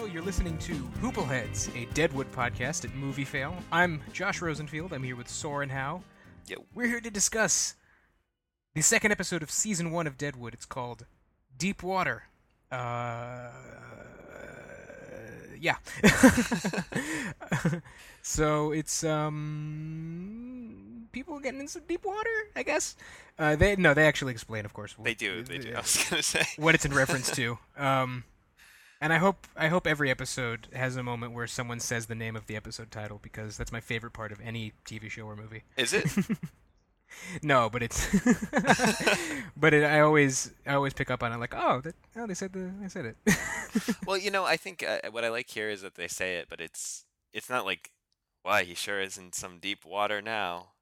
Hello, 0.00 0.10
you're 0.10 0.22
listening 0.22 0.56
to 0.56 0.72
Hoopleheads, 1.02 1.76
a 1.76 1.84
Deadwood 1.92 2.32
podcast 2.32 2.86
at 2.86 2.94
Movie 2.94 3.26
Fail. 3.26 3.54
I'm 3.70 4.00
Josh 4.14 4.40
Rosenfield. 4.40 4.94
I'm 4.94 5.02
here 5.02 5.14
with 5.14 5.28
Soren 5.28 5.68
Howe. 5.68 6.02
Yo. 6.46 6.64
We're 6.72 6.86
here 6.86 7.02
to 7.02 7.10
discuss 7.10 7.74
the 8.74 8.80
second 8.80 9.12
episode 9.12 9.42
of 9.42 9.50
season 9.50 9.90
one 9.90 10.06
of 10.06 10.16
Deadwood. 10.16 10.54
It's 10.54 10.64
called 10.64 11.04
Deep 11.58 11.82
Water. 11.82 12.22
Uh, 12.72 13.50
yeah. 15.60 15.76
so 18.22 18.72
it's 18.72 19.04
um 19.04 21.08
people 21.12 21.38
getting 21.40 21.60
in 21.60 21.68
some 21.68 21.82
deep 21.86 22.06
water, 22.06 22.48
I 22.56 22.62
guess. 22.62 22.96
Uh, 23.38 23.54
they 23.54 23.76
no, 23.76 23.92
they 23.92 24.06
actually 24.06 24.32
explain, 24.32 24.64
of 24.64 24.72
course. 24.72 24.94
They 24.98 25.12
do. 25.12 25.42
They 25.42 25.58
do. 25.58 25.74
I 25.74 25.80
was 25.80 26.06
gonna 26.08 26.22
say. 26.22 26.46
what 26.56 26.74
it's 26.74 26.86
in 26.86 26.94
reference 26.94 27.30
to. 27.32 27.58
Um, 27.76 28.24
and 29.00 29.12
I 29.12 29.18
hope 29.18 29.46
I 29.56 29.68
hope 29.68 29.86
every 29.86 30.10
episode 30.10 30.68
has 30.74 30.96
a 30.96 31.02
moment 31.02 31.32
where 31.32 31.46
someone 31.46 31.80
says 31.80 32.06
the 32.06 32.14
name 32.14 32.36
of 32.36 32.46
the 32.46 32.56
episode 32.56 32.90
title 32.90 33.18
because 33.22 33.56
that's 33.56 33.72
my 33.72 33.80
favorite 33.80 34.12
part 34.12 34.32
of 34.32 34.40
any 34.40 34.72
TV 34.84 35.10
show 35.10 35.22
or 35.22 35.36
movie. 35.36 35.62
Is 35.76 35.92
it? 35.92 36.06
no, 37.42 37.70
but 37.70 37.82
it's 37.82 38.08
but 39.56 39.72
it, 39.72 39.84
I 39.84 40.00
always 40.00 40.52
I 40.66 40.74
always 40.74 40.92
pick 40.92 41.10
up 41.10 41.22
on 41.22 41.32
it 41.32 41.38
like 41.38 41.54
oh 41.56 41.80
that, 41.80 41.94
oh 42.16 42.26
they 42.26 42.34
said 42.34 42.52
the 42.52 42.72
they 42.80 42.88
said 42.88 43.06
it. 43.06 43.96
well, 44.06 44.18
you 44.18 44.30
know, 44.30 44.44
I 44.44 44.56
think 44.56 44.84
uh, 44.86 45.10
what 45.10 45.24
I 45.24 45.30
like 45.30 45.48
here 45.48 45.70
is 45.70 45.80
that 45.82 45.94
they 45.94 46.08
say 46.08 46.36
it, 46.36 46.48
but 46.50 46.60
it's 46.60 47.06
it's 47.32 47.48
not 47.48 47.64
like 47.64 47.92
why 48.42 48.64
he 48.64 48.74
sure 48.74 49.00
is 49.00 49.16
in 49.16 49.32
some 49.32 49.58
deep 49.58 49.84
water 49.84 50.20
now. 50.20 50.72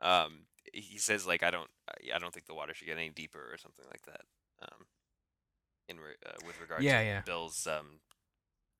Um, 0.00 0.46
he 0.72 0.98
says 0.98 1.26
like 1.26 1.42
I 1.42 1.50
don't 1.50 1.70
I 2.14 2.18
don't 2.18 2.32
think 2.32 2.46
the 2.46 2.54
water 2.54 2.72
should 2.72 2.86
get 2.86 2.98
any 2.98 3.10
deeper 3.10 3.40
or 3.40 3.58
something 3.58 3.86
like 3.90 4.02
that. 4.06 4.22
Um, 4.62 4.86
in 5.88 5.98
re- 6.00 6.14
uh, 6.26 6.32
with 6.46 6.60
regard 6.60 6.82
Yeah, 6.82 6.98
to 7.00 7.04
yeah. 7.04 7.20
Bill's 7.24 7.66
um, 7.66 8.00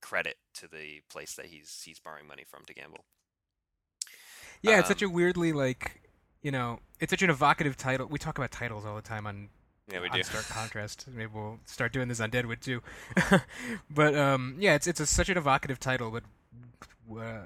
credit 0.03 0.37
to 0.55 0.69
the 0.69 1.03
place 1.11 1.35
that 1.35 1.47
he's 1.47 1.83
he's 1.85 1.99
borrowing 1.99 2.27
money 2.27 2.45
from 2.49 2.65
to 2.67 2.75
gamble. 2.75 3.05
yeah, 4.63 4.79
it's 4.79 4.89
such 4.89 5.03
a 5.03 5.07
Um, 5.07 5.13
weirdly 5.13 5.53
like 5.53 6.01
you 6.43 6.51
know 6.51 6.81
it's 7.01 7.11
such 7.11 7.23
an 7.23 7.31
evocative 7.31 7.77
title. 7.77 8.07
We 8.07 8.19
talk 8.19 8.39
about 8.39 8.51
titles 8.53 8.85
all 8.85 8.97
the 8.97 9.03
time 9.03 9.27
on 9.27 9.49
Yeah, 9.91 10.01
we 10.01 10.09
on 10.09 10.17
do. 10.19 10.23
Stark 10.23 10.47
Contrast. 10.49 11.07
Maybe 11.13 11.31
we'll 11.35 11.59
start 11.65 11.93
doing 11.93 12.09
this 12.09 12.21
on 12.21 12.31
Deadwood 12.31 12.61
too. 12.61 12.83
but 13.91 14.15
um, 14.15 14.57
yeah, 14.59 14.75
it's 14.75 14.87
it's 14.87 15.01
a, 15.01 15.07
such 15.07 15.29
an 15.29 15.37
evocative 15.39 15.79
title, 15.81 16.11
but 16.11 16.25
uh, 17.21 17.45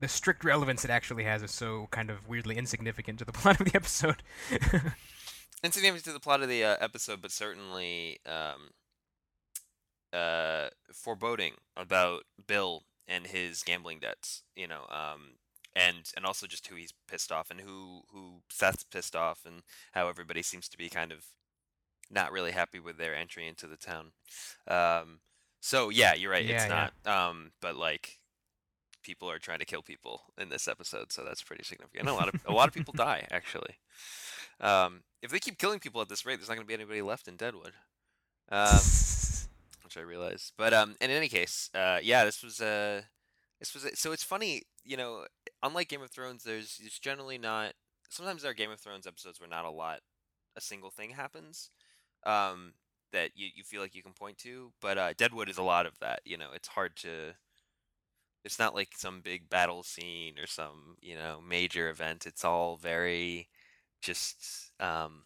the 0.00 0.08
strict 0.08 0.44
relevance 0.44 0.84
it 0.84 0.90
actually 0.90 1.24
has 1.24 1.42
is 1.42 1.50
so 1.50 1.88
kind 1.90 2.10
of 2.10 2.28
weirdly 2.28 2.56
insignificant 2.56 3.18
to 3.18 3.24
the 3.24 3.32
plot 3.40 3.60
of 3.60 3.66
the 3.66 3.76
episode. 3.76 4.22
insignificant 5.64 6.04
to 6.04 6.12
the 6.12 6.20
plot 6.20 6.42
of 6.42 6.48
the 6.48 6.64
uh, 6.64 6.76
episode, 6.80 7.20
but 7.22 7.30
certainly 7.30 8.18
um, 8.26 8.70
uh, 10.16 10.68
foreboding 10.92 11.54
about 11.76 12.22
Bill 12.46 12.84
and 13.06 13.26
his 13.26 13.62
gambling 13.62 13.98
debts. 14.00 14.42
You 14.54 14.68
know, 14.68 14.86
um, 14.90 15.36
and 15.74 16.10
and 16.16 16.24
also 16.24 16.46
just 16.46 16.66
who 16.66 16.76
he's 16.76 16.94
pissed 17.08 17.30
off 17.30 17.50
and 17.50 17.60
who 17.60 18.02
who 18.12 18.40
Seth's 18.50 18.84
pissed 18.84 19.14
off 19.14 19.40
and 19.46 19.62
how 19.92 20.08
everybody 20.08 20.42
seems 20.42 20.68
to 20.68 20.78
be 20.78 20.88
kind 20.88 21.12
of 21.12 21.26
not 22.10 22.32
really 22.32 22.52
happy 22.52 22.80
with 22.80 22.98
their 22.98 23.14
entry 23.14 23.46
into 23.46 23.66
the 23.66 23.76
town. 23.76 24.12
Um, 24.68 25.20
so 25.60 25.90
yeah, 25.90 26.14
you're 26.14 26.30
right. 26.30 26.44
Yeah, 26.44 26.54
it's 26.56 26.66
yeah. 26.66 26.88
not. 27.04 27.28
Um, 27.28 27.52
but 27.60 27.76
like. 27.76 28.18
People 29.02 29.30
are 29.30 29.38
trying 29.38 29.60
to 29.60 29.64
kill 29.64 29.82
people 29.82 30.22
in 30.36 30.48
this 30.48 30.66
episode, 30.66 31.12
so 31.12 31.22
that's 31.22 31.40
pretty 31.40 31.62
significant. 31.62 32.00
And 32.00 32.08
a 32.08 32.14
lot 32.14 32.28
of 32.28 32.40
a 32.44 32.52
lot 32.52 32.66
of 32.66 32.74
people 32.74 32.92
die 32.96 33.24
actually. 33.30 33.76
Um, 34.60 35.04
if 35.22 35.30
they 35.30 35.38
keep 35.38 35.58
killing 35.58 35.78
people 35.78 36.00
at 36.00 36.08
this 36.08 36.26
rate, 36.26 36.40
there's 36.40 36.48
not 36.48 36.56
going 36.56 36.64
to 36.64 36.68
be 36.68 36.74
anybody 36.74 37.02
left 37.02 37.28
in 37.28 37.36
Deadwood, 37.36 37.74
um, 38.50 38.80
which 39.86 39.96
I 39.96 40.00
realize. 40.00 40.52
But 40.58 40.74
um, 40.74 40.96
in 41.00 41.10
any 41.10 41.28
case, 41.28 41.70
uh, 41.74 41.98
yeah, 42.02 42.24
this 42.24 42.42
was 42.42 42.60
uh, 42.60 43.02
this 43.60 43.72
was 43.74 43.86
so 43.94 44.12
it's 44.12 44.24
funny, 44.24 44.62
you 44.84 44.96
know. 44.96 45.24
Unlike 45.62 45.88
Game 45.88 46.02
of 46.02 46.10
Thrones, 46.10 46.44
there's 46.44 46.78
there's 46.78 46.98
generally 46.98 47.38
not. 47.38 47.72
Sometimes 48.10 48.42
there 48.42 48.50
are 48.50 48.54
Game 48.54 48.70
of 48.70 48.80
Thrones 48.80 49.06
episodes 49.06 49.40
where 49.40 49.48
not 49.48 49.64
a 49.64 49.70
lot, 49.70 50.00
a 50.56 50.60
single 50.60 50.90
thing 50.90 51.10
happens, 51.10 51.70
um, 52.24 52.74
that 53.12 53.30
you 53.34 53.48
you 53.54 53.64
feel 53.64 53.80
like 53.80 53.94
you 53.94 54.02
can 54.02 54.12
point 54.12 54.38
to. 54.38 54.72
But 54.80 54.98
uh, 54.98 55.12
Deadwood 55.16 55.48
is 55.48 55.58
a 55.58 55.62
lot 55.62 55.86
of 55.86 55.98
that. 56.00 56.20
You 56.24 56.36
know, 56.36 56.50
it's 56.54 56.68
hard 56.68 56.96
to. 56.98 57.34
It's 58.44 58.58
not 58.58 58.74
like 58.74 58.90
some 58.96 59.22
big 59.22 59.48
battle 59.50 59.82
scene 59.82 60.38
or 60.38 60.46
some 60.46 60.96
you 61.00 61.14
know 61.16 61.40
major 61.46 61.88
event. 61.88 62.26
It's 62.26 62.44
all 62.44 62.76
very 62.76 63.48
just 64.02 64.70
um 64.80 65.24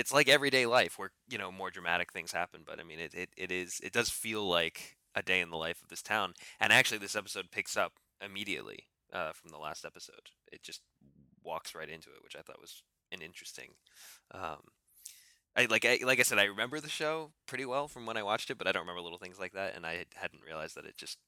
it's 0.00 0.12
like 0.12 0.28
everyday 0.28 0.66
life 0.66 0.98
where 0.98 1.10
you 1.28 1.38
know 1.38 1.52
more 1.52 1.70
dramatic 1.70 2.12
things 2.12 2.32
happen 2.32 2.62
but 2.66 2.80
i 2.80 2.82
mean 2.82 2.98
it, 2.98 3.14
it, 3.14 3.28
it 3.36 3.52
is 3.52 3.80
it 3.82 3.92
does 3.92 4.08
feel 4.08 4.48
like 4.48 4.96
a 5.14 5.22
day 5.22 5.40
in 5.40 5.50
the 5.50 5.56
life 5.56 5.82
of 5.82 5.88
this 5.88 6.02
town 6.02 6.32
and 6.60 6.72
actually 6.72 6.98
this 6.98 7.16
episode 7.16 7.50
picks 7.50 7.76
up 7.76 7.92
immediately 8.24 8.86
uh, 9.12 9.32
from 9.32 9.50
the 9.50 9.58
last 9.58 9.84
episode. 9.84 10.30
It 10.52 10.62
just 10.62 10.82
walks 11.42 11.74
right 11.74 11.88
into 11.88 12.10
it 12.10 12.22
which 12.22 12.36
i 12.36 12.42
thought 12.42 12.60
was 12.60 12.82
an 13.12 13.22
interesting 13.22 13.70
um 14.32 14.60
I, 15.56 15.64
like 15.64 15.84
I, 15.84 15.98
like 16.04 16.20
I 16.20 16.22
said, 16.22 16.38
I 16.38 16.44
remember 16.44 16.78
the 16.78 16.88
show 16.88 17.32
pretty 17.46 17.64
well 17.64 17.88
from 17.88 18.06
when 18.06 18.16
I 18.16 18.22
watched 18.22 18.50
it, 18.50 18.56
but 18.56 18.68
I 18.68 18.72
don't 18.72 18.82
remember 18.82 19.00
little 19.02 19.18
things 19.18 19.40
like 19.40 19.52
that, 19.54 19.74
and 19.74 19.84
I 19.84 19.96
had- 19.96 20.14
hadn't 20.14 20.44
realized 20.44 20.76
that 20.76 20.84
it 20.86 20.96
just 20.96 21.18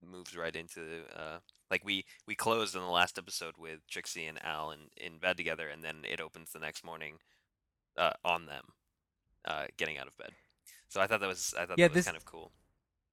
moves 0.00 0.36
right 0.36 0.54
into 0.54 1.02
uh, 1.16 1.38
like 1.70 1.84
we 1.84 2.04
we 2.26 2.34
closed 2.34 2.76
on 2.76 2.82
the 2.82 2.88
last 2.88 3.18
episode 3.18 3.54
with 3.58 3.80
Trixie 3.90 4.26
and 4.26 4.42
Al 4.44 4.70
in, 4.70 4.88
in 4.96 5.18
bed 5.18 5.36
together, 5.36 5.68
and 5.68 5.82
then 5.82 6.04
it 6.04 6.20
opens 6.20 6.52
the 6.52 6.60
next 6.60 6.84
morning 6.84 7.18
uh, 7.98 8.12
on 8.24 8.46
them 8.46 8.64
uh, 9.44 9.66
getting 9.76 9.98
out 9.98 10.06
of 10.06 10.16
bed. 10.18 10.30
So 10.88 11.00
I 11.00 11.06
thought 11.06 11.20
that 11.20 11.28
was 11.28 11.54
I 11.58 11.66
thought 11.66 11.78
Yeah, 11.78 11.88
that 11.88 11.92
was 11.94 11.98
this- 11.98 12.04
kind 12.06 12.16
of 12.16 12.24
cool. 12.24 12.52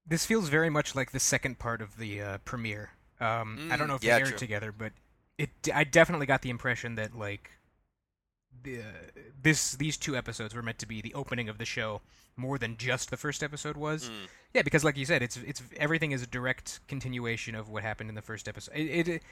this 0.05 0.25
feels 0.25 0.49
very 0.49 0.69
much 0.69 0.95
like 0.95 1.11
the 1.11 1.19
second 1.19 1.59
part 1.59 1.81
of 1.81 1.97
the 1.97 2.21
uh, 2.21 2.37
premiere. 2.39 2.91
Um, 3.19 3.69
I 3.71 3.77
don't 3.77 3.85
Mm, 3.85 3.89
know 3.89 3.95
if 3.95 4.03
yeah, 4.03 4.15
they 4.15 4.21
aired 4.21 4.29
true. 4.31 4.37
together, 4.37 4.71
but 4.71 4.91
it 5.37 5.49
I 5.73 5.83
definitely 5.83 6.25
got 6.25 6.41
the 6.41 6.49
impression 6.49 6.95
that 6.95 7.15
like 7.15 7.51
the, 8.63 8.81
this 9.41 9.73
these 9.73 9.97
two 9.97 10.15
episodes 10.15 10.53
were 10.53 10.61
meant 10.61 10.79
to 10.79 10.85
be 10.87 11.01
the 11.01 11.13
opening 11.13 11.49
of 11.49 11.57
the 11.57 11.65
show 11.65 12.01
more 12.35 12.57
than 12.57 12.77
just 12.77 13.09
the 13.09 13.17
first 13.17 13.43
episode 13.43 13.77
was. 13.77 14.09
Mm. 14.09 14.27
Yeah, 14.53 14.61
because 14.61 14.83
like 14.83 14.97
you 14.97 15.05
said, 15.05 15.21
it's 15.23 15.37
it's 15.37 15.61
everything 15.77 16.11
is 16.11 16.21
a 16.21 16.27
direct 16.27 16.79
continuation 16.87 17.55
of 17.55 17.69
what 17.69 17.83
happened 17.83 18.09
in 18.09 18.15
the 18.15 18.21
first 18.21 18.47
episode. 18.47 18.75
It, 18.75 19.07
it 19.07 19.23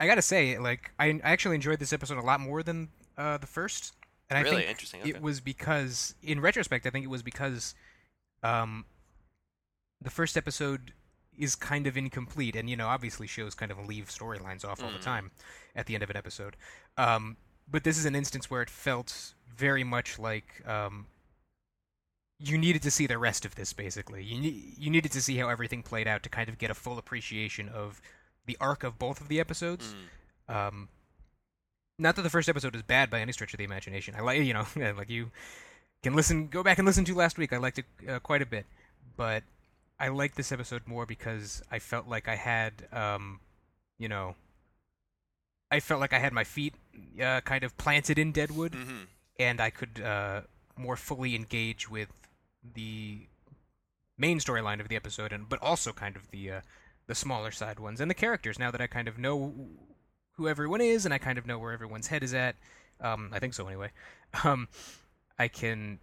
I 0.00 0.06
gotta 0.06 0.22
say, 0.22 0.58
like 0.58 0.92
I, 0.98 1.06
I 1.24 1.30
actually 1.32 1.54
enjoyed 1.56 1.78
this 1.78 1.92
episode 1.92 2.18
a 2.18 2.22
lot 2.22 2.40
more 2.40 2.62
than 2.62 2.88
uh, 3.16 3.38
the 3.38 3.46
first, 3.46 3.94
and 4.30 4.38
I 4.38 4.42
Really? 4.42 4.56
think 4.58 4.70
Interesting, 4.70 5.00
okay. 5.00 5.10
it 5.10 5.22
was 5.22 5.40
because, 5.40 6.14
in 6.22 6.40
retrospect, 6.40 6.86
I 6.86 6.90
think 6.90 7.04
it 7.04 7.08
was 7.08 7.22
because, 7.22 7.74
um, 8.42 8.84
the 10.00 10.10
first 10.10 10.36
episode 10.36 10.92
is 11.36 11.54
kind 11.54 11.86
of 11.86 11.96
incomplete, 11.96 12.56
and 12.56 12.68
you 12.68 12.76
know, 12.76 12.88
obviously 12.88 13.26
shows 13.26 13.54
kind 13.54 13.70
of 13.70 13.78
leave 13.86 14.06
storylines 14.06 14.64
off 14.64 14.82
all 14.82 14.90
the 14.90 14.98
Mhm. 14.98 15.02
time 15.02 15.30
at 15.74 15.86
the 15.86 15.94
end 15.94 16.02
of 16.02 16.10
an 16.10 16.16
episode. 16.16 16.56
Um, 16.96 17.36
but 17.68 17.84
this 17.84 17.96
is 17.98 18.04
an 18.04 18.14
instance 18.14 18.50
where 18.50 18.62
it 18.62 18.70
felt 18.70 19.34
very 19.48 19.84
much 19.84 20.18
like 20.18 20.66
um, 20.66 21.06
you 22.38 22.56
needed 22.58 22.82
to 22.82 22.90
see 22.90 23.06
the 23.06 23.18
rest 23.18 23.44
of 23.44 23.54
this. 23.56 23.72
Basically, 23.72 24.22
you 24.24 24.40
ne- 24.40 24.74
you 24.76 24.90
needed 24.90 25.12
to 25.12 25.20
see 25.22 25.36
how 25.36 25.48
everything 25.48 25.82
played 25.82 26.06
out 26.06 26.22
to 26.24 26.28
kind 26.28 26.48
of 26.48 26.58
get 26.58 26.70
a 26.70 26.74
full 26.74 26.98
appreciation 26.98 27.68
of 27.68 28.00
the 28.46 28.56
arc 28.60 28.82
of 28.84 28.98
both 28.98 29.20
of 29.20 29.28
the 29.28 29.40
episodes. 29.40 29.94
Mm. 30.48 30.54
Um, 30.54 30.88
not 31.98 32.16
that 32.16 32.22
the 32.22 32.30
first 32.30 32.48
episode 32.48 32.74
is 32.74 32.82
bad 32.82 33.10
by 33.10 33.20
any 33.20 33.32
stretch 33.32 33.52
of 33.54 33.58
the 33.58 33.64
imagination. 33.64 34.14
I 34.16 34.20
like 34.20 34.40
you 34.42 34.54
know 34.54 34.66
like 34.76 35.10
you 35.10 35.30
can 36.02 36.14
listen, 36.14 36.48
go 36.48 36.62
back 36.62 36.78
and 36.78 36.86
listen 36.86 37.04
to 37.06 37.14
last 37.14 37.38
week. 37.38 37.52
I 37.52 37.58
liked 37.58 37.78
it 37.78 37.84
uh, 38.08 38.18
quite 38.20 38.42
a 38.42 38.46
bit, 38.46 38.66
but 39.16 39.42
I 39.98 40.08
liked 40.08 40.36
this 40.36 40.52
episode 40.52 40.82
more 40.86 41.06
because 41.06 41.62
I 41.70 41.78
felt 41.80 42.06
like 42.06 42.28
I 42.28 42.36
had 42.36 42.72
um, 42.92 43.40
you 43.98 44.08
know. 44.08 44.34
I 45.70 45.80
felt 45.80 46.00
like 46.00 46.14
I 46.14 46.18
had 46.18 46.32
my 46.32 46.44
feet 46.44 46.72
uh, 47.22 47.42
kind 47.42 47.62
of 47.62 47.76
planted 47.76 48.18
in 48.18 48.32
Deadwood, 48.32 48.74
hmm 48.74 49.04
and 49.40 49.60
I 49.60 49.70
could 49.70 50.00
uh, 50.00 50.40
more 50.76 50.96
fully 50.96 51.36
engage 51.36 51.88
with 51.88 52.08
the 52.74 53.20
main 54.16 54.40
storyline 54.40 54.80
of 54.80 54.88
the 54.88 54.96
episode, 54.96 55.32
and 55.32 55.48
but 55.48 55.62
also 55.62 55.92
kind 55.92 56.16
of 56.16 56.30
the 56.30 56.50
uh, 56.50 56.60
the 57.06 57.14
smaller 57.14 57.50
side 57.50 57.78
ones 57.78 58.00
and 58.00 58.10
the 58.10 58.14
characters. 58.14 58.58
Now 58.58 58.70
that 58.70 58.80
I 58.80 58.86
kind 58.86 59.08
of 59.08 59.18
know 59.18 59.52
who 60.38 60.48
everyone 60.48 60.80
is, 60.80 61.04
and 61.04 61.12
I 61.12 61.18
kind 61.18 61.36
of 61.36 61.46
know 61.46 61.58
where 61.58 61.72
everyone's 61.72 62.06
head 62.06 62.22
is 62.22 62.32
at, 62.32 62.54
um, 63.00 63.30
I 63.32 63.40
think 63.40 63.52
so 63.52 63.66
anyway. 63.66 63.90
Um, 64.44 64.68
I 65.38 65.48
can. 65.48 65.98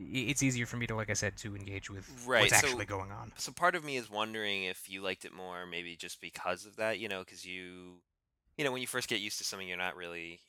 It's 0.00 0.42
easier 0.42 0.66
for 0.66 0.76
me 0.76 0.88
to, 0.88 0.96
like 0.96 1.08
I 1.08 1.12
said, 1.12 1.36
to 1.36 1.54
engage 1.54 1.88
with 1.88 2.10
Right, 2.26 2.40
what's 2.40 2.60
so- 2.60 2.66
actually 2.66 2.84
going 2.84 3.12
on. 3.12 3.30
So 3.36 3.52
part 3.52 3.76
of 3.76 3.84
me 3.84 3.96
is 3.96 4.10
wondering 4.10 4.64
if 4.64 4.90
you 4.90 5.00
liked 5.02 5.24
it 5.24 5.32
more, 5.32 5.66
maybe 5.66 5.94
just 5.94 6.20
because 6.20 6.66
of 6.66 6.74
that, 6.76 6.98
you 6.98 7.08
know, 7.08 7.20
because 7.20 7.44
you, 7.44 8.00
you 8.58 8.64
know, 8.64 8.72
when 8.72 8.80
you 8.80 8.88
first 8.88 9.08
get 9.08 9.20
used 9.20 9.38
to 9.38 9.44
something, 9.44 9.68
you're 9.68 9.76
not 9.78 9.94
really, 9.94 10.40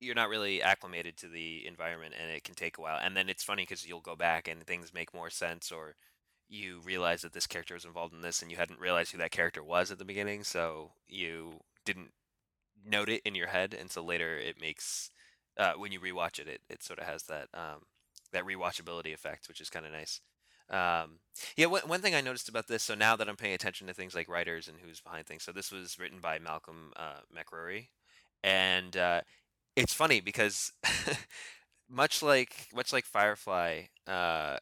you're 0.00 0.14
not 0.14 0.28
really 0.28 0.62
acclimated 0.62 1.16
to 1.16 1.28
the 1.28 1.66
environment, 1.66 2.14
and 2.20 2.30
it 2.30 2.44
can 2.44 2.54
take 2.54 2.78
a 2.78 2.80
while. 2.80 3.00
And 3.02 3.16
then 3.16 3.28
it's 3.28 3.42
funny 3.42 3.64
because 3.64 3.84
you'll 3.84 4.00
go 4.00 4.14
back 4.14 4.46
and 4.46 4.64
things 4.64 4.94
make 4.94 5.12
more 5.12 5.30
sense, 5.30 5.72
or 5.72 5.96
you 6.48 6.80
realize 6.84 7.22
that 7.22 7.32
this 7.32 7.48
character 7.48 7.74
was 7.74 7.84
involved 7.84 8.14
in 8.14 8.20
this, 8.20 8.42
and 8.42 8.50
you 8.52 8.58
hadn't 8.58 8.78
realized 8.78 9.10
who 9.10 9.18
that 9.18 9.32
character 9.32 9.64
was 9.64 9.90
at 9.90 9.98
the 9.98 10.04
beginning, 10.04 10.44
so 10.44 10.92
you 11.08 11.54
didn't 11.86 12.10
note 12.84 13.08
it 13.08 13.22
in 13.24 13.34
your 13.34 13.48
head, 13.48 13.74
and 13.74 13.90
so 13.90 14.02
later 14.02 14.36
it 14.36 14.60
makes, 14.60 15.10
uh, 15.58 15.74
when 15.74 15.92
you 15.92 16.00
rewatch 16.00 16.38
it, 16.38 16.48
it 16.48 16.60
it 16.68 16.82
sort 16.82 16.98
of 16.98 17.06
has 17.06 17.24
that 17.24 17.48
um, 17.54 17.82
that 18.32 18.44
rewatchability 18.44 19.14
effect, 19.14 19.48
which 19.48 19.60
is 19.60 19.70
kind 19.70 19.86
of 19.86 19.92
nice. 19.92 20.20
Um, 20.68 21.20
yeah, 21.56 21.66
one, 21.66 21.82
one 21.82 22.00
thing 22.00 22.14
I 22.14 22.20
noticed 22.20 22.48
about 22.48 22.66
this. 22.66 22.82
So 22.82 22.94
now 22.96 23.14
that 23.16 23.28
I'm 23.28 23.36
paying 23.36 23.54
attention 23.54 23.86
to 23.86 23.94
things 23.94 24.14
like 24.16 24.28
writers 24.28 24.68
and 24.68 24.78
who's 24.80 25.00
behind 25.00 25.26
things, 25.26 25.44
so 25.44 25.52
this 25.52 25.70
was 25.72 25.98
written 25.98 26.18
by 26.20 26.38
Malcolm 26.38 26.92
uh, 26.96 27.20
MacRury, 27.34 27.88
and 28.42 28.96
uh, 28.96 29.20
it's 29.76 29.94
funny 29.94 30.20
because 30.20 30.72
much 31.88 32.22
like 32.22 32.68
much 32.74 32.92
like 32.92 33.04
Firefly, 33.04 33.82
uh, 34.06 34.58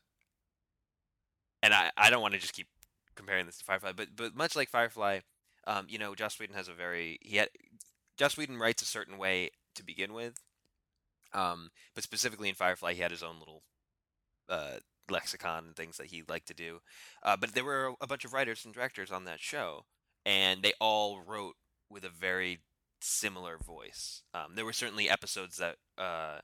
and 1.62 1.73
I, 1.75 1.91
I 1.97 2.11
don't 2.11 2.23
want 2.23 2.35
to 2.35 2.41
just 2.41 2.55
keep 2.55 2.69
comparing 3.15 3.47
this 3.47 3.59
to 3.59 3.65
Firefly, 3.65 3.93
but 3.97 4.09
but 4.17 4.37
much 4.37 4.56
like 4.56 4.69
Firefly, 4.69 5.21
um, 5.66 5.87
you 5.88 5.99
know, 5.99 6.14
Joss 6.14 6.38
Whedon 6.38 6.56
has 6.56 6.69
a 6.69 6.75
very 6.75 7.19
he 7.22 7.37
had 7.37 7.49
Joss 8.16 8.37
Whedon 8.37 8.58
writes 8.58 8.82
a 8.82 8.87
certain 8.87 9.19
way 9.19 9.50
to 9.75 9.84
begin 9.84 10.12
with, 10.12 10.34
um, 11.32 11.70
but 11.94 12.05
specifically 12.05 12.49
in 12.49 12.55
Firefly, 12.55 12.94
he 12.94 13.02
had 13.02 13.11
his 13.11 13.22
own 13.22 13.38
little 13.38 13.62
uh, 14.49 14.78
lexicon 15.11 15.64
and 15.66 15.76
things 15.76 15.96
that 15.96 16.08
he 16.08 16.22
liked 16.28 16.49
to 16.49 16.55
do. 16.55 16.81
Uh, 17.22 17.37
but 17.37 17.55
there 17.55 17.64
were 17.64 17.94
a 18.00 18.06
bunch 18.06 18.25
of 18.25 18.32
writers 18.32 18.64
and 18.64 18.75
directors 18.75 19.11
on 19.11 19.25
that 19.25 19.40
show, 19.40 19.84
and 20.25 20.62
they 20.62 20.72
all 20.81 21.20
wrote 21.20 21.56
with 21.90 22.05
a 22.05 22.11
very 22.11 22.61
similar 23.00 23.58
voice. 23.58 24.22
Um, 24.32 24.55
there 24.55 24.64
were 24.64 24.72
certainly 24.72 25.11
episodes 25.11 25.56
that 25.58 25.76
uh, 25.99 26.38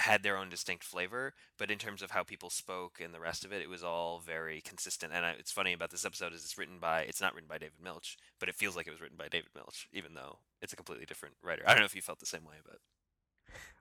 had 0.00 0.22
their 0.22 0.36
own 0.36 0.48
distinct 0.48 0.84
flavor, 0.84 1.34
but 1.58 1.70
in 1.70 1.78
terms 1.78 2.02
of 2.02 2.10
how 2.10 2.22
people 2.22 2.50
spoke 2.50 3.00
and 3.02 3.14
the 3.14 3.20
rest 3.20 3.44
of 3.44 3.52
it, 3.52 3.62
it 3.62 3.68
was 3.68 3.82
all 3.84 4.18
very 4.18 4.60
consistent. 4.60 5.12
And 5.14 5.24
I, 5.24 5.30
it's 5.32 5.52
funny 5.52 5.72
about 5.72 5.90
this 5.90 6.04
episode 6.04 6.32
is 6.32 6.42
it's 6.44 6.58
written 6.58 6.78
by 6.80 7.02
it's 7.02 7.20
not 7.20 7.34
written 7.34 7.48
by 7.48 7.58
David 7.58 7.82
Milch, 7.82 8.16
but 8.38 8.48
it 8.48 8.54
feels 8.54 8.76
like 8.76 8.86
it 8.86 8.90
was 8.90 9.00
written 9.00 9.16
by 9.18 9.28
David 9.28 9.50
Milch, 9.54 9.88
even 9.92 10.14
though 10.14 10.38
it's 10.60 10.72
a 10.72 10.76
completely 10.76 11.06
different 11.06 11.36
writer. 11.42 11.62
I 11.66 11.70
don't 11.72 11.80
know 11.80 11.86
if 11.86 11.94
you 11.94 12.02
felt 12.02 12.18
the 12.20 12.26
same 12.26 12.44
way, 12.44 12.56
but 12.64 12.78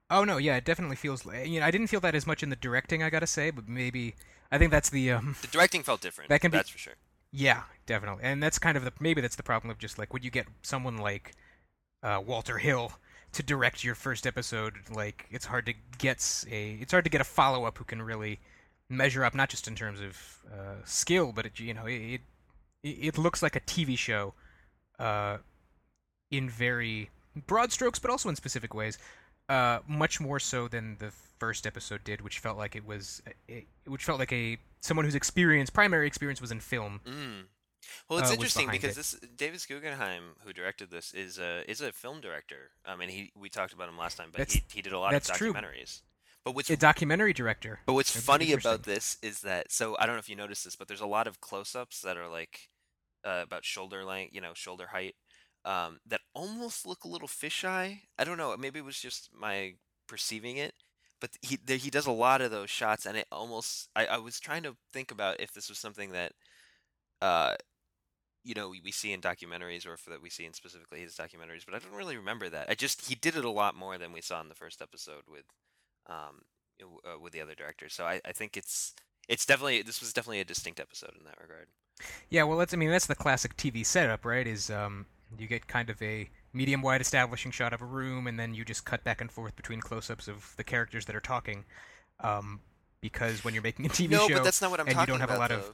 Oh 0.09 0.23
no, 0.23 0.37
yeah, 0.37 0.55
it 0.55 0.65
definitely 0.65 0.95
feels. 0.95 1.25
like 1.25 1.47
You 1.47 1.59
know, 1.59 1.65
I 1.65 1.71
didn't 1.71 1.87
feel 1.87 1.99
that 2.01 2.15
as 2.15 2.25
much 2.25 2.41
in 2.41 2.49
the 2.49 2.55
directing. 2.55 3.03
I 3.03 3.09
gotta 3.09 3.27
say, 3.27 3.51
but 3.51 3.67
maybe 3.67 4.15
I 4.51 4.57
think 4.57 4.71
that's 4.71 4.89
the. 4.89 5.11
Um, 5.11 5.35
the 5.41 5.47
directing 5.47 5.83
felt 5.83 6.01
different. 6.01 6.29
That 6.29 6.41
can 6.41 6.51
be- 6.51 6.57
that's 6.57 6.69
for 6.69 6.77
sure. 6.79 6.95
yeah, 7.31 7.63
definitely, 7.85 8.23
and 8.23 8.41
that's 8.41 8.57
kind 8.59 8.75
of 8.77 8.83
the 8.83 8.91
maybe 8.99 9.21
that's 9.21 9.35
the 9.35 9.43
problem 9.43 9.69
of 9.69 9.77
just 9.77 9.99
like 9.99 10.11
would 10.13 10.23
you 10.25 10.31
get 10.31 10.47
someone 10.63 10.97
like 10.97 11.33
uh, 12.01 12.21
Walter 12.25 12.57
Hill 12.57 12.93
to 13.33 13.43
direct 13.43 13.83
your 13.83 13.95
first 13.95 14.25
episode? 14.25 14.75
Like 14.91 15.25
it's 15.31 15.45
hard 15.45 15.65
to 15.67 15.73
get 15.97 16.45
a 16.51 16.77
it's 16.81 16.91
hard 16.91 17.03
to 17.05 17.09
get 17.09 17.21
a 17.21 17.25
follow 17.25 17.65
up 17.65 17.77
who 17.77 17.83
can 17.83 18.01
really 18.01 18.39
measure 18.89 19.23
up, 19.23 19.35
not 19.35 19.49
just 19.49 19.67
in 19.67 19.75
terms 19.75 19.99
of 19.99 20.17
uh, 20.51 20.75
skill, 20.85 21.31
but 21.33 21.45
it, 21.45 21.59
you 21.59 21.73
know 21.73 21.85
it, 21.85 21.93
it 21.93 22.21
it 22.83 23.17
looks 23.17 23.41
like 23.43 23.55
a 23.55 23.59
TV 23.59 23.97
show, 23.97 24.33
uh, 24.99 25.37
in 26.31 26.49
very 26.49 27.09
broad 27.47 27.71
strokes, 27.71 27.99
but 27.99 28.11
also 28.11 28.29
in 28.29 28.35
specific 28.35 28.73
ways. 28.73 28.97
Uh, 29.47 29.79
much 29.87 30.19
more 30.19 30.39
so 30.39 30.67
than 30.67 30.95
the 30.99 31.11
first 31.39 31.65
episode 31.65 32.03
did, 32.03 32.21
which 32.21 32.37
felt 32.37 32.57
like 32.57 32.75
it 32.75 32.85
was, 32.85 33.21
it, 33.47 33.65
which 33.87 34.03
felt 34.03 34.19
like 34.19 34.31
a 34.31 34.57
someone 34.81 35.05
whose 35.05 35.15
experience, 35.15 35.69
primary 35.69 36.05
experience, 36.05 36.39
was 36.39 36.51
in 36.51 36.59
film. 36.59 37.01
Mm. 37.05 37.45
Well, 38.09 38.19
it's 38.19 38.29
uh, 38.29 38.33
interesting 38.33 38.69
because 38.69 38.93
it. 38.93 38.95
this 38.95 39.19
Davis 39.35 39.65
Guggenheim, 39.65 40.35
who 40.43 40.53
directed 40.53 40.89
this, 40.91 41.13
is 41.13 41.37
a 41.39 41.69
is 41.69 41.81
a 41.81 41.91
film 41.91 42.21
director. 42.21 42.71
I 42.85 42.95
mean, 42.95 43.09
he 43.09 43.31
we 43.35 43.49
talked 43.49 43.73
about 43.73 43.89
him 43.89 43.97
last 43.97 44.17
time, 44.17 44.29
but 44.31 44.39
That's- 44.39 44.53
he 44.53 44.63
he 44.73 44.81
did 44.81 44.93
a 44.93 44.99
lot 44.99 45.13
of 45.13 45.23
that's 45.23 45.37
true. 45.37 45.53
documentaries. 45.53 46.01
But 46.45 46.55
what's 46.55 46.69
A 46.69 46.77
documentary 46.77 47.33
director. 47.33 47.79
But 47.85 47.93
what's 47.93 48.13
That's 48.13 48.25
funny 48.25 48.53
about 48.53 48.83
this 48.83 49.17
is 49.21 49.41
that 49.41 49.71
so 49.71 49.97
I 49.99 50.05
don't 50.05 50.15
know 50.15 50.19
if 50.19 50.29
you 50.29 50.35
noticed 50.35 50.63
this, 50.63 50.75
but 50.75 50.87
there's 50.87 51.01
a 51.01 51.05
lot 51.05 51.27
of 51.27 51.41
close-ups 51.41 52.01
that 52.01 52.17
are 52.17 52.29
like 52.29 52.69
uh, 53.25 53.41
about 53.43 53.65
shoulder 53.65 54.05
length, 54.05 54.33
you 54.33 54.41
know, 54.41 54.53
shoulder 54.53 54.87
height, 54.87 55.15
um, 55.65 55.99
that 56.07 56.21
almost 56.33 56.85
look 56.87 57.03
a 57.03 57.09
little 57.09 57.27
fisheye. 57.27 57.99
I 58.17 58.23
don't 58.23 58.37
know. 58.37 58.55
Maybe 58.57 58.79
it 58.79 58.85
was 58.85 58.99
just 58.99 59.29
my 59.33 59.75
perceiving 60.07 60.57
it, 60.57 60.73
but 61.19 61.31
he 61.41 61.57
there, 61.63 61.77
he 61.77 61.89
does 61.89 62.07
a 62.07 62.11
lot 62.11 62.41
of 62.41 62.51
those 62.51 62.69
shots, 62.69 63.05
and 63.05 63.17
it 63.17 63.27
almost 63.31 63.89
I, 63.95 64.05
I 64.05 64.17
was 64.17 64.39
trying 64.39 64.63
to 64.63 64.77
think 64.93 65.11
about 65.11 65.41
if 65.41 65.51
this 65.51 65.69
was 65.69 65.77
something 65.77 66.11
that 66.11 66.31
uh, 67.21 67.55
you 68.43 68.53
know 68.55 68.69
we, 68.69 68.91
see 68.91 69.11
in 69.11 69.21
documentaries 69.21 69.85
or 69.85 69.97
that 70.09 70.21
we 70.21 70.29
see 70.29 70.45
in 70.45 70.53
specifically 70.53 70.99
his 71.01 71.15
documentaries, 71.15 71.65
but 71.65 71.75
I 71.75 71.79
don't 71.79 71.95
really 71.97 72.17
remember 72.17 72.49
that. 72.49 72.69
I 72.69 72.75
just 72.75 73.07
he 73.07 73.15
did 73.15 73.35
it 73.35 73.45
a 73.45 73.49
lot 73.49 73.75
more 73.75 73.97
than 73.97 74.11
we 74.13 74.21
saw 74.21 74.41
in 74.41 74.49
the 74.49 74.55
first 74.55 74.81
episode 74.81 75.23
with 75.29 75.45
um, 76.07 76.43
uh, 76.81 77.19
with 77.19 77.33
the 77.33 77.41
other 77.41 77.55
directors. 77.55 77.93
So 77.93 78.05
I, 78.05 78.21
I 78.25 78.31
think 78.31 78.57
it's 78.57 78.93
it's 79.27 79.45
definitely 79.45 79.81
this 79.81 80.01
was 80.01 80.13
definitely 80.13 80.39
a 80.39 80.45
distinct 80.45 80.79
episode 80.79 81.13
in 81.17 81.25
that 81.25 81.39
regard. 81.41 81.67
Yeah, 82.29 82.43
well, 82.43 82.57
that's 82.57 82.73
I 82.73 82.77
mean 82.77 82.89
that's 82.89 83.07
the 83.07 83.15
classic 83.15 83.57
TV 83.57 83.85
setup, 83.85 84.25
right? 84.25 84.47
Is 84.47 84.69
um, 84.69 85.05
you 85.37 85.47
get 85.47 85.67
kind 85.67 85.89
of 85.89 86.01
a 86.01 86.29
medium-wide 86.53 87.01
establishing 87.01 87.51
shot 87.51 87.73
of 87.73 87.81
a 87.81 87.85
room, 87.85 88.25
and 88.25 88.39
then 88.39 88.53
you 88.53 88.65
just 88.65 88.85
cut 88.85 89.03
back 89.03 89.21
and 89.21 89.31
forth 89.31 89.55
between 89.55 89.81
close-ups 89.81 90.27
of 90.27 90.53
the 90.57 90.63
characters 90.63 91.05
that 91.05 91.15
are 91.15 91.21
talking. 91.21 91.65
Um, 92.21 92.61
because 93.01 93.43
when 93.45 93.53
you're 93.53 93.63
making 93.63 93.85
a 93.85 93.89
TV 93.89 94.09
no, 94.09 94.27
show, 94.27 94.35
but 94.35 94.43
that's 94.43 94.61
not 94.61 94.71
what 94.71 94.79
I'm 94.79 94.87
and 94.87 94.93
you 94.93 94.99
talking 94.99 95.13
don't 95.13 95.21
have 95.21 95.29
a 95.29 95.33
about. 95.35 95.51
lot 95.51 95.59
of- 95.59 95.65
though. 95.65 95.73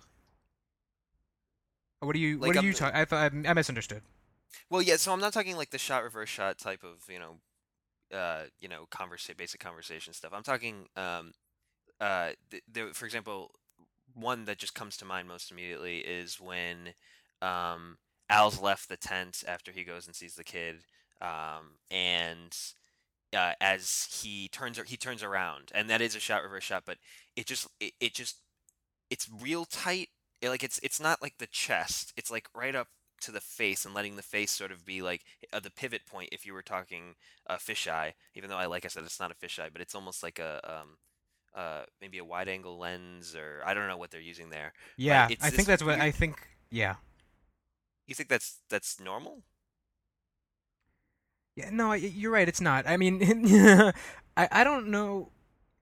What 2.06 2.14
do 2.14 2.20
you 2.20 2.38
like, 2.38 2.48
what 2.48 2.56
are 2.56 2.60
I'm- 2.60 2.66
you 2.68 2.74
talking? 2.74 2.96
I 2.96 3.06
I, 3.16 3.50
I 3.50 3.54
misunderstood. 3.54 4.02
Well, 4.70 4.82
yeah. 4.82 4.96
So 4.98 5.12
I'm 5.12 5.20
not 5.20 5.34
talking 5.34 5.56
like 5.58 5.72
the 5.72 5.78
shot 5.78 6.04
reverse 6.04 6.30
shot 6.30 6.58
type 6.58 6.84
of 6.84 7.04
you 7.10 7.20
know, 7.20 8.18
uh, 8.18 8.44
you 8.60 8.68
know, 8.70 8.86
conversa- 8.92 9.36
basic 9.38 9.60
conversation 9.60 10.14
stuff. 10.14 10.32
I'm 10.34 10.44
talking, 10.44 10.88
um, 10.96 11.34
uh, 12.00 12.32
th- 12.50 12.64
there, 12.72 12.94
for 12.94 13.06
example, 13.06 13.52
one 14.14 14.46
that 14.46 14.58
just 14.58 14.74
comes 14.74 14.96
to 14.98 15.06
mind 15.06 15.28
most 15.28 15.52
immediately 15.52 15.98
is 16.00 16.40
when 16.40 16.94
um, 17.42 17.98
Al's 18.30 18.62
left 18.62 18.88
the 18.90 18.98
tent 18.98 19.44
after 19.48 19.72
he 19.72 19.84
goes 19.84 20.08
and 20.08 20.16
sees 20.16 20.36
the 20.36 20.44
kid, 20.44 20.78
um, 21.22 21.78
and 21.92 22.56
uh, 23.36 23.54
as 23.60 24.08
he 24.22 24.48
turns 24.48 24.80
he 24.88 24.96
turns 24.98 25.22
around, 25.22 25.72
and 25.76 25.90
that 25.90 26.02
is 26.02 26.16
a 26.16 26.20
shot 26.20 26.44
reverse 26.44 26.64
shot, 26.64 26.84
but 26.86 26.98
it 27.36 27.46
just 27.46 27.68
it, 27.82 27.92
it 28.00 28.14
just 28.14 28.38
it's 29.10 29.30
real 29.42 29.66
tight. 29.66 30.10
It, 30.42 30.50
like 30.50 30.64
it's 30.64 30.80
it's 30.84 31.00
not 31.00 31.22
like 31.22 31.38
the 31.38 31.48
chest. 31.48 32.14
It's 32.18 32.32
like 32.32 32.48
right 32.54 32.76
up 32.76 32.90
to 33.22 33.32
the 33.32 33.42
face 33.42 33.86
and 33.86 33.94
letting 33.94 34.16
the 34.18 34.22
face 34.22 34.52
sort 34.52 34.72
of 34.72 34.86
be 34.86 35.02
like 35.02 35.24
uh, 35.54 35.60
the 35.60 35.72
pivot 35.72 36.06
point 36.06 36.30
if 36.32 36.46
you 36.46 36.54
were 36.54 36.62
talking 36.62 37.16
uh, 37.48 37.58
fisheye. 37.58 38.14
Even 38.36 38.50
though 38.50 38.58
I 38.58 38.66
like 38.68 38.86
I 38.86 38.90
said 38.90 39.04
it's 39.04 39.20
not 39.20 39.32
a 39.32 39.36
fisheye, 39.36 39.72
but 39.72 39.82
it's 39.82 39.96
almost 39.96 40.24
like 40.24 40.40
a 40.40 40.60
um, 40.64 40.98
uh, 41.56 41.84
maybe 42.02 42.18
a 42.18 42.26
wide 42.26 42.50
angle 42.50 42.78
lens 42.78 43.36
or 43.36 43.62
I 43.66 43.74
don't 43.74 43.88
know 43.88 43.98
what 43.98 44.12
they're 44.12 44.22
using 44.22 44.50
there. 44.50 44.74
Yeah, 44.98 45.30
it's 45.30 45.44
I 45.44 45.50
think 45.50 45.68
that's 45.68 45.84
what 45.84 46.00
I 46.00 46.12
think. 46.12 46.38
Yeah, 46.70 46.96
You 48.08 48.16
think 48.16 48.30
that's 48.30 48.62
that's 48.70 49.00
normal? 49.00 49.44
yeah. 51.56 51.70
No, 51.72 51.94
you're 51.94 52.32
right. 52.32 52.48
It's 52.48 52.62
not. 52.62 52.88
I 52.88 52.98
mean, 52.98 53.22
I 54.38 54.48
I 54.52 54.64
don't 54.64 54.88
know. 54.88 55.32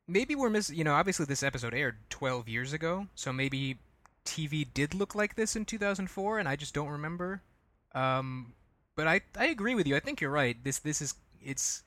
Maybe 0.08 0.36
we're 0.36 0.50
missing. 0.50 0.78
You 0.78 0.84
know, 0.84 0.94
obviously 0.94 1.26
this 1.26 1.44
episode 1.44 1.74
aired 1.74 1.98
12 2.10 2.50
years 2.50 2.74
ago, 2.74 3.08
so 3.16 3.34
maybe 3.34 3.78
TV 4.26 4.66
did 4.74 4.94
look 4.94 5.16
like 5.16 5.36
this 5.36 5.56
in 5.56 5.66
2004, 5.66 6.40
and 6.40 6.48
I 6.48 6.56
just 6.56 6.74
don't 6.74 6.90
remember. 6.90 7.42
Um, 7.94 8.54
but 8.96 9.08
I 9.08 9.22
I 9.38 9.48
agree 9.48 9.76
with 9.76 9.88
you. 9.88 9.96
I 9.96 10.00
think 10.00 10.22
you're 10.22 10.32
right. 10.32 10.62
This 10.64 10.80
this 10.80 11.02
is 11.02 11.16
it's 11.42 11.84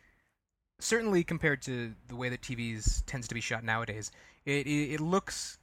certainly 0.79 1.25
compared 1.25 1.63
to 1.63 1.95
the 2.09 2.17
way 2.17 2.29
that 2.29 2.43
TVs 2.43 3.03
tends 3.07 3.27
to 3.29 3.35
be 3.35 3.41
shot 3.41 3.65
nowadays. 3.65 4.11
It 4.45 4.67
it, 4.67 4.95
it 4.95 5.01
looks 5.01 5.59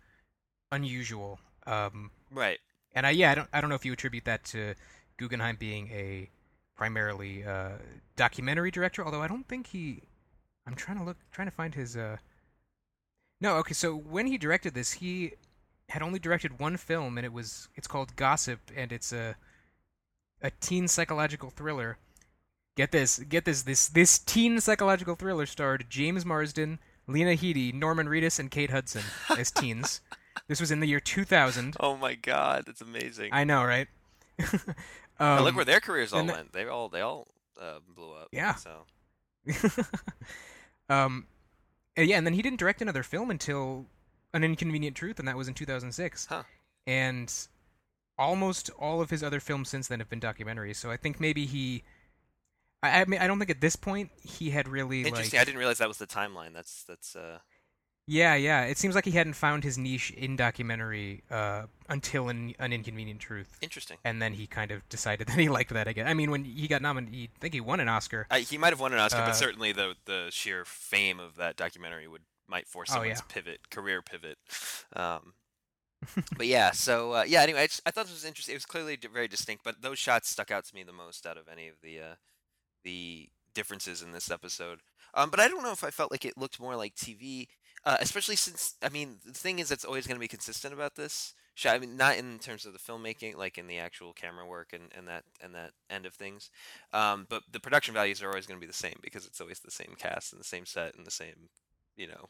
unusual. 0.72 1.40
Um, 1.66 2.12
Right. 2.32 2.60
and 2.94 3.06
I 3.06 3.12
yeah, 3.12 3.32
I 3.32 3.36
don't 3.36 3.50
I 3.54 3.62
don't 3.62 3.70
know 3.70 3.76
if 3.76 3.86
you 3.86 3.94
attribute 3.94 4.26
that 4.26 4.44
to 4.46 4.74
Guggenheim 5.18 5.56
being 5.58 5.88
a 5.92 6.30
primarily 6.76 7.44
uh, 7.46 7.74
documentary 8.16 8.72
director, 8.72 9.06
although 9.06 9.22
I 9.22 9.28
don't 9.28 9.48
think 9.48 9.68
he. 9.68 10.02
I'm 10.66 10.76
trying 10.76 10.98
to 10.98 11.04
look, 11.04 11.18
trying 11.32 11.48
to 11.48 11.54
find 11.56 11.76
his. 11.76 11.96
Uh... 11.96 12.18
No, 13.42 13.58
okay. 13.58 13.74
So 13.74 13.96
when 13.96 14.28
he 14.28 14.38
directed 14.38 14.74
this, 14.74 14.94
he 14.94 15.34
had 15.94 16.02
only 16.02 16.18
directed 16.18 16.60
one 16.60 16.76
film, 16.76 17.20
and 17.20 17.26
it 17.26 17.32
was 17.32 17.70
it's 17.76 17.88
called 17.88 18.16
Gossip, 18.16 18.60
and 18.76 18.92
it's 18.92 19.14
a 19.14 19.36
a 20.42 20.50
teen 20.60 20.88
psychological 20.88 21.52
thriller. 21.52 21.98
Get 22.76 22.92
this, 22.92 23.20
get 23.20 23.46
this, 23.46 23.62
this 23.62 23.88
this 23.88 24.18
teen 24.18 24.60
psychological 24.60 25.14
thriller 25.14 25.46
starred 25.46 25.86
James 25.90 26.26
Marsden, 26.26 26.80
Lena 27.06 27.36
Headey, 27.36 27.72
Norman 27.72 28.08
Reedus, 28.08 28.40
and 28.40 28.50
Kate 28.50 28.72
Hudson 28.72 29.04
as 29.38 29.52
teens. 29.52 30.02
This 30.48 30.60
was 30.60 30.72
in 30.72 30.80
the 30.80 30.88
year 30.88 31.00
2000. 31.00 31.78
Oh 31.80 31.96
my 31.96 32.16
God, 32.16 32.64
that's 32.66 32.82
amazing. 32.82 33.30
I 33.32 33.44
know, 33.44 33.64
right? 33.64 33.88
Now 35.20 35.38
um, 35.38 35.44
look 35.44 35.56
where 35.56 35.64
their 35.64 35.80
careers 35.80 36.12
all 36.12 36.24
that- 36.26 36.36
went. 36.36 36.54
They 36.54 36.66
all 36.66 36.90
they 36.90 37.02
all 37.02 37.28
uh, 37.62 37.78
blew 37.96 38.12
up. 38.14 38.30
Yeah. 38.32 38.56
So 38.56 38.86
um, 40.90 41.28
and 41.96 42.10
yeah, 42.10 42.18
and 42.18 42.26
then 42.26 42.34
he 42.34 42.42
didn't 42.42 42.58
direct 42.60 42.82
another 42.82 43.04
film 43.04 43.30
until 43.30 43.86
An 44.34 44.44
Inconvenient 44.44 44.96
Truth, 44.96 45.20
and 45.20 45.28
that 45.28 45.38
was 45.38 45.48
in 45.48 45.54
2006. 45.54 46.26
Huh. 46.28 46.44
And 46.88 47.34
almost 48.18 48.70
all 48.80 49.02
of 49.02 49.10
his 49.10 49.24
other 49.24 49.40
films 49.40 49.70
since 49.70 49.88
then 49.88 50.00
have 50.00 50.10
been 50.10 50.20
documentaries. 50.20 50.76
So 50.76 50.92
I 50.92 50.98
think 50.98 51.20
maybe 51.20 51.46
he. 51.46 51.84
I, 52.82 53.02
I 53.02 53.06
mean, 53.06 53.20
I 53.22 53.28
don't 53.28 53.40
think 53.40 53.50
at 53.52 53.62
this 53.62 53.76
point 53.76 54.12
he 54.22 54.50
had 54.50 54.68
really 54.68 55.04
interesting. 55.04 55.38
like. 55.38 55.42
I 55.42 55.46
didn't 55.46 55.60
realize 55.60 55.78
that 55.78 55.88
was 55.88 55.98
the 55.98 56.08
timeline. 56.08 56.54
That's 56.54 56.84
that's 56.84 57.16
uh 57.16 57.40
Yeah, 58.08 58.36
yeah. 58.36 58.64
It 58.66 58.78
seems 58.78 58.96
like 58.96 59.06
he 59.06 59.12
hadn't 59.12 59.34
found 59.34 59.64
his 59.64 59.78
niche 59.78 60.12
in 60.12 60.36
documentary 60.36 61.24
uh, 61.32 61.68
until 61.88 62.28
an, 62.28 62.54
An 62.60 62.74
Inconvenient 62.74 63.22
Truth. 63.22 63.58
interesting. 63.62 63.98
And 64.04 64.22
then 64.22 64.34
he 64.34 64.48
kind 64.48 64.72
of 64.72 64.88
decided 64.90 65.28
that 65.28 65.40
he 65.40 65.48
liked 65.48 65.72
that 65.74 65.88
again. 65.88 66.08
I 66.08 66.14
mean, 66.14 66.30
when 66.32 66.44
he 66.44 66.68
got 66.68 66.82
nominated, 66.82 67.16
he 67.16 67.30
I 67.38 67.40
think 67.40 67.54
he 67.54 67.62
won 67.62 67.80
an 67.80 67.88
Oscar. 67.88 68.28
Uh, 68.30 68.38
he 68.38 68.58
might 68.58 68.72
have 68.72 68.80
won 68.82 68.92
an 68.94 69.00
Oscar, 69.00 69.22
Uh, 69.22 69.28
but 69.28 69.36
certainly 69.36 69.72
the 69.72 69.96
the 70.06 70.28
sheer 70.32 70.66
fame 70.66 71.20
of 71.20 71.36
that 71.38 71.56
documentary 71.56 72.08
would 72.08 72.24
might 72.54 72.68
force 72.68 72.90
Oh, 72.92 72.96
someone's 72.96 73.20
yeah. 73.20 73.34
pivot, 73.34 73.70
career 73.70 74.02
pivot. 74.02 74.38
Um, 74.96 75.34
but 76.38 76.48
yeah, 76.48 76.72
so 76.72 77.14
uh, 77.14 77.24
yeah. 77.26 77.42
Anyway, 77.42 77.62
I, 77.62 77.68
just, 77.68 77.82
I 77.86 77.92
thought 77.92 78.06
this 78.06 78.14
was 78.14 78.26
interesting. 78.26 78.54
It 78.54 78.58
was 78.58 78.66
clearly 78.66 78.98
very 79.12 79.28
distinct, 79.28 79.64
but 79.64 79.82
those 79.82 80.00
shots 80.00 80.30
stuck 80.30 80.52
out 80.52 80.66
to 80.66 80.76
me 80.76 80.84
the 80.84 80.94
most 80.94 81.26
out 81.26 81.38
of 81.38 81.48
any 81.52 81.68
of 81.68 81.76
the 81.82 82.00
uh, 82.00 82.16
the 82.84 83.30
differences 83.54 84.02
in 84.02 84.12
this 84.12 84.30
episode. 84.30 84.80
Um, 85.14 85.30
but 85.30 85.40
I 85.40 85.48
don't 85.48 85.64
know 85.64 85.72
if 85.72 85.84
I 85.84 85.92
felt 85.92 86.12
like 86.12 86.26
it 86.26 86.38
looked 86.38 86.60
more 86.60 86.76
like 86.76 86.96
TV, 86.96 87.48
uh, 87.86 87.98
especially 88.00 88.36
since 88.36 88.76
I 88.84 88.90
mean 88.90 89.18
the 89.26 89.34
thing 89.34 89.60
is 89.60 89.70
that's 89.70 89.86
always 89.86 90.08
going 90.08 90.18
to 90.18 90.20
be 90.24 90.28
consistent 90.28 90.74
about 90.74 90.96
this. 90.96 91.34
I 91.66 91.78
mean, 91.78 91.98
not 91.98 92.18
in 92.18 92.40
terms 92.40 92.66
of 92.66 92.74
the 92.74 92.80
filmmaking, 92.80 93.38
like 93.38 93.60
in 93.60 93.68
the 93.68 93.78
actual 93.78 94.12
camera 94.12 94.46
work 94.46 94.74
and, 94.74 94.92
and 94.98 95.08
that 95.08 95.24
and 95.42 95.54
that 95.54 95.72
end 95.90 96.06
of 96.06 96.14
things, 96.16 96.50
um, 96.92 97.28
but 97.30 97.44
the 97.52 97.60
production 97.60 97.94
values 97.94 98.22
are 98.24 98.30
always 98.30 98.48
going 98.48 98.60
to 98.60 98.66
be 98.66 98.70
the 98.70 98.74
same 98.74 98.98
because 99.02 99.26
it's 99.26 99.40
always 99.40 99.60
the 99.60 99.72
same 99.72 99.94
cast 99.98 100.34
and 100.34 100.40
the 100.40 100.46
same 100.46 100.66
set 100.66 100.96
and 100.96 101.06
the 101.06 101.12
same, 101.12 101.50
you 101.96 102.08
know, 102.08 102.30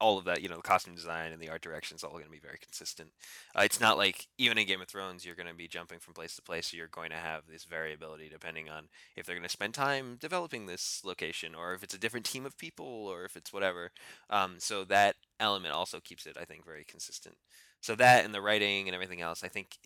all 0.00 0.18
of 0.18 0.24
that, 0.24 0.42
you 0.42 0.48
know, 0.48 0.56
the 0.56 0.62
costume 0.62 0.94
design 0.94 1.32
and 1.32 1.40
the 1.40 1.48
art 1.48 1.62
direction 1.62 1.94
is 1.94 2.04
all 2.04 2.12
going 2.12 2.24
to 2.24 2.30
be 2.30 2.38
very 2.38 2.58
consistent. 2.60 3.10
Uh, 3.54 3.62
it's 3.62 3.80
not 3.80 3.96
like 3.96 4.26
even 4.38 4.58
in 4.58 4.66
Game 4.66 4.82
of 4.82 4.88
Thrones, 4.88 5.24
you're 5.24 5.34
going 5.34 5.48
to 5.48 5.54
be 5.54 5.68
jumping 5.68 5.98
from 5.98 6.14
place 6.14 6.36
to 6.36 6.42
place. 6.42 6.66
So 6.66 6.76
you're 6.76 6.88
going 6.88 7.10
to 7.10 7.16
have 7.16 7.42
this 7.48 7.64
variability 7.64 8.28
depending 8.28 8.68
on 8.68 8.88
if 9.16 9.24
they're 9.24 9.34
going 9.34 9.42
to 9.42 9.48
spend 9.48 9.74
time 9.74 10.18
developing 10.20 10.66
this 10.66 11.02
location, 11.04 11.54
or 11.54 11.72
if 11.74 11.82
it's 11.82 11.94
a 11.94 11.98
different 11.98 12.26
team 12.26 12.44
of 12.44 12.58
people, 12.58 12.86
or 12.86 13.24
if 13.24 13.36
it's 13.36 13.52
whatever. 13.52 13.90
Um, 14.28 14.56
so 14.58 14.84
that 14.84 15.16
element 15.40 15.74
also 15.74 16.00
keeps 16.00 16.26
it, 16.26 16.36
I 16.38 16.44
think, 16.44 16.64
very 16.64 16.84
consistent. 16.84 17.36
So 17.80 17.94
that 17.96 18.24
and 18.24 18.34
the 18.34 18.40
writing 18.40 18.88
and 18.88 18.94
everything 18.94 19.20
else, 19.20 19.44
I 19.44 19.48
think, 19.48 19.78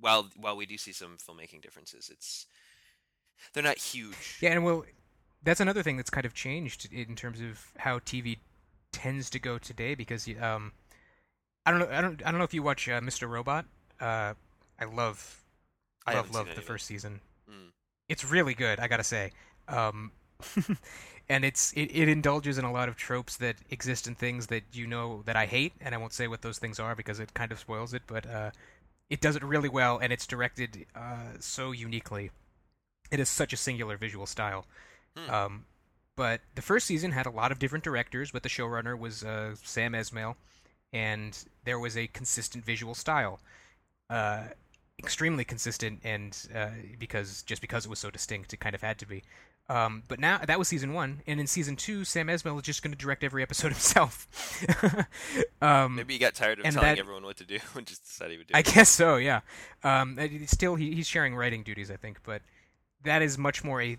while 0.00 0.28
while 0.36 0.56
we 0.56 0.66
do 0.66 0.76
see 0.76 0.92
some 0.92 1.16
filmmaking 1.16 1.62
differences, 1.62 2.10
it's 2.12 2.46
they're 3.52 3.62
not 3.62 3.78
huge. 3.78 4.38
Yeah, 4.40 4.50
and 4.50 4.64
well, 4.64 4.84
that's 5.42 5.60
another 5.60 5.82
thing 5.82 5.96
that's 5.96 6.10
kind 6.10 6.26
of 6.26 6.34
changed 6.34 6.92
in 6.92 7.14
terms 7.14 7.40
of 7.40 7.70
how 7.78 8.00
TV 8.00 8.38
tends 8.96 9.28
to 9.28 9.38
go 9.38 9.58
today 9.58 9.94
because 9.94 10.26
um, 10.40 10.72
I 11.66 11.70
don't 11.70 11.80
know 11.80 11.88
I 11.90 12.00
don't 12.00 12.22
I 12.24 12.30
don't 12.30 12.38
know 12.38 12.44
if 12.44 12.54
you 12.54 12.62
watch 12.62 12.88
uh, 12.88 13.00
Mr. 13.00 13.28
Robot. 13.28 13.66
Uh, 14.00 14.32
I 14.80 14.84
love 14.90 15.44
I 16.06 16.14
love 16.14 16.32
love 16.32 16.48
the 16.54 16.62
first 16.62 16.86
season. 16.86 17.20
Mm. 17.48 17.68
It's 18.08 18.24
really 18.24 18.54
good, 18.54 18.80
I 18.80 18.88
gotta 18.88 19.04
say. 19.04 19.32
Um, 19.68 20.12
and 21.28 21.44
it's 21.44 21.74
it, 21.74 21.90
it 21.92 22.08
indulges 22.08 22.56
in 22.56 22.64
a 22.64 22.72
lot 22.72 22.88
of 22.88 22.96
tropes 22.96 23.36
that 23.36 23.56
exist 23.68 24.06
in 24.06 24.14
things 24.14 24.46
that 24.46 24.62
you 24.72 24.86
know 24.86 25.22
that 25.26 25.36
I 25.36 25.44
hate, 25.44 25.74
and 25.82 25.94
I 25.94 25.98
won't 25.98 26.14
say 26.14 26.26
what 26.26 26.40
those 26.40 26.58
things 26.58 26.80
are 26.80 26.94
because 26.94 27.20
it 27.20 27.34
kind 27.34 27.52
of 27.52 27.58
spoils 27.58 27.92
it. 27.92 28.02
But 28.06 28.26
uh, 28.26 28.52
it 29.10 29.20
does 29.20 29.36
it 29.36 29.44
really 29.44 29.68
well, 29.68 29.98
and 29.98 30.14
it's 30.14 30.26
directed 30.26 30.86
uh, 30.94 31.36
so 31.38 31.72
uniquely. 31.72 32.30
It 33.10 33.20
is 33.20 33.28
such 33.28 33.52
a 33.52 33.58
singular 33.58 33.98
visual 33.98 34.24
style. 34.24 34.64
Hmm. 35.14 35.30
Um, 35.30 35.64
but 36.16 36.40
the 36.54 36.62
first 36.62 36.86
season 36.86 37.12
had 37.12 37.26
a 37.26 37.30
lot 37.30 37.52
of 37.52 37.58
different 37.58 37.84
directors, 37.84 38.30
but 38.30 38.42
the 38.42 38.48
showrunner 38.48 38.98
was 38.98 39.22
uh, 39.22 39.54
Sam 39.62 39.92
Esmail, 39.92 40.34
and 40.92 41.36
there 41.64 41.78
was 41.78 41.96
a 41.96 42.06
consistent 42.08 42.64
visual 42.64 42.94
style, 42.94 43.40
uh, 44.10 44.44
extremely 44.98 45.44
consistent, 45.44 46.00
and 46.04 46.36
uh, 46.54 46.70
because 46.98 47.42
just 47.42 47.60
because 47.60 47.84
it 47.86 47.88
was 47.90 47.98
so 47.98 48.10
distinct, 48.10 48.52
it 48.52 48.60
kind 48.60 48.74
of 48.74 48.82
had 48.82 48.98
to 48.98 49.06
be. 49.06 49.22
Um, 49.68 50.04
but 50.06 50.20
now 50.20 50.38
that 50.38 50.60
was 50.60 50.68
season 50.68 50.92
one, 50.92 51.22
and 51.26 51.40
in 51.40 51.48
season 51.48 51.74
two, 51.74 52.04
Sam 52.04 52.28
Esmail 52.28 52.56
is 52.56 52.62
just 52.62 52.82
going 52.84 52.92
to 52.92 52.98
direct 52.98 53.24
every 53.24 53.42
episode 53.42 53.68
himself. 53.72 54.28
um, 55.60 55.96
Maybe 55.96 56.12
he 56.14 56.18
got 56.20 56.34
tired 56.34 56.60
of 56.60 56.64
telling 56.64 56.80
that- 56.80 56.98
everyone 56.98 57.24
what 57.24 57.36
to 57.38 57.44
do 57.44 57.58
and 57.74 57.84
just 57.86 58.04
decided 58.04 58.32
he 58.32 58.38
would 58.38 58.46
do 58.46 58.52
I 58.54 58.60
it. 58.60 58.66
guess 58.72 58.88
so, 58.88 59.16
yeah. 59.16 59.40
Um, 59.82 60.18
still, 60.46 60.76
he, 60.76 60.94
he's 60.94 61.08
sharing 61.08 61.34
writing 61.34 61.64
duties, 61.64 61.90
I 61.90 61.96
think, 61.96 62.20
but 62.22 62.42
that 63.02 63.22
is 63.22 63.36
much 63.38 63.64
more 63.64 63.82
a 63.82 63.96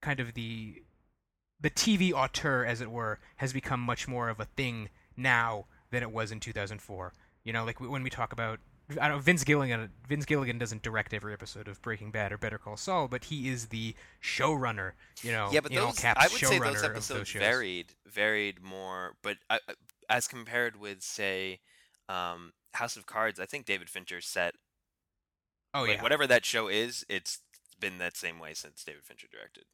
kind 0.00 0.20
of 0.20 0.34
the 0.34 0.80
the 1.60 1.70
TV 1.70 2.12
auteur, 2.12 2.64
as 2.64 2.80
it 2.80 2.90
were, 2.90 3.20
has 3.36 3.52
become 3.52 3.80
much 3.80 4.06
more 4.08 4.28
of 4.28 4.40
a 4.40 4.44
thing 4.44 4.88
now 5.16 5.66
than 5.90 6.02
it 6.02 6.12
was 6.12 6.32
in 6.32 6.40
2004. 6.40 7.12
You 7.44 7.52
know, 7.52 7.64
like 7.64 7.80
when 7.80 8.02
we 8.02 8.10
talk 8.10 8.32
about, 8.32 8.58
I 9.00 9.08
don't. 9.08 9.22
Vince 9.22 9.44
Gilligan. 9.44 9.90
Vince 10.08 10.24
Gilligan 10.26 10.58
doesn't 10.58 10.82
direct 10.82 11.14
every 11.14 11.32
episode 11.32 11.68
of 11.68 11.80
Breaking 11.80 12.10
Bad 12.10 12.32
or 12.32 12.38
Better 12.38 12.58
Call 12.58 12.76
Saul, 12.76 13.08
but 13.08 13.24
he 13.24 13.48
is 13.48 13.66
the 13.66 13.94
showrunner. 14.22 14.92
You 15.22 15.32
know, 15.32 15.48
yeah, 15.52 15.60
but 15.60 15.72
those 15.72 16.04
I 16.04 16.28
would 16.30 16.30
say 16.32 16.58
those 16.58 16.82
episodes 16.82 17.28
shows. 17.28 17.40
varied 17.40 17.94
varied 18.06 18.62
more, 18.62 19.16
but 19.22 19.38
I- 19.48 19.60
as 20.10 20.28
compared 20.28 20.78
with 20.78 21.02
say 21.02 21.60
um, 22.08 22.52
House 22.74 22.96
of 22.96 23.06
Cards, 23.06 23.40
I 23.40 23.46
think 23.46 23.64
David 23.64 23.88
Fincher 23.88 24.20
set 24.20 24.54
Oh 25.72 25.82
like, 25.82 25.96
yeah, 25.96 26.02
whatever 26.02 26.26
that 26.26 26.44
show 26.44 26.68
is, 26.68 27.04
it's 27.08 27.40
been 27.80 27.98
that 27.98 28.16
same 28.16 28.38
way 28.38 28.54
since 28.54 28.84
David 28.84 29.04
Fincher 29.04 29.26
directed. 29.30 29.64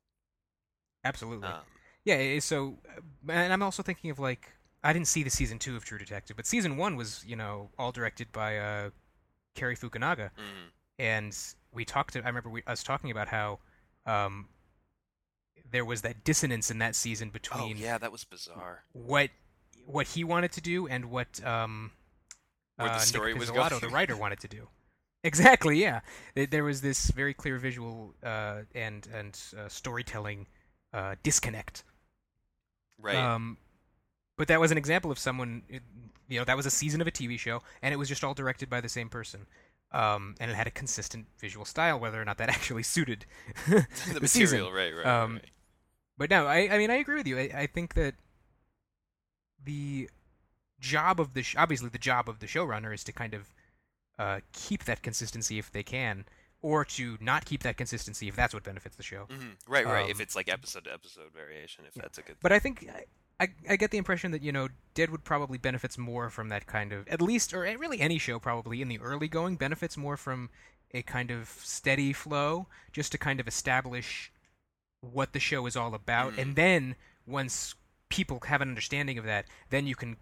Absolutely. 1.05 1.49
Um, 1.49 1.61
Yeah, 2.05 2.39
so, 2.41 2.79
uh, 2.89 3.33
and 3.33 3.53
I'm 3.53 3.63
also 3.63 3.83
thinking 3.83 4.11
of 4.11 4.19
like 4.19 4.53
I 4.83 4.93
didn't 4.93 5.09
see 5.09 5.23
the 5.23 5.31
season 5.31 5.59
two 5.59 5.77
of 5.77 5.85
True 5.85 5.99
Detective, 5.99 6.37
but 6.37 6.47
season 6.47 6.77
one 6.77 6.97
was 6.97 7.25
you 7.27 7.37
know 7.37 7.71
all 7.79 7.93
directed 7.93 8.33
by 8.33 8.59
uh, 8.59 8.91
Cary 9.55 9.77
Fukunaga, 9.77 10.31
mm, 10.31 10.71
and 10.99 11.37
we 11.73 11.85
talked. 11.85 12.15
To, 12.15 12.23
I 12.23 12.27
remember 12.27 12.49
we, 12.49 12.63
us 12.67 12.83
talking 12.83 13.11
about 13.11 13.29
how 13.29 13.59
um, 14.07 14.49
there 15.71 15.85
was 15.85 16.03
that 16.03 16.25
dissonance 16.25 16.71
in 16.71 16.79
that 16.79 16.95
season 16.95 17.31
between. 17.31 17.61
oh 17.63 17.69
between 17.69 17.83
yeah, 17.85 17.99
that 17.99 18.11
was 18.13 18.25
bizarre. 18.25 18.85
what 18.93 19.31
what 19.87 20.07
he 20.09 20.25
wanted 20.25 20.53
to 20.53 20.61
do 20.61 20.87
and 20.87 21.07
what 21.07 21.45
um, 21.45 21.91
Where 22.77 22.89
the 22.89 22.95
uh, 22.95 22.99
story 22.99 23.33
Nic 23.33 23.41
was 23.41 23.51
going. 23.51 23.81
the 23.81 23.89
writer, 23.93 24.17
wanted 24.17 24.41
to 24.41 24.49
do. 24.49 24.69
Exactly, 25.23 25.79
yeah. 25.81 26.01
There- 26.35 26.47
There 26.47 26.65
was 26.65 26.81
this 26.81 27.11
very 27.11 27.35
clear 27.35 27.59
visual 27.59 28.15
uh, 28.23 28.63
and 28.75 29.07
and 29.13 29.39
uh, 29.59 29.69
storytelling 29.69 30.47
uh, 30.93 31.15
disconnect. 31.23 31.85
Right. 32.99 33.17
Um, 33.17 33.57
but 34.37 34.49
that 34.49 34.61
was 34.61 34.71
an 34.71 34.79
example 34.79 35.11
of 35.11 35.19
someone, 35.19 35.63
you 36.29 36.39
know, 36.39 36.45
that 36.45 36.57
was 36.57 36.67
a 36.67 36.71
season 36.71 37.01
of 37.01 37.07
a 37.07 37.11
TV 37.11 37.39
show, 37.39 37.63
and 37.83 37.93
it 37.93 37.97
was 37.97 38.09
just 38.09 38.25
all 38.25 38.35
directed 38.35 38.71
by 38.71 38.81
the 38.81 38.89
same 38.89 39.09
person. 39.09 39.47
Um, 39.93 40.37
and 40.39 40.51
it 40.51 40.55
had 40.55 40.67
a 40.69 40.71
consistent 40.71 41.27
visual 41.39 41.65
style, 41.65 41.99
whether 41.99 42.21
or 42.21 42.25
not 42.25 42.39
that 42.39 42.49
actually 42.57 42.85
suited 42.85 43.27
the, 43.69 43.87
the 44.15 44.21
material, 44.21 44.29
season. 44.29 44.61
right, 44.73 44.95
right, 44.95 45.07
Um, 45.07 45.35
right. 45.35 45.45
But 46.17 46.31
no, 46.31 46.47
I, 46.47 46.69
I 46.71 46.79
mean, 46.79 46.91
I 46.91 46.97
agree 46.97 47.17
with 47.17 47.27
you. 47.27 47.39
I, 47.39 47.51
I 47.55 47.67
think 47.67 47.95
that 47.95 48.15
the 49.65 50.09
job 50.79 51.21
of 51.21 51.35
the 51.35 51.43
sh- 51.43 51.57
obviously 51.59 51.89
the 51.89 51.99
job 51.99 52.29
of 52.29 52.39
the 52.39 52.47
showrunner 52.47 52.95
is 52.95 53.05
to 53.05 53.13
kind 53.13 53.35
of 53.35 53.53
uh, 54.19 54.41
keep 54.53 54.85
that 54.85 55.03
consistency 55.03 55.59
if 55.59 55.71
they 55.73 55.83
can, 55.83 56.25
or 56.63 56.85
to 56.85 57.17
not 57.21 57.45
keep 57.45 57.63
that 57.63 57.77
consistency 57.77 58.29
if 58.29 58.37
that's 58.37 58.53
what 58.53 58.63
benefits 58.63 58.97
the 58.97 59.03
show. 59.03 59.27
Mhm, 59.31 59.57
Right, 59.67 59.87
right. 59.87 60.11
if 60.11 60.17
um, 60.17 60.21
it's 60.23 60.37
like 60.37 60.49
episode 60.53 60.85
to 60.85 60.93
episode 60.93 61.33
variation, 61.35 61.85
if 61.87 61.95
that's 61.95 62.19
a 62.19 62.23
good. 62.23 62.37
But 62.43 62.53
I 62.53 62.59
think 62.59 62.87
I, 62.95 63.05
I, 63.45 63.49
I 63.71 63.77
get 63.77 63.91
the 63.91 63.99
impression 63.99 64.33
that 64.33 64.43
you 64.43 64.53
know 64.53 64.69
Deadwood 64.95 65.25
probably 65.25 65.57
benefits 65.59 65.97
more 65.97 66.29
from 66.29 66.49
that 66.51 66.67
kind 66.67 66.93
of 66.93 67.09
at 67.09 67.23
least 67.23 67.55
or 67.55 67.61
really 67.63 68.01
any 68.01 68.19
show 68.19 68.39
probably 68.39 68.83
in 68.83 68.89
the 68.89 69.01
early 69.01 69.29
going 69.29 69.57
benefits 69.57 69.97
more 69.97 70.17
from 70.19 70.51
a 70.93 71.03
kind 71.03 71.31
of 71.31 71.49
steady 71.49 72.13
flow 72.13 72.67
just 72.93 73.13
to 73.13 73.19
kind 73.19 73.41
of 73.41 73.49
establish 73.49 74.31
what 75.01 75.33
the 75.33 75.41
show 75.41 75.65
is 75.67 75.77
all 75.77 75.95
about 75.95 76.35
Mm. 76.35 76.39
and 76.39 76.57
then 76.57 76.97
once 77.27 77.75
people 78.11 78.41
have 78.47 78.61
an 78.61 78.69
understanding 78.69 79.17
of 79.17 79.25
that 79.25 79.47
then 79.71 79.87
you 79.87 79.95
can 79.95 80.17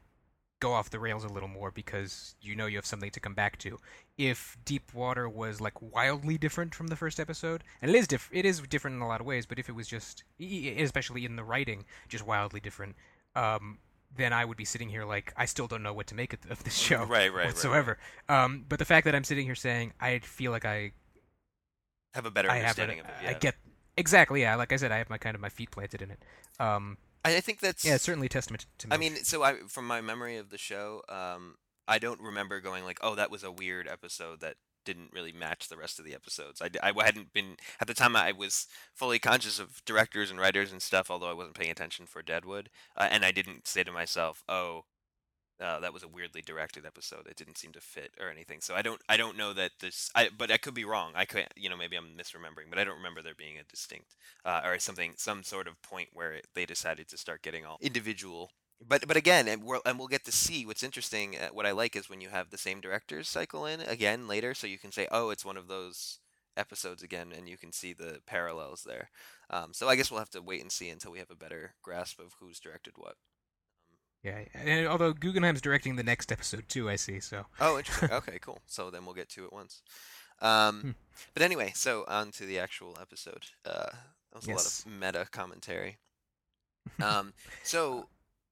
go 0.61 0.73
off 0.73 0.91
the 0.91 0.99
rails 0.99 1.25
a 1.25 1.29
little 1.29 1.49
more 1.49 1.71
because 1.71 2.35
you 2.41 2.57
know 2.57 2.67
you 2.67 2.77
have 2.77 2.87
something 2.87 3.11
to 3.11 3.21
come 3.21 3.35
back 3.35 3.59
to. 3.59 3.79
If 4.17 4.57
deep 4.65 4.93
water 4.93 5.29
was 5.29 5.61
like 5.61 5.81
wildly 5.81 6.39
different 6.39 6.75
from 6.75 6.89
the 6.89 6.97
first 6.97 7.21
episode 7.21 7.63
and 7.81 7.91
it 7.91 7.97
is 7.97 8.09
diff- 8.09 8.31
it 8.33 8.45
is 8.45 8.61
different 8.61 8.97
in 8.97 9.03
a 9.03 9.07
lot 9.07 9.21
of 9.21 9.27
ways 9.27 9.47
but 9.47 9.59
if 9.59 9.69
it 9.69 9.73
was 9.73 9.87
just 9.87 10.25
especially 10.41 11.25
in 11.25 11.37
the 11.37 11.45
writing 11.45 11.85
just 12.09 12.27
wildly 12.27 12.61
different 12.61 12.97
um 13.37 13.79
then 14.17 14.33
I 14.33 14.45
would 14.45 14.57
be 14.57 14.65
sitting 14.65 14.89
here 14.89 15.05
like 15.05 15.33
I 15.37 15.45
still 15.45 15.69
don't 15.69 15.83
know 15.83 15.93
what 15.93 16.09
to 16.09 16.15
make 16.15 16.33
of, 16.33 16.65
this 16.65 16.75
show 16.77 16.99
Right, 16.99 17.09
right, 17.09 17.33
right, 17.33 17.47
whatsoever. 17.47 17.99
Um 18.29 18.65
but 18.69 18.79
the 18.79 18.85
fact 18.85 19.05
that 19.05 19.15
I'm 19.15 19.25
sitting 19.25 19.45
here 19.45 19.55
saying 19.55 19.93
I 20.01 20.19
feel 20.19 20.51
like 20.51 20.65
I 20.65 20.93
have 22.15 22.27
a 22.27 22.31
better 22.31 22.51
I 22.51 22.57
have 22.57 22.79
understanding 22.79 23.01
an, 23.01 23.05
of 23.07 23.11
it. 23.23 23.37
I 23.37 23.39
get 23.39 23.55
exactly 23.97 24.41
yeah 24.43 24.57
like 24.57 24.73
I 24.73 24.77
said 24.77 24.91
I 24.91 24.99
have 24.99 25.11
my 25.11 25.19
kind 25.19 25.35
of 25.37 25.41
my 25.41 25.51
feet 25.51 25.71
planted 25.71 26.03
in 26.03 26.11
it. 26.11 26.23
Um 26.59 26.97
I 27.25 27.37
I 27.37 27.41
think 27.41 27.61
that's. 27.61 27.85
yeah 27.85 27.95
it's 27.95 28.05
certainly 28.05 28.27
a 28.27 28.31
testament 28.31 28.67
to 28.79 28.89
Me. 28.89 28.95
I 28.95 28.99
mean, 28.99 29.17
so 29.17 29.43
I 29.43 29.55
from 29.69 29.87
my 29.87 30.01
memory 30.01 30.37
of 30.37 30.51
the 30.51 30.59
show, 30.59 31.03
um, 31.09 31.57
I 31.87 31.99
don't 31.99 32.21
remember 32.21 32.61
going 32.61 32.85
like, 32.85 32.99
"Oh, 33.03 33.15
that 33.15 33.31
was 33.31 33.45
a 33.45 33.51
weird 33.51 33.89
episode 33.89 34.41
that 34.41 34.57
didn't 34.85 35.13
really 35.13 35.33
match 35.33 35.69
the 35.69 35.77
rest 35.77 35.99
of 35.99 36.05
the 36.05 36.15
episodes." 36.15 36.63
I, 36.63 36.71
I 36.83 37.05
hadn't 37.05 37.33
been 37.33 37.57
at 37.81 37.87
the 37.87 37.95
time. 37.95 38.17
I 38.17 38.33
was 38.33 38.67
fully 38.95 39.19
conscious 39.19 39.59
of 39.59 39.85
directors 39.85 40.31
and 40.31 40.41
writers 40.41 40.73
and 40.73 40.83
stuff, 40.83 41.11
although 41.11 41.31
I 41.31 41.35
wasn't 41.35 41.57
paying 41.57 41.71
attention 41.71 42.07
for 42.07 42.23
Deadwood, 42.23 42.71
uh, 42.97 43.09
and 43.11 43.25
I 43.25 43.33
didn't 43.33 43.67
say 43.67 43.85
to 43.85 43.93
myself, 43.93 44.43
"Oh." 44.49 44.85
Uh, 45.61 45.81
that 45.81 45.93
was 45.93 46.05
a 46.05 46.09
weirdly 46.09 46.41
directed 46.41 46.87
episode. 46.87 47.27
It 47.27 47.37
didn't 47.37 47.59
seem 47.59 47.73
to 47.73 47.81
fit 47.81 48.13
or 48.21 48.31
anything. 48.31 48.61
So 48.61 48.75
I 48.75 48.83
don't, 48.83 49.01
I 49.09 49.17
don't 49.17 49.37
know 49.37 49.53
that 49.55 49.73
this. 49.81 50.11
I, 50.15 50.29
but 50.37 50.51
I 50.51 50.57
could 50.57 50.75
be 50.75 50.85
wrong. 50.85 51.13
I 51.15 51.25
could, 51.25 51.47
you 51.57 51.69
know, 51.69 51.77
maybe 51.77 51.97
I'm 51.97 52.17
misremembering. 52.17 52.71
But 52.71 52.79
I 52.79 52.85
don't 52.85 52.97
remember 52.97 53.23
there 53.23 53.35
being 53.37 53.59
a 53.59 53.65
distinct 53.65 54.15
uh, 54.45 54.61
or 54.65 54.79
something, 54.79 55.15
some 55.17 55.43
sort 55.43 55.67
of 55.67 55.83
point 55.83 56.11
where 56.13 56.35
it, 56.35 56.47
they 56.55 56.65
decided 56.65 57.09
to 57.09 57.19
start 57.19 57.43
getting 57.43 57.67
all 57.67 57.79
individual. 57.81 58.51
But 58.87 59.09
but 59.09 59.17
again, 59.17 59.49
and 59.49 59.65
we'll 59.65 59.83
and 59.85 59.99
we'll 59.99 60.07
get 60.07 60.25
to 60.27 60.33
see 60.33 60.65
what's 60.65 60.85
interesting. 60.85 61.37
Uh, 61.37 61.49
what 61.49 61.67
I 61.67 61.73
like 61.73 61.97
is 61.97 62.09
when 62.09 62.21
you 62.21 62.29
have 62.29 62.51
the 62.51 62.59
same 62.59 62.81
directors 62.81 63.29
cycle 63.29 63.67
in 63.67 63.81
again 63.81 64.29
later, 64.29 64.55
so 64.55 64.69
you 64.69 64.79
can 64.79 64.93
say, 64.93 65.09
oh, 65.11 65.31
it's 65.31 65.45
one 65.45 65.57
of 65.57 65.67
those 65.67 66.21
episodes 66.57 67.03
again, 67.03 67.33
and 67.37 67.49
you 67.49 67.57
can 67.57 67.73
see 67.73 67.93
the 67.93 68.21
parallels 68.27 68.85
there. 68.87 69.11
Um, 69.51 69.73
so 69.73 69.89
I 69.89 69.97
guess 69.97 70.11
we'll 70.11 70.21
have 70.21 70.31
to 70.31 70.43
wait 70.43 70.63
and 70.63 70.71
see 70.71 70.91
until 70.91 71.13
we 71.13 71.19
have 71.19 71.31
a 71.31 71.37
better 71.37 71.75
grasp 71.83 72.21
of 72.21 72.35
who's 72.39 72.61
directed 72.61 72.95
what. 72.97 73.17
Yeah, 74.23 74.41
and 74.55 74.87
although 74.89 75.13
Guggenheim's 75.13 75.61
directing 75.61 75.97
the 75.97 76.03
next 76.03 76.33
episode 76.33 76.69
too, 76.69 76.91
I 76.91 76.97
see. 76.97 77.21
So 77.21 77.47
Oh, 77.61 77.79
interesting. 77.79 78.11
okay, 78.11 78.39
cool. 78.41 78.59
So 78.67 78.91
then 78.91 79.05
we'll 79.05 79.15
get 79.15 79.29
to 79.31 79.45
it 79.45 79.53
once. 79.53 79.83
Um, 80.41 80.81
Hmm. 80.81 80.91
but 81.35 81.43
anyway, 81.43 81.73
so 81.75 82.05
on 82.09 82.31
to 82.33 82.45
the 82.47 82.59
actual 82.59 82.97
episode. 83.01 83.47
Uh, 83.65 83.91
that 84.33 84.37
was 84.37 84.47
Yes. 84.47 84.85
a 84.85 84.89
lot 84.89 84.97
of 84.97 85.01
meta 85.01 85.29
commentary. 85.31 85.99
Um, 87.01 87.33
so 87.63 88.09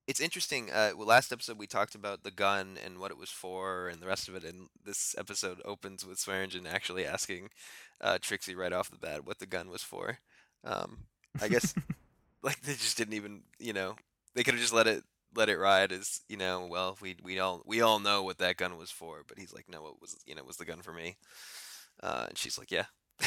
it's 0.07 0.21
interesting. 0.21 0.71
Uh, 0.71 0.93
well, 0.97 1.07
last 1.09 1.33
episode 1.33 1.59
we 1.59 1.67
talked 1.67 1.95
about 1.97 2.23
the 2.23 2.31
gun 2.31 2.79
and 2.85 2.99
what 2.99 3.11
it 3.11 3.17
was 3.17 3.31
for, 3.31 3.89
and 3.89 4.01
the 4.01 4.07
rest 4.07 4.29
of 4.29 4.37
it. 4.37 4.45
And 4.45 4.69
this 4.85 5.15
episode 5.19 5.61
opens 5.65 6.05
with 6.07 6.19
Swearingen 6.21 6.67
actually 6.67 7.05
asking 7.07 7.49
uh, 8.01 8.19
Trixie 8.21 8.55
right 8.55 8.73
off 8.73 8.91
the 8.91 8.99
bat 8.99 9.25
what 9.27 9.39
the 9.41 9.47
gun 9.47 9.69
was 9.71 9.83
for. 9.83 10.19
Um, 10.65 11.07
I 11.41 11.49
guess 11.49 11.75
like 12.43 12.61
they 12.63 12.75
just 12.75 12.97
didn't 12.99 13.15
even, 13.15 13.43
you 13.59 13.73
know, 13.73 13.97
they 14.35 14.45
could 14.45 14.55
have 14.55 14.61
just 14.63 14.73
let 14.75 14.87
it 14.87 15.03
let 15.37 15.49
it 15.49 15.59
ride 15.59 15.93
as 15.93 16.21
you 16.29 16.37
know. 16.37 16.67
Well, 16.71 16.97
we 17.01 17.17
we 17.23 17.39
all 17.39 17.63
we 17.67 17.81
all 17.81 17.99
know 18.01 18.23
what 18.23 18.39
that 18.39 18.57
gun 18.57 18.77
was 18.77 18.91
for, 18.91 19.23
but 19.27 19.39
he's 19.39 19.53
like, 19.55 19.69
no, 19.69 19.87
it 19.89 19.95
was 20.01 20.17
you 20.27 20.35
know 20.35 20.41
it 20.41 20.47
was 20.47 20.57
the 20.57 20.65
gun 20.65 20.83
for 20.83 20.93
me. 20.93 21.17
Uh, 22.03 22.27
and 22.29 22.39
she's 22.39 22.59
like, 22.59 22.71
yeah. 22.71 22.87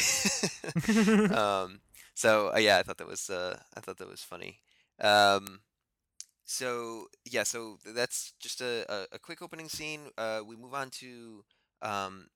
um, 1.35 1.81
so 2.13 2.51
uh, 2.53 2.59
yeah, 2.59 2.77
I 2.77 2.83
thought 2.83 2.97
that 2.97 3.07
was 3.07 3.29
uh, 3.29 3.57
I 3.75 3.79
thought 3.79 3.97
that 3.97 4.09
was 4.09 4.21
funny. 4.23 4.59
Um, 5.01 5.61
so 6.45 7.07
yeah, 7.25 7.43
so 7.43 7.77
that's 7.85 8.33
just 8.39 8.61
a, 8.61 8.85
a, 8.91 9.15
a 9.15 9.19
quick 9.19 9.41
opening 9.41 9.69
scene. 9.69 10.09
Uh, 10.17 10.41
we 10.45 10.55
move 10.55 10.73
on 10.73 10.89
to 10.91 11.43
um, 11.81 12.27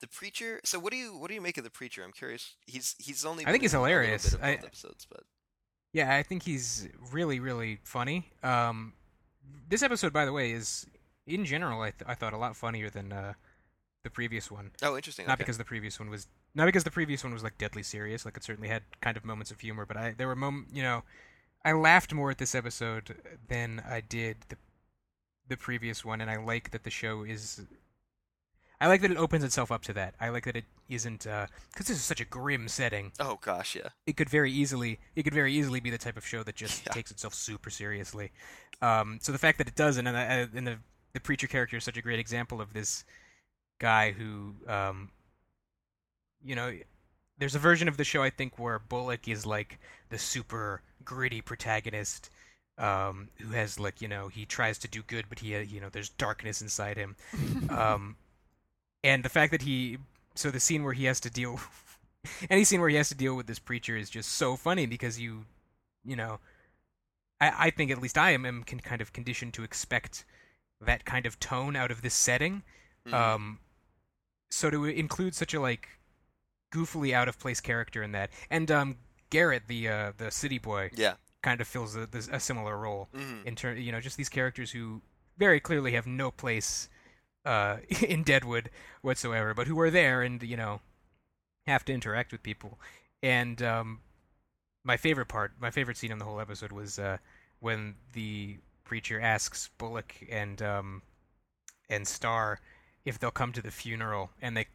the 0.00 0.08
preacher. 0.08 0.60
So 0.64 0.78
what 0.78 0.92
do 0.92 0.98
you 0.98 1.16
what 1.16 1.28
do 1.28 1.34
you 1.34 1.40
make 1.40 1.58
of 1.58 1.64
the 1.64 1.70
preacher? 1.70 2.02
I'm 2.04 2.12
curious. 2.12 2.56
He's 2.66 2.96
he's 2.98 3.24
only 3.24 3.46
I 3.46 3.50
think 3.52 3.62
he's 3.62 3.72
hilarious. 3.72 4.36
I- 4.42 4.52
episodes, 4.54 5.06
but 5.10 5.22
Yeah, 5.92 6.14
I 6.14 6.22
think 6.22 6.42
he's 6.44 6.88
really, 7.12 7.40
really 7.40 7.80
funny. 7.84 8.32
Um, 8.42 8.94
this 9.68 9.82
episode, 9.82 10.12
by 10.12 10.24
the 10.24 10.32
way, 10.32 10.52
is 10.52 10.86
in 11.26 11.44
general 11.44 11.80
I, 11.80 11.90
th- 11.90 12.02
I 12.06 12.14
thought 12.14 12.32
a 12.32 12.38
lot 12.38 12.56
funnier 12.56 12.90
than 12.90 13.12
uh, 13.12 13.34
the 14.02 14.10
previous 14.10 14.50
one. 14.50 14.72
oh, 14.82 14.96
interesting. 14.96 15.26
Not 15.26 15.34
okay. 15.34 15.44
because 15.44 15.58
the 15.58 15.64
previous 15.64 15.98
one 15.98 16.10
was 16.10 16.28
not 16.54 16.66
because 16.66 16.84
the 16.84 16.90
previous 16.90 17.22
one 17.22 17.32
was 17.32 17.42
like 17.42 17.58
deadly 17.58 17.82
serious. 17.82 18.24
Like 18.24 18.36
it 18.36 18.44
certainly 18.44 18.68
had 18.68 18.82
kind 19.00 19.16
of 19.16 19.24
moments 19.24 19.50
of 19.50 19.60
humor, 19.60 19.86
but 19.86 19.96
I 19.96 20.14
there 20.16 20.26
were 20.26 20.36
mom 20.36 20.66
you 20.72 20.82
know, 20.82 21.02
I 21.64 21.72
laughed 21.72 22.12
more 22.12 22.30
at 22.30 22.38
this 22.38 22.54
episode 22.54 23.16
than 23.48 23.82
I 23.88 24.00
did 24.00 24.38
the 24.48 24.56
the 25.48 25.56
previous 25.56 26.04
one, 26.04 26.20
and 26.20 26.30
I 26.30 26.36
like 26.36 26.70
that 26.70 26.84
the 26.84 26.90
show 26.90 27.24
is. 27.24 27.62
I 28.80 28.86
like 28.88 29.02
that 29.02 29.10
it 29.10 29.16
opens 29.18 29.44
itself 29.44 29.70
up 29.70 29.82
to 29.82 29.92
that. 29.94 30.14
I 30.20 30.30
like 30.30 30.44
that 30.44 30.56
it 30.56 30.64
isn't 30.88 31.24
because 31.24 31.86
this 31.86 31.90
is 31.98 32.02
such 32.02 32.20
a 32.20 32.24
grim 32.24 32.66
setting 32.68 33.12
Oh 33.20 33.38
gosh, 33.40 33.76
yeah. 33.76 33.88
it 34.06 34.16
could 34.16 34.28
very 34.30 34.50
easily 34.50 34.98
it 35.14 35.22
could 35.22 35.34
very 35.34 35.52
easily 35.52 35.80
be 35.80 35.90
the 35.90 35.98
type 35.98 36.16
of 36.16 36.26
show 36.26 36.42
that 36.42 36.56
just 36.56 36.86
Yeah. 36.86 36.92
takes 36.92 37.10
itself 37.10 37.34
super 37.34 37.70
seriously. 37.70 38.32
Um, 38.82 39.18
so 39.20 39.32
the 39.32 39.38
fact 39.38 39.58
that 39.58 39.68
it 39.68 39.74
doesn't, 39.74 40.06
and, 40.06 40.16
uh, 40.16 40.56
and 40.56 40.66
the 40.66 40.78
the 41.12 41.20
preacher 41.20 41.46
character 41.46 41.76
is 41.76 41.84
such 41.84 41.96
a 41.96 42.02
great 42.02 42.18
example 42.20 42.60
of 42.60 42.72
this 42.72 43.04
guy 43.80 44.12
who, 44.12 44.54
um, 44.68 45.10
you 46.42 46.54
know, 46.54 46.72
there's 47.38 47.54
a 47.54 47.58
version 47.58 47.88
of 47.88 47.96
the 47.96 48.04
show 48.04 48.22
I 48.22 48.30
think 48.30 48.58
where 48.58 48.78
Bullock 48.78 49.28
is 49.28 49.46
like 49.46 49.78
the 50.10 50.18
super 50.18 50.82
gritty 51.04 51.40
protagonist. 51.40 52.30
Um, 52.78 53.28
who 53.38 53.50
has 53.50 53.78
like 53.78 54.00
you 54.00 54.08
know 54.08 54.28
he 54.28 54.46
tries 54.46 54.78
to 54.78 54.88
do 54.88 55.02
good 55.02 55.26
but 55.28 55.40
he 55.40 55.54
uh, 55.54 55.58
you 55.58 55.82
know 55.82 55.90
there's 55.90 56.08
darkness 56.08 56.62
inside 56.62 56.96
him 56.96 57.14
um, 57.68 58.16
and 59.02 59.24
the 59.24 59.28
fact 59.28 59.52
that 59.52 59.62
he 59.62 59.98
so 60.34 60.50
the 60.50 60.60
scene 60.60 60.84
where 60.84 60.92
he 60.92 61.04
has 61.04 61.20
to 61.20 61.30
deal 61.30 61.60
any 62.50 62.64
scene 62.64 62.80
where 62.80 62.88
he 62.88 62.96
has 62.96 63.08
to 63.08 63.14
deal 63.14 63.34
with 63.34 63.46
this 63.46 63.58
preacher 63.58 63.96
is 63.96 64.10
just 64.10 64.30
so 64.32 64.56
funny 64.56 64.86
because 64.86 65.18
you 65.20 65.44
you 66.04 66.16
know 66.16 66.38
I, 67.40 67.52
I 67.58 67.70
think 67.70 67.90
at 67.90 68.00
least 68.00 68.18
I 68.18 68.30
am, 68.32 68.44
am 68.44 68.62
can 68.62 68.80
kind 68.80 69.00
of 69.00 69.12
conditioned 69.12 69.54
to 69.54 69.62
expect 69.64 70.24
that 70.80 71.04
kind 71.04 71.26
of 71.26 71.38
tone 71.40 71.76
out 71.76 71.90
of 71.90 72.02
this 72.02 72.14
setting. 72.14 72.62
Mhm. 73.06 73.12
Um, 73.12 73.58
so 74.50 74.70
to 74.70 74.84
include 74.84 75.34
such 75.34 75.54
a 75.54 75.60
like 75.60 75.88
goofily 76.72 77.12
out 77.12 77.28
of 77.28 77.38
place 77.38 77.60
character 77.60 78.02
in 78.02 78.12
that, 78.12 78.30
and 78.50 78.70
um, 78.70 78.96
Garrett, 79.30 79.64
the 79.68 79.88
uh, 79.88 80.12
the 80.16 80.30
city 80.30 80.58
boy, 80.58 80.90
yeah. 80.94 81.14
kind 81.42 81.60
of 81.60 81.68
fills 81.68 81.96
a, 81.96 82.08
a 82.30 82.40
similar 82.40 82.76
role 82.76 83.08
hmm 83.14 83.42
in 83.44 83.54
turn. 83.56 83.80
You 83.80 83.92
know, 83.92 84.00
just 84.00 84.16
these 84.16 84.28
characters 84.28 84.72
who 84.72 85.02
very 85.38 85.60
clearly 85.60 85.92
have 85.92 86.06
no 86.06 86.30
place 86.30 86.88
uh, 87.44 87.78
in 88.02 88.22
Deadwood 88.22 88.70
whatsoever, 89.02 89.54
but 89.54 89.66
who 89.66 89.78
are 89.80 89.90
there 89.90 90.22
and 90.22 90.42
you 90.42 90.56
know 90.56 90.80
have 91.66 91.84
to 91.86 91.92
interact 91.92 92.32
with 92.32 92.42
people. 92.42 92.78
And 93.22 93.62
um, 93.62 94.00
my 94.84 94.96
favorite 94.96 95.28
part, 95.28 95.52
my 95.60 95.70
favorite 95.70 95.96
scene 95.96 96.10
in 96.12 96.18
the 96.18 96.24
whole 96.24 96.40
episode 96.40 96.72
was 96.72 96.98
uh, 96.98 97.18
when 97.60 97.94
the 98.14 98.58
preacher 98.84 99.20
asks 99.20 99.68
Bullock 99.78 100.14
and 100.30 100.60
um, 100.62 101.02
and 101.88 102.06
Star 102.06 102.60
if 103.04 103.18
they'll 103.18 103.30
come 103.30 103.52
to 103.52 103.62
the 103.62 103.70
funeral, 103.70 104.30
and 104.42 104.56
they 104.56 104.66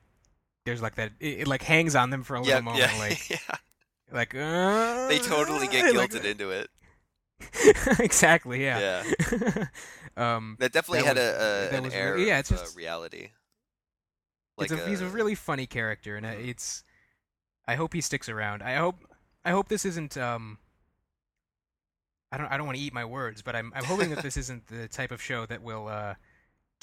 there's 0.66 0.82
like 0.82 0.96
that 0.96 1.12
it, 1.20 1.42
it 1.42 1.48
like 1.48 1.62
hangs 1.64 1.96
on 1.96 2.10
them 2.10 2.24
for 2.24 2.36
a 2.36 2.42
little 2.42 2.62
moment, 2.62 2.92
yeah, 2.92 2.98
like 3.00 3.30
yeah. 3.30 3.38
like 4.12 4.36
uh, 4.36 5.08
They 5.08 5.20
totally 5.20 5.68
get 5.68 5.94
like- 5.96 6.12
guilted 6.12 6.26
into 6.26 6.52
it. 6.52 6.70
exactly, 8.00 8.64
yeah. 8.64 9.04
Yeah. 9.04 9.66
um, 10.18 10.58
That 10.60 10.72
definitely 10.72 11.02
That 11.02 11.18
had 11.18 11.18
was- 11.18 11.26
a, 11.72 11.76
a 11.76 11.78
an 11.78 11.92
air 11.94 12.14
really- 12.14 12.28
yeah, 12.28 12.36
of 12.36 12.40
it's 12.42 12.52
uh, 12.52 12.56
just- 12.58 12.78
reality. 12.78 13.30
it's 14.58 14.72
a, 14.72 14.88
he's 14.88 15.02
a 15.02 15.08
uh, 15.08 15.10
really 15.10 15.36
funny 15.36 15.66
character, 15.68 16.16
and 16.16 16.26
uh, 16.26 16.30
Mhm. 16.30 16.48
it's. 16.50 16.84
I 17.68 17.76
hope 17.76 17.94
he 17.94 18.02
sticks 18.02 18.30
around. 18.30 18.62
I 18.62 18.76
hope. 18.76 18.96
I 19.44 19.52
hope 19.52 19.68
this 19.68 19.86
isn't. 19.86 20.18
Um. 20.18 20.60
I 22.32 22.38
don't. 22.38 22.48
I 22.52 22.58
don't 22.58 22.66
want 22.66 22.78
to 22.78 22.84
eat 22.84 22.94
my 22.94 23.06
words, 23.06 23.42
but 23.42 23.56
I'm. 23.56 23.72
I'm 23.76 23.84
hoping 23.84 24.10
that 24.12 24.22
this 24.24 24.38
isn't 24.44 24.68
the 24.68 24.88
type 24.88 25.12
of 25.12 25.22
show 25.22 25.46
that 25.48 25.62
will 25.62 25.88
uh, 25.88 26.16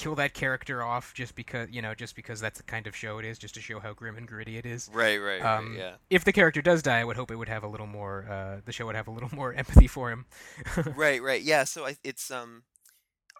kill 0.02 0.14
that 0.16 0.34
character 0.34 0.82
off 0.82 1.14
just 1.14 1.34
because 1.34 1.68
you 1.70 1.80
know 1.80 1.94
just 1.94 2.16
because 2.16 2.40
that's 2.40 2.58
the 2.58 2.64
kind 2.64 2.86
of 2.86 2.96
show 2.96 3.18
it 3.18 3.24
is, 3.24 3.38
just 3.38 3.54
to 3.54 3.60
show 3.60 3.78
how 3.80 3.92
grim 3.92 4.16
and 4.16 4.26
gritty 4.26 4.56
it 4.58 4.66
is. 4.66 4.90
right, 4.92 5.18
right, 5.18 5.40
right. 5.40 5.58
Um, 5.58 5.76
yeah. 5.76 5.94
If 6.10 6.24
the 6.24 6.32
character 6.32 6.60
does 6.62 6.82
die, 6.82 6.98
I 7.00 7.04
would 7.04 7.16
hope 7.16 7.30
it 7.30 7.36
would 7.36 7.48
have 7.48 7.62
a 7.62 7.68
little 7.68 7.86
more. 7.86 8.26
Uh, 8.28 8.60
the 8.64 8.72
show 8.72 8.86
would 8.86 8.96
have 8.96 9.06
a 9.08 9.12
little 9.12 9.30
more 9.34 9.52
empathy 9.54 9.86
for 9.86 10.10
him. 10.10 10.26
right 10.96 11.22
right 11.22 11.42
yeah 11.42 11.64
so 11.64 11.86
I, 11.86 11.96
it's 12.04 12.30
um 12.30 12.64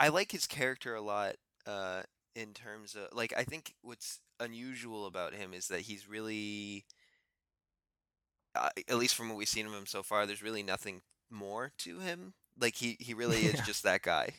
i 0.01 0.09
like 0.09 0.33
his 0.33 0.47
character 0.47 0.95
a 0.95 1.01
lot 1.01 1.35
uh 1.67 2.03
in 2.35 2.53
terms 2.55 2.95
of 2.95 3.09
like 3.17 3.33
i 3.37 3.45
think 3.45 3.75
what's 3.83 4.21
unusual 4.41 5.07
about 5.07 5.35
him 5.35 5.53
is 5.53 5.69
that 5.69 5.81
he's 5.83 6.09
really 6.09 6.85
uh, 8.55 8.69
at 8.89 8.97
least 8.97 9.15
from 9.15 9.29
what 9.29 9.39
we've 9.39 9.49
seen 9.49 9.67
of 9.67 9.73
him 9.73 9.87
so 9.87 10.03
far 10.03 10.27
there's 10.27 10.43
really 10.43 10.63
nothing 10.63 11.03
more 11.31 11.73
to 11.79 11.99
him 12.01 12.35
like 12.59 12.77
he 12.77 12.97
he 13.01 13.15
really 13.15 13.45
is 13.47 13.55
Yeah. 13.59 13.63
just 13.65 13.83
that 13.85 14.03
guy 14.03 14.31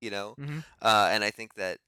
you 0.00 0.10
know? 0.10 0.36
Mhm. 0.38 0.64
uh 0.82 1.08
and 1.12 1.24
i 1.24 1.30
think 1.30 1.54
that 1.54 1.78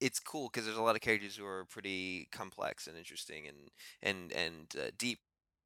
it's 0.00 0.18
cool 0.20 0.48
because 0.52 0.64
there's 0.64 0.76
a 0.76 0.82
lot 0.82 0.96
of 0.96 1.00
characters 1.02 1.36
who 1.36 1.46
are 1.46 1.64
pretty 1.66 2.28
complex 2.32 2.86
and 2.86 2.96
interesting 2.96 3.46
and 3.46 3.56
and 4.02 4.32
and 4.32 4.74
uh, 4.78 4.90
deep 4.98 5.18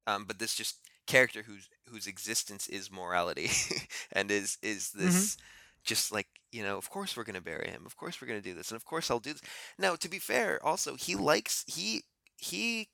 um 0.07 0.25
but 0.25 0.39
this 0.39 0.55
just 0.55 0.79
character 1.07 1.41
whose 1.43 1.67
whose 1.87 2.07
existence 2.07 2.67
is 2.67 2.91
morality 2.91 3.49
and 4.11 4.29
is 4.31 4.57
is 4.61 4.91
this 4.91 5.37
just 5.83 6.11
like 6.11 6.27
you 6.51 6.63
know 6.63 6.77
of 6.77 6.89
course 6.89 7.15
we're 7.17 7.23
going 7.23 7.35
to 7.35 7.41
bury 7.41 7.67
him. 7.69 7.83
Of 7.85 7.95
course 7.95 8.21
we're 8.21 8.27
going 8.27 8.41
to 8.41 8.47
do 8.49 8.53
this 8.55 8.69
and 8.71 8.75
of 8.75 8.85
course 8.85 9.09
I'll 9.09 9.19
do 9.19 9.33
this. 9.33 9.41
Now 9.77 9.95
to 9.95 10.09
be 10.09 10.19
fair 10.19 10.63
also 10.65 10.95
he 10.95 11.15
likes 11.15 11.63
he 11.67 12.03
he 12.37 12.89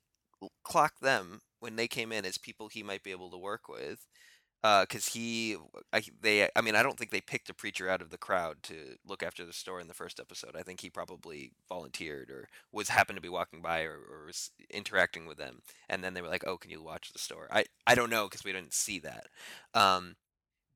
clocked 0.63 1.01
them 1.01 1.41
when 1.59 1.75
they 1.75 1.87
came 1.87 2.11
in 2.11 2.25
as 2.25 2.37
people 2.37 2.67
he 2.69 2.83
might 2.83 3.03
be 3.03 3.11
able 3.11 3.31
to 3.31 3.37
work 3.37 3.67
with 3.67 4.05
because 4.82 5.08
he 5.10 5.58
I, 5.93 6.01
they 6.21 6.49
I 6.56 6.62
mean 6.62 6.75
I 6.75 6.82
don't 6.84 6.97
think 6.97 7.12
they 7.12 7.21
picked 7.21 7.49
a 7.49 7.54
preacher 7.54 7.89
out 7.89 8.01
of 8.01 8.10
the 8.10 8.17
crowd 8.17 8.63
to 8.63 8.95
look 9.06 9.21
after 9.21 9.45
the 9.45 9.54
store 9.54 9.80
in 9.80 9.88
the 9.88 9.93
first 9.93 10.19
episode. 10.19 10.56
I 10.58 10.63
think 10.63 10.82
he 10.82 10.89
probably 10.89 11.51
volunteered 11.69 12.30
or 12.32 12.47
was 12.71 12.89
happened 12.89 13.17
to 13.17 13.21
be 13.21 13.30
walking 13.30 13.62
by 13.62 13.82
or, 13.82 13.97
or 13.97 14.25
was 14.28 14.51
interacting 14.71 15.25
with 15.28 15.38
them 15.38 15.62
and 15.89 16.04
then 16.04 16.13
they 16.13 16.21
were 16.21 16.30
like 16.30 16.45
oh 16.47 16.58
can 16.58 16.71
you 16.71 16.82
watch 16.82 17.12
the 17.13 17.19
store? 17.19 17.47
I 17.51 17.65
I 17.86 17.95
don't 17.95 18.10
know 18.10 18.25
because 18.25 18.43
we 18.43 18.54
didn't 18.54 18.73
see 18.73 18.99
that. 18.99 19.28
Um 19.73 20.15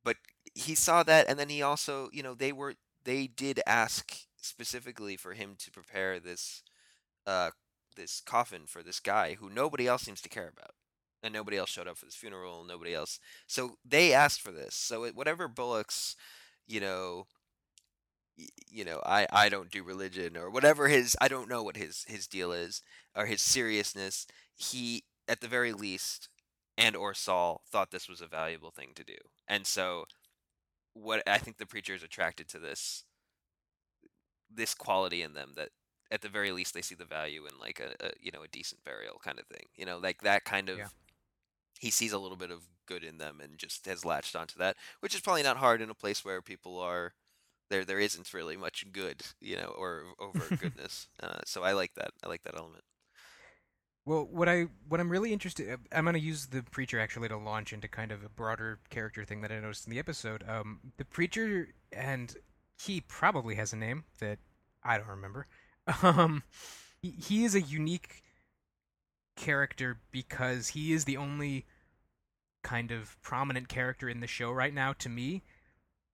but 0.04 0.18
he 0.56 0.76
saw 0.76 1.04
that 1.04 1.28
and 1.30 1.40
then 1.40 1.50
he 1.50 1.62
also 1.62 2.10
you 2.14 2.24
know 2.24 2.36
they 2.36 2.52
were 2.52 2.76
they 3.06 3.28
did 3.28 3.62
ask 3.68 4.16
specifically 4.38 5.18
for 5.18 5.34
him 5.34 5.56
to 5.60 5.72
prepare 5.72 6.20
this 6.20 6.64
uh 7.28 7.52
this 7.98 8.22
coffin 8.26 8.64
for 8.68 8.84
this 8.84 9.00
guy 9.00 9.36
who 9.36 9.50
nobody 9.50 9.88
else 9.88 10.04
seems 10.04 10.22
to 10.22 10.30
care 10.30 10.50
about 10.50 10.72
and 11.24 11.34
nobody 11.34 11.58
else 11.58 11.70
showed 11.70 11.88
up 11.88 11.98
for 11.98 12.06
this 12.06 12.16
funeral 12.16 12.64
nobody 12.64 12.94
else 12.94 13.20
so 13.48 13.78
they 13.86 14.14
asked 14.14 14.42
for 14.42 14.52
this 14.52 14.76
so 14.76 15.04
it, 15.04 15.16
whatever 15.16 15.48
bullock's 15.48 16.16
you 16.68 16.80
know 16.80 17.28
y- 18.38 18.48
you 18.70 18.86
know 18.86 19.02
i 19.06 19.28
i 19.32 19.50
don't 19.50 19.72
do 19.72 19.84
religion 19.84 20.38
or 20.38 20.50
whatever 20.50 20.88
his 20.88 21.16
i 21.22 21.28
don't 21.28 21.50
know 21.50 21.64
what 21.64 21.78
his 21.78 22.06
his 22.08 22.28
deal 22.28 22.52
is 22.52 22.82
or 23.16 23.26
his 23.26 23.42
seriousness 23.42 24.26
he 24.56 25.04
at 25.28 25.42
the 25.42 25.48
very 25.48 25.74
least 25.74 26.30
and 26.78 26.96
or 26.96 27.14
Sol 27.14 27.62
thought 27.70 27.92
this 27.92 28.08
was 28.08 28.22
a 28.22 28.28
valuable 28.28 28.72
thing 28.72 28.92
to 28.96 29.04
do. 29.04 29.16
And 29.48 29.68
so 29.68 30.06
what 30.94 31.22
I 31.28 31.38
think 31.38 31.58
the 31.58 31.66
preacher 31.66 31.94
is 31.94 32.04
attracted 32.04 32.48
to 32.50 32.60
this 32.60 33.04
this 34.54 34.74
quality 34.74 35.22
in 35.22 35.34
them 35.34 35.52
that 35.56 35.70
at 36.12 36.22
the 36.22 36.30
very 36.30 36.52
least 36.52 36.74
they 36.74 36.82
see 36.82 36.96
the 36.96 37.06
value 37.06 37.46
in 37.46 37.58
like 37.60 37.80
a, 37.80 38.06
a 38.06 38.12
you 38.20 38.32
know 38.32 38.44
a 38.44 38.48
decent 38.48 38.84
burial 38.84 39.20
kind 39.24 39.40
of 39.40 39.46
thing. 39.48 39.66
You 39.76 39.86
know, 39.86 39.98
like 39.98 40.22
that 40.22 40.44
kind 40.46 40.70
of 40.70 40.78
Yeah. 40.80 40.88
He 41.80 41.90
sees 41.90 42.12
a 42.12 42.20
little 42.20 42.38
bit 42.38 42.52
of 42.52 42.62
good 42.86 43.04
in 43.04 43.18
them 43.18 43.40
and 43.42 43.58
just 43.58 43.86
has 43.86 44.06
latched 44.06 44.36
onto 44.36 44.60
that, 44.60 44.76
which 45.00 45.16
is 45.16 45.22
probably 45.22 45.44
not 45.44 45.58
hard 45.58 45.82
in 45.82 45.90
a 45.90 45.96
place 45.96 46.24
where 46.24 46.42
people 46.42 46.78
are 46.80 47.14
there. 47.70 47.86
There 47.86 48.00
isn't 48.00 48.34
really 48.34 48.58
much 48.58 48.86
good, 48.92 49.24
you 49.40 49.56
know, 49.56 49.74
or 49.78 50.04
over 50.20 50.56
goodness. 50.62 51.08
Uh, 51.24 51.40
so 51.46 51.64
I 51.64 51.72
like 51.72 51.96
that. 51.96 52.12
I 52.24 52.28
like 52.28 52.44
that 52.44 52.58
element. 52.58 52.84
Well, 54.06 54.28
what 54.30 54.50
I 54.50 54.68
what 54.88 55.00
I'm 55.00 55.10
really 55.10 55.32
interested, 55.32 55.80
I'm 55.92 56.04
going 56.04 56.14
to 56.14 56.20
use 56.20 56.48
the 56.48 56.64
preacher 56.64 57.00
actually 57.00 57.30
to 57.30 57.38
launch 57.38 57.72
into 57.74 57.88
kind 57.88 58.12
of 58.12 58.24
a 58.24 58.30
broader 58.30 58.80
character 58.90 59.24
thing 59.24 59.42
that 59.42 59.52
I 59.52 59.60
noticed 59.60 59.88
in 59.88 59.92
the 59.92 60.00
episode. 60.00 60.44
Um, 60.48 60.80
the 60.98 61.06
preacher 61.06 61.70
and 61.92 62.36
he 62.78 63.02
probably 63.02 63.56
has 63.56 63.72
a 63.72 63.78
name 63.78 64.04
that 64.20 64.40
I 64.84 64.98
don't 64.98 65.08
remember. 65.08 65.48
Um, 66.04 66.44
he, 67.02 67.10
he 67.10 67.46
is 67.46 67.56
a 67.56 67.62
unique 67.62 68.22
character 69.40 70.00
because 70.12 70.70
he 70.70 70.94
is 70.94 71.06
the 71.06 71.18
only 71.18 71.66
kind 72.64 72.92
of 72.92 73.20
prominent 73.22 73.68
character 73.70 74.10
in 74.10 74.20
the 74.20 74.28
show 74.28 74.52
right 74.52 74.74
now 74.74 74.92
to 74.94 75.10
me 75.10 75.42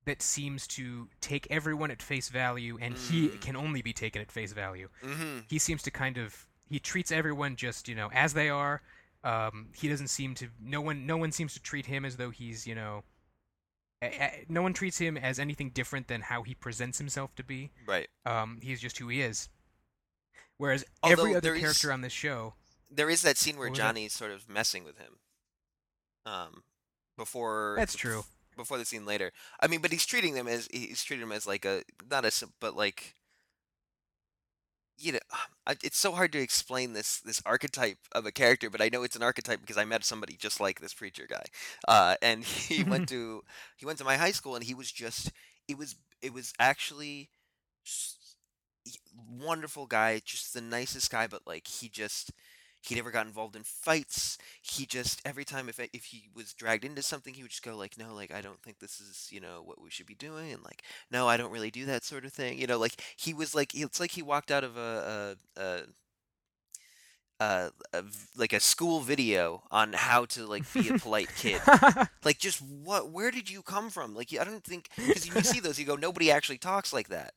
that 0.05 0.21
seems 0.21 0.67
to 0.67 1.09
take 1.19 1.47
everyone 1.49 1.89
at 1.89 2.01
face 2.01 2.29
value 2.29 2.77
and 2.79 2.95
he 2.95 3.27
Mm. 3.29 3.41
can 3.41 3.55
only 3.55 3.81
be 3.81 3.91
taken 3.93 4.21
at 4.21 4.31
face 4.31 4.53
value 4.53 4.87
Mm-hmm. 5.03 5.39
he 5.49 5.57
seems 5.57 5.81
to 5.83 5.91
kind 5.91 6.17
of 6.17 6.45
he 6.69 6.79
treats 6.79 7.11
everyone 7.11 7.55
just 7.55 7.87
you 7.87 7.95
know 7.95 8.09
as 8.13 8.33
they 8.33 8.49
are 8.49 8.81
um, 9.23 9.69
he 9.75 9.87
doesn't 9.89 10.09
seem 10.09 10.35
to 10.35 10.49
no 10.61 10.81
one 10.81 11.07
no 11.07 11.17
one 11.17 11.31
seems 11.31 11.53
to 11.55 11.59
treat 11.61 11.87
him 11.87 12.05
as 12.05 12.17
though 12.17 12.29
he's 12.29 12.67
you 12.67 12.75
know 12.75 13.03
a, 14.03 14.05
a, 14.07 14.45
no 14.47 14.61
one 14.61 14.73
treats 14.73 14.99
him 14.99 15.17
as 15.17 15.39
anything 15.39 15.71
different 15.71 16.07
than 16.07 16.21
how 16.21 16.43
he 16.43 16.53
presents 16.53 16.99
himself 16.99 17.33
to 17.35 17.43
be 17.43 17.71
Right. 17.87 18.07
um, 18.27 18.59
he's 18.61 18.79
just 18.79 18.99
who 18.99 19.07
he 19.07 19.21
is 19.21 19.49
whereas 20.57 20.85
Although 21.01 21.13
every 21.23 21.31
other 21.31 21.41
there 21.41 21.55
is- 21.55 21.61
character 21.61 21.91
on 21.91 22.01
this 22.01 22.13
show 22.13 22.53
There 22.89 23.09
is 23.09 23.21
that 23.23 23.37
scene 23.37 23.57
where? 23.57 23.69
Johnny's 23.69 24.13
sort 24.13 24.31
of 24.31 24.49
messing 24.49 24.83
with 24.83 24.97
him. 24.97 25.17
Um, 26.25 26.63
before 27.17 27.75
That's 27.77 27.95
true. 27.95 28.23
Before 28.55 28.77
the 28.77 28.85
scene 28.85 29.05
later, 29.05 29.31
I 29.59 29.67
mean, 29.67 29.81
but 29.81 29.91
he's 29.91 30.05
treating 30.05 30.33
them 30.33 30.47
as 30.47 30.69
he's 30.71 31.03
treating 31.03 31.23
him 31.23 31.33
as 31.33 31.45
like 31.45 31.65
a 31.65 31.83
not 32.09 32.23
a 32.23 32.31
but 32.61 32.75
like 32.75 33.15
you 34.97 35.11
know, 35.11 35.19
it's 35.83 35.97
so 35.97 36.13
hard 36.13 36.31
to 36.31 36.39
explain 36.39 36.93
this 36.93 37.19
this 37.19 37.41
archetype 37.45 37.97
of 38.13 38.25
a 38.25 38.31
character, 38.31 38.69
but 38.69 38.81
I 38.81 38.89
know 38.89 39.03
it's 39.03 39.15
an 39.15 39.23
archetype 39.23 39.59
because 39.61 39.77
I 39.77 39.83
met 39.83 40.05
somebody 40.05 40.35
just 40.37 40.59
like 40.59 40.79
this 40.79 40.93
preacher 40.93 41.27
guy, 41.29 41.43
uh, 41.87 42.15
and 42.21 42.43
he 42.43 42.83
went 42.83 43.09
to 43.09 43.43
he 43.75 43.85
went 43.85 43.97
to 43.99 44.05
my 44.05 44.17
high 44.17 44.31
school, 44.31 44.55
and 44.55 44.63
he 44.63 44.73
was 44.73 44.91
just 44.91 45.31
it 45.67 45.77
was 45.77 45.95
it 46.21 46.33
was 46.33 46.53
actually 46.59 47.29
wonderful 49.29 49.85
guy, 49.85 50.21
just 50.23 50.53
the 50.53 50.61
nicest 50.61 51.11
guy, 51.11 51.27
but 51.27 51.41
like 51.45 51.67
he 51.67 51.89
just 51.89 52.31
he 52.87 52.95
never 52.95 53.11
got 53.11 53.27
involved 53.27 53.55
in 53.55 53.63
fights. 53.63 54.37
He 54.61 54.85
just 54.85 55.21
every 55.25 55.45
time 55.45 55.69
if 55.69 55.79
if 55.79 56.05
he 56.05 56.29
was 56.35 56.53
dragged 56.53 56.85
into 56.85 57.01
something, 57.01 57.33
he 57.33 57.41
would 57.43 57.51
just 57.51 57.63
go 57.63 57.75
like, 57.75 57.97
"No, 57.97 58.13
like 58.13 58.33
I 58.33 58.41
don't 58.41 58.61
think 58.61 58.79
this 58.79 58.99
is 58.99 59.29
you 59.31 59.39
know 59.39 59.61
what 59.63 59.81
we 59.81 59.89
should 59.89 60.05
be 60.05 60.15
doing," 60.15 60.51
and 60.53 60.63
like, 60.63 60.83
"No, 61.11 61.27
I 61.27 61.37
don't 61.37 61.51
really 61.51 61.71
do 61.71 61.85
that 61.85 62.03
sort 62.03 62.25
of 62.25 62.33
thing." 62.33 62.59
You 62.59 62.67
know, 62.67 62.77
like 62.77 63.01
he 63.17 63.33
was 63.33 63.55
like 63.55 63.73
it's 63.75 63.99
like 63.99 64.11
he 64.11 64.21
walked 64.21 64.51
out 64.51 64.63
of 64.63 64.77
a 64.77 65.35
a. 65.57 65.61
a 65.61 65.81
uh, 67.39 67.69
a 67.93 68.03
like 68.37 68.53
a 68.53 68.59
school 68.59 69.01
video 69.01 69.63
on 69.71 69.93
how 69.93 70.25
to 70.25 70.45
like 70.45 70.71
be 70.73 70.89
a 70.89 70.93
polite 70.93 71.29
kid. 71.35 71.61
Like, 72.23 72.39
just 72.39 72.59
what? 72.61 73.11
Where 73.11 73.29
did 73.29 73.49
you 73.51 73.61
come 73.61 73.89
from? 73.91 74.15
Like, 74.15 74.29
I 74.39 74.43
don't 74.43 74.63
think 74.63 74.89
because 74.95 75.27
you 75.27 75.33
see 75.41 75.59
those, 75.59 75.77
you 75.77 75.85
go, 75.85 75.95
nobody 75.95 76.31
actually 76.31 76.57
talks 76.57 76.91
like 76.91 77.09
that. 77.09 77.33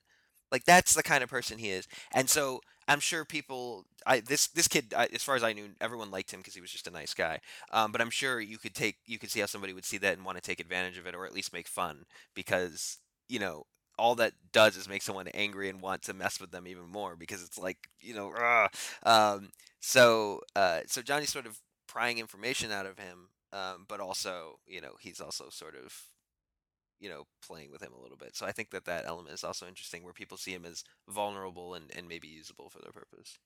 Like, 0.50 0.64
that's 0.64 0.94
the 0.94 1.02
kind 1.02 1.22
of 1.22 1.28
person 1.28 1.58
he 1.58 1.68
is. 1.70 1.86
And 2.12 2.30
so 2.30 2.62
I'm 2.88 3.00
sure 3.00 3.24
people, 3.24 3.84
I 4.06 4.20
this 4.20 4.48
this 4.48 4.68
kid, 4.68 4.94
I, 4.96 5.08
as 5.14 5.22
far 5.22 5.36
as 5.36 5.44
I 5.44 5.52
knew, 5.52 5.68
everyone 5.80 6.10
liked 6.10 6.32
him 6.32 6.40
because 6.40 6.54
he 6.54 6.60
was 6.60 6.70
just 6.72 6.86
a 6.86 6.90
nice 6.92 7.14
guy. 7.14 7.40
Um, 7.70 7.92
but 7.92 8.00
I'm 8.00 8.10
sure 8.10 8.40
you 8.40 8.58
could 8.58 8.74
take, 8.74 8.96
you 9.06 9.18
could 9.18 9.30
see 9.30 9.40
how 9.40 9.46
somebody 9.46 9.72
would 9.74 9.84
see 9.84 9.98
that 9.98 10.16
and 10.16 10.24
want 10.24 10.38
to 10.38 10.42
take 10.42 10.60
advantage 10.60 10.98
of 10.98 11.06
it, 11.06 11.14
or 11.14 11.26
at 11.26 11.34
least 11.34 11.52
make 11.52 11.68
fun 11.68 12.06
because 12.34 12.98
you 13.28 13.38
know 13.38 13.64
all 13.98 14.14
that 14.14 14.32
does 14.52 14.76
is 14.76 14.88
make 14.88 15.02
someone 15.02 15.28
angry 15.34 15.68
and 15.68 15.82
want 15.82 16.02
to 16.02 16.14
mess 16.14 16.40
with 16.40 16.50
them 16.52 16.66
even 16.66 16.86
more 16.86 17.16
because 17.16 17.42
it's 17.42 17.58
like 17.58 17.78
you 18.00 18.14
know, 18.14 18.32
um, 19.04 19.50
so 19.80 20.40
uh, 20.56 20.80
so 20.86 21.02
Johnny's 21.02 21.32
sort 21.32 21.46
of 21.46 21.60
prying 21.86 22.18
information 22.18 22.72
out 22.72 22.86
of 22.86 22.98
him, 22.98 23.28
um, 23.52 23.84
but 23.88 24.00
also 24.00 24.58
you 24.66 24.80
know 24.80 24.92
he's 25.00 25.20
also 25.20 25.48
sort 25.50 25.74
of 25.76 25.92
you 27.00 27.08
know 27.08 27.26
playing 27.46 27.70
with 27.70 27.82
him 27.82 27.92
a 27.96 28.00
little 28.00 28.16
bit. 28.16 28.36
So 28.36 28.46
I 28.46 28.52
think 28.52 28.70
that 28.70 28.84
that 28.86 29.04
element 29.06 29.34
is 29.34 29.44
also 29.44 29.66
interesting, 29.66 30.02
where 30.04 30.12
people 30.12 30.36
see 30.36 30.52
him 30.52 30.64
as 30.64 30.84
vulnerable 31.08 31.74
and, 31.74 31.90
and 31.96 32.08
maybe 32.08 32.28
usable 32.28 32.68
for 32.70 32.80
their 32.80 32.92
purpose. 32.92 33.38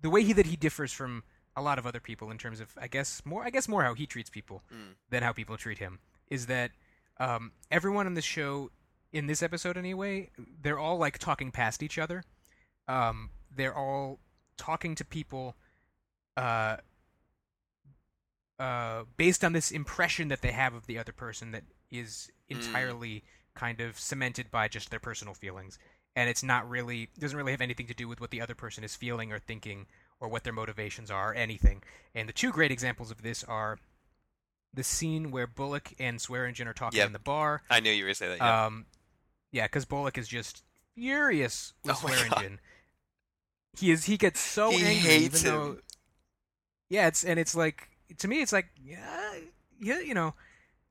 the 0.00 0.10
way 0.10 0.22
he 0.22 0.32
that 0.32 0.46
he 0.46 0.56
differs 0.56 0.92
from 0.92 1.22
a 1.56 1.62
lot 1.62 1.78
of 1.78 1.86
other 1.86 2.00
people 2.00 2.30
in 2.30 2.38
terms 2.38 2.60
of 2.60 2.76
I 2.80 2.86
guess 2.86 3.22
more 3.24 3.44
I 3.44 3.50
guess 3.50 3.66
more 3.68 3.82
how 3.82 3.94
he 3.94 4.06
treats 4.06 4.30
people 4.30 4.62
Mm. 4.72 4.94
than 5.10 5.22
how 5.22 5.32
people 5.32 5.56
treat 5.56 5.78
him 5.78 6.00
is 6.28 6.46
that 6.46 6.70
um, 7.18 7.52
everyone 7.70 8.06
on 8.06 8.14
the 8.14 8.22
show 8.22 8.70
in 9.12 9.26
this 9.26 9.42
episode 9.42 9.76
anyway 9.78 10.30
they're 10.62 10.78
all 10.78 10.98
like 10.98 11.18
talking 11.18 11.50
past 11.50 11.82
each 11.82 11.98
other 11.98 12.24
um, 12.88 13.30
they're 13.54 13.74
all 13.74 14.18
talking 14.58 14.94
to 14.96 15.04
people 15.04 15.54
uh, 16.36 16.76
uh, 18.58 19.04
based 19.16 19.44
on 19.44 19.52
this 19.52 19.70
impression 19.70 20.28
that 20.28 20.42
they 20.42 20.52
have 20.52 20.74
of 20.74 20.86
the 20.86 20.98
other 20.98 21.12
person 21.12 21.50
that 21.52 21.62
is 21.90 22.30
Mm. 22.50 22.56
entirely 22.56 23.24
kind 23.54 23.80
of 23.80 23.98
cemented 23.98 24.50
by 24.50 24.68
just 24.68 24.90
their 24.90 25.00
personal 25.00 25.34
feelings 25.34 25.78
and 26.14 26.28
it's 26.30 26.42
not 26.42 26.68
really 26.68 27.08
doesn't 27.18 27.36
really 27.36 27.52
have 27.52 27.60
anything 27.60 27.86
to 27.86 27.94
do 27.94 28.06
with 28.08 28.20
what 28.20 28.30
the 28.30 28.40
other 28.40 28.54
person 28.54 28.84
is 28.84 28.94
feeling 28.94 29.32
or 29.32 29.38
thinking 29.38 29.86
or 30.20 30.28
what 30.28 30.44
their 30.44 30.52
motivations 30.52 31.10
are 31.10 31.30
or 31.32 31.34
anything 31.34 31.82
and 32.14 32.28
the 32.28 32.32
two 32.32 32.52
great 32.52 32.70
examples 32.70 33.10
of 33.10 33.22
this 33.22 33.42
are 33.44 33.78
the 34.74 34.84
scene 34.84 35.30
where 35.30 35.46
Bullock 35.46 35.92
and 35.98 36.20
Swearingen 36.20 36.68
are 36.68 36.74
talking 36.74 36.98
Yep. 36.98 37.06
in 37.06 37.12
the 37.14 37.18
bar 37.18 37.62
I 37.70 37.80
knew 37.80 37.90
you 37.90 38.04
were 38.04 38.08
gonna 38.08 38.14
say 38.14 38.28
that. 38.28 38.38
Yeah. 38.38 38.66
um, 38.66 38.86
yeah, 39.52 39.64
because 39.64 39.84
Bullock 39.86 40.18
is 40.18 40.28
just 40.28 40.62
furious 40.94 41.72
with 41.82 41.96
Oh. 41.96 42.06
Swearingen. 42.08 42.60
He 43.78 43.90
is. 43.90 44.04
He 44.04 44.16
gets 44.16 44.40
so 44.40 44.70
He 44.70 44.76
angry, 44.84 44.94
hates 45.10 45.44
even 45.44 45.52
though. 45.58 45.66
him. 45.72 45.82
Yeah, 46.88 47.06
it's 47.08 47.24
and 47.24 47.38
it's 47.40 47.54
like 47.54 47.88
to 48.18 48.28
me, 48.28 48.42
it's 48.42 48.52
like 48.52 48.68
yeah, 48.82 49.34
yeah, 49.80 50.00
you 50.00 50.14
know, 50.14 50.34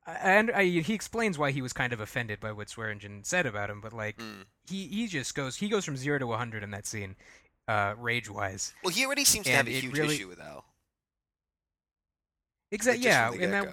and 0.05 0.51
I, 0.51 0.65
he 0.65 0.93
explains 0.93 1.37
why 1.37 1.51
he 1.51 1.61
was 1.61 1.73
kind 1.73 1.91
of 1.93 1.99
offended 1.99 2.39
by 2.39 2.51
what 2.51 2.69
Swearingen 2.69 3.23
said 3.23 3.45
about 3.45 3.69
him, 3.69 3.81
but 3.81 3.93
like 3.93 4.17
Mm. 4.17 4.45
he 4.69 4.87
he 4.87 5.07
just 5.07 5.33
goes 5.35 5.55
he 5.57 5.69
goes 5.69 5.83
from 5.85 5.97
zero 5.97 6.19
to 6.19 6.31
hundred 6.33 6.63
in 6.63 6.71
that 6.71 6.85
scene, 6.85 7.15
uh, 7.67 7.95
rage 7.97 8.29
wise. 8.29 8.73
Well, 8.83 8.93
he 8.93 9.05
already 9.05 9.25
seems 9.25 9.45
to 9.47 9.51
have 9.51 9.67
a 9.67 9.71
huge 9.71 9.97
really- 9.97 10.15
issue 10.15 10.27
with 10.27 10.39
Al. 10.39 10.65
Exactly. 12.71 13.03
Like, 13.09 13.13
yeah, 13.13 13.31
and 13.45 13.53
that 13.53 13.67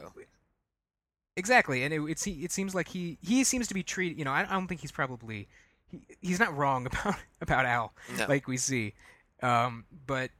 exactly, 1.36 1.82
and 1.82 1.92
it 1.94 2.00
it, 2.02 2.26
it 2.26 2.52
seems 2.52 2.74
like 2.74 2.88
he 2.88 3.18
he 3.22 3.42
seems 3.44 3.66
to 3.68 3.74
be 3.74 3.82
treated. 3.82 4.18
You 4.18 4.24
know, 4.24 4.32
I, 4.32 4.40
I 4.42 4.52
don't 4.52 4.68
think 4.68 4.80
he's 4.80 4.92
probably 4.92 5.48
he, 5.90 6.02
he's 6.20 6.38
not 6.38 6.56
wrong 6.56 6.86
about 6.90 7.16
about 7.40 7.66
Al. 7.66 7.92
No. 8.18 8.26
like 8.28 8.46
we 8.46 8.56
see. 8.56 8.94
Um, 9.42 9.86
but 10.06 10.30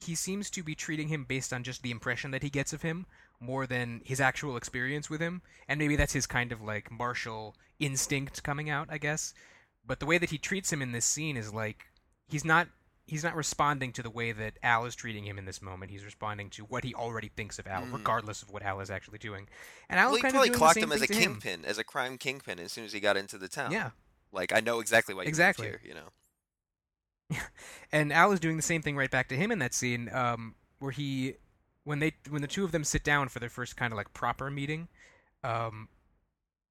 he 0.00 0.14
seems 0.14 0.50
to 0.50 0.62
be 0.62 0.74
treating 0.74 1.08
him 1.08 1.24
based 1.24 1.52
on 1.52 1.62
just 1.62 1.82
the 1.82 1.90
impression 1.90 2.30
that 2.30 2.42
he 2.42 2.48
gets 2.50 2.72
of 2.72 2.82
him 2.82 3.06
more 3.40 3.66
than 3.66 4.00
his 4.04 4.20
actual 4.20 4.56
experience 4.56 5.10
with 5.10 5.20
him. 5.20 5.42
And 5.68 5.78
maybe 5.78 5.96
that's 5.96 6.12
his 6.12 6.26
kind 6.26 6.52
of 6.52 6.60
like 6.62 6.90
martial 6.90 7.54
instinct 7.78 8.42
coming 8.42 8.70
out, 8.70 8.88
I 8.90 8.98
guess. 8.98 9.34
But 9.86 10.00
the 10.00 10.06
way 10.06 10.18
that 10.18 10.30
he 10.30 10.38
treats 10.38 10.72
him 10.72 10.80
in 10.80 10.92
this 10.92 11.04
scene 11.04 11.36
is 11.36 11.52
like 11.52 11.84
he's 12.28 12.44
not 12.44 12.68
he's 13.06 13.22
not 13.22 13.36
responding 13.36 13.92
to 13.92 14.02
the 14.02 14.08
way 14.08 14.32
that 14.32 14.54
Al 14.62 14.86
is 14.86 14.94
treating 14.94 15.24
him 15.26 15.36
in 15.36 15.44
this 15.44 15.60
moment. 15.60 15.90
He's 15.90 16.06
responding 16.06 16.48
to 16.50 16.62
what 16.64 16.84
he 16.84 16.94
already 16.94 17.28
thinks 17.28 17.58
of 17.58 17.66
Al, 17.66 17.82
Mhm. 17.82 17.92
regardless 17.92 18.40
of 18.42 18.50
what 18.50 18.62
Al 18.62 18.80
is 18.80 18.90
actually 18.90 19.18
doing. 19.18 19.46
And 19.90 20.00
Al 20.00 20.06
well, 20.08 20.16
he 20.16 20.22
probably 20.22 20.48
clocked 20.48 20.78
him 20.78 20.90
as 20.90 21.02
a 21.02 21.06
to 21.06 21.12
him. 21.14 21.32
kingpin, 21.38 21.66
as 21.66 21.76
a 21.76 21.84
crime 21.84 22.16
kingpin, 22.16 22.58
as 22.58 22.72
soon 22.72 22.84
as 22.86 22.94
he 22.94 23.00
got 23.00 23.18
into 23.18 23.36
the 23.36 23.46
town. 23.48 23.72
Yeah. 23.72 23.90
Like 24.32 24.54
I 24.54 24.60
know 24.60 24.80
exactly 24.80 25.14
why 25.14 25.24
Exactly. 25.24 25.66
here. 25.66 25.80
You 25.84 25.94
know. 25.94 26.08
and 27.92 28.12
Al 28.12 28.32
is 28.32 28.40
doing 28.40 28.56
the 28.56 28.62
same 28.62 28.80
thing 28.82 28.96
right 28.96 29.10
back 29.10 29.28
to 29.28 29.36
him 29.36 29.50
in 29.52 29.58
that 29.58 29.74
scene, 29.74 30.08
um, 30.12 30.54
where 30.78 30.90
he, 30.92 31.34
when 31.84 31.98
they, 32.00 32.12
when 32.28 32.42
the 32.42 32.48
two 32.48 32.64
of 32.64 32.72
them 32.72 32.84
sit 32.84 33.04
down 33.04 33.28
for 33.28 33.38
their 33.38 33.48
first 33.48 33.76
kind 33.76 33.92
of 33.92 33.96
like 33.96 34.12
proper 34.12 34.50
meeting, 34.50 34.88
um, 35.42 35.88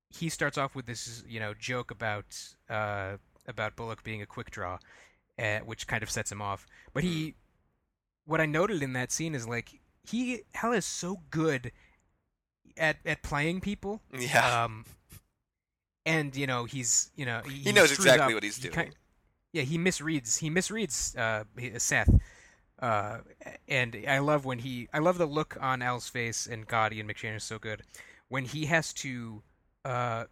he 0.10 0.30
starts 0.30 0.58
off 0.58 0.76
with 0.76 0.86
this, 0.86 1.24
you 1.28 1.40
know, 1.40 1.54
joke 1.58 1.90
about 1.92 2.38
uh, 2.70 3.14
about 3.48 3.76
Bullock 3.76 4.04
being 4.04 4.22
a 4.22 4.26
quick 4.26 4.52
draw, 4.52 4.78
uh, 5.40 5.60
which 5.60 5.88
kind 5.88 6.04
of 6.04 6.10
sets 6.10 6.32
him 6.32 6.42
off. 6.42 6.66
But 6.94 7.04
he, 7.04 7.36
what 8.26 8.40
I 8.42 8.46
noted 8.46 8.84
in 8.84 8.94
that 8.94 9.12
scene 9.12 9.34
is 9.36 9.48
like 9.48 9.80
he 10.04 10.42
Al 10.62 10.74
is 10.74 10.86
so 10.86 11.22
good 11.32 11.72
at 12.78 12.98
at 13.06 13.24
playing 13.24 13.62
people. 13.62 14.02
Yeah. 14.18 14.64
Um, 14.66 14.86
and 16.06 16.36
you 16.36 16.46
know 16.48 16.66
he's 16.66 17.10
you 17.16 17.26
know 17.26 17.42
he, 17.46 17.52
He 17.60 17.72
knows 17.72 17.92
exactly 17.92 18.34
up. 18.34 18.34
what 18.34 18.44
he's 18.44 18.58
He 18.58 18.70
doing. 18.70 18.88
ki- 18.90 18.94
yeah, 19.54 19.62
he 19.64 19.78
misreads. 19.78 20.40
He 20.40 20.50
misreads 20.50 21.18
uh, 21.18 21.44
Seth. 21.80 22.10
Uh, 22.84 23.20
and 23.70 23.96
I 24.08 24.20
love 24.20 24.44
when 24.44 24.60
he. 24.60 24.90
I 24.94 25.00
love 25.00 25.18
the 25.18 25.26
look 25.26 25.56
on 25.62 25.82
Al's 25.82 26.10
face, 26.10 26.46
and 26.46 26.68
God, 26.68 26.92
Ian 26.92 27.08
McShane 27.08 27.36
is 27.38 27.44
so 27.44 27.58
good 27.58 27.82
when 28.28 28.44
he 28.46 28.66
has 28.66 28.92
to. 28.96 29.42
Uh, 29.86 30.26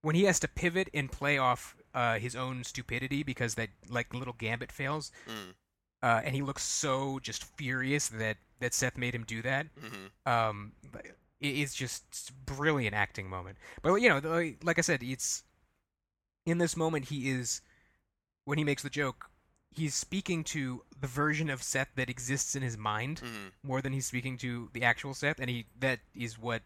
when 0.00 0.16
he 0.16 0.24
has 0.24 0.40
to 0.40 0.48
pivot 0.48 0.88
and 0.94 1.12
play 1.12 1.38
off 1.38 1.76
uh, 1.94 2.18
his 2.18 2.34
own 2.34 2.64
stupidity 2.64 3.22
because 3.22 3.54
that 3.54 3.68
like 3.88 4.12
little 4.14 4.34
gambit 4.38 4.72
fails. 4.72 5.12
Mm. 5.28 5.54
uh, 6.02 6.20
and 6.24 6.34
he 6.34 6.42
looks 6.42 6.62
so 6.64 7.18
just 7.20 7.44
furious 7.56 8.08
that 8.08 8.36
that 8.60 8.74
Seth 8.74 8.96
made 8.96 9.14
him 9.14 9.24
do 9.24 9.42
that. 9.42 9.66
hmm 9.78 10.06
Um, 10.30 10.72
it- 11.40 11.56
it's 11.58 11.74
just 11.74 12.32
brilliant 12.46 12.94
acting 12.94 13.28
moment. 13.28 13.58
But 13.82 13.94
you 13.96 14.08
know, 14.08 14.52
like 14.62 14.78
I 14.78 14.82
said, 14.82 15.02
it's 15.02 15.42
in 16.46 16.58
this 16.58 16.76
moment 16.76 17.06
he 17.06 17.30
is 17.30 17.60
when 18.44 18.58
he 18.58 18.64
makes 18.64 18.82
the 18.82 18.90
joke. 18.90 19.28
He's 19.74 19.94
speaking 19.94 20.44
to 20.44 20.82
the 21.00 21.06
version 21.06 21.48
of 21.50 21.62
Seth 21.62 21.88
that 21.96 22.08
exists 22.10 22.54
in 22.54 22.62
his 22.62 22.76
mind 22.76 23.20
hmm 23.20 23.48
more 23.64 23.80
than 23.80 23.92
he's 23.92 24.06
speaking 24.06 24.36
to 24.38 24.68
the 24.72 24.82
actual 24.82 25.14
Seth, 25.14 25.38
and 25.38 25.48
he 25.48 25.66
that 25.80 26.00
is 26.14 26.38
what 26.38 26.62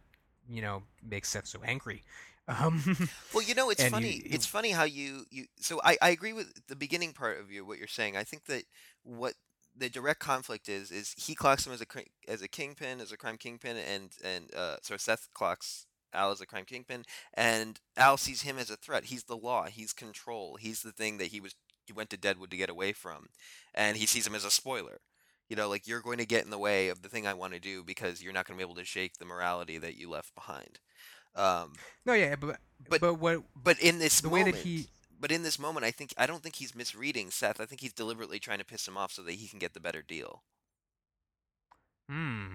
you 0.48 0.62
know 0.62 0.82
makes 1.02 1.28
Seth 1.30 1.46
so 1.46 1.60
angry. 1.64 2.02
Um, 2.48 2.82
Well, 3.34 3.42
you 3.42 3.54
know, 3.54 3.70
it's 3.70 3.82
funny. 3.84 4.06
you- 4.12 4.22
you- 4.22 4.30
It's 4.32 4.46
funny 4.46 4.70
how 4.70 4.84
you 4.84 5.26
you. 5.30 5.46
So 5.58 5.80
I 5.84 5.98
I 6.00 6.10
agree 6.10 6.32
with 6.32 6.66
the 6.68 6.76
beginning 6.76 7.12
part 7.12 7.38
of 7.38 7.50
you 7.50 7.64
what 7.66 7.78
you're 7.78 7.86
saying. 7.88 8.16
I 8.16 8.24
think 8.24 8.44
that 8.46 8.64
what 9.02 9.34
the 9.78 9.90
direct 9.90 10.20
conflict 10.20 10.68
is 10.68 10.90
is 10.90 11.12
he 11.18 11.34
clocks 11.34 11.66
him 11.66 11.72
as 11.72 11.82
a 11.82 11.86
as 12.28 12.40
a 12.42 12.48
kingpin, 12.48 13.00
as 13.00 13.12
a 13.12 13.16
crime 13.16 13.36
kingpin, 13.36 13.76
and 13.76 14.10
and 14.24 14.54
uh, 14.54 14.76
so 14.82 14.96
Seth 14.96 15.28
clocks 15.34 15.86
Al 16.14 16.30
as 16.30 16.40
a 16.40 16.46
crime 16.46 16.64
kingpin, 16.64 17.04
and 17.34 17.78
Al 17.96 18.16
sees 18.16 18.42
him 18.42 18.56
as 18.58 18.70
a 18.70 18.76
threat. 18.76 19.04
He's 19.06 19.24
the 19.24 19.36
law. 19.36 19.64
He's 19.64 19.92
control. 19.92 20.56
He's 20.56 20.80
the 20.82 20.92
thing 20.92 21.18
that 21.18 21.26
he 21.26 21.40
was 21.40 21.54
went 21.94 22.10
to 22.10 22.16
Deadwood 22.16 22.50
to 22.50 22.56
get 22.56 22.70
away 22.70 22.92
from, 22.92 23.28
and 23.74 23.96
he 23.96 24.06
sees 24.06 24.26
him 24.26 24.34
as 24.34 24.44
a 24.44 24.50
spoiler. 24.50 25.00
You 25.48 25.56
know, 25.56 25.68
like 25.68 25.86
you're 25.86 26.00
going 26.00 26.18
to 26.18 26.26
get 26.26 26.44
in 26.44 26.50
the 26.50 26.58
way 26.58 26.88
of 26.88 27.02
the 27.02 27.08
thing 27.08 27.26
I 27.26 27.34
want 27.34 27.52
to 27.52 27.60
do 27.60 27.82
because 27.82 28.22
you're 28.22 28.32
not 28.32 28.46
going 28.46 28.58
to 28.58 28.64
be 28.64 28.68
able 28.68 28.80
to 28.80 28.84
shake 28.84 29.18
the 29.18 29.24
morality 29.24 29.78
that 29.78 29.96
you 29.96 30.08
left 30.10 30.34
behind. 30.34 30.80
Um, 31.34 31.80
no, 32.04 32.12
yeah, 32.14 32.34
but 32.36 32.58
But- 32.88 33.00
but 33.00 33.14
what 33.14 33.42
but 33.54 33.78
in 33.80 33.98
this 33.98 34.20
the 34.20 34.28
way 34.28 34.42
moment, 34.42 34.56
that 34.56 34.56
he 34.56 34.88
but 35.18 35.30
in 35.32 35.42
this 35.42 35.58
moment, 35.58 35.84
I 35.84 35.90
think 35.90 36.12
I 36.16 36.26
don't 36.26 36.42
think 36.42 36.56
he's 36.56 36.74
misreading 36.74 37.30
Seth. 37.30 37.60
I 37.60 37.66
think 37.66 37.80
he's 37.80 37.92
deliberately 37.92 38.38
trying 38.38 38.58
to 38.58 38.64
piss 38.64 38.86
him 38.88 38.96
off 38.96 39.12
so 39.12 39.22
that 39.22 39.32
he 39.34 39.48
can 39.48 39.58
get 39.58 39.74
the 39.74 39.80
better 39.80 40.02
deal. 40.02 40.42
hmm, 42.08 42.54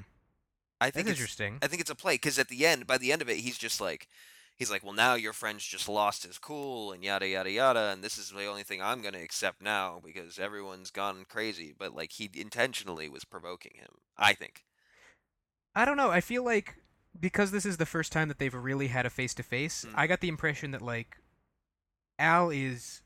I 0.81 0.91
that's 0.93 1.05
think 1.05 1.09
it's, 1.09 1.19
interesting. 1.19 1.61
I 1.61 1.67
think 1.67 1.81
it's 1.81 1.89
a 1.89 1.95
play 1.95 2.15
because 2.15 2.39
at 2.39 2.49
the 2.49 2.65
end, 2.65 2.87
by 2.87 2.97
the 2.97 3.11
end 3.11 3.21
of 3.21 3.29
it, 3.29 3.37
he's 3.37 3.57
just 3.57 3.81
like, 3.81 4.07
he's 4.55 4.69
like, 4.71 4.83
well, 4.83 4.93
now 4.93 5.15
your 5.15 5.33
friend's 5.33 5.65
just 5.65 5.89
lost 5.89 6.25
his 6.25 6.37
cool 6.37 6.91
and 6.91 7.03
yada 7.03 7.27
yada 7.27 7.51
yada, 7.51 7.89
and 7.91 8.03
this 8.03 8.17
is 8.17 8.29
the 8.29 8.45
only 8.45 8.63
thing 8.63 8.81
I'm 8.81 9.01
gonna 9.01 9.21
accept 9.21 9.61
now 9.61 10.01
because 10.03 10.37
everyone's 10.39 10.91
gone 10.91 11.25
crazy. 11.27 11.73
But 11.77 11.95
like 11.95 12.11
he 12.13 12.29
intentionally 12.33 13.09
was 13.09 13.25
provoking 13.25 13.73
him. 13.75 13.99
I 14.17 14.33
think. 14.33 14.63
I 15.75 15.85
don't 15.85 15.97
know. 15.97 16.11
I 16.11 16.21
feel 16.21 16.43
like 16.43 16.75
because 17.19 17.51
this 17.51 17.65
is 17.65 17.77
the 17.77 17.85
first 17.85 18.11
time 18.11 18.27
that 18.29 18.39
they've 18.39 18.53
really 18.53 18.87
had 18.87 19.05
a 19.05 19.09
face 19.09 19.33
to 19.35 19.43
face, 19.43 19.85
Mm. 19.87 19.93
I 19.95 20.07
got 20.07 20.21
the 20.21 20.27
impression 20.29 20.71
that 20.71 20.81
like 20.81 21.17
Al 22.19 22.49
is 22.49 23.01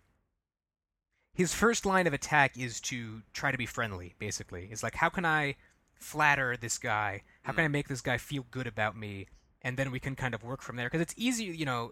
his 1.33 1.53
first 1.53 1.85
line 1.85 2.07
of 2.07 2.13
attack 2.13 2.57
is 2.57 2.79
to 2.81 3.21
try 3.33 3.51
to 3.51 3.57
be 3.57 3.65
friendly, 3.65 4.15
basically. 4.19 4.67
It's 4.71 4.83
like 4.83 4.95
how 4.95 5.09
can 5.09 5.25
I 5.25 5.55
flatter 5.99 6.57
this 6.57 6.77
guy? 6.77 7.23
How 7.43 7.53
can 7.53 7.61
Mm. 7.63 7.65
I 7.65 7.69
make 7.69 7.87
this 7.87 8.01
guy 8.01 8.17
feel 8.17 8.45
good 8.51 8.67
about 8.67 8.97
me? 8.97 9.27
And 9.65 9.75
then 9.77 9.89
we 9.89 9.99
can 9.99 10.15
kind 10.15 10.35
of 10.35 10.43
work 10.43 10.61
from 10.61 10.75
there 10.75 10.85
because 10.85 11.01
it's 11.01 11.15
easy, 11.17 11.45
you 11.45 11.65
know, 11.65 11.91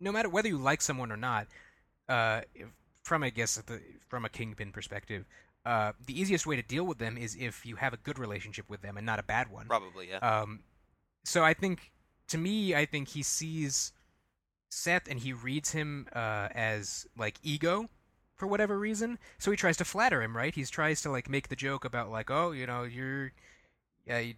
no 0.00 0.12
matter 0.12 0.28
whether 0.28 0.48
you 0.48 0.58
like 0.58 0.82
someone 0.82 1.10
or 1.10 1.16
not, 1.16 1.46
uh, 2.10 2.42
from 3.02 3.22
I 3.22 3.30
guess 3.30 3.56
the, 3.56 3.80
from 4.06 4.26
a 4.26 4.28
kingpin 4.28 4.70
perspective, 4.70 5.24
uh, 5.64 5.92
the 6.06 6.20
easiest 6.20 6.46
way 6.46 6.56
to 6.56 6.62
deal 6.62 6.84
with 6.84 6.98
them 6.98 7.16
is 7.16 7.34
if 7.34 7.64
you 7.64 7.76
have 7.76 7.94
a 7.94 7.96
good 7.96 8.18
relationship 8.18 8.68
with 8.68 8.82
them 8.82 8.98
and 8.98 9.06
not 9.06 9.18
a 9.18 9.22
bad 9.22 9.50
one. 9.50 9.66
Probably, 9.66 10.10
yeah. 10.10 10.18
Um, 10.18 10.60
so 11.24 11.42
I 11.42 11.54
think, 11.54 11.90
to 12.28 12.36
me, 12.36 12.74
I 12.74 12.84
think 12.84 13.08
he 13.08 13.22
sees 13.22 13.92
Seth 14.68 15.08
and 15.08 15.18
he 15.18 15.32
reads 15.32 15.72
him 15.72 16.08
uh, 16.14 16.48
as 16.54 17.06
like 17.16 17.38
ego 17.42 17.88
for 18.36 18.46
whatever 18.46 18.78
reason. 18.78 19.18
So 19.38 19.50
he 19.50 19.56
tries 19.56 19.78
to 19.78 19.86
flatter 19.86 20.22
him, 20.22 20.36
right? 20.36 20.54
He 20.54 20.64
tries 20.64 21.00
to 21.00 21.10
like 21.10 21.30
make 21.30 21.48
the 21.48 21.56
joke 21.56 21.86
about 21.86 22.10
like, 22.10 22.30
oh, 22.30 22.50
you 22.52 22.66
know, 22.66 22.82
you're, 22.82 23.32
yeah, 24.06 24.18
you 24.18 24.34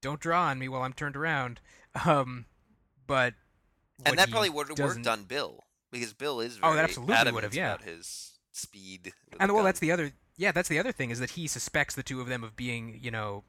don't 0.00 0.20
draw 0.20 0.46
on 0.46 0.58
me 0.58 0.68
while 0.68 0.82
I'm 0.82 0.94
turned 0.94 1.16
around. 1.16 1.60
Um, 2.06 2.46
but 3.06 3.34
and 4.04 4.18
that 4.18 4.30
probably 4.30 4.50
would 4.50 4.68
have 4.68 4.78
worked 4.78 5.06
on 5.06 5.24
Bill 5.24 5.64
because 5.90 6.12
Bill 6.12 6.40
is 6.40 6.58
Oh, 6.62 6.74
that 6.74 6.84
absolutely 6.84 7.32
would've, 7.32 7.54
yeah. 7.54 7.74
about 7.74 7.86
his 7.86 8.38
speed. 8.52 9.12
And 9.38 9.52
well, 9.52 9.58
gun. 9.60 9.66
that's 9.66 9.80
the 9.80 9.92
other. 9.92 10.12
Yeah, 10.36 10.52
that's 10.52 10.68
the 10.68 10.78
other 10.78 10.92
thing 10.92 11.10
is 11.10 11.20
that 11.20 11.30
he 11.30 11.46
suspects 11.46 11.94
the 11.94 12.02
two 12.02 12.20
of 12.20 12.26
them 12.26 12.42
of 12.42 12.56
being, 12.56 12.98
you 13.00 13.10
know, 13.10 13.44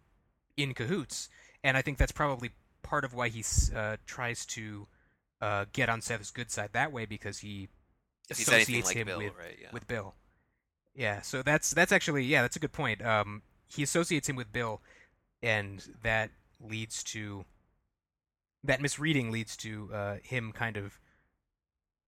in 0.56 0.74
cahoots, 0.74 1.30
and 1.64 1.76
I 1.76 1.82
think 1.82 1.98
that's 1.98 2.12
probably 2.12 2.52
part 2.84 3.04
of 3.04 3.14
why 3.14 3.30
he 3.30 3.44
uh, 3.76 3.98
tries 4.06 4.46
to 4.46 4.88
uh, 5.42 5.66
get 5.74 5.90
on 5.90 6.02
Seth's 6.02 6.30
good 6.32 6.52
side 6.52 6.70
that 6.74 6.92
way 6.92 7.06
because 7.06 7.40
he 7.40 7.70
if 8.30 8.40
associates 8.40 8.88
like 8.88 8.98
him 8.98 9.08
Bill, 9.08 9.18
with 9.18 9.34
right? 9.38 9.58
Yeah. 9.60 9.70
with 9.74 9.88
Bill. 9.88 10.14
Yeah, 10.94 11.22
so 11.22 11.42
that's 11.42 11.72
that's 11.72 11.92
actually 11.92 12.24
yeah, 12.26 12.42
that's 12.44 12.56
a 12.56 12.60
good 12.60 12.72
point. 12.72 13.04
Um, 13.04 13.42
he 13.68 13.82
associates 13.84 14.30
him 14.30 14.36
with 14.36 14.54
Bill, 14.54 14.82
and 15.42 15.84
that 16.04 16.30
leads 16.62 17.04
to 17.06 17.46
that 18.66 18.82
misreading 18.82 19.32
leads 19.32 19.56
to 19.58 19.90
uh, 19.94 20.16
him 20.24 20.52
kind 20.52 20.78
of 20.78 21.00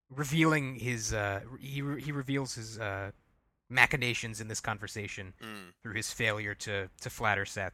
revealing 0.09 0.75
his 0.75 1.13
uh, 1.13 1.41
he 1.59 1.81
re- 1.81 2.01
he 2.01 2.11
reveals 2.11 2.55
his 2.55 2.79
uh, 2.79 3.11
machinations 3.69 4.39
in 4.41 4.47
this 4.47 4.59
conversation 4.61 5.33
Mm. 5.41 5.73
through 5.83 5.93
his 5.95 6.11
failure 6.11 6.55
to 6.55 6.89
to 7.01 7.09
flatter 7.09 7.45
Seth. 7.45 7.73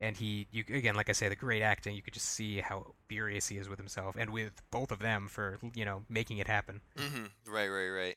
And 0.00 0.16
he, 0.16 0.48
you 0.50 0.64
again, 0.68 0.96
like 0.96 1.08
I 1.08 1.12
say, 1.12 1.28
the 1.28 1.36
great 1.36 1.62
acting. 1.62 1.94
You 1.94 2.02
could 2.02 2.14
just 2.14 2.26
see 2.28 2.60
how 2.60 2.94
furious 3.08 3.46
he 3.48 3.56
is 3.58 3.68
with 3.68 3.78
himself 3.78 4.16
and 4.18 4.30
with 4.30 4.60
both 4.70 4.90
of 4.90 4.98
them 4.98 5.28
for 5.28 5.58
you 5.74 5.84
know 5.84 6.02
making 6.08 6.38
it 6.38 6.48
happen. 6.48 6.80
hmm 6.96 7.24
Right, 7.46 7.68
right, 7.68 7.88
right. 7.90 8.16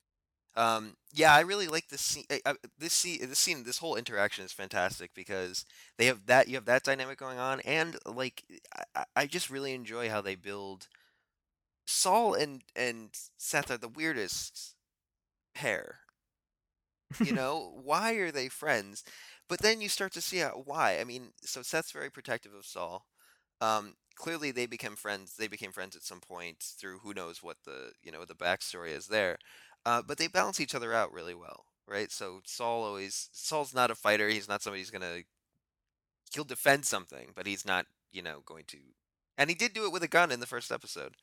Um, 0.55 0.95
yeah, 1.13 1.33
I 1.33 1.41
really 1.41 1.67
like 1.67 1.89
this 1.89 2.01
scene. 2.01 2.23
I, 2.31 2.39
I, 2.45 2.53
this 2.79 2.93
scene, 2.93 3.19
this 3.29 3.39
scene, 3.39 3.63
this 3.63 3.79
whole 3.79 3.95
interaction 3.97 4.45
is 4.45 4.53
fantastic 4.53 5.11
because 5.13 5.65
they 5.97 6.05
have 6.05 6.25
that. 6.27 6.47
You 6.47 6.55
have 6.55 6.65
that 6.65 6.83
dynamic 6.83 7.17
going 7.17 7.39
on, 7.39 7.59
and 7.61 7.97
like, 8.05 8.43
I, 8.95 9.05
I- 9.15 9.25
just 9.27 9.49
really 9.49 9.73
enjoy 9.73 10.09
how 10.09 10.21
they 10.21 10.35
build. 10.35 10.87
Sol 11.87 12.35
and 12.35 12.63
and 12.75 13.09
Seth 13.37 13.71
are 13.71 13.77
the 13.77 13.87
weirdest 13.89 14.75
pair. 15.53 16.01
You 17.21 17.31
know, 17.33 17.79
why 17.83 18.13
are 18.13 18.31
they 18.31 18.49
friends? 18.49 19.03
But 19.47 19.59
then 19.59 19.81
you 19.81 19.89
start 19.89 20.11
to 20.13 20.21
see 20.21 20.37
how, 20.39 20.61
why. 20.65 20.99
I 20.99 21.03
mean, 21.03 21.29
so 21.41 21.61
Seth's 21.61 21.91
very 21.91 22.09
protective 22.09 22.53
of 22.53 22.65
Sol. 22.65 23.05
Um, 23.61 23.95
clearly, 24.15 24.51
they 24.51 24.65
became 24.65 24.95
friends. 24.95 25.35
They 25.37 25.47
became 25.47 25.71
friends 25.71 25.95
at 25.95 26.03
some 26.03 26.21
point 26.21 26.59
through 26.59 26.99
who 26.99 27.13
knows 27.13 27.43
what 27.43 27.57
the 27.65 27.91
you 28.03 28.11
know 28.11 28.25
the 28.25 28.35
backstory 28.35 28.91
is 28.91 29.07
there. 29.07 29.37
Uh, 29.85 30.01
but 30.01 30.17
they 30.17 30.27
balance 30.27 30.59
each 30.59 30.75
other 30.75 30.93
out 30.93 31.13
really 31.13 31.35
well, 31.35 31.65
right? 31.87 32.11
So 32.11 32.41
Sol 32.45 32.83
always 32.83 33.29
Sol's 33.31 33.73
not 33.73 33.91
a 33.91 33.95
fighter. 33.95 34.27
He's 34.29 34.49
not 34.49 34.61
somebody 34.61 34.81
who's 34.81 34.91
gonna 34.91 35.21
he'll 36.33 36.43
defend 36.43 36.85
something, 36.85 37.29
but 37.35 37.47
he's 37.47 37.65
not 37.65 37.85
you 38.11 38.21
know 38.21 38.41
going 38.45 38.65
to. 38.67 38.77
And 39.37 39.49
he 39.49 39.55
did 39.55 39.73
do 39.73 39.85
it 39.85 39.91
with 39.91 40.03
a 40.03 40.07
gun 40.07 40.31
in 40.31 40.39
the 40.39 40.45
first 40.45 40.71
episode, 40.71 41.15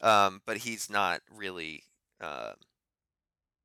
um, 0.00 0.42
but 0.46 0.58
he's 0.58 0.90
not 0.90 1.20
really. 1.34 1.84
Uh, 2.20 2.52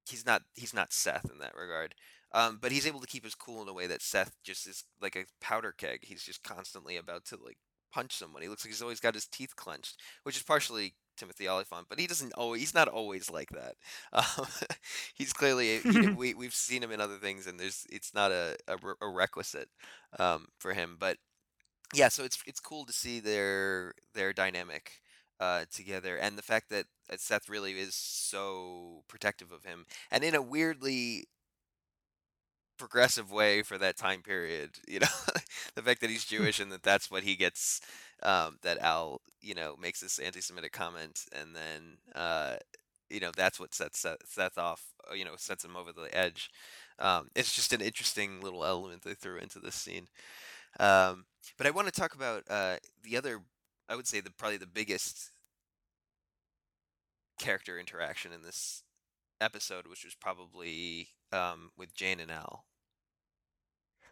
he's 0.09 0.25
not 0.25 0.43
he's 0.55 0.73
not 0.73 0.93
Seth 0.93 1.29
in 1.31 1.39
that 1.39 1.55
regard. 1.55 1.95
Um, 2.33 2.57
but 2.59 2.71
he's 2.71 2.87
able 2.87 2.99
to 2.99 3.07
keep 3.07 3.23
his 3.23 3.35
cool 3.35 3.61
in 3.61 3.69
a 3.69 3.73
way 3.73 3.85
that 3.85 4.01
Seth 4.01 4.35
just 4.43 4.67
is 4.67 4.85
like 4.99 5.15
a 5.15 5.25
powder 5.39 5.71
keg. 5.71 5.99
He's 6.01 6.23
just 6.23 6.43
constantly 6.43 6.97
about 6.97 7.25
to 7.25 7.37
like 7.37 7.57
punch 7.93 8.15
someone. 8.17 8.41
He 8.41 8.49
looks 8.49 8.65
like 8.65 8.71
he's 8.71 8.81
always 8.81 8.99
got 8.99 9.13
his 9.13 9.27
teeth 9.27 9.55
clenched, 9.55 10.01
which 10.23 10.35
is 10.35 10.43
partially 10.43 10.95
Timothy 11.17 11.47
Olyphant, 11.47 11.87
but 11.89 11.99
he 11.99 12.07
doesn't 12.07 12.33
always. 12.33 12.61
He's 12.61 12.73
not 12.73 12.87
always 12.87 13.29
like 13.29 13.49
that. 13.49 13.75
Um, 14.13 14.47
he's 15.15 15.33
clearly 15.33 15.79
he, 15.79 16.07
we 16.17 16.33
we've 16.33 16.53
seen 16.53 16.83
him 16.83 16.91
in 16.91 17.01
other 17.01 17.17
things, 17.17 17.47
and 17.47 17.59
there's 17.59 17.85
it's 17.89 18.13
not 18.13 18.31
a 18.31 18.57
a, 18.67 18.77
a 19.01 19.09
requisite 19.09 19.69
um, 20.19 20.47
for 20.59 20.73
him. 20.73 20.97
But 20.99 21.17
yeah, 21.93 22.09
so 22.09 22.23
it's 22.23 22.39
it's 22.45 22.59
cool 22.59 22.85
to 22.85 22.93
see 22.93 23.19
their 23.19 23.93
their 24.13 24.33
dynamic 24.33 25.01
uh, 25.39 25.65
together, 25.71 26.17
and 26.17 26.37
the 26.37 26.43
fact 26.43 26.69
that 26.69 26.85
that 27.09 27.19
Seth 27.21 27.49
really 27.49 27.73
is 27.73 27.95
so 27.95 29.03
protective 29.07 29.51
of 29.51 29.63
him, 29.65 29.85
and 30.11 30.23
in 30.23 30.35
a 30.35 30.41
weirdly 30.41 31.25
progressive 32.77 33.31
way 33.31 33.61
for 33.63 33.77
that 33.77 33.97
time 33.97 34.21
period. 34.21 34.71
You 34.87 34.99
know, 34.99 35.07
the 35.75 35.81
fact 35.81 36.01
that 36.01 36.09
he's 36.09 36.25
Jewish 36.25 36.59
and 36.59 36.71
that 36.71 36.83
that's 36.83 37.09
what 37.09 37.23
he 37.23 37.35
gets. 37.35 37.81
Um, 38.23 38.57
that 38.61 38.79
Al, 38.79 39.21
you 39.41 39.53
know, 39.53 39.75
makes 39.81 39.99
this 39.99 40.17
anti-Semitic 40.19 40.71
comment, 40.71 41.21
and 41.33 41.55
then 41.55 41.97
uh, 42.15 42.55
you 43.09 43.19
know 43.19 43.31
that's 43.35 43.59
what 43.59 43.73
sets 43.73 43.99
Seth, 43.99 44.17
Seth 44.25 44.57
off. 44.57 44.81
uh, 45.11 45.13
You 45.13 45.25
know, 45.25 45.35
sets 45.37 45.65
him 45.65 45.75
over 45.75 45.91
the 45.91 46.15
edge. 46.15 46.49
Um, 46.99 47.27
it's 47.35 47.53
just 47.53 47.73
an 47.73 47.81
interesting 47.81 48.39
little 48.41 48.63
element 48.65 49.01
they 49.03 49.13
threw 49.13 49.37
into 49.37 49.59
this 49.59 49.75
scene. 49.75 50.07
Um, 50.79 51.25
but 51.57 51.67
I 51.67 51.71
want 51.71 51.87
to 51.87 51.93
talk 51.99 52.15
about 52.15 52.43
uh, 52.49 52.77
the 53.03 53.17
other. 53.17 53.41
I 53.89 53.95
would 53.95 54.07
say 54.07 54.21
the 54.21 54.31
probably 54.31 54.57
the 54.57 54.67
biggest 54.67 55.31
character 57.39 57.77
interaction 57.79 58.31
in 58.31 58.43
this 58.43 58.83
episode, 59.41 59.87
which 59.87 60.05
was 60.05 60.15
probably 60.15 61.09
um, 61.31 61.71
with 61.77 61.93
Jane 61.93 62.19
and 62.19 62.31
Al. 62.31 62.65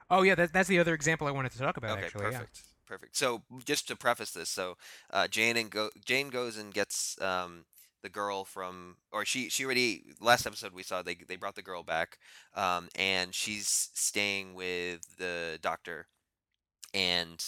Oh 0.09 0.23
yeah, 0.23 0.35
that, 0.35 0.51
that's 0.51 0.67
the 0.67 0.79
other 0.79 0.93
example 0.93 1.27
I 1.27 1.31
wanted 1.31 1.53
to 1.53 1.57
talk 1.59 1.77
about. 1.77 1.97
okay, 1.97 2.07
actually, 2.07 2.31
yeah. 2.31 2.41
Perfect. 2.91 3.15
So 3.15 3.43
just 3.65 3.87
to 3.87 3.95
preface 3.95 4.31
this, 4.31 4.49
so 4.49 4.75
uh, 5.11 5.27
Jane 5.27 5.55
and 5.55 5.69
go 5.69 5.89
Jane 6.03 6.29
goes 6.29 6.57
and 6.57 6.73
gets 6.73 7.19
um, 7.21 7.63
the 8.03 8.09
girl 8.09 8.43
from, 8.43 8.97
or 9.13 9.23
she 9.23 9.49
she 9.49 9.63
already 9.63 10.03
last 10.19 10.45
episode 10.45 10.73
we 10.73 10.83
saw 10.83 11.01
they 11.01 11.15
they 11.15 11.37
brought 11.37 11.55
the 11.55 11.61
girl 11.61 11.83
back, 11.83 12.17
um, 12.53 12.89
and 12.95 13.33
she's 13.33 13.89
staying 13.93 14.55
with 14.55 15.01
the 15.17 15.57
doctor, 15.61 16.07
and 16.93 17.43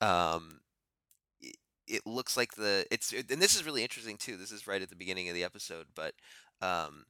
um, 0.00 0.60
it, 1.40 1.56
it 1.86 2.06
looks 2.06 2.36
like 2.36 2.54
the 2.54 2.86
it's 2.90 3.12
and 3.12 3.42
this 3.42 3.56
is 3.56 3.66
really 3.66 3.82
interesting 3.82 4.16
too. 4.16 4.36
This 4.38 4.52
is 4.52 4.66
right 4.66 4.82
at 4.82 4.90
the 4.90 4.96
beginning 4.96 5.28
of 5.28 5.34
the 5.34 5.44
episode, 5.44 5.86
but 5.94 6.14
um, 6.62 7.04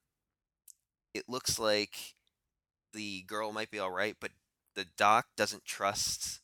it 1.15 1.25
looks 1.29 1.59
like 1.59 2.15
the 2.93 3.23
girl 3.23 3.53
might 3.53 3.71
be 3.71 3.79
all 3.79 3.91
right, 3.91 4.17
but 4.21 4.31
the 4.75 4.87
doc 4.97 5.27
doesn't 5.37 5.65
trust 5.65 6.41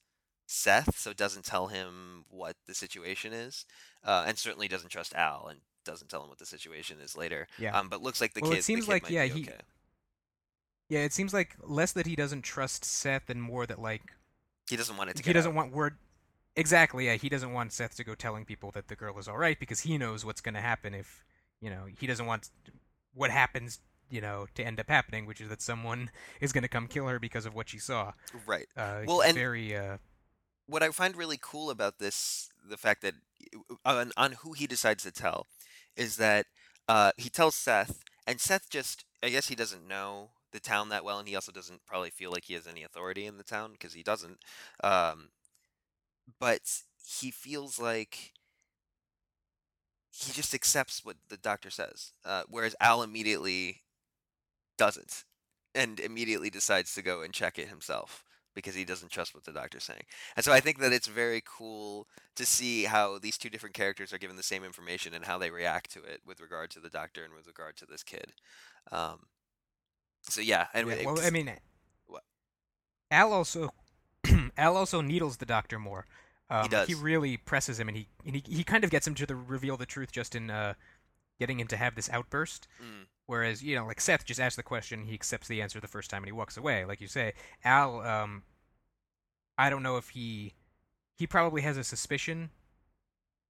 Seth, 0.52 0.98
so 0.98 1.12
doesn't 1.12 1.44
tell 1.44 1.68
him 1.68 2.24
what 2.28 2.56
the 2.66 2.74
situation 2.74 3.32
is, 3.32 3.64
uh, 4.04 4.24
and 4.26 4.36
certainly 4.38 4.68
doesn't 4.68 4.90
trust 4.90 5.14
Al 5.14 5.46
and 5.48 5.60
doesn't 5.84 6.08
tell 6.08 6.22
him 6.22 6.28
what 6.28 6.38
the 6.38 6.46
situation 6.46 6.98
is 7.00 7.16
later. 7.16 7.48
Yeah. 7.58 7.76
Um, 7.78 7.88
but 7.88 8.02
looks 8.02 8.20
like 8.20 8.34
the 8.34 8.40
Well, 8.42 8.50
kid. 8.50 8.58
it 8.58 8.64
seems 8.64 8.86
like, 8.86 9.08
yeah, 9.08 9.24
he- 9.24 9.42
okay. 9.42 9.58
Yeah, 10.88 11.00
it 11.00 11.12
seems 11.14 11.32
like 11.32 11.56
less 11.62 11.92
that 11.92 12.06
he 12.06 12.14
doesn't 12.16 12.42
trust 12.42 12.84
Seth 12.84 13.30
and 13.30 13.42
more 13.42 13.66
that 13.66 13.80
like 13.80 14.02
he 14.68 14.76
doesn't 14.76 14.96
want 14.96 15.10
it 15.10 15.16
to. 15.16 15.22
he 15.22 15.32
doesn't 15.32 15.52
out. 15.52 15.56
want 15.56 15.72
word 15.72 15.96
exactly 16.54 17.06
yeah 17.06 17.14
he 17.14 17.30
doesn't 17.30 17.54
want 17.54 17.72
seth 17.72 17.96
to 17.96 18.04
go 18.04 18.14
telling 18.14 18.44
people 18.44 18.70
that 18.72 18.88
the 18.88 18.94
girl 18.94 19.18
is 19.18 19.26
all 19.26 19.38
right 19.38 19.58
because 19.58 19.80
he 19.80 19.96
knows 19.96 20.22
what's 20.22 20.42
going 20.42 20.54
to 20.54 20.60
happen 20.60 20.92
if 20.92 21.24
you 21.62 21.70
know 21.70 21.84
he 21.98 22.06
doesn't 22.06 22.26
want 22.26 22.50
what 23.14 23.30
happens 23.30 23.78
you 24.10 24.20
know 24.20 24.46
to 24.54 24.62
end 24.62 24.78
up 24.78 24.86
happening 24.86 25.24
which 25.24 25.40
is 25.40 25.48
that 25.48 25.62
someone 25.62 26.10
is 26.42 26.52
going 26.52 26.60
to 26.62 26.68
come 26.68 26.86
kill 26.86 27.06
her 27.08 27.18
because 27.18 27.46
of 27.46 27.54
what 27.54 27.70
she 27.70 27.78
saw 27.78 28.12
right. 28.46 28.66
uh 28.76 29.00
Well, 29.06 29.22
and- 29.22 29.34
very 29.34 29.74
uh 29.74 29.96
what 30.72 30.82
I 30.82 30.88
find 30.88 31.14
really 31.14 31.38
cool 31.40 31.68
about 31.68 31.98
this, 31.98 32.48
the 32.66 32.78
fact 32.78 33.02
that 33.02 33.14
on, 33.84 34.10
on 34.16 34.32
who 34.32 34.54
he 34.54 34.66
decides 34.66 35.02
to 35.02 35.12
tell, 35.12 35.46
is 35.96 36.16
that 36.16 36.46
uh, 36.88 37.12
he 37.18 37.28
tells 37.28 37.54
Seth, 37.54 38.02
and 38.26 38.40
Seth 38.40 38.70
just, 38.70 39.04
I 39.22 39.28
guess 39.28 39.48
he 39.48 39.54
doesn't 39.54 39.86
know 39.86 40.30
the 40.50 40.60
town 40.60 40.88
that 40.88 41.04
well, 41.04 41.18
and 41.18 41.28
he 41.28 41.34
also 41.34 41.52
doesn't 41.52 41.84
probably 41.84 42.08
feel 42.08 42.30
like 42.30 42.44
he 42.44 42.54
has 42.54 42.66
any 42.66 42.82
authority 42.82 43.26
in 43.26 43.36
the 43.36 43.44
town 43.44 43.72
because 43.72 43.92
he 43.92 44.02
doesn't. 44.02 44.38
Um, 44.82 45.28
but 46.40 46.62
he 47.20 47.30
feels 47.30 47.78
like 47.78 48.32
he 50.10 50.32
just 50.32 50.54
accepts 50.54 51.04
what 51.04 51.16
the 51.28 51.36
doctor 51.36 51.68
says, 51.68 52.12
uh, 52.24 52.44
whereas 52.48 52.74
Al 52.80 53.02
immediately 53.02 53.82
doesn't, 54.78 55.24
and 55.74 56.00
immediately 56.00 56.48
decides 56.48 56.94
to 56.94 57.02
go 57.02 57.20
and 57.20 57.34
check 57.34 57.58
it 57.58 57.68
himself 57.68 58.24
because 58.54 58.74
he 58.74 58.84
doesn't 58.84 59.10
trust 59.10 59.34
what 59.34 59.44
the 59.44 59.52
doctor's 59.52 59.84
saying. 59.84 60.02
And 60.36 60.44
so 60.44 60.52
I 60.52 60.60
think 60.60 60.78
that 60.78 60.92
it's 60.92 61.06
very 61.06 61.42
cool 61.44 62.06
to 62.36 62.44
see 62.46 62.84
how 62.84 63.18
these 63.18 63.38
two 63.38 63.48
different 63.50 63.74
characters 63.74 64.12
are 64.12 64.18
given 64.18 64.36
the 64.36 64.42
same 64.42 64.64
information 64.64 65.14
and 65.14 65.24
how 65.24 65.38
they 65.38 65.50
react 65.50 65.90
to 65.92 66.02
it 66.02 66.20
with 66.26 66.40
regard 66.40 66.70
to 66.72 66.80
the 66.80 66.90
doctor 66.90 67.24
and 67.24 67.34
with 67.34 67.46
regard 67.46 67.76
to 67.78 67.86
this 67.86 68.02
kid. 68.02 68.32
Um, 68.90 69.26
so 70.22 70.40
yeah, 70.40 70.66
and 70.72 70.88
yeah, 70.88 71.04
well 71.04 71.18
i 71.20 71.30
mean 71.30 71.50
What? 72.06 72.22
al 73.10 73.32
also 73.32 73.70
al 74.56 74.76
also 74.76 75.00
needles 75.00 75.38
the 75.38 75.46
doctor 75.46 75.78
more 75.78 76.06
um, 76.50 76.68
does. 76.68 76.86
he 76.88 76.94
really 76.94 77.36
presses 77.36 77.80
him 77.80 77.88
and 77.88 77.96
he, 77.96 78.08
and 78.24 78.36
he 78.36 78.42
he 78.46 78.64
kind 78.64 78.84
of 78.84 78.90
gets 78.90 79.06
him 79.06 79.14
to 79.16 79.26
the 79.26 79.34
reveal 79.34 79.76
the 79.76 79.86
truth 79.86 80.12
just 80.12 80.34
in 80.34 80.50
uh 80.50 80.74
getting 81.40 81.58
him 81.58 81.66
to 81.66 81.76
have 81.76 81.94
this 81.96 82.08
outburst 82.10 82.68
Mm, 82.80 83.06
Whereas, 83.26 83.62
you 83.62 83.76
know, 83.76 83.86
like 83.86 84.00
Seth 84.00 84.24
just 84.24 84.40
asks 84.40 84.56
the 84.56 84.62
question, 84.62 85.06
he 85.06 85.14
accepts 85.14 85.48
the 85.48 85.62
answer 85.62 85.80
the 85.80 85.88
first 85.88 86.10
time 86.10 86.22
and 86.22 86.28
he 86.28 86.32
walks 86.32 86.56
away. 86.56 86.84
Like 86.84 87.00
you 87.00 87.08
say, 87.08 87.34
Al, 87.64 88.00
um, 88.00 88.42
I 89.56 89.70
don't 89.70 89.82
know 89.82 89.96
if 89.96 90.10
he, 90.10 90.54
he 91.16 91.26
probably 91.26 91.62
has 91.62 91.76
a 91.76 91.84
suspicion, 91.84 92.50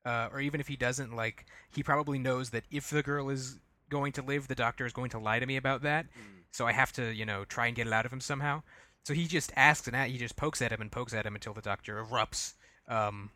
uh, 0.05 0.29
or 0.33 0.41
even 0.41 0.61
if 0.61 0.69
he 0.69 0.77
doesn't, 0.77 1.17
like, 1.17 1.47
he 1.71 1.83
probably 1.83 2.19
knows 2.19 2.51
that 2.51 2.65
if 2.71 2.91
the 2.91 3.03
girl 3.03 3.31
is 3.31 3.59
going 3.89 4.13
to 4.13 4.23
live, 4.23 4.49
the 4.49 4.55
doctor 4.55 4.85
is 4.85 4.93
going 4.93 5.11
to 5.11 5.19
lie 5.19 5.39
to 5.39 5.47
me 5.47 5.57
about 5.57 5.83
that. 5.83 6.07
mm. 6.07 6.43
So 6.51 6.67
I 6.67 6.73
have 6.73 6.93
to, 6.93 7.13
you 7.13 7.25
know, 7.25 7.45
try 7.45 7.67
and 7.67 7.75
get 7.75 7.87
it 7.87 7.93
out 7.93 8.05
of 8.05 8.13
him 8.13 8.21
somehow. 8.21 8.63
So 9.05 9.15
he 9.15 9.27
just 9.27 9.53
asks 9.57 9.89
and 9.89 9.97
he 10.11 10.19
just 10.19 10.37
pokes 10.37 10.61
at 10.63 10.71
him 10.71 10.81
and 10.81 10.93
pokes 10.93 11.15
at 11.15 11.27
him 11.27 11.35
until 11.35 11.55
the 11.55 11.63
doctor 11.63 12.05
erupts. 12.05 12.55
Um, 12.89 13.31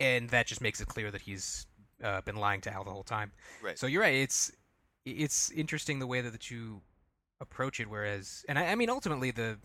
and 0.00 0.28
that 0.30 0.46
just 0.46 0.60
makes 0.60 0.80
it 0.80 0.88
clear 0.88 1.10
that 1.10 1.22
he's 1.22 1.66
uh, 2.02 2.20
been 2.22 2.36
lying 2.36 2.60
to 2.62 2.72
Al 2.72 2.84
the 2.84 2.90
whole 2.90 3.04
time. 3.04 3.30
Right. 3.62 3.78
So 3.78 3.86
you're 3.86 4.02
right. 4.02 4.14
It's 4.14 4.52
it's 5.04 5.50
interesting 5.50 5.98
the 5.98 6.06
way 6.06 6.20
that, 6.20 6.30
that 6.32 6.50
you 6.50 6.82
approach 7.40 7.80
it. 7.80 7.88
Whereas, 7.88 8.44
and 8.48 8.58
I, 8.58 8.68
I 8.68 8.74
mean, 8.74 8.90
ultimately 8.90 9.30
the 9.30 9.58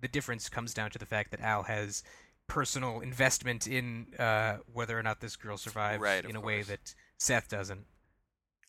the 0.00 0.08
difference 0.08 0.48
comes 0.48 0.74
down 0.74 0.90
to 0.90 0.98
the 0.98 1.06
fact 1.06 1.30
that 1.30 1.40
Al 1.40 1.62
has 1.64 2.02
personal 2.46 3.00
investment 3.00 3.66
in 3.66 4.06
uh, 4.18 4.58
whether 4.72 4.98
or 4.98 5.02
not 5.02 5.20
this 5.20 5.36
girl 5.36 5.56
survives 5.56 6.00
Right, 6.00 6.24
in 6.24 6.36
a 6.36 6.40
way 6.40 6.62
that 6.62 6.94
Seth 7.18 7.48
doesn't. 7.48 7.86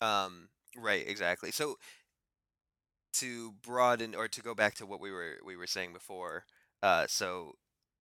Um, 0.02 0.50
right, 0.76 1.04
exactly. 1.08 1.52
So 1.52 1.78
to 3.14 3.54
broaden 3.64 4.16
or 4.16 4.28
to 4.28 4.42
go 4.42 4.54
back 4.54 4.76
to 4.76 4.86
what 4.86 5.00
we 5.02 5.12
were 5.12 5.38
we 5.46 5.56
were 5.56 5.68
saying 5.68 5.94
before, 5.94 6.46
uh, 6.82 7.06
so 7.08 7.54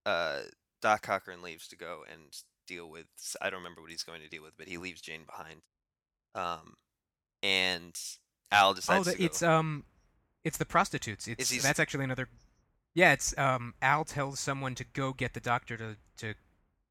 uh, 0.05 0.40
Doc 0.81 1.02
Cochran 1.02 1.42
leaves 1.42 1.68
to 1.68 1.76
go 1.76 2.05
and 2.11 2.22
deal 2.66 2.88
with 2.88 3.07
I 3.40 3.50
don't 3.50 3.61
remember 3.61 3.81
what 3.81 3.90
he's 3.90 4.02
going 4.02 4.22
to 4.22 4.29
deal 4.29 4.42
with, 4.42 4.57
but 4.57 4.68
he 4.68 4.79
leaves 4.79 5.00
Jane 5.00 5.24
behind. 5.26 5.62
Um, 6.35 6.74
and 7.46 7.94
Al 8.50 8.70
Oh, 8.70 8.74
decides 8.74 9.06
the, 9.06 9.12
to 9.12 9.18
go. 9.18 9.24
it's 9.24 9.42
um, 9.42 9.85
it's 10.44 10.59
the 10.59 10.64
prostitutes. 10.66 11.26
It's 11.28 11.50
he 11.50 11.59
that's 11.59 11.78
actually 11.80 12.04
another. 12.04 12.28
Yeah, 12.94 13.12
it's 13.12 13.37
um. 13.38 13.74
Al 13.82 14.04
tells 14.04 14.40
someone 14.40 14.74
to 14.74 14.85
go 14.85 15.12
get 15.12 15.35
the 15.35 15.40
doctor 15.40 15.76
to 15.76 15.96
to 16.18 16.35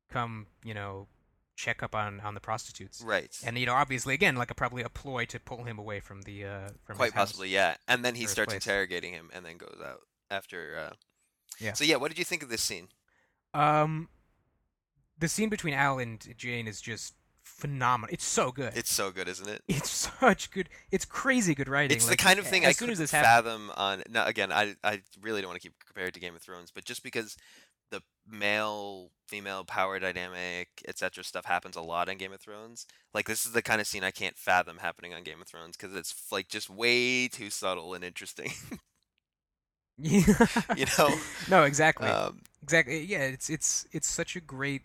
come, 0.10 0.48
you 0.64 0.74
know, 0.74 1.08
check 1.56 1.82
up 1.84 1.96
on 1.96 2.20
on 2.22 2.34
the 2.36 2.40
prostitutes. 2.40 3.02
right. 3.02 3.36
And 3.46 3.58
you 3.58 3.66
know, 3.66 3.74
obviously, 3.74 4.14
again, 4.14 4.36
like 4.36 4.52
a 4.52 4.56
probably 4.56 4.84
a 4.84 4.90
ploy 4.90 5.26
to 5.26 5.40
pull 5.40 5.64
him 5.64 5.78
away 5.80 6.00
from 6.00 6.22
the 6.24 6.46
uh 6.46 6.70
from 6.86 6.96
Quite 6.98 7.14
possibly, 7.14 7.50
yeah. 7.50 7.76
And 7.88 8.06
then 8.06 8.16
he 8.16 8.26
starts 8.28 8.54
interrogating 8.54 9.14
him 9.14 9.30
and 9.34 9.46
then 9.46 9.58
goes 9.58 9.80
out 9.84 10.02
after 10.30 10.78
uh 10.78 10.94
Yeah. 11.60 11.74
So 11.74 11.84
yeah, 11.84 11.96
what 11.98 12.10
did 12.10 12.18
you 12.20 12.26
think 12.26 12.44
of 12.44 12.50
this 12.50 12.62
scene? 12.62 12.88
Um, 13.54 14.10
the 15.18 15.30
scene 15.30 15.48
between 15.50 15.74
Al 15.74 15.98
and 15.98 16.20
Jane 16.38 16.68
is 16.68 16.82
just 16.82 17.14
phenomenal. 17.56 18.14
It's 18.14 18.26
so 18.26 18.52
good. 18.52 18.74
It's 18.76 18.94
so 18.94 19.12
good, 19.12 19.28
isn't 19.28 19.48
it? 19.48 19.62
It's 19.68 19.90
such 19.90 20.52
good. 20.52 20.70
It's 20.92 21.06
crazy 21.06 21.56
good 21.56 21.70
writing. 21.70 21.96
It's 21.96 22.08
Like, 22.08 22.18
the 22.18 22.24
kind 22.24 22.40
of 22.40 22.48
thing 22.48 22.64
as 22.66 22.70
I 22.70 22.72
soon 22.74 22.90
as 22.90 23.00
this 23.00 23.12
fathom 23.12 23.72
on. 23.76 24.04
Now, 24.10 24.26
again, 24.26 24.52
I 24.52 24.76
I 24.84 25.02
really 25.22 25.42
don't 25.42 25.50
want 25.50 25.62
to 25.62 25.68
keep 25.68 25.74
compared 25.86 26.14
to 26.14 26.20
Game 26.20 26.36
of 26.36 26.42
Thrones, 26.42 26.72
but 26.72 26.86
just 26.86 27.04
because 27.04 27.38
the 27.92 28.02
male 28.28 29.12
female 29.28 29.64
power 29.64 30.00
dynamic 30.00 30.68
etc 30.88 31.24
stuff 31.24 31.46
happens 31.46 31.76
a 31.76 31.82
lot 31.82 32.10
in 32.10 32.18
Game 32.18 32.34
of 32.34 32.42
Thrones, 32.42 32.86
like 33.14 33.28
this 33.28 33.46
is 33.46 33.54
the 33.54 33.62
kind 33.62 33.80
of 33.80 33.88
scene 33.88 34.04
I 34.04 34.12
can't 34.12 34.38
fathom 34.38 34.78
happening 34.78 35.14
on 35.14 35.24
Game 35.24 35.42
of 35.42 35.48
Thrones 35.48 35.78
because 35.78 35.96
it's 35.96 36.32
like 36.32 36.48
just 36.48 36.70
way 36.70 37.28
too 37.28 37.50
subtle 37.50 37.94
and 37.94 38.04
interesting. 38.04 38.52
you 39.98 40.24
know, 40.98 41.10
no, 41.50 41.64
exactly. 41.64 42.10
um, 42.10 42.42
Exactly. 42.64 43.04
Yeah, 43.04 43.22
it's 43.22 43.50
it's 43.50 43.86
it's 43.92 44.08
such 44.08 44.36
a 44.36 44.42
great 44.42 44.82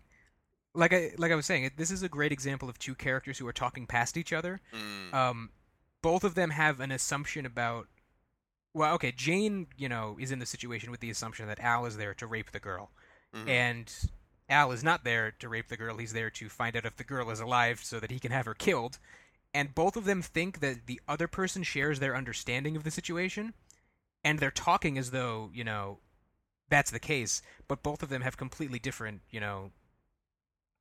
like 0.74 0.92
I 0.92 1.12
like 1.18 1.32
I 1.32 1.34
was 1.34 1.46
saying, 1.46 1.64
it, 1.64 1.76
this 1.76 1.90
is 1.90 2.02
a 2.02 2.08
great 2.08 2.32
example 2.32 2.68
of 2.68 2.78
two 2.78 2.94
characters 2.94 3.38
who 3.38 3.46
are 3.46 3.52
talking 3.52 3.86
past 3.86 4.16
each 4.16 4.32
other. 4.32 4.60
mm, 4.72 5.14
Um 5.14 5.50
both 6.02 6.24
of 6.24 6.34
them 6.34 6.50
have 6.50 6.80
an 6.80 6.90
assumption 6.90 7.44
about 7.44 7.88
well, 8.72 8.94
okay, 8.94 9.12
Jane, 9.12 9.66
you 9.76 9.88
know, 9.88 10.16
is 10.20 10.30
in 10.30 10.38
the 10.38 10.46
situation 10.46 10.90
with 10.90 11.00
the 11.00 11.10
assumption 11.10 11.46
that 11.48 11.58
Al 11.60 11.86
is 11.86 11.96
there 11.96 12.14
to 12.14 12.26
rape 12.26 12.52
the 12.52 12.60
girl. 12.60 12.90
mhm. 13.34 13.48
And 13.48 13.92
Al 14.48 14.70
is 14.72 14.82
not 14.84 15.04
there 15.04 15.32
to 15.40 15.48
rape 15.48 15.68
the 15.68 15.76
girl. 15.76 15.96
He's 15.96 16.12
there 16.12 16.30
to 16.30 16.48
find 16.48 16.76
out 16.76 16.84
if 16.84 16.96
the 16.96 17.04
girl 17.04 17.30
is 17.30 17.40
alive 17.40 17.80
so 17.82 17.98
that 18.00 18.10
he 18.10 18.20
can 18.20 18.32
have 18.32 18.46
her 18.46 18.54
killed. 18.54 18.98
And 19.52 19.74
both 19.74 19.96
of 19.96 20.04
them 20.04 20.22
think 20.22 20.60
that 20.60 20.86
the 20.86 21.00
other 21.08 21.26
person 21.28 21.62
shares 21.64 21.98
their 21.98 22.16
understanding 22.16 22.76
of 22.76 22.84
the 22.84 22.90
situation. 22.92 23.54
And 24.22 24.38
they're 24.38 24.50
talking 24.52 24.96
as 24.98 25.10
though, 25.10 25.50
you 25.52 25.64
know, 25.64 25.98
that's 26.68 26.90
the 26.92 27.00
case. 27.00 27.42
But 27.66 27.82
both 27.82 28.02
of 28.02 28.08
them 28.08 28.22
have 28.22 28.36
completely 28.36 28.78
different, 28.78 29.22
you 29.30 29.40
know, 29.40 29.72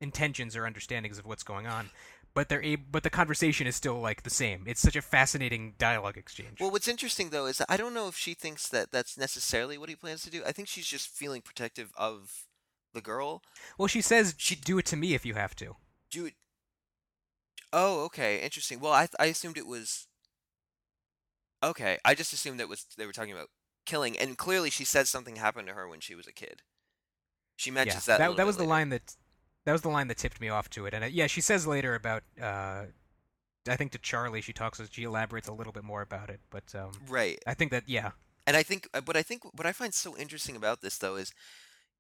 intentions 0.01 0.55
or 0.55 0.65
understandings 0.65 1.17
of 1.17 1.25
what's 1.25 1.43
going 1.43 1.67
on. 1.67 1.89
But 2.33 2.47
they're 2.47 2.63
able, 2.63 2.83
but 2.91 3.03
the 3.03 3.09
conversation 3.09 3.65
is 3.65 3.75
still 3.75 3.99
like 3.99 4.21
the 4.23 4.29
same. 4.29 4.65
It's 4.67 4.81
such 4.81 4.95
a 4.95 5.01
fascinating 5.01 5.73
dialogue 5.79 6.15
exchange. 6.15 6.59
Well, 6.59 6.71
what's 6.71 6.87
interesting 6.87 7.31
though 7.31 7.47
is 7.47 7.57
that 7.57 7.71
I 7.71 7.77
don't 7.77 7.93
know 7.93 8.07
if 8.07 8.15
she 8.15 8.33
thinks 8.33 8.67
that 8.69 8.91
that's 8.91 9.17
necessarily 9.17 9.77
what 9.77 9.89
he 9.89 9.95
plans 9.95 10.23
to 10.23 10.29
do. 10.29 10.43
I 10.45 10.51
think 10.51 10.67
she's 10.67 10.85
just 10.85 11.09
feeling 11.09 11.41
protective 11.41 11.91
of 11.97 12.45
the 12.93 13.01
girl. 13.01 13.41
well, 13.77 13.87
she 13.87 14.01
says, 14.01 14.35
"She'd 14.37 14.61
do 14.61 14.77
it 14.77 14.85
to 14.87 14.95
me 14.95 15.13
if 15.15 15.25
you 15.25 15.33
have 15.33 15.55
to." 15.57 15.75
Do 16.11 16.25
it. 16.27 16.33
Oh, 17.73 18.05
okay, 18.05 18.41
interesting. 18.41 18.79
Well, 18.79 18.93
I 18.93 19.01
th- 19.07 19.15
I 19.19 19.25
assumed 19.25 19.57
it 19.57 19.67
was. 19.67 20.07
Okay, 21.63 21.97
I 22.05 22.13
just 22.13 22.31
assumed 22.31 22.59
that 22.59 22.69
was 22.69 22.85
they 22.97 23.05
were 23.05 23.11
talking 23.11 23.33
about 23.33 23.49
killing, 23.85 24.17
and 24.17 24.37
clearly 24.37 24.69
she 24.69 24.85
says 24.85 25.09
something 25.09 25.35
happened 25.35 25.67
to 25.67 25.73
her 25.73 25.87
when 25.87 25.99
she 25.99 26.15
was 26.15 26.27
a 26.27 26.31
kid. 26.31 26.61
She 27.57 27.71
mentions 27.71 28.07
yeah, 28.07 28.17
that. 28.17 28.29
that, 28.29 28.37
that 28.37 28.45
was 28.45 28.57
the 28.57 28.63
line 28.63 28.89
that 28.89 29.15
that 29.65 29.71
was 29.71 29.81
the 29.81 29.89
line 29.89 30.07
that 30.07 30.17
tipped 30.17 30.39
me 30.41 30.49
off 30.49 30.69
to 30.71 30.85
it. 30.85 30.93
And 30.93 31.03
uh, 31.03 31.07
yeah, 31.07 31.27
she 31.27 31.41
says 31.41 31.67
later 31.67 31.95
about 31.95 32.23
uh, 32.41 32.85
I 33.67 33.75
think 33.75 33.91
to 33.91 33.97
Charlie, 33.99 34.41
she 34.41 34.53
talks 34.53 34.81
she 34.91 35.03
elaborates 35.03 35.47
a 35.47 35.53
little 35.53 35.73
bit 35.73 35.83
more 35.83 36.01
about 36.01 36.29
it. 36.29 36.39
But 36.49 36.73
um, 36.75 36.91
Right, 37.07 37.39
I 37.45 37.53
think 37.53 37.71
that 37.71 37.83
yeah, 37.87 38.11
and 38.47 38.55
I 38.57 38.63
think, 38.63 38.87
uh, 38.93 39.01
but 39.01 39.15
I 39.17 39.21
think 39.21 39.43
what 39.55 39.65
I 39.67 39.71
find 39.71 39.93
so 39.93 40.17
interesting 40.17 40.55
about 40.55 40.81
this 40.81 40.97
though 40.97 41.15
is, 41.17 41.31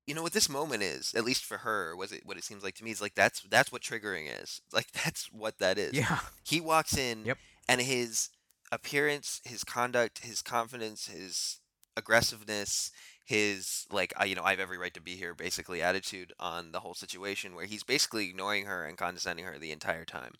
you 0.07 0.15
know 0.15 0.23
what 0.23 0.33
this 0.33 0.49
moment 0.49 0.81
is, 0.81 1.13
at 1.13 1.23
least 1.25 1.45
for 1.45 1.57
her, 1.59 1.95
was 1.95 2.11
it 2.11 2.21
what 2.25 2.37
it 2.37 2.43
seems 2.43 2.63
like 2.63 2.75
to 2.75 2.83
me 2.83 2.91
is 2.91 3.01
like 3.01 3.13
that's 3.13 3.41
that's 3.43 3.71
what 3.71 3.81
triggering 3.83 4.27
is. 4.41 4.61
Like 4.73 4.91
that's 4.91 5.25
what 5.31 5.59
that 5.59 5.77
is. 5.77 5.93
Yeah. 5.93 6.19
He 6.43 6.59
walks 6.61 6.97
in 6.97 7.25
Yep. 7.25 7.37
and 7.67 7.81
his 7.81 8.29
appearance, 8.71 9.41
his 9.43 9.63
conduct, 9.63 10.19
his 10.25 10.41
confidence, 10.41 11.07
his 11.07 11.59
aggressiveness, 11.97 12.91
his 13.29 13.85
like 13.91 14.11
you 14.25 14.35
know 14.35 14.43
I 14.43 14.49
have 14.51 14.59
every 14.59 14.79
right 14.79 14.93
to 14.95 15.01
be 15.01 15.15
here 15.15 15.35
basically 15.35 15.83
attitude 15.83 16.33
on 16.39 16.71
the 16.71 16.79
whole 16.81 16.95
situation 16.95 17.55
where 17.55 17.65
he's 17.67 17.83
basically 17.83 18.27
ignoring 18.27 18.65
her 18.65 18.85
and 18.85 18.97
condescending 18.97 19.45
her 19.45 19.59
the 19.59 19.71
entire 19.71 20.05
time. 20.05 20.33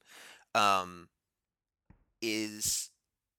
Um 0.56 1.10
is 2.22 2.90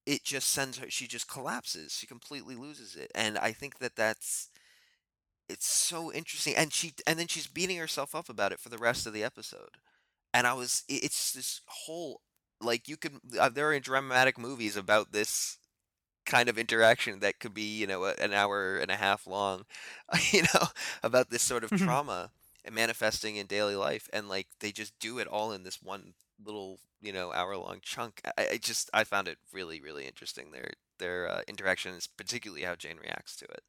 it 0.06 0.24
just 0.24 0.50
sends 0.50 0.78
her 0.78 0.90
she 0.90 1.06
just 1.08 1.28
collapses. 1.28 1.94
She 1.94 2.06
completely 2.06 2.56
loses 2.56 2.96
it. 2.96 3.10
And 3.14 3.38
I 3.38 3.52
think 3.52 3.78
that 3.78 3.96
that's 3.96 4.50
it's 5.48 5.66
so 5.66 6.12
interesting 6.12 6.54
and 6.56 6.72
she 6.72 6.92
and 7.06 7.18
then 7.18 7.26
she's 7.26 7.46
beating 7.46 7.76
herself 7.76 8.14
up 8.14 8.28
about 8.28 8.52
it 8.52 8.60
for 8.60 8.68
the 8.68 8.78
rest 8.78 9.06
of 9.06 9.12
the 9.12 9.24
episode 9.24 9.78
and 10.34 10.46
i 10.46 10.54
was 10.54 10.84
it's 10.88 11.32
this 11.32 11.62
whole 11.68 12.20
like 12.60 12.88
you 12.88 12.96
could 12.96 13.14
uh, 13.40 13.48
there 13.48 13.70
are 13.72 13.80
dramatic 13.80 14.38
movies 14.38 14.76
about 14.76 15.12
this 15.12 15.58
kind 16.30 16.48
of 16.48 16.58
interaction 16.58 17.20
that 17.20 17.40
could 17.40 17.54
be 17.54 17.78
you 17.80 17.86
know 17.86 18.04
an 18.06 18.32
hour 18.32 18.78
and 18.78 18.90
a 18.90 18.96
half 18.96 19.26
long 19.26 19.64
you 20.32 20.42
know 20.42 20.68
about 21.02 21.30
this 21.30 21.42
sort 21.42 21.64
of 21.64 21.72
Mhm. 21.72 22.00
trauma 22.00 22.30
and 22.64 22.74
manifesting 22.74 23.36
in 23.36 23.46
daily 23.46 23.76
life 23.76 24.08
and 24.12 24.28
like 24.28 24.48
they 24.60 24.72
just 24.72 24.98
do 25.00 25.18
it 25.18 25.28
all 25.28 25.52
in 25.52 25.64
this 25.64 25.82
one 25.82 26.14
little 26.44 26.80
you 27.00 27.12
know 27.12 27.32
hour 27.32 27.56
long 27.56 27.80
chunk 27.82 28.20
i, 28.38 28.48
I 28.52 28.58
just 28.58 28.90
i 28.94 29.04
found 29.04 29.28
it 29.28 29.38
really 29.52 29.80
really 29.80 30.06
interesting 30.06 30.52
their 30.52 30.72
their 30.98 31.28
uh, 31.30 31.42
interactions 31.48 32.06
particularly 32.06 32.62
how 32.64 32.76
jane 32.76 32.98
reacts 32.98 33.36
to 33.38 33.46
it 33.46 33.64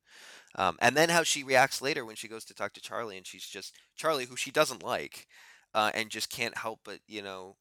um, 0.55 0.77
and 0.81 0.95
then 0.97 1.09
how 1.09 1.23
she 1.23 1.43
reacts 1.43 1.81
later 1.81 2.05
when 2.05 2.15
she 2.15 2.27
goes 2.27 2.45
to 2.45 2.53
talk 2.55 2.73
to 2.73 2.81
Charlie 2.81 3.17
and 3.17 3.27
she's 3.27 3.47
just 3.47 3.75
Charlie, 3.95 4.25
who 4.25 4.35
she 4.37 4.51
doesn't 4.51 4.83
like, 4.83 5.27
uh, 5.73 5.91
and 5.93 6.09
just 6.11 6.29
can't 6.31 6.57
help 6.57 6.81
but 6.83 6.99
you 7.07 7.21
know, 7.21 7.57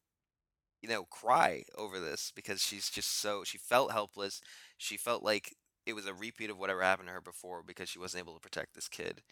you 0.83 0.89
know, 0.89 1.05
cry 1.05 1.65
over 1.77 2.01
this 2.01 2.33
because 2.35 2.63
she's 2.63 2.89
just 2.91 3.11
so 3.11 3.45
she 3.45 3.59
felt 3.59 3.93
helpless. 3.93 4.41
She 4.81 4.97
felt 4.97 5.23
like 5.23 5.55
it 5.87 5.93
was 5.95 6.07
a 6.07 6.15
repeat 6.15 6.51
of 6.51 6.59
whatever 6.59 6.83
happened 6.83 7.09
to 7.09 7.13
her 7.15 7.21
before 7.21 7.63
because 7.63 7.89
she 7.89 7.99
wasn't 7.99 8.23
able 8.23 8.35
to 8.35 8.41
protect 8.41 8.75
this 8.75 8.89
kid. 8.89 9.23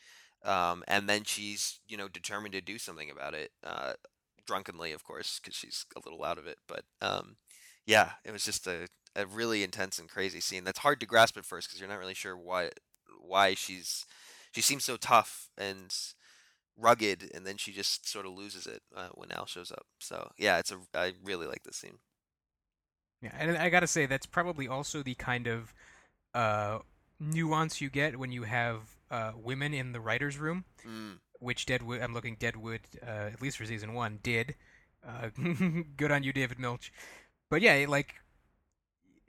Um, 0.44 0.84
and 0.86 1.09
then 1.09 1.24
she's 1.24 1.80
you 1.88 1.96
know 1.96 2.07
determined 2.09 2.53
to 2.53 2.61
do 2.61 2.78
something 2.78 3.11
about 3.11 3.34
it, 3.34 3.51
uh, 3.64 3.94
drunkenly, 4.46 4.92
of 4.92 5.05
course, 5.05 5.40
because 5.42 5.57
she's 5.57 5.86
a 5.96 6.01
little 6.05 6.24
out 6.24 6.38
of 6.38 6.46
it. 6.46 6.59
But 6.68 6.84
um, 7.01 7.36
yeah, 7.86 8.11
it 8.24 8.32
was 8.32 8.44
just 8.44 8.66
a 8.66 8.88
a 9.16 9.26
really 9.26 9.64
intense 9.64 9.99
and 9.99 10.09
crazy 10.09 10.40
scene 10.40 10.64
that's 10.64 10.80
hard 10.80 11.01
to 11.01 11.07
grasp 11.07 11.36
at 11.38 11.44
first 11.46 11.68
because 11.68 11.80
you're 11.80 11.88
not 11.88 11.99
really 11.99 12.14
sure 12.14 12.36
why 12.36 12.70
why 13.20 13.55
she's 13.55 14.05
she 14.53 14.61
seems 14.61 14.84
so 14.84 14.96
tough 14.96 15.49
and 15.59 15.94
rugged 16.76 17.30
and 17.34 17.46
then 17.46 17.57
she 17.57 17.72
just 17.72 18.09
sort 18.09 18.26
of 18.26 18.32
loses 18.32 18.66
it 18.66 18.82
uh, 18.96 19.09
when 19.14 19.32
Al 19.32 19.46
shows 19.46 19.72
up. 19.72 19.86
So 19.99 20.30
yeah, 20.38 20.59
it's 20.59 20.72
a 20.72 20.78
I 20.94 21.14
really 21.24 21.46
like 21.46 21.64
this 21.64 21.76
scene. 21.76 21.99
Yeah, 23.23 23.33
and 23.39 23.57
I 23.57 23.69
gotta 23.69 23.87
say 23.87 24.07
that's 24.07 24.27
probably 24.27 24.69
also 24.69 25.03
the 25.03 25.14
kind 25.14 25.47
of 25.47 25.75
uh, 26.35 26.79
nuance 27.19 27.81
you 27.81 27.91
get 27.91 28.19
when 28.19 28.31
you 28.33 28.45
have 28.45 28.81
uh, 29.11 29.33
women 29.37 29.75
in 29.75 29.93
the 29.93 30.01
writers' 30.01 30.39
room, 30.39 30.64
Mm, 30.87 31.19
which 31.41 31.66
Deadwood. 31.66 32.01
I'm 32.01 32.14
looking 32.14 32.37
Deadwood, 32.37 32.81
uh, 33.03 33.31
at 33.33 33.43
least 33.43 33.57
for 33.59 33.64
season 33.66 33.95
one, 33.95 34.21
did. 34.23 34.55
Uh, 35.07 35.31
good 35.97 36.12
on 36.12 36.23
you, 36.23 36.33
David 36.33 36.59
Milch. 36.59 36.93
But 37.51 37.61
yeah, 37.62 37.87
like 37.89 38.16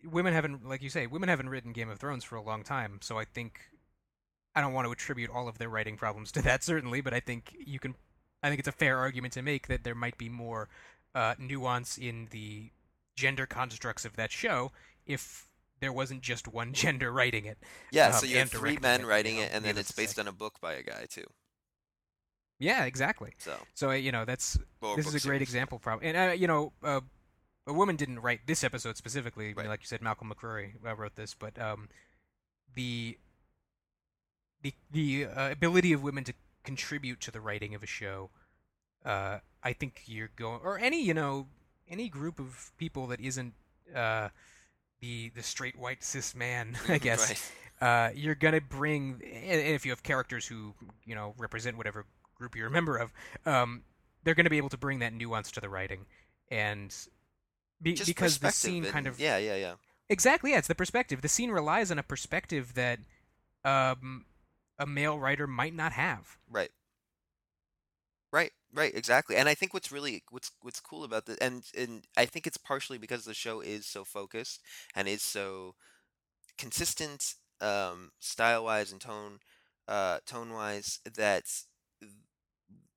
women 0.03 0.33
haven't, 0.33 0.67
like 0.67 0.81
you 0.81 0.89
say, 0.89 1.07
women 1.07 1.29
haven't 1.29 1.49
written 1.49 1.71
Game 1.73 1.89
of 1.89 1.99
Thrones 1.99 2.23
for 2.23 2.35
a 2.35 2.41
long 2.41 2.63
time. 2.63 2.99
So 3.01 3.17
I 3.17 3.25
think 3.25 3.59
I 4.55 4.61
don't 4.61 4.73
want 4.73 4.85
to 4.85 4.91
attribute 4.91 5.29
all 5.29 5.47
of 5.47 5.57
their 5.57 5.69
writing 5.69 5.97
problems 5.97 6.31
to 6.33 6.41
that, 6.43 6.63
certainly. 6.63 7.01
But 7.01 7.13
I 7.13 7.19
think 7.19 7.55
you 7.65 7.79
can. 7.79 7.95
I 8.41 8.47
think 8.49 8.59
it's 8.59 8.67
a 8.69 8.73
fair 8.73 8.97
argument 8.97 9.33
to 9.33 9.41
make 9.41 9.67
that 9.67 9.83
there 9.83 9.95
might 9.95 10.17
be 10.17 10.29
more 10.29 10.69
uh, 11.13 11.35
nuance 11.37 11.97
in 11.97 12.27
the 12.31 12.71
gender 13.19 13.45
constructs 13.45 14.05
of 14.05 14.15
that 14.15 14.31
show 14.31 14.71
if 15.05 15.47
there 15.81 15.93
wasn't 15.93 16.21
just 16.21 16.47
one 16.47 16.73
gender 16.83 17.11
writing 17.11 17.45
it. 17.45 17.57
yeah, 17.91 18.07
Um, 18.07 18.13
so 18.13 18.25
you 18.25 18.37
have 18.39 18.49
three 18.51 18.77
men 18.81 19.01
it, 19.01 19.03
you 19.03 19.09
writing 19.09 19.35
know, 19.37 19.43
it, 19.43 19.51
and 19.53 19.63
then 19.65 19.77
it's 19.77 19.89
to 19.89 19.93
say. 19.93 20.03
based 20.03 20.19
on 20.19 20.27
a 20.27 20.31
book 20.31 20.59
by 20.61 20.73
a 20.73 20.83
guy 20.83 21.05
too. 21.09 21.25
Yeah, 22.59 22.85
exactly. 22.85 23.33
So 23.37 23.55
So 23.73 23.89
uh, 23.91 23.93
you 23.93 24.11
know 24.11 24.25
that's 24.25 24.57
well, 24.81 24.95
this 24.95 25.07
is 25.07 25.15
a 25.15 25.19
great 25.19 25.37
series. 25.37 25.41
example, 25.41 25.79
probably. 25.79 26.07
And 26.09 26.17
uh, 26.17 26.33
you 26.33 26.47
know, 26.47 26.73
uh, 26.83 27.01
a 27.67 27.73
woman 27.73 27.95
didn't 27.95 28.19
write 28.19 28.41
this 28.47 28.63
episode 28.63 28.97
specifically, 28.97 29.53
Right. 29.53 29.67
like 29.67 29.81
you 29.81 29.87
said. 29.87 30.01
Malcolm 30.01 30.31
MacRury 30.33 30.73
uh, 30.85 30.95
wrote 30.95 31.15
this, 31.15 31.33
but 31.33 31.59
um, 31.61 31.87
the 32.75 33.17
the 34.61 34.73
the 34.91 35.25
uh, 35.25 35.51
ability 35.51 35.93
of 35.93 36.03
women 36.03 36.23
to 36.25 36.33
contribute 36.63 37.21
to 37.21 37.31
the 37.31 37.39
writing 37.39 37.73
of 37.75 37.81
a 37.83 37.87
show, 37.87 38.29
uh, 39.05 39.39
I 39.63 39.71
think 39.73 40.01
you're 40.05 40.31
going, 40.35 40.59
or 40.63 40.77
any 40.79 41.01
you 41.01 41.13
know, 41.13 41.47
any 41.89 42.09
group 42.09 42.39
of 42.39 42.71
people 42.77 43.07
that 43.07 43.19
isn't 43.19 43.53
uh, 43.95 44.29
the 45.01 45.29
the 45.35 45.43
straight 45.43 45.77
white 45.77 46.03
cis 46.03 46.35
man, 46.35 46.77
I 46.87 46.97
guess. 46.99 47.29
Right. 47.81 47.87
uh, 47.87 48.09
you're 48.13 48.35
gonna 48.35 48.61
bring, 48.61 49.21
and 49.23 49.59
if 49.61 49.85
you 49.85 49.91
have 49.91 50.03
characters 50.03 50.45
who 50.47 50.73
you 51.05 51.15
know 51.15 51.33
represent 51.37 51.77
whatever 51.77 52.05
group 52.35 52.55
you're 52.55 52.67
a 52.67 52.71
member 52.71 52.97
of, 52.97 53.11
um, 53.45 53.83
they're 54.23 54.35
gonna 54.35 54.49
be 54.49 54.57
able 54.57 54.69
to 54.69 54.77
bring 54.77 54.99
that 54.99 55.13
nuance 55.13 55.51
to 55.51 55.61
the 55.61 55.69
writing, 55.69 56.05
and 56.49 56.95
be, 57.81 57.97
because 58.05 58.39
the 58.39 58.51
scene 58.51 58.83
and- 58.83 58.93
kind 58.93 59.07
of 59.07 59.19
yeah, 59.19 59.37
yeah, 59.37 59.55
yeah. 59.55 59.73
exactly 60.09 60.51
yeah, 60.51 60.57
it's 60.57 60.67
the 60.67 60.75
perspective. 60.75 61.21
The 61.21 61.29
scene 61.29 61.51
relies 61.51 61.91
on 61.91 61.99
a 61.99 62.03
perspective 62.03 62.73
that 62.75 62.99
um, 63.65 64.25
a 64.77 64.85
male 64.85 65.17
writer 65.19 65.47
might 65.47 65.73
not 65.73 65.93
have. 65.93 66.37
Right. 66.49 66.71
Right, 68.31 68.51
right, 68.73 68.93
exactly. 68.95 69.35
And 69.35 69.49
I 69.49 69.53
think 69.55 69.73
what's 69.73 69.91
really 69.91 70.23
what's 70.29 70.51
what's 70.61 70.79
cool 70.79 71.03
about 71.03 71.25
this 71.25 71.37
and 71.37 71.63
and 71.77 72.03
I 72.17 72.25
think 72.25 72.47
it's 72.47 72.57
partially 72.57 72.97
because 72.97 73.25
the 73.25 73.33
show 73.33 73.61
is 73.61 73.85
so 73.85 74.03
focused 74.03 74.61
and 74.95 75.07
is 75.07 75.21
so 75.23 75.75
consistent 76.57 77.35
um 77.61 78.11
style-wise 78.19 78.91
and 78.91 79.01
tone 79.01 79.39
uh 79.87 80.19
tone-wise 80.25 80.99
that 81.15 81.43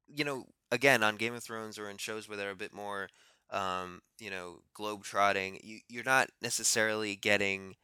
you 0.08 0.24
know, 0.24 0.44
again, 0.70 1.02
on 1.02 1.16
Game 1.16 1.34
of 1.34 1.42
Thrones 1.42 1.78
or 1.78 1.88
in 1.88 1.96
shows 1.96 2.28
where 2.28 2.36
they're 2.36 2.50
a 2.50 2.56
bit 2.56 2.72
more 2.74 3.08
um, 3.50 4.00
you 4.18 4.30
know, 4.30 4.60
globe-trotting, 4.74 5.58
you 5.62 5.80
you're 5.88 6.04
not 6.04 6.30
necessarily 6.40 7.16
getting 7.16 7.74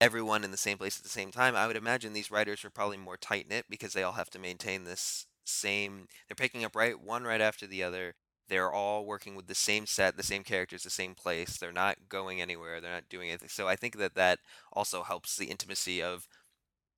everyone 0.00 0.44
in 0.44 0.50
the 0.52 0.56
same 0.56 0.78
place 0.78 0.98
at 0.98 1.04
the 1.04 1.08
same 1.10 1.30
time. 1.32 1.56
I 1.56 1.66
would 1.66 1.76
imagine 1.76 2.12
these 2.12 2.30
writers 2.30 2.64
are 2.64 2.70
probably 2.70 2.98
more 2.98 3.16
tight 3.16 3.48
knit 3.48 3.66
because 3.70 3.92
they 3.94 4.02
all 4.02 4.12
have 4.14 4.30
to 4.30 4.38
maintain 4.38 4.84
this 4.84 5.26
same. 5.48 6.06
They're 6.28 6.34
picking 6.36 6.64
up 6.64 6.76
right 6.76 6.98
one 7.00 7.24
right 7.24 7.40
after 7.40 7.66
the 7.66 7.82
other. 7.82 8.14
They're 8.48 8.72
all 8.72 9.04
working 9.04 9.34
with 9.34 9.46
the 9.46 9.54
same 9.54 9.86
set, 9.86 10.16
the 10.16 10.22
same 10.22 10.42
characters, 10.42 10.82
the 10.82 10.90
same 10.90 11.14
place. 11.14 11.58
They're 11.58 11.72
not 11.72 12.08
going 12.08 12.40
anywhere. 12.40 12.80
They're 12.80 12.92
not 12.92 13.08
doing 13.10 13.28
anything. 13.28 13.50
So 13.50 13.68
I 13.68 13.76
think 13.76 13.98
that 13.98 14.14
that 14.14 14.38
also 14.72 15.02
helps 15.02 15.36
the 15.36 15.46
intimacy 15.46 16.02
of 16.02 16.26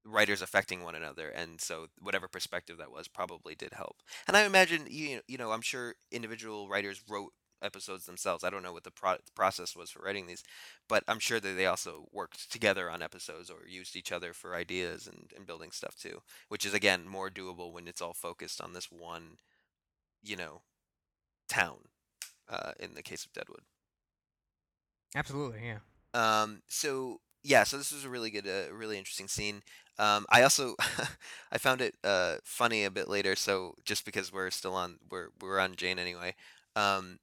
writers 0.05 0.43
affecting 0.43 0.83
one 0.83 0.95
another. 0.95 1.29
And 1.29 1.61
so 1.61 1.87
whatever 2.01 2.29
perspective 2.29 2.79
that 2.79 2.91
was 2.93 3.09
probably 3.09 3.55
did 3.55 3.73
help. 3.75 3.97
And 4.27 4.37
I 4.37 4.45
imagine 4.45 4.87
you 4.89 5.21
you 5.29 5.39
know 5.39 5.53
I'm 5.53 5.61
sure 5.63 5.95
individual 6.11 6.69
writers 6.69 7.03
wrote 7.09 7.33
episodes 7.63 8.07
themselves. 8.07 8.45
I 8.45 8.51
don't 8.51 8.63
know 8.63 8.73
what 8.73 8.85
the 8.85 8.91
pro- 8.91 9.17
process 9.35 9.77
was 9.77 9.91
for 9.91 10.03
writing 10.03 10.27
these, 10.27 10.43
but 10.89 11.05
I'm 11.09 11.19
sure 11.19 11.41
that 11.41 11.57
they 11.57 11.67
also 11.67 12.07
worked 12.13 12.51
together 12.51 12.91
on 12.91 13.03
episodes 13.03 13.51
or 13.51 13.67
used 13.69 13.97
each 13.97 14.13
other 14.13 14.33
for 14.33 14.55
ideas 14.55 15.07
and, 15.07 15.31
and 15.37 15.47
building 15.47 15.71
stuff 15.71 15.97
too, 15.97 16.23
which 16.49 16.67
is 16.67 16.75
again 16.75 17.09
more 17.09 17.31
doable 17.31 17.73
when 17.73 17.89
it's 17.89 18.03
all 18.03 18.15
focused 18.15 18.61
on 18.61 18.73
this 18.73 18.91
one, 18.91 19.39
you 20.23 20.37
know, 20.37 20.63
town. 21.49 21.79
Uh, 22.51 22.73
in 22.81 22.95
the 22.95 23.03
case 23.03 23.25
of 23.25 23.33
Deadwood. 23.33 23.61
Absolutely, 25.15 25.61
yeah. 25.65 25.79
Um, 26.15 26.63
so 26.67 27.21
yeah, 27.45 27.63
so 27.63 27.79
this 27.79 27.93
was 27.93 28.05
a 28.05 28.09
really 28.09 28.31
good, 28.31 28.47
uh, 28.47 28.75
really 28.75 28.99
interesting 28.99 29.29
scene. 29.29 29.63
Um, 29.99 30.27
I 30.31 30.43
also 30.43 30.75
I 31.53 31.59
found 31.59 31.81
it 31.81 31.95
uh, 32.03 32.37
funny 32.43 32.85
a 32.85 32.91
bit 32.91 33.09
later. 33.09 33.37
So 33.37 33.75
just 33.85 34.05
because 34.05 34.33
we're 34.33 34.51
still 34.51 34.75
on, 34.75 34.99
we're 35.11 35.29
we're 35.41 35.61
on 35.61 35.77
Jane 35.77 35.99
anyway. 36.01 36.35
Um, 36.75 37.21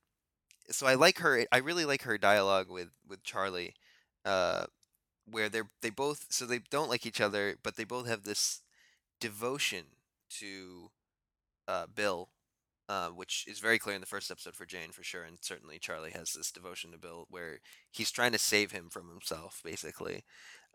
so 0.69 0.87
I 0.87 0.95
like 0.95 1.19
her. 1.19 1.45
I 1.51 1.57
really 1.57 1.85
like 1.85 2.03
her 2.03 2.17
dialogue 2.17 2.69
with 2.69 2.89
with 3.07 3.23
Charlie, 3.23 3.75
uh, 4.25 4.65
where 5.29 5.49
they're 5.49 5.69
they 5.81 5.89
both 5.89 6.27
so 6.29 6.45
they 6.45 6.59
don't 6.69 6.89
like 6.89 7.05
each 7.05 7.21
other, 7.21 7.55
but 7.63 7.75
they 7.75 7.83
both 7.83 8.07
have 8.07 8.23
this 8.23 8.61
devotion 9.19 9.85
to 10.29 10.91
uh, 11.67 11.85
Bill, 11.93 12.29
uh, 12.89 13.09
which 13.09 13.45
is 13.47 13.59
very 13.59 13.79
clear 13.79 13.95
in 13.95 14.01
the 14.01 14.07
first 14.07 14.31
episode 14.31 14.55
for 14.55 14.65
Jane 14.65 14.91
for 14.91 15.03
sure, 15.03 15.23
and 15.23 15.37
certainly 15.41 15.79
Charlie 15.79 16.11
has 16.11 16.33
this 16.33 16.51
devotion 16.51 16.91
to 16.91 16.97
Bill 16.97 17.27
where 17.29 17.59
he's 17.91 18.11
trying 18.11 18.31
to 18.31 18.39
save 18.39 18.71
him 18.71 18.89
from 18.89 19.09
himself, 19.09 19.61
basically. 19.63 20.23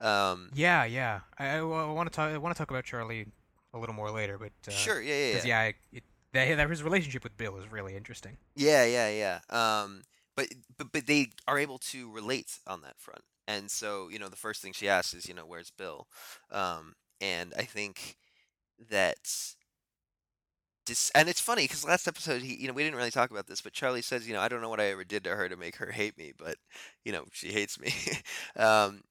Um, 0.01 0.51
Yeah, 0.55 0.85
yeah. 0.85 1.21
I, 1.39 1.59
I, 1.59 1.63
want 1.63 2.11
to 2.11 2.15
talk. 2.15 2.33
I 2.33 2.39
want 2.39 2.55
to 2.55 2.59
talk 2.59 2.71
about 2.71 2.85
Charlie 2.85 3.27
a 3.73 3.79
little 3.79 3.95
more 3.95 4.11
later, 4.11 4.39
but 4.39 4.53
uh, 4.67 4.71
sure, 4.71 5.01
yeah, 5.01 5.15
yeah, 5.15 5.33
yeah, 5.33 5.43
yeah, 5.45 5.73
it, 5.93 6.05
that, 6.33 6.57
that 6.57 6.71
his 6.71 6.83
relationship 6.83 7.25
with 7.25 7.37
Bill 7.37 7.57
is 7.59 7.71
really 7.71 7.97
interesting. 7.97 8.37
yeah, 8.55 8.85
yeah, 8.85 9.09
yeah. 9.11 9.41
Um, 9.83 10.03
but 10.37 10.49
but 10.79 10.93
but 10.93 11.07
they 11.07 11.29
are 11.47 11.59
able 11.59 11.79
to 11.79 12.11
relate 12.11 12.59
on 12.67 12.83
that 12.83 12.99
front, 12.99 13.23
and 13.47 13.71
so 13.71 14.09
you 14.11 14.19
know 14.19 14.29
the 14.29 14.37
first 14.37 14.63
thing 14.63 14.73
she 14.73 14.89
asks 14.89 15.15
is 15.15 15.27
you 15.29 15.35
know 15.35 15.47
where's 15.47 15.71
Bill, 15.71 16.07
um, 16.51 16.95
and 17.21 17.53
I 17.57 17.63
think 17.63 18.17
that 18.91 19.19
dis- 20.87 21.11
and 21.15 21.29
it's 21.29 21.41
funny 21.41 21.65
because 21.65 21.85
last 21.85 22.09
episode 22.09 22.43
he 22.43 22.55
you 22.55 22.67
know 22.69 22.75
we 22.75 22.83
didn't 22.83 22.97
really 22.97 23.11
talk 23.11 23.31
about 23.31 23.47
this 23.47 23.61
but 23.61 23.73
charlie 23.73 24.03
says 24.03 24.27
you 24.27 24.35
know 24.35 24.41
i 24.41 24.49
don't 24.49 24.61
know 24.63 24.69
what 24.69 24.81
i 24.81 24.87
ever 24.87 25.05
did 25.05 25.25
to 25.25 25.31
her 25.37 25.49
to 25.49 25.57
make 25.57 25.77
her 25.77 25.91
hate 25.93 26.17
me 26.19 26.33
but 26.37 26.57
you 27.05 27.13
know 27.13 27.25
she 27.33 27.49
hates 27.53 27.79
me 27.79 27.93
um 28.57 29.03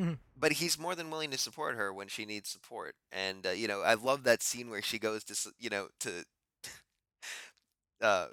Mhm. 0.00 0.18
but 0.36 0.52
he's 0.52 0.78
more 0.78 0.94
than 0.94 1.10
willing 1.10 1.30
to 1.30 1.38
support 1.38 1.76
her 1.76 1.92
when 1.92 2.08
she 2.08 2.24
needs 2.24 2.48
support 2.50 2.94
and 3.12 3.46
uh, 3.46 3.50
you 3.50 3.68
know 3.68 3.82
i 3.82 3.94
love 3.94 4.24
that 4.24 4.42
scene 4.42 4.70
where 4.70 4.82
she 4.82 4.98
goes 4.98 5.24
to 5.24 5.52
you 5.58 5.70
know 5.70 5.88
to 6.00 6.24
uh 8.02 8.26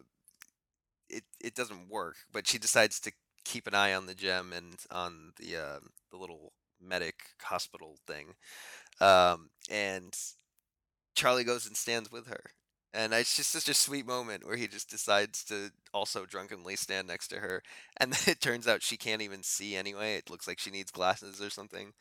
it 1.09 1.23
it 1.41 1.55
doesn't 1.55 1.89
work 1.89 2.15
but 2.31 2.47
she 2.47 2.57
decides 2.57 2.99
to 2.99 3.11
keep 3.45 3.67
an 3.67 3.73
eye 3.73 3.93
on 3.93 4.05
the 4.05 4.13
gem 4.13 4.51
and 4.53 4.75
on 4.91 5.31
the 5.39 5.55
uh, 5.55 5.79
the 6.11 6.17
little 6.17 6.51
medic 6.81 7.15
hospital 7.41 7.97
thing 8.05 8.33
um 9.01 9.49
and 9.69 10.15
charlie 11.15 11.43
goes 11.43 11.65
and 11.65 11.75
stands 11.75 12.11
with 12.11 12.27
her 12.27 12.43
and 12.93 13.13
it's 13.13 13.35
just 13.35 13.51
such 13.51 13.67
a 13.67 13.73
sweet 13.73 14.07
moment 14.07 14.45
where 14.45 14.55
he 14.55 14.67
just 14.67 14.89
decides 14.89 15.43
to 15.43 15.71
also 15.93 16.25
drunkenly 16.25 16.75
stand 16.75 17.07
next 17.07 17.27
to 17.29 17.37
her 17.37 17.61
and 17.97 18.13
then 18.13 18.33
it 18.33 18.41
turns 18.41 18.67
out 18.67 18.83
she 18.83 18.97
can't 18.97 19.21
even 19.21 19.43
see 19.43 19.75
anyway 19.75 20.15
it 20.15 20.29
looks 20.29 20.47
like 20.47 20.59
she 20.59 20.71
needs 20.71 20.91
glasses 20.91 21.41
or 21.41 21.49
something 21.49 21.93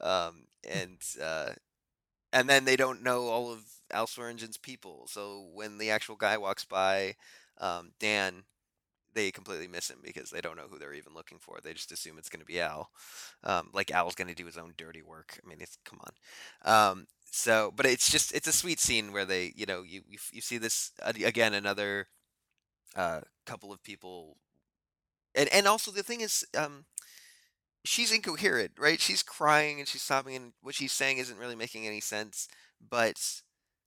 um 0.00 0.44
and 0.68 0.98
uh 1.22 1.50
and 2.32 2.48
then 2.48 2.64
they 2.64 2.76
don't 2.76 3.02
know 3.02 3.28
all 3.28 3.52
of 3.52 3.60
Al 3.92 4.06
Swearengen's 4.06 4.56
people. 4.58 5.06
So 5.10 5.48
when 5.52 5.78
the 5.78 5.90
actual 5.90 6.16
guy 6.16 6.36
walks 6.38 6.64
by, 6.64 7.16
um, 7.58 7.92
Dan, 8.00 8.44
they 9.14 9.30
completely 9.30 9.68
miss 9.68 9.90
him 9.90 9.98
because 10.02 10.30
they 10.30 10.40
don't 10.40 10.56
know 10.56 10.66
who 10.70 10.78
they're 10.78 10.94
even 10.94 11.14
looking 11.14 11.38
for. 11.38 11.58
They 11.62 11.74
just 11.74 11.92
assume 11.92 12.18
it's 12.18 12.30
going 12.30 12.40
to 12.40 12.46
be 12.46 12.60
Al, 12.60 12.90
um, 13.44 13.70
like 13.74 13.90
Al's 13.90 14.14
going 14.14 14.28
to 14.28 14.34
do 14.34 14.46
his 14.46 14.56
own 14.58 14.74
dirty 14.78 15.02
work. 15.02 15.38
I 15.44 15.48
mean, 15.48 15.58
it's 15.60 15.76
come 15.84 16.00
on. 16.04 16.92
Um, 16.92 17.06
so, 17.30 17.72
but 17.76 17.86
it's 17.86 18.10
just 18.10 18.32
it's 18.34 18.48
a 18.48 18.52
sweet 18.52 18.80
scene 18.80 19.12
where 19.12 19.24
they, 19.26 19.52
you 19.56 19.66
know, 19.66 19.82
you 19.82 20.02
you, 20.08 20.18
you 20.32 20.40
see 20.40 20.58
this 20.58 20.92
uh, 21.02 21.12
again 21.24 21.54
another 21.54 22.08
uh, 22.96 23.20
couple 23.46 23.72
of 23.72 23.82
people, 23.82 24.36
and 25.34 25.48
and 25.50 25.66
also 25.66 25.90
the 25.90 26.02
thing 26.02 26.20
is, 26.20 26.44
um, 26.56 26.84
she's 27.84 28.12
incoherent, 28.12 28.72
right? 28.78 29.00
She's 29.00 29.22
crying 29.22 29.78
and 29.78 29.88
she's 29.88 30.02
sobbing, 30.02 30.36
and 30.36 30.52
what 30.62 30.74
she's 30.74 30.92
saying 30.92 31.18
isn't 31.18 31.38
really 31.38 31.56
making 31.56 31.86
any 31.86 32.00
sense. 32.00 32.48
But 32.80 33.42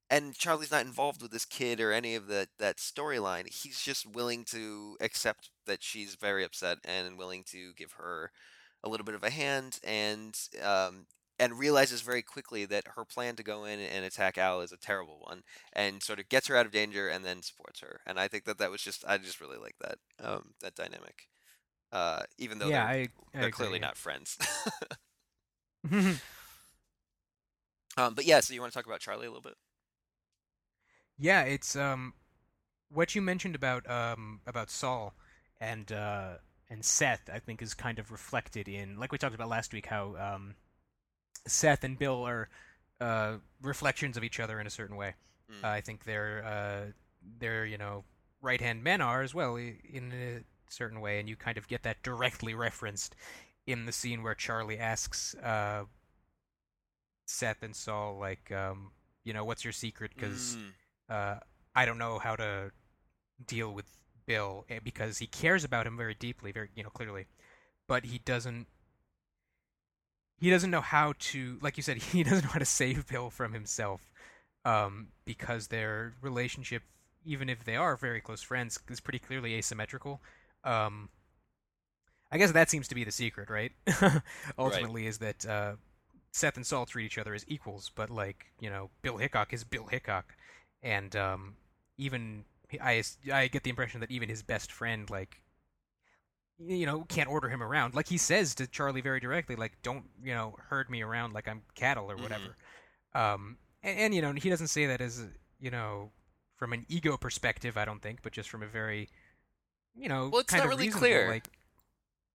and 0.09 0.35
Charlie's 0.35 0.71
not 0.71 0.85
involved 0.85 1.21
with 1.21 1.31
this 1.31 1.45
kid 1.45 1.81
or 1.81 1.91
any 1.91 2.15
of 2.15 2.27
that 2.27 2.49
that 2.59 2.77
storyline. 2.77 3.47
He's 3.47 3.81
just 3.81 4.05
willing 4.05 4.43
to 4.45 4.97
accept 5.01 5.49
that 5.65 5.83
she's 5.83 6.15
very 6.15 6.43
upset 6.43 6.77
and 6.85 7.17
willing 7.17 7.43
to 7.51 7.73
give 7.73 7.93
her 7.93 8.31
a 8.83 8.89
little 8.89 9.05
bit 9.05 9.15
of 9.15 9.23
a 9.23 9.29
hand, 9.31 9.79
and 9.83 10.37
um, 10.63 11.07
and 11.39 11.59
realizes 11.59 12.01
very 12.01 12.21
quickly 12.21 12.65
that 12.65 12.87
her 12.95 13.03
plan 13.05 13.35
to 13.35 13.43
go 13.43 13.65
in 13.65 13.79
and 13.79 14.05
attack 14.05 14.37
Al 14.37 14.61
is 14.61 14.71
a 14.71 14.77
terrible 14.77 15.19
one, 15.21 15.41
and 15.73 16.03
sort 16.03 16.19
of 16.19 16.29
gets 16.29 16.47
her 16.47 16.55
out 16.55 16.65
of 16.65 16.71
danger 16.71 17.07
and 17.07 17.25
then 17.25 17.41
supports 17.41 17.79
her. 17.81 18.01
And 18.05 18.19
I 18.19 18.27
think 18.27 18.45
that 18.45 18.57
that 18.59 18.71
was 18.71 18.81
just 18.81 19.03
I 19.07 19.17
just 19.17 19.41
really 19.41 19.57
like 19.57 19.75
that 19.81 19.97
um, 20.23 20.53
that 20.61 20.75
dynamic 20.75 21.27
uh, 21.95 22.23
even 22.37 22.59
though 22.59 22.67
yeah, 22.67 22.85
they're, 22.85 23.01
I, 23.01 23.07
I 23.33 23.41
they're 23.41 23.51
clearly 23.51 23.79
not 23.79 23.95
friends. 23.95 24.37
um, 27.97 28.13
but 28.13 28.25
yeah, 28.25 28.41
so 28.41 28.53
you 28.53 28.59
want 28.59 28.73
to 28.73 28.77
talk 28.77 28.85
about 28.85 28.99
Charlie 28.99 29.27
a 29.27 29.29
little 29.29 29.41
bit? 29.41 29.55
yeah, 31.17 31.43
it's 31.43 31.75
um 31.75 32.13
what 32.89 33.15
you 33.15 33.21
mentioned 33.21 33.55
about 33.55 33.89
um 33.89 34.41
about 34.45 34.69
Sol 34.69 35.13
and 35.61 35.89
uh 35.91 36.33
and 36.69 36.83
Seth. 36.83 37.29
I 37.33 37.39
think 37.39 37.61
is 37.61 37.73
kind 37.73 37.97
of 37.97 38.11
reflected 38.11 38.67
in 38.67 38.99
like 38.99 39.13
we 39.13 39.17
talked 39.17 39.35
about 39.35 39.47
last 39.49 39.73
week 39.73 39.85
how 39.85 40.15
um 40.17 40.55
Seth 41.47 41.83
and 41.85 41.97
Bill 41.97 42.23
are 42.23 42.49
uh 42.99 43.35
reflections 43.61 44.17
of 44.17 44.23
each 44.23 44.41
other 44.41 44.59
in 44.59 44.67
a 44.67 44.71
certain 44.71 44.97
way. 44.97 45.13
Mm. 45.49 45.63
Uh, 45.63 45.71
I 45.71 45.81
think 45.81 46.03
they're 46.03 46.43
uh 46.43 46.91
they're 47.39 47.65
you 47.65 47.77
know 47.77 48.03
right 48.41 48.59
hand 48.59 48.83
men 48.83 48.99
are 48.99 49.21
as 49.21 49.33
well 49.33 49.55
in 49.55 50.11
a 50.13 50.43
certain 50.75 51.01
way, 51.01 51.19
and 51.19 51.29
you 51.29 51.35
kind 51.35 51.57
of 51.57 51.67
get 51.67 51.83
that 51.83 52.03
directly 52.03 52.53
referenced 52.53 53.15
in 53.67 53.85
the 53.85 53.91
scene 53.91 54.23
where 54.23 54.35
Charlie 54.35 54.79
asks 54.79 55.35
uh 55.35 55.85
Seth 57.25 57.63
and 57.63 57.75
Sol 57.75 58.17
like 58.17 58.51
um 58.51 58.91
you 59.23 59.33
know 59.33 59.43
what's 59.45 59.63
your 59.63 59.73
secret 59.73 60.11
because 60.15 60.57
Mm. 60.57 60.73
uh, 61.09 61.39
I 61.75 61.85
don't 61.85 61.97
know 61.97 62.19
how 62.19 62.35
to 62.35 62.71
deal 63.45 63.73
with 63.73 63.85
Bill 64.25 64.65
eh, 64.69 64.79
because 64.83 65.19
he 65.19 65.27
cares 65.27 65.63
about 65.63 65.87
him 65.87 65.97
very 65.97 66.15
deeply, 66.15 66.51
very 66.51 66.69
you 66.75 66.83
know 66.83 66.89
clearly, 66.89 67.27
but 67.87 68.05
he 68.05 68.19
doesn't. 68.19 68.67
He 70.37 70.49
doesn't 70.49 70.71
know 70.71 70.81
how 70.81 71.13
to, 71.19 71.57
like 71.61 71.77
you 71.77 71.83
said, 71.83 71.97
he 72.13 72.23
doesn't 72.23 72.45
know 72.45 72.51
how 72.51 72.59
to 72.59 72.65
save 72.65 73.07
Bill 73.07 73.29
from 73.29 73.53
himself, 73.53 74.01
um, 74.65 75.09
because 75.25 75.67
their 75.67 76.13
relationship, 76.21 76.83
even 77.25 77.49
if 77.49 77.63
they 77.63 77.75
are 77.75 77.95
very 77.97 78.21
close 78.21 78.41
friends, 78.41 78.79
is 78.89 78.99
pretty 78.99 79.19
clearly 79.19 79.55
asymmetrical. 79.55 80.21
Um, 80.65 81.09
I 82.31 82.37
guess 82.37 82.51
that 82.51 82.69
seems 82.69 82.87
to 82.89 82.95
be 82.95 83.03
the 83.03 83.11
secret, 83.11 83.49
right? 83.49 83.71
Ultimately, 84.59 85.07
is 85.07 85.19
that 85.19 85.45
uh, 85.45 85.75
Seth 86.31 86.57
and 86.57 86.65
Sol 86.65 86.85
treat 86.85 87.05
each 87.05 87.17
other 87.17 87.33
as 87.33 87.45
equals, 87.47 87.91
but 87.95 88.09
like 88.09 88.47
you 88.59 88.69
know, 88.69 88.89
Bill 89.01 89.17
Hickok 89.17 89.53
is 89.53 89.63
Bill 89.63 89.85
Hickok, 89.87 90.35
and 90.83 91.15
um, 91.15 91.55
even 91.97 92.45
I 92.81 93.03
I 93.33 93.47
get 93.47 93.63
the 93.63 93.69
impression 93.69 94.01
that 94.01 94.11
even 94.11 94.29
his 94.29 94.43
best 94.43 94.71
friend 94.71 95.09
like 95.09 95.41
you 96.57 96.85
know 96.85 97.03
can't 97.09 97.29
order 97.29 97.49
him 97.49 97.61
around 97.61 97.93
like 97.93 98.07
he 98.07 98.17
says 98.17 98.55
to 98.55 98.67
Charlie 98.67 99.01
very 99.01 99.19
directly 99.19 99.55
like 99.57 99.73
don't 99.83 100.05
you 100.23 100.33
know 100.33 100.55
herd 100.69 100.89
me 100.89 101.01
around 101.01 101.33
like 101.33 101.47
I'm 101.47 101.63
cattle 101.75 102.09
or 102.09 102.17
Mhm. 102.17 102.21
whatever 102.21 102.55
um 103.13 103.57
and, 103.83 103.99
and 103.99 104.15
you 104.15 104.21
know 104.21 104.31
he 104.33 104.49
doesn't 104.49 104.67
say 104.67 104.85
that 104.85 105.01
as 105.01 105.25
you 105.59 105.69
know 105.71 106.11
from 106.57 106.73
an 106.73 106.85
ego 106.87 107.17
perspective 107.17 107.77
I 107.77 107.85
don't 107.85 108.01
think 108.01 108.21
but 108.23 108.31
just 108.31 108.49
from 108.49 108.63
a 108.63 108.67
very 108.67 109.09
you 109.95 110.09
know 110.09 110.29
Well, 110.29 110.41
it's 110.41 110.51
kind 110.51 110.61
not 110.61 110.65
of 110.65 110.69
really 110.71 110.87
reasonable, 110.87 111.07
clear. 111.07 111.29
like 111.29 111.49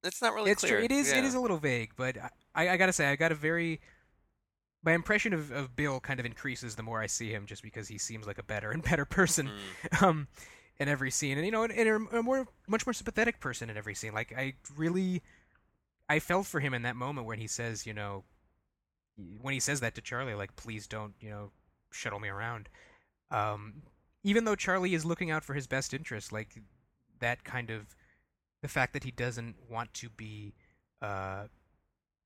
It's 0.04 0.22
not 0.22 0.34
really 0.34 0.50
it's 0.50 0.62
clear. 0.62 0.76
true. 0.76 0.84
It 0.84 0.92
is. 0.92 1.10
Yeah. 1.10 1.18
It 1.18 1.24
is 1.24 1.34
a 1.34 1.40
little 1.40 1.58
vague, 1.58 1.92
but 1.96 2.16
I, 2.54 2.68
I 2.70 2.76
gotta 2.76 2.92
say, 2.92 3.06
I 3.08 3.16
got 3.16 3.32
a 3.32 3.34
very. 3.36 3.80
My 4.82 4.92
impression 4.92 5.34
of, 5.34 5.50
of 5.52 5.76
Bill 5.76 6.00
kind 6.00 6.18
of 6.20 6.24
increases 6.24 6.74
the 6.74 6.82
more 6.82 7.02
I 7.02 7.06
see 7.06 7.30
him, 7.30 7.44
just 7.44 7.62
because 7.62 7.86
he 7.88 7.98
seems 7.98 8.26
like 8.26 8.38
a 8.38 8.42
better 8.42 8.70
and 8.70 8.82
better 8.82 9.04
person, 9.04 9.50
Mm. 9.92 10.02
um, 10.02 10.28
in 10.78 10.88
every 10.88 11.10
scene, 11.10 11.36
and 11.36 11.44
you 11.44 11.52
know, 11.52 11.64
and, 11.64 11.72
and 11.74 11.88
a, 12.10 12.18
a 12.18 12.22
more, 12.22 12.46
much 12.66 12.86
more 12.86 12.94
sympathetic 12.94 13.40
person 13.40 13.68
in 13.68 13.76
every 13.76 13.94
scene. 13.94 14.14
Like 14.14 14.32
I 14.34 14.54
really, 14.76 15.22
I 16.08 16.18
felt 16.18 16.46
for 16.46 16.60
him 16.60 16.72
in 16.72 16.80
that 16.82 16.96
moment 16.96 17.26
when 17.26 17.38
he 17.38 17.46
says, 17.46 17.86
you 17.86 17.92
know, 17.92 18.24
when 19.42 19.52
he 19.52 19.60
says 19.60 19.80
that 19.80 19.94
to 19.96 20.00
Charlie, 20.00 20.32
like, 20.34 20.56
please 20.56 20.86
don't, 20.86 21.12
you 21.20 21.28
know, 21.28 21.50
shuttle 21.92 22.18
me 22.18 22.28
around. 22.28 22.70
Um, 23.30 23.82
even 24.24 24.44
though 24.44 24.56
Charlie 24.56 24.94
is 24.94 25.04
looking 25.04 25.30
out 25.30 25.44
for 25.44 25.52
his 25.52 25.66
best 25.66 25.92
interest, 25.92 26.32
like 26.32 26.56
that 27.20 27.44
kind 27.44 27.70
of 27.70 27.94
the 28.62 28.68
fact 28.68 28.92
that 28.92 29.04
he 29.04 29.10
doesn't 29.10 29.56
want 29.70 29.92
to 29.94 30.08
be 30.10 30.52
uh, 31.00 31.44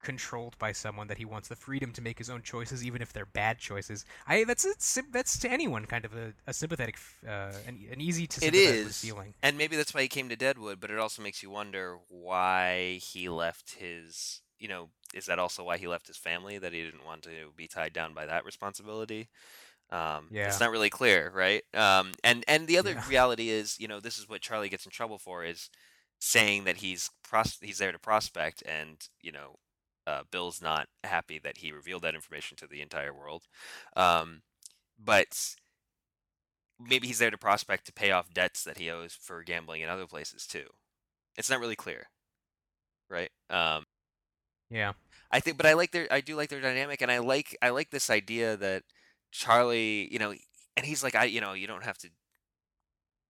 controlled 0.02 0.58
by 0.58 0.72
someone 0.72 1.06
that 1.06 1.18
he 1.18 1.24
wants 1.24 1.48
the 1.48 1.56
freedom 1.56 1.92
to 1.92 2.02
make 2.02 2.18
his 2.18 2.28
own 2.28 2.42
choices 2.42 2.84
even 2.84 3.00
if 3.00 3.12
they're 3.12 3.24
bad 3.24 3.58
choices 3.58 4.04
i 4.26 4.44
that's 4.44 4.66
sim- 4.78 5.10
that's 5.12 5.38
to 5.38 5.50
anyone 5.50 5.86
kind 5.86 6.04
of 6.04 6.14
a, 6.14 6.32
a 6.46 6.52
sympathetic 6.52 6.96
uh, 7.26 7.50
an, 7.66 7.78
an 7.90 8.00
easy 8.00 8.26
to 8.26 8.38
It 8.38 8.52
sympathize 8.52 8.84
with 8.84 8.96
feeling 8.96 9.34
and 9.44 9.58
maybe 9.58 9.76
that's 9.76 9.92
why 9.92 10.00
he 10.00 10.08
came 10.08 10.30
to 10.30 10.36
Deadwood. 10.36 10.80
But 10.80 10.90
it 10.90 10.98
also 10.98 11.20
makes 11.22 11.42
you 11.42 11.50
wonder 11.50 11.98
why 12.08 12.98
he 13.02 13.28
left 13.28 13.74
his. 13.74 14.40
You 14.58 14.68
know, 14.68 14.88
is 15.12 15.26
that 15.26 15.38
also 15.38 15.64
why 15.64 15.76
he 15.76 15.86
left 15.86 16.06
his 16.06 16.16
family? 16.16 16.56
That 16.56 16.72
he 16.72 16.82
didn't 16.82 17.04
want 17.04 17.22
to 17.24 17.52
be 17.54 17.68
tied 17.68 17.92
down 17.92 18.14
by 18.14 18.24
that 18.24 18.46
responsibility. 18.46 19.28
Um, 19.90 20.30
Yeah. 20.30 20.44
it's 20.44 20.60
not 20.60 20.70
really 20.70 20.90
clear, 20.90 21.30
right? 21.34 21.62
Um, 21.74 22.12
and 22.24 22.44
and 22.48 22.66
the 22.66 22.78
other 22.78 22.96
Yeah. 22.96 23.04
reality 23.06 23.50
is, 23.50 23.78
you 23.80 23.88
know, 23.88 24.00
this 24.00 24.18
is 24.18 24.28
what 24.28 24.42
Charlie 24.42 24.68
gets 24.68 24.84
in 24.86 24.90
trouble 24.92 25.18
for 25.18 25.44
is 25.44 25.70
saying 26.20 26.64
that 26.64 26.78
he's 26.78 27.10
pros- 27.22 27.58
he's 27.60 27.78
there 27.78 27.92
to 27.92 27.98
prospect, 27.98 28.62
and 28.66 29.08
you 29.22 29.32
know, 29.32 29.56
uh, 30.06 30.22
Bill's 30.30 30.62
not 30.62 30.88
happy 31.04 31.38
that 31.40 31.58
he 31.58 31.72
revealed 31.72 32.02
that 32.02 32.14
information 32.14 32.56
to 32.58 32.66
the 32.66 32.80
entire 32.82 33.14
world. 33.14 33.44
Um, 33.96 34.42
but 34.98 35.56
maybe 36.78 37.06
he's 37.06 37.18
there 37.18 37.30
to 37.30 37.38
prospect 37.38 37.86
to 37.86 37.92
pay 37.92 38.10
off 38.10 38.32
debts 38.32 38.64
that 38.64 38.78
he 38.78 38.90
owes 38.90 39.14
for 39.14 39.42
gambling 39.42 39.82
in 39.82 39.88
other 39.88 40.06
places 40.06 40.46
too. 40.46 40.66
It's 41.36 41.50
not 41.50 41.60
really 41.60 41.76
clear, 41.76 42.08
right? 43.08 43.30
Um, 43.50 43.84
yeah 44.70 44.92
I 45.30 45.40
think, 45.40 45.56
but 45.56 45.66
I 45.66 45.74
like 45.74 45.90
their, 45.92 46.06
I 46.12 46.20
do 46.20 46.36
like 46.36 46.48
their 46.48 46.60
dynamic, 46.60 47.02
and 47.02 47.10
I 47.10 47.18
like, 47.18 47.56
I 47.62 47.70
like 47.70 47.90
this 47.90 48.10
idea 48.10 48.56
that 48.56 48.84
Charlie, 49.34 50.08
you 50.12 50.18
know, 50.20 50.32
and 50.76 50.86
he's 50.86 51.02
like, 51.02 51.16
I, 51.16 51.24
you 51.24 51.40
know, 51.40 51.52
you 51.54 51.66
don't 51.66 51.82
have 51.84 51.98
to. 51.98 52.08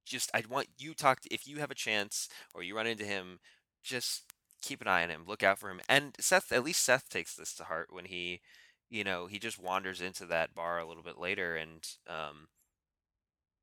Just, 0.04 0.30
I 0.34 0.42
want 0.50 0.66
you 0.76 0.92
talk 0.92 1.20
to, 1.22 1.32
if 1.34 1.48
you 1.48 1.58
have 1.60 1.70
a 1.70 1.74
chance 1.74 2.28
or 2.52 2.62
you 2.62 2.76
run 2.76 2.86
into 2.86 3.06
him, 3.06 3.40
just 3.82 4.24
keep 4.60 4.82
an 4.82 4.86
eye 4.86 5.02
on 5.02 5.08
him, 5.08 5.24
look 5.26 5.42
out 5.42 5.58
for 5.58 5.70
him. 5.70 5.80
And 5.88 6.14
Seth, 6.20 6.52
at 6.52 6.62
least 6.62 6.82
Seth 6.82 7.08
takes 7.08 7.34
this 7.34 7.54
to 7.54 7.64
heart 7.64 7.88
when 7.90 8.04
he, 8.04 8.42
you 8.90 9.02
know, 9.02 9.26
he 9.26 9.38
just 9.38 9.58
wanders 9.58 10.02
into 10.02 10.26
that 10.26 10.54
bar 10.54 10.78
a 10.78 10.86
little 10.86 11.02
bit 11.02 11.18
later 11.18 11.56
and, 11.56 11.88
um, 12.06 12.48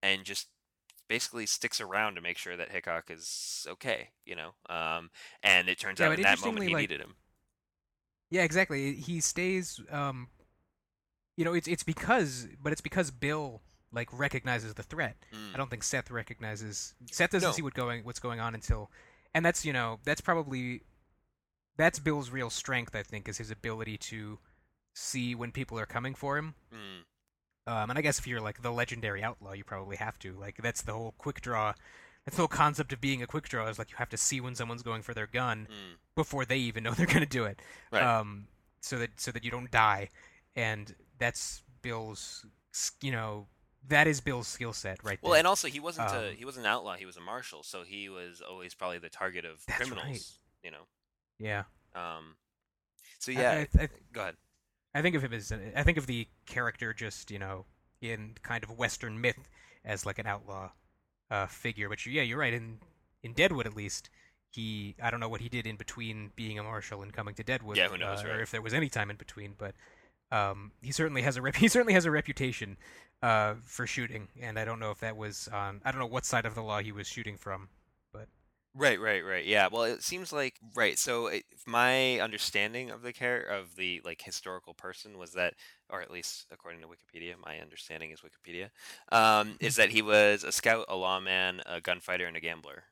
and 0.02 0.24
just 0.24 0.48
basically 1.08 1.46
sticks 1.46 1.80
around 1.80 2.16
to 2.16 2.22
make 2.22 2.40
sure 2.40 2.58
that 2.58 2.72
Hickok 2.72 3.12
is 3.12 3.68
okay, 3.70 4.10
you 4.26 4.36
know. 4.36 4.54
Um, 4.68 5.12
and 5.44 5.70
it 5.70 5.78
turns 5.78 6.00
Yeah, 6.00 6.08
out 6.08 6.14
in 6.16 6.22
that 6.24 6.42
moment 6.44 6.64
he 6.68 6.74
like- 6.74 6.82
needed 6.82 7.02
him. 7.02 7.14
yeah 8.32 8.42
exactly 8.44 8.94
he 8.96 9.20
stays 9.20 9.80
um 9.92 10.28
you 11.38 11.46
know 11.46 11.54
it's 11.54 11.68
it's 11.68 11.84
because 11.84 12.48
but 12.62 12.72
it's 12.72 12.82
because 12.82 13.12
bill 13.12 13.62
like 13.94 14.08
recognizes 14.18 14.74
the 14.74 14.84
threat. 14.84 15.18
Mm. 15.34 15.54
I 15.54 15.58
don't 15.58 15.70
think 15.70 15.84
Seth 15.84 16.10
recognizes. 16.12 16.94
Seth 17.12 17.32
doesn't 17.32 17.50
No. 17.50 17.54
see 17.54 17.62
what 17.62 17.74
going 17.74 18.04
what's 18.04 18.20
going 18.20 18.40
on 18.40 18.54
until, 18.56 18.90
and 19.36 19.46
that's 19.46 19.66
you 19.66 19.74
know 19.74 20.00
that's 20.06 20.22
probably 20.22 20.82
that's 21.78 22.00
Bill's 22.00 22.30
real 22.30 22.50
strength. 22.50 22.96
I 22.96 23.04
think 23.04 23.28
is 23.28 23.38
his 23.38 23.52
ability 23.52 23.98
to 23.98 24.40
see 24.94 25.36
when 25.36 25.52
people 25.52 25.78
are 25.80 25.86
coming 25.86 26.16
for 26.16 26.38
him. 26.38 26.56
Mm. 26.74 27.72
Um, 27.72 27.90
and 27.92 28.00
I 28.00 28.02
guess 28.02 28.18
if 28.18 28.28
you're 28.28 28.42
like 28.42 28.62
the 28.62 28.72
legendary 28.72 29.24
outlaw, 29.24 29.54
you 29.54 29.64
probably 29.64 29.98
have 29.98 30.18
to. 30.20 30.34
Like 30.40 30.58
that's 30.62 30.82
the 30.84 30.94
whole 30.94 31.14
quick 31.18 31.42
draw. 31.42 31.74
That's 32.26 32.38
the 32.38 32.42
whole 32.44 32.48
concept 32.48 32.94
of 32.94 33.02
being 33.02 33.22
a 33.24 33.28
quick 33.28 33.50
draw 33.50 33.68
is 33.68 33.78
like 33.80 33.92
you 33.92 33.98
have 33.98 34.10
to 34.10 34.18
see 34.18 34.40
when 34.40 34.56
someone's 34.56 34.84
going 34.84 35.02
for 35.02 35.14
their 35.14 35.28
gun 35.28 35.68
Mm. 35.70 35.98
before 36.16 36.46
they 36.46 36.58
even 36.58 36.84
know 36.84 36.92
they're 36.96 37.06
going 37.08 37.20
to 37.20 37.26
do 37.26 37.46
it. 37.46 37.62
Right. 37.92 38.04
Um, 38.04 38.48
so 38.82 38.98
that 39.00 39.20
so 39.20 39.32
that 39.32 39.44
you 39.44 39.52
don't 39.52 39.70
die, 39.72 40.10
and 40.56 40.94
that's 41.22 41.64
Bill's. 41.82 42.46
You 43.02 43.12
know, 43.12 43.48
that 43.88 44.08
is 44.08 44.20
Bill's 44.22 44.48
skill 44.48 44.74
set 44.74 45.04
right 45.04 45.20
Well, 45.22 45.32
there. 45.34 45.40
and 45.40 45.48
also 45.48 45.68
he 45.68 45.80
wasn't 45.80 46.10
a 46.12 46.30
Um, 46.30 46.36
he 46.36 46.46
wasn't 46.46 46.66
an 46.66 46.72
outlaw. 46.72 46.96
He 46.96 47.06
was 47.06 47.18
a 47.18 47.22
marshal, 47.22 47.64
so 47.64 47.84
he 47.84 48.10
was 48.10 48.42
always 48.42 48.74
probably 48.74 48.98
the 49.00 49.10
target 49.10 49.46
of 49.46 49.64
That's 49.68 49.78
criminals. 49.80 50.06
right. 50.08 50.26
You 50.64 50.72
know. 50.72 50.84
yeah. 51.40 51.64
Um. 51.96 52.36
So 53.20 53.32
I- 53.32 53.36
yeah, 53.36 53.66
I, 53.80 53.84
I, 53.84 53.90
go 54.12 54.22
ahead. 54.22 54.36
I 54.94 55.02
think 55.02 55.16
of 55.16 55.22
him 55.24 55.34
as 55.34 55.52
I 55.76 55.84
think 55.84 55.98
of 55.98 56.06
the 56.08 56.28
character 56.46 56.94
just 56.94 57.32
you 57.32 57.40
know 57.40 57.66
in 58.02 58.36
kind 58.44 58.64
of 58.64 58.78
Western 58.78 59.22
myth 59.22 59.50
as 59.86 60.06
like 60.06 60.20
an 60.20 60.28
outlaw 60.28 60.72
uh, 61.30 61.46
figure. 61.48 61.88
But 61.88 62.06
yeah, 62.06 62.24
you're 62.24 62.40
right. 62.40 62.54
In 62.54 62.80
in 63.24 63.34
Deadwood, 63.34 63.68
at 63.68 63.76
least, 63.76 64.10
he 64.50 64.96
I 65.02 65.10
don't 65.12 65.20
know 65.20 65.30
what 65.30 65.42
he 65.42 65.50
did 65.50 65.66
in 65.68 65.76
between 65.78 66.32
being 66.36 66.58
a 66.60 66.64
marshal 66.64 67.02
and 67.04 67.12
coming 67.14 67.36
to 67.36 67.44
Deadwood. 67.44 67.78
Yeah, 67.78 67.88
who 67.90 67.98
knows, 67.98 68.22
uh, 68.24 68.28
right? 68.28 68.36
Or 68.38 68.42
if 68.42 68.52
there 68.52 68.62
was 68.62 68.74
any 68.74 68.90
time 68.90 69.10
in 69.10 69.18
between, 69.18 69.56
but 69.58 69.76
um, 70.32 70.72
he 70.82 70.92
certainly 70.92 71.22
has 71.22 71.38
a 71.38 71.42
rep- 71.42 71.56
he 71.58 71.68
certainly 71.68 71.94
has 71.94 72.06
a 72.06 72.12
reputation 72.12 72.78
uh, 73.22 73.56
for 73.64 73.86
shooting, 73.86 74.28
and 74.42 74.58
I 74.58 74.66
don't 74.66 74.80
know 74.80 74.92
if 74.92 75.00
that 75.00 75.18
was 75.18 75.48
on 75.52 75.82
I 75.86 75.92
don't 75.92 76.00
know 76.00 76.08
what 76.08 76.26
side 76.26 76.46
of 76.46 76.56
the 76.56 76.64
law 76.64 76.80
he 76.80 76.92
was 76.92 77.08
shooting 77.08 77.38
from. 77.38 77.70
But 78.14 78.28
right, 78.76 79.00
right, 79.00 79.24
right. 79.24 79.46
Yeah. 79.46 79.68
Well, 79.72 79.84
it 79.84 80.04
seems 80.04 80.34
like 80.34 80.56
right. 80.76 80.98
So 80.98 81.28
it, 81.28 81.44
my 81.68 82.20
understanding 82.20 82.90
of 82.90 83.02
the 83.02 83.14
care 83.14 83.42
of 83.42 83.76
the 83.76 84.02
like 84.04 84.22
historical 84.22 84.74
person 84.74 85.18
was 85.18 85.34
that, 85.34 85.54
or 85.90 86.02
at 86.02 86.12
least 86.12 86.48
according 86.52 86.82
to 86.82 86.88
Wikipedia, 86.88 87.36
my 87.44 87.60
understanding 87.60 88.12
is 88.12 88.22
Wikipedia, 88.22 88.70
um, 89.12 89.58
is 89.60 89.76
that 89.76 89.90
he 89.90 90.02
was 90.02 90.44
a 90.44 90.52
scout, 90.52 90.86
a 90.90 90.96
lawman, 90.96 91.62
a 91.66 91.82
gunfighter, 91.82 92.26
and 92.26 92.38
a 92.38 92.42
gambler, 92.42 92.84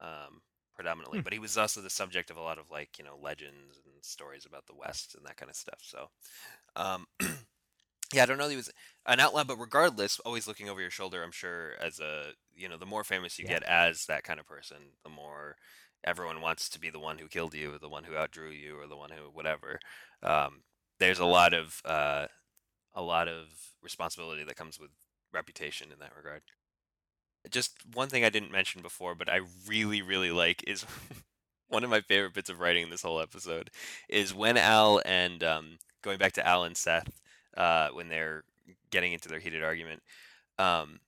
um, 0.00 0.42
predominantly. 0.74 1.18
Hmm. 1.18 1.24
But 1.24 1.32
he 1.32 1.40
was 1.40 1.58
also 1.58 1.80
the 1.80 1.90
subject 1.90 2.30
of 2.30 2.36
a 2.36 2.42
lot 2.42 2.58
of 2.58 2.70
like 2.70 2.98
you 2.98 3.04
know 3.04 3.18
legends 3.20 3.80
and 3.84 4.04
stories 4.04 4.46
about 4.46 4.66
the 4.66 4.76
West 4.76 5.16
and 5.16 5.26
that 5.26 5.36
kind 5.36 5.50
of 5.50 5.56
stuff. 5.56 5.80
So, 5.82 6.10
um, 6.78 7.06
yeah, 8.12 8.22
I 8.22 8.26
don't 8.26 8.38
know. 8.38 8.44
that 8.46 8.50
He 8.52 8.56
was 8.56 8.70
an 9.06 9.20
outlaw, 9.20 9.44
but 9.44 9.58
regardless, 9.58 10.18
always 10.20 10.46
looking 10.48 10.68
over 10.68 10.80
your 10.80 10.90
shoulder. 10.90 11.22
I'm 11.22 11.32
sure 11.32 11.72
as 11.80 12.00
a 12.00 12.32
you 12.56 12.68
know, 12.68 12.78
the 12.78 12.86
more 12.86 13.04
famous 13.04 13.38
you 13.38 13.44
Yeah. 13.44 13.54
get 13.54 13.62
as 13.64 14.06
that 14.06 14.24
kind 14.24 14.40
of 14.40 14.46
person, 14.46 14.78
the 15.04 15.10
more 15.10 15.56
everyone 16.04 16.40
wants 16.40 16.68
to 16.70 16.80
be 16.80 16.90
the 16.90 17.00
one 17.00 17.18
who 17.18 17.28
killed 17.28 17.54
you, 17.54 17.74
or 17.74 17.78
the 17.78 17.88
one 17.88 18.04
who 18.04 18.16
outdrew 18.16 18.50
you, 18.50 18.78
or 18.80 18.86
the 18.88 18.96
one 18.96 19.10
who 19.10 19.30
whatever. 19.32 19.80
Um, 20.22 20.62
there's 21.00 21.20
a 21.20 21.26
lot 21.26 21.54
of 21.54 21.80
uh, 21.84 22.26
a 22.94 23.02
lot 23.02 23.28
of 23.28 23.46
responsibility 23.82 24.44
that 24.44 24.56
comes 24.56 24.80
with 24.80 24.90
reputation 25.32 25.92
in 25.92 25.98
that 26.00 26.16
regard. 26.16 26.42
Just 27.50 27.76
one 27.94 28.08
thing 28.08 28.24
I 28.24 28.30
didn't 28.30 28.52
mention 28.52 28.82
before, 28.82 29.14
but 29.14 29.28
I 29.30 29.40
really, 29.66 30.02
really 30.02 30.30
like 30.30 30.62
is 30.66 30.84
one 31.68 31.84
of 31.84 31.90
my 31.90 32.00
favorite 32.00 32.34
bits 32.34 32.50
of 32.50 32.60
writing 32.60 32.82
in 32.84 32.90
this 32.90 33.02
whole 33.02 33.20
episode 33.20 33.70
is 34.08 34.34
when 34.34 34.56
Al 34.56 35.00
and 35.06 35.42
um, 35.42 35.78
going 36.08 36.18
back 36.18 36.32
to 36.32 36.46
Al 36.46 36.64
and 36.64 36.76
Seth 36.76 37.20
uh, 37.54 37.88
when 37.90 38.08
they're 38.08 38.44
getting 38.90 39.12
into 39.12 39.28
their 39.28 39.40
heated 39.40 39.62
argument. 39.62 40.02
Um, 40.58 41.00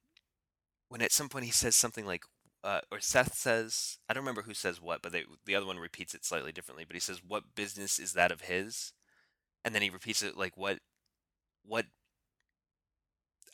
when 0.90 1.00
at 1.00 1.12
some 1.12 1.30
point 1.30 1.46
he 1.46 1.50
says 1.50 1.74
something 1.74 2.04
like, 2.04 2.24
uh, 2.62 2.80
or 2.92 3.00
Seth 3.00 3.34
says, 3.34 3.98
I 4.08 4.12
don't 4.12 4.22
remember 4.22 4.42
who 4.42 4.52
says 4.52 4.80
what, 4.80 5.00
but 5.00 5.12
they, 5.12 5.24
the 5.46 5.54
other 5.54 5.64
one 5.64 5.78
repeats 5.78 6.14
it 6.14 6.26
slightly 6.26 6.52
differently. 6.52 6.84
But 6.84 6.96
he 6.96 7.00
says, 7.00 7.22
"What 7.26 7.54
business 7.54 7.98
is 7.98 8.12
that 8.12 8.30
of 8.30 8.42
his?" 8.42 8.92
And 9.64 9.74
then 9.74 9.80
he 9.80 9.88
repeats 9.88 10.22
it 10.22 10.36
like, 10.36 10.58
"What, 10.58 10.80
what?" 11.64 11.86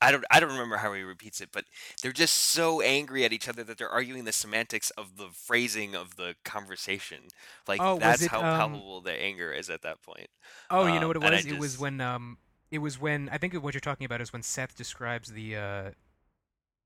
I 0.01 0.13
don't, 0.13 0.25
I 0.31 0.41
don't 0.41 0.51
remember 0.53 0.77
how 0.77 0.93
he 0.93 1.03
repeats 1.03 1.41
it, 1.41 1.51
but 1.53 1.65
they're 2.03 2.13
just 2.13 2.35
so 2.35 2.81
angry 2.83 3.25
at 3.25 3.33
each 3.33 3.49
other 3.49 3.65
that 3.65 3.79
they're 3.79 3.89
arguing 3.91 4.25
the 4.25 4.33
semantics 4.33 4.91
of 4.91 5.17
the 5.17 5.29
phrasing 5.33 5.95
of 5.95 6.17
the 6.17 6.37
conversation. 6.45 7.33
Like 7.67 7.81
Oh, 7.81 7.99
that's 7.99 8.23
it, 8.23 8.31
how 8.31 8.43
um, 8.43 8.45
palpable 8.45 9.01
the 9.01 9.13
anger 9.13 9.53
is 9.53 9.71
at 9.71 9.83
that 9.83 10.03
point. 10.03 10.29
Oh, 10.71 10.87
you 10.87 10.95
Um, 10.95 11.01
know 11.01 11.09
what 11.09 11.17
it 11.17 11.23
was? 11.23 11.45
It 11.45 11.59
was 11.59 11.79
when 11.79 12.01
um, 12.01 12.39
it 12.71 12.79
was 12.79 12.99
when 13.01 13.29
I 13.31 13.39
think 13.39 13.55
what 13.55 13.75
you're 13.75 13.81
talking 13.81 14.05
about 14.05 14.21
is 14.21 14.33
when 14.33 14.43
Seth 14.43 14.77
describes 14.77 15.33
the 15.33 15.57
uh, 15.57 15.91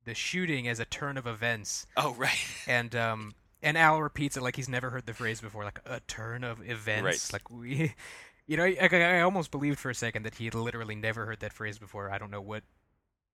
the 0.05 0.15
shooting 0.15 0.69
as 0.69 0.81
a 0.81 0.85
turn 0.85 1.17
of 1.17 1.27
events, 1.27 1.87
Oh 1.97 2.15
right. 2.15 2.39
and 2.67 2.95
um, 2.97 3.35
and 3.63 3.77
Al 3.79 4.01
repeats 4.01 4.37
it 4.37 4.43
like 4.43 4.57
he's 4.57 4.69
never 4.69 4.91
heard 4.91 5.07
the 5.07 5.15
phrase 5.15 5.41
before, 5.41 5.65
like 5.65 5.81
a 5.85 6.01
turn 6.01 6.45
of 6.45 6.69
events. 6.69 7.31
Right. 7.33 7.33
Like 7.33 7.51
we, 7.51 7.95
you 8.47 8.57
know, 8.57 8.65
I, 8.65 8.89
I 8.93 9.21
almost 9.21 9.51
believed 9.51 9.79
for 9.79 9.91
a 9.91 9.95
second 9.95 10.25
that 10.25 10.37
he 10.37 10.47
had 10.47 10.55
literally 10.55 10.95
never 10.95 11.27
heard 11.27 11.41
that 11.41 11.53
phrase 11.53 11.79
before. 11.79 12.11
I 12.11 12.19
don't 12.19 12.31
know 12.31 12.41
what 12.41 12.65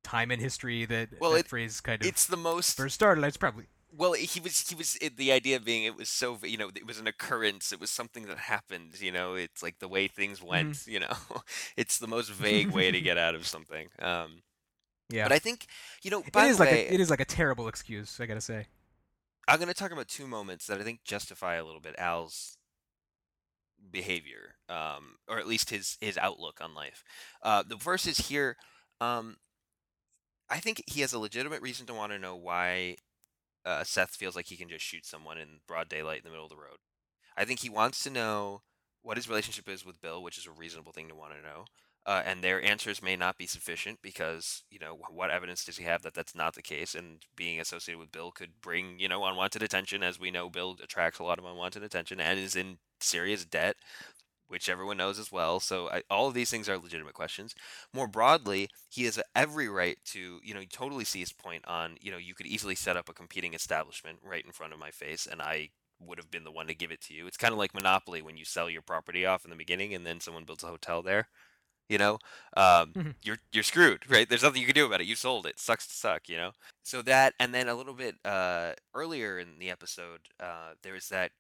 time 0.03 0.30
in 0.30 0.40
history 0.40 0.84
that 0.86 1.09
Well, 1.20 1.32
that 1.32 1.40
it- 1.40 1.49
phrase 1.49 1.80
kind 1.80 2.03
of 2.03 2.09
It's 2.09 2.26
the 2.26 2.36
most 2.36 2.76
first 2.76 2.94
started. 2.94 3.24
It's 3.24 3.36
probably 3.36 3.66
Well, 3.92 4.12
he 4.12 4.40
was 4.40 4.68
he 4.68 4.74
was 4.74 4.97
it, 5.01 5.16
the 5.16 5.32
idea 5.32 5.59
being 5.61 5.84
it 5.84 5.97
was 5.97 6.09
so 6.09 6.38
you 6.42 6.57
know 6.57 6.68
it 6.74 6.86
was 6.86 6.99
an 6.99 7.07
occurrence. 7.07 7.72
It 7.72 7.80
was 7.80 7.90
something 7.90 8.26
that 8.26 8.38
happened. 8.38 9.01
You 9.01 9.12
know, 9.12 9.34
it's 9.34 9.62
like 9.62 9.78
the 9.78 9.88
way 9.88 10.07
things 10.09 10.42
went. 10.42 10.86
You 10.86 11.01
know, 11.01 11.16
it's 11.76 11.99
the 11.99 12.07
most 12.07 12.30
vague 12.30 12.70
way 12.70 12.90
to 12.90 13.01
get 13.01 13.16
out 13.18 13.34
of 13.34 13.47
something. 13.47 13.88
Um, 13.99 14.42
yeah. 15.09 15.24
But 15.24 15.32
I 15.32 15.38
think 15.38 15.66
you 16.03 16.11
know. 16.11 16.20
it 16.20 16.32
By 16.32 16.47
is 16.47 16.59
the 16.59 16.64
like 16.64 16.72
a, 16.74 16.94
it 16.94 17.01
is 17.01 17.11
like 17.11 17.20
a 17.20 17.24
terrible 17.24 17.68
excuse. 17.68 18.20
I 18.20 18.26
gotta 18.26 18.40
say. 18.40 18.66
I'm 19.49 19.61
to 19.61 19.74
talk 19.74 19.92
about 19.92 20.09
two 20.09 20.26
moments 20.26 20.66
that 20.66 20.80
I 20.80 20.82
think 20.82 21.05
justify 21.05 21.55
a 21.55 21.64
little 21.64 21.80
bit 21.80 21.94
Al's 21.99 22.59
behavior, 23.90 24.57
um, 24.68 25.16
or 25.28 25.38
at 25.38 25.47
least 25.47 25.70
his 25.70 25.97
his 26.01 26.18
outlook 26.18 26.59
on 26.61 26.74
life. 26.74 27.05
Uh, 27.42 27.62
the 27.66 27.78
first 27.78 28.07
is 28.07 28.28
here. 28.28 28.57
Um, 29.01 29.36
I 30.49 30.59
think 30.59 30.82
he 30.86 31.01
has 31.01 31.12
a 31.12 31.18
legitimate 31.18 31.62
reason 31.62 31.86
to 31.86 31.94
want 31.94 32.12
to 32.12 32.18
know 32.18 32.36
why 32.36 32.97
uh, 33.64 33.84
Seth 33.84 34.11
feels 34.11 34.36
like 34.36 34.47
he 34.47 34.57
can 34.57 34.68
just 34.68 34.84
shoot 34.84 35.05
someone 35.05 35.38
in 35.38 35.61
broad 35.66 35.88
daylight 35.88 36.18
in 36.18 36.24
the 36.24 36.30
middle 36.30 36.44
of 36.44 36.51
the 36.51 36.57
road. 36.57 36.78
I 37.36 37.44
think 37.44 37.61
he 37.61 37.68
wants 37.68 38.03
to 38.05 38.11
know 38.11 38.62
what 39.03 39.16
his 39.16 39.28
relationship 39.28 39.68
is 39.68 39.84
with 39.84 40.01
Bill, 40.01 40.22
which 40.22 40.38
is 40.38 40.47
a 40.47 40.51
reasonable 40.51 40.92
thing 40.92 41.09
to 41.09 41.14
want 41.14 41.32
to 41.34 41.42
know. 41.42 41.64
Uh, 42.07 42.22
and 42.24 42.42
their 42.42 42.62
answers 42.62 43.03
may 43.03 43.16
not 43.16 43.36
be 43.36 43.49
sufficient 43.49 43.99
because 44.01 44.62
you 44.70 44.78
know 44.78 44.97
what 45.11 45.30
evidence 45.30 45.64
does 45.64 45.76
he 45.76 45.84
have 45.84 46.03
that 46.03 46.14
that's 46.14 46.36
not 46.36 46.55
the 46.55 46.62
case? 46.62 46.94
And 46.94 47.24
being 47.34 47.59
associated 47.59 47.99
with 47.99 48.12
Bill 48.12 48.30
could 48.30 48.61
bring 48.62 49.01
you 49.01 49.09
know 49.09 49.24
unwanted 49.24 49.62
attention, 49.62 50.05
as 50.05 50.20
we 50.20 50.30
know 50.30 50.49
Bill 50.49 50.76
attracts 50.80 51.18
a 51.18 51.24
lot 51.24 51.40
of 51.40 51.44
unwanted 51.44 51.82
attention 51.82 52.20
and 52.20 52.38
is 52.38 52.55
in 52.55 52.78
serious 53.01 53.44
debt, 53.44 53.76
which 54.49 54.68
everyone 54.68 54.97
knows 54.97 55.18
as 55.18 55.32
well. 55.32 55.61
So 55.61 55.88
I, 55.90 56.03
all 56.11 56.28
of 56.28 56.34
these 56.34 56.51
things 56.51 56.68
are 56.68 56.78
legitimate 56.78 57.14
questions. 57.14 57.55
More 57.92 58.07
broadly, 58.09 58.68
he 58.88 59.05
has 59.05 59.20
every 59.34 59.68
right 59.68 59.99
to 60.07 60.40
you 60.42 60.55
know 60.55 60.62
totally 60.72 61.05
see 61.05 61.20
his 61.20 61.32
point 61.32 61.64
on 61.66 61.97
you 62.01 62.11
know 62.11 62.18
you 62.18 62.34
could 62.34 62.47
easily 62.47 62.74
set 62.74 62.97
up 62.97 63.09
a 63.09 63.14
competing 63.14 63.55
establishment 63.55 64.18
right 64.22 64.44
in 64.44 64.53
front 64.53 64.72
of 64.72 64.78
my 64.78 64.90
face, 64.90 65.26
and 65.26 65.40
I 65.42 65.70
would 66.01 66.18
have 66.18 66.30
been 66.30 66.44
the 66.44 66.53
one 66.53 66.66
to 66.66 66.74
give 66.74 66.90
it 66.92 67.01
to 67.03 67.14
you. 67.14 67.26
It's 67.26 67.36
kind 67.38 67.53
of 67.53 67.59
like 67.59 67.74
Monopoly 67.74 68.20
when 68.22 68.36
you 68.36 68.44
sell 68.44 68.68
your 68.68 68.82
property 68.82 69.24
off 69.26 69.44
in 69.44 69.51
the 69.51 69.57
beginning 69.57 69.94
and 69.94 70.07
then 70.07 70.20
someone 70.20 70.44
builds 70.44 70.62
a 70.64 70.66
hotel 70.68 71.03
there. 71.03 71.28
You 71.88 71.99
know, 71.99 72.18
um, 72.57 72.94
Mhm. 72.94 73.14
you're 73.22 73.38
you're 73.53 73.62
screwed, 73.62 74.09
right? 74.11 74.28
There's 74.28 74.42
nothing 74.42 74.61
you 74.61 74.66
can 74.66 74.74
do 74.74 74.86
about 74.86 75.01
it. 75.01 75.07
You 75.07 75.14
sold 75.14 75.47
it. 75.47 75.59
Sucks 75.61 75.86
to 75.86 75.94
suck, 75.94 76.28
you 76.28 76.36
know. 76.36 76.53
So 76.84 77.03
that, 77.03 77.34
and 77.38 77.55
then 77.55 77.68
a 77.68 77.74
little 77.74 77.94
bit 77.94 78.16
uh, 78.24 78.72
earlier 78.94 79.38
in 79.38 79.59
the 79.59 79.70
episode, 79.70 80.20
uh, 80.40 80.72
was 80.92 81.09
that 81.11 81.32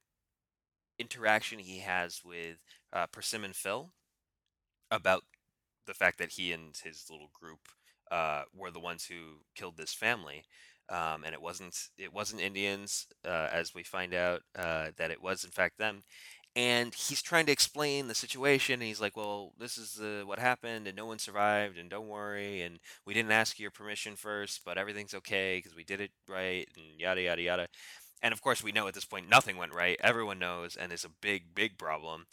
interaction 0.98 1.58
he 1.58 1.78
has 1.80 2.22
with 2.24 2.58
uh, 2.92 3.06
Persimmon 3.08 3.52
Phil 3.52 3.92
about 4.90 5.22
the 5.86 5.94
fact 5.94 6.18
that 6.18 6.32
he 6.32 6.52
and 6.52 6.76
his 6.84 7.06
little 7.10 7.30
group 7.38 7.60
uh, 8.10 8.42
were 8.54 8.70
the 8.70 8.80
ones 8.80 9.04
who 9.06 9.40
killed 9.54 9.76
this 9.76 9.94
family, 9.94 10.44
um, 10.90 11.24
and 11.24 11.34
it 11.34 11.42
wasn't 11.42 11.76
it 11.98 12.12
wasn't 12.12 12.40
Indians, 12.42 13.06
uh, 13.26 13.48
as 13.52 13.74
we 13.74 13.82
find 13.82 14.14
out 14.14 14.42
uh, 14.58 14.88
that 14.98 15.10
it 15.10 15.22
was 15.22 15.44
in 15.44 15.50
fact 15.50 15.78
them. 15.78 16.04
And 16.56 16.94
he's 16.94 17.22
trying 17.22 17.46
to 17.46 17.52
explain 17.52 18.08
the 18.08 18.14
situation, 18.14 18.74
and 18.74 18.84
he's 18.84 19.00
like, 19.00 19.16
"Well, 19.16 19.52
this 19.58 19.78
is 19.78 20.00
uh, 20.00 20.24
what 20.26 20.38
happened, 20.40 20.88
and 20.88 20.96
no 20.96 21.06
one 21.06 21.18
survived, 21.20 21.78
and 21.78 21.90
don't 21.90 22.08
worry, 22.08 22.62
and 22.62 22.80
we 23.06 23.14
didn't 23.14 23.32
ask 23.32 23.58
your 23.60 23.70
permission 23.70 24.16
first, 24.16 24.62
but 24.64 24.78
everything's 24.78 25.14
okay 25.14 25.58
because 25.58 25.76
we 25.76 25.84
did 25.84 26.00
it 26.00 26.12
right, 26.28 26.68
and 26.76 27.00
yada 27.00 27.22
yada 27.22 27.42
yada." 27.42 27.68
And 28.26 28.34
of 28.34 28.42
course, 28.42 28.62
we 28.62 28.72
know 28.72 28.88
at 28.88 28.94
this 28.94 29.06
point 29.06 29.30
nothing 29.30 29.56
went 29.56 29.74
right. 29.74 29.98
Everyone 30.02 30.38
knows, 30.40 30.76
and 30.76 30.92
it's 30.92 31.04
a 31.04 31.10
big, 31.10 31.54
big 31.54 31.78
problem. 31.78 32.26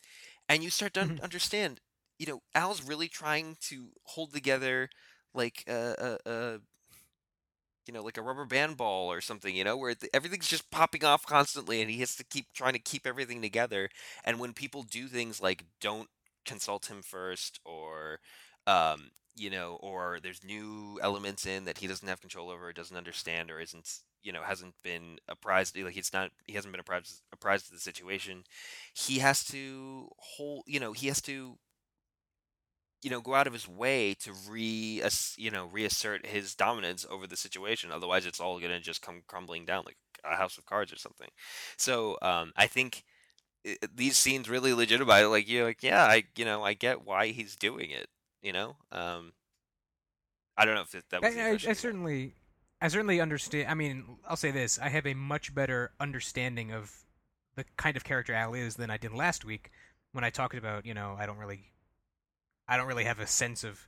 And 0.49 0.63
you 0.63 0.69
start 0.71 0.93
to 0.95 1.01
un- 1.01 1.15
Mhm. 1.15 1.23
understand, 1.23 1.81
you 2.19 2.27
know, 2.27 2.41
Al's 2.55 2.83
really 2.83 3.09
trying 3.09 3.57
to 3.69 3.91
hold 4.05 4.33
together 4.33 4.89
like 5.33 5.63
a, 5.67 6.19
a, 6.25 6.31
a 6.31 6.59
you 7.87 7.93
know, 7.93 8.03
like 8.03 8.17
a 8.17 8.21
rubber 8.21 8.45
band 8.45 8.77
ball 8.77 9.11
or 9.11 9.21
something, 9.21 9.55
you 9.55 9.63
know, 9.63 9.77
where 9.77 9.95
th- 9.95 10.09
everything's 10.13 10.47
just 10.47 10.71
popping 10.71 11.03
off 11.03 11.25
constantly 11.25 11.81
and 11.81 11.89
he 11.91 11.99
has 11.99 12.15
to 12.15 12.23
keep 12.23 12.47
trying 12.53 12.73
to 12.73 12.79
keep 12.79 13.05
everything 13.05 13.41
together. 13.41 13.89
And 14.23 14.39
when 14.39 14.53
people 14.53 14.83
do 14.83 15.07
things 15.07 15.41
like 15.41 15.65
don't 15.81 16.09
consult 16.45 16.87
him 16.89 17.01
first 17.01 17.59
or, 17.65 18.19
um, 18.67 19.11
you 19.35 19.49
know, 19.49 19.77
or 19.81 20.19
there's 20.21 20.43
new 20.43 20.99
elements 21.01 21.45
in 21.45 21.65
that 21.65 21.79
he 21.79 21.87
doesn't 21.87 22.07
have 22.07 22.21
control 22.21 22.49
over, 22.51 22.67
or 22.69 22.73
doesn't 22.73 22.97
understand, 22.97 23.51
or 23.51 23.59
isn't, 23.59 23.99
you 24.23 24.31
know, 24.31 24.41
hasn't 24.41 24.75
been 24.83 25.17
apprised. 25.27 25.77
Like 25.77 25.93
he's 25.93 26.13
not, 26.13 26.31
he 26.45 26.53
hasn't 26.53 26.71
been 26.71 26.79
apprised 26.79 27.21
apprised 27.31 27.67
of 27.67 27.73
the 27.73 27.79
situation. 27.79 28.43
He 28.93 29.19
has 29.19 29.43
to 29.45 30.09
hold, 30.17 30.63
you 30.67 30.79
know, 30.79 30.93
he 30.93 31.07
has 31.07 31.21
to, 31.23 31.57
you 33.01 33.09
know, 33.09 33.21
go 33.21 33.35
out 33.35 33.47
of 33.47 33.53
his 33.53 33.67
way 33.67 34.13
to 34.21 34.31
re, 34.49 35.01
you 35.37 35.51
know, 35.51 35.65
reassert 35.65 36.25
his 36.25 36.55
dominance 36.55 37.05
over 37.09 37.27
the 37.27 37.37
situation. 37.37 37.91
Otherwise, 37.91 38.25
it's 38.25 38.39
all 38.39 38.59
gonna 38.59 38.79
just 38.79 39.01
come 39.01 39.23
crumbling 39.27 39.65
down 39.65 39.83
like 39.85 39.97
a 40.23 40.35
house 40.35 40.57
of 40.57 40.65
cards 40.65 40.93
or 40.93 40.97
something. 40.97 41.29
So 41.77 42.17
um, 42.21 42.53
I 42.55 42.67
think 42.67 43.03
it, 43.63 43.95
these 43.95 44.17
scenes 44.17 44.49
really 44.49 44.73
legitimize. 44.73 45.27
Like 45.27 45.49
you're 45.49 45.65
like, 45.65 45.83
yeah, 45.83 46.03
I, 46.03 46.23
you 46.37 46.45
know, 46.45 46.63
I 46.63 46.73
get 46.73 47.05
why 47.05 47.27
he's 47.27 47.55
doing 47.55 47.91
it 47.91 48.07
you 48.43 48.51
know, 48.51 48.75
um, 48.91 49.31
I 50.55 50.65
don't 50.65 50.75
know 50.75 50.81
if 50.81 50.93
it, 50.93 51.05
that 51.09 51.21
was. 51.21 51.35
I, 51.35 51.39
I, 51.39 51.71
I 51.71 51.73
certainly, 51.73 52.33
I 52.83 52.89
certainly 52.89 53.21
understand. 53.21 53.69
I 53.69 53.75
mean, 53.75 54.03
I'll 54.27 54.35
say 54.35 54.51
this: 54.51 54.77
I 54.77 54.89
have 54.89 55.07
a 55.07 55.13
much 55.13 55.55
better 55.55 55.91
understanding 56.01 56.73
of 56.73 56.93
the 57.55 57.63
kind 57.77 57.95
of 57.95 58.03
character 58.03 58.33
Al 58.33 58.53
is 58.53 58.75
than 58.75 58.89
I 58.89 58.97
did 58.97 59.13
last 59.13 59.45
week 59.45 59.71
when 60.11 60.25
I 60.25 60.29
talked 60.29 60.55
about. 60.55 60.85
You 60.85 60.93
know, 60.93 61.15
I 61.17 61.25
don't 61.25 61.37
really, 61.37 61.71
I 62.67 62.75
don't 62.75 62.87
really 62.87 63.05
have 63.05 63.19
a 63.19 63.25
sense 63.25 63.63
of 63.63 63.87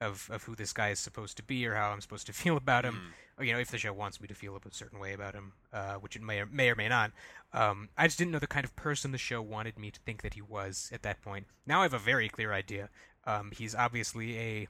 of 0.00 0.30
of 0.30 0.44
who 0.44 0.54
this 0.54 0.72
guy 0.72 0.90
is 0.90 1.00
supposed 1.00 1.36
to 1.38 1.42
be 1.42 1.66
or 1.66 1.74
how 1.74 1.90
I'm 1.90 2.00
supposed 2.00 2.28
to 2.28 2.32
feel 2.44 2.56
about 2.56 2.84
him. 2.84 2.94
Mm. 2.94 3.40
Or, 3.40 3.44
you 3.44 3.52
know, 3.54 3.58
if 3.58 3.72
the 3.72 3.78
show 3.78 3.92
wants 3.92 4.20
me 4.20 4.28
to 4.28 4.34
feel 4.34 4.54
a 4.54 4.60
certain 4.70 5.00
way 5.00 5.14
about 5.14 5.34
him, 5.34 5.54
uh, 5.72 5.94
which 5.94 6.14
it 6.14 6.22
may 6.22 6.38
or 6.38 6.46
may 6.46 6.70
or 6.70 6.76
may 6.76 6.88
not. 6.88 7.10
Um, 7.52 7.88
I 7.98 8.06
just 8.06 8.18
didn't 8.18 8.30
know 8.30 8.38
the 8.38 8.46
kind 8.46 8.64
of 8.64 8.76
person 8.76 9.10
the 9.10 9.18
show 9.18 9.42
wanted 9.42 9.78
me 9.80 9.90
to 9.90 9.98
think 10.00 10.22
that 10.22 10.34
he 10.34 10.42
was 10.42 10.90
at 10.92 11.02
that 11.02 11.22
point. 11.22 11.46
Now 11.66 11.80
I 11.80 11.84
have 11.84 11.94
a 11.94 11.98
very 11.98 12.28
clear 12.28 12.52
idea. 12.52 12.88
Um, 13.24 13.50
he's 13.52 13.74
obviously 13.74 14.38
a 14.38 14.68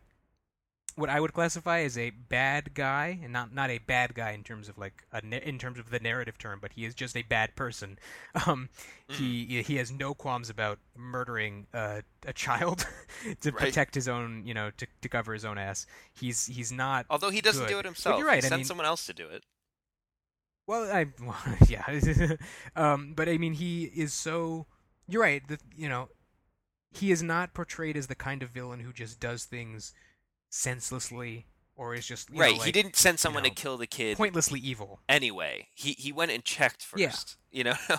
what 0.96 1.10
I 1.10 1.20
would 1.20 1.32
classify 1.32 1.80
as 1.80 1.96
a 1.96 2.10
bad 2.10 2.74
guy, 2.74 3.18
and 3.22 3.32
not 3.32 3.52
not 3.52 3.70
a 3.70 3.78
bad 3.78 4.14
guy 4.14 4.32
in 4.32 4.42
terms 4.42 4.68
of 4.68 4.78
like 4.78 5.04
a, 5.12 5.22
in 5.48 5.58
terms 5.58 5.78
of 5.78 5.90
the 5.90 5.98
narrative 5.98 6.38
term, 6.38 6.58
but 6.60 6.72
he 6.72 6.84
is 6.84 6.94
just 6.94 7.16
a 7.16 7.22
bad 7.22 7.56
person. 7.56 7.98
Um, 8.46 8.70
mm. 9.10 9.14
He 9.14 9.62
he 9.62 9.76
has 9.76 9.92
no 9.92 10.14
qualms 10.14 10.48
about 10.48 10.78
murdering 10.96 11.66
uh, 11.74 12.00
a 12.26 12.32
child 12.32 12.86
to 13.42 13.50
right. 13.50 13.58
protect 13.58 13.94
his 13.94 14.08
own, 14.08 14.46
you 14.46 14.54
know, 14.54 14.70
to, 14.78 14.86
to 15.02 15.08
cover 15.08 15.34
his 15.34 15.44
own 15.44 15.58
ass. 15.58 15.86
He's 16.14 16.46
he's 16.46 16.72
not. 16.72 17.04
Although 17.10 17.30
he 17.30 17.42
doesn't 17.42 17.64
good. 17.64 17.72
do 17.72 17.78
it 17.78 17.84
himself, 17.84 18.14
but 18.14 18.18
you're 18.18 18.26
right. 18.26 18.42
He 18.42 18.50
I 18.50 18.56
mean, 18.56 18.64
someone 18.64 18.86
else 18.86 19.04
to 19.06 19.12
do 19.12 19.28
it. 19.28 19.44
Well, 20.66 20.90
I 20.90 21.06
well, 21.22 21.36
yeah, 21.68 21.84
um, 22.76 23.12
but 23.14 23.28
I 23.28 23.38
mean, 23.38 23.54
he 23.54 23.84
is 23.84 24.12
so. 24.12 24.66
You're 25.08 25.22
right. 25.22 25.46
The, 25.46 25.58
you 25.76 25.88
know, 25.88 26.08
he 26.92 27.10
is 27.10 27.22
not 27.22 27.54
portrayed 27.54 27.96
as 27.96 28.06
the 28.06 28.14
kind 28.14 28.42
of 28.42 28.50
villain 28.50 28.80
who 28.80 28.92
just 28.92 29.20
does 29.20 29.44
things 29.44 29.92
senselessly 30.52 31.46
or 31.76 31.94
is 31.94 32.06
just 32.06 32.30
right. 32.30 32.52
Know, 32.52 32.58
like, 32.58 32.66
he 32.66 32.72
didn't 32.72 32.96
send 32.96 33.18
someone 33.18 33.44
you 33.44 33.50
know, 33.50 33.54
to 33.54 33.62
kill 33.62 33.76
the 33.78 33.86
kid 33.86 34.16
pointlessly 34.16 34.60
evil. 34.60 35.00
Anyway, 35.08 35.68
he 35.74 35.92
he 35.92 36.12
went 36.12 36.30
and 36.30 36.44
checked 36.44 36.82
first. 36.82 37.36
Yeah. 37.50 37.58
You 37.58 37.64
know. 37.64 37.74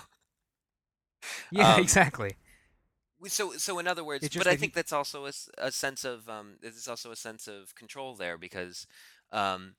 yeah, 1.52 1.74
um, 1.74 1.82
exactly. 1.82 2.36
So 3.26 3.54
so 3.54 3.80
in 3.80 3.88
other 3.88 4.04
words, 4.04 4.28
but 4.30 4.48
I 4.48 4.56
think 4.56 4.74
he... 4.74 4.76
that's 4.76 4.94
also 4.94 5.26
a, 5.26 5.32
a 5.58 5.72
sense 5.72 6.06
of 6.06 6.30
um, 6.30 6.58
there's 6.62 6.88
also 6.88 7.12
a 7.12 7.16
sense 7.16 7.48
of 7.48 7.74
control 7.76 8.16
there 8.16 8.38
because 8.38 8.86
um, 9.32 9.76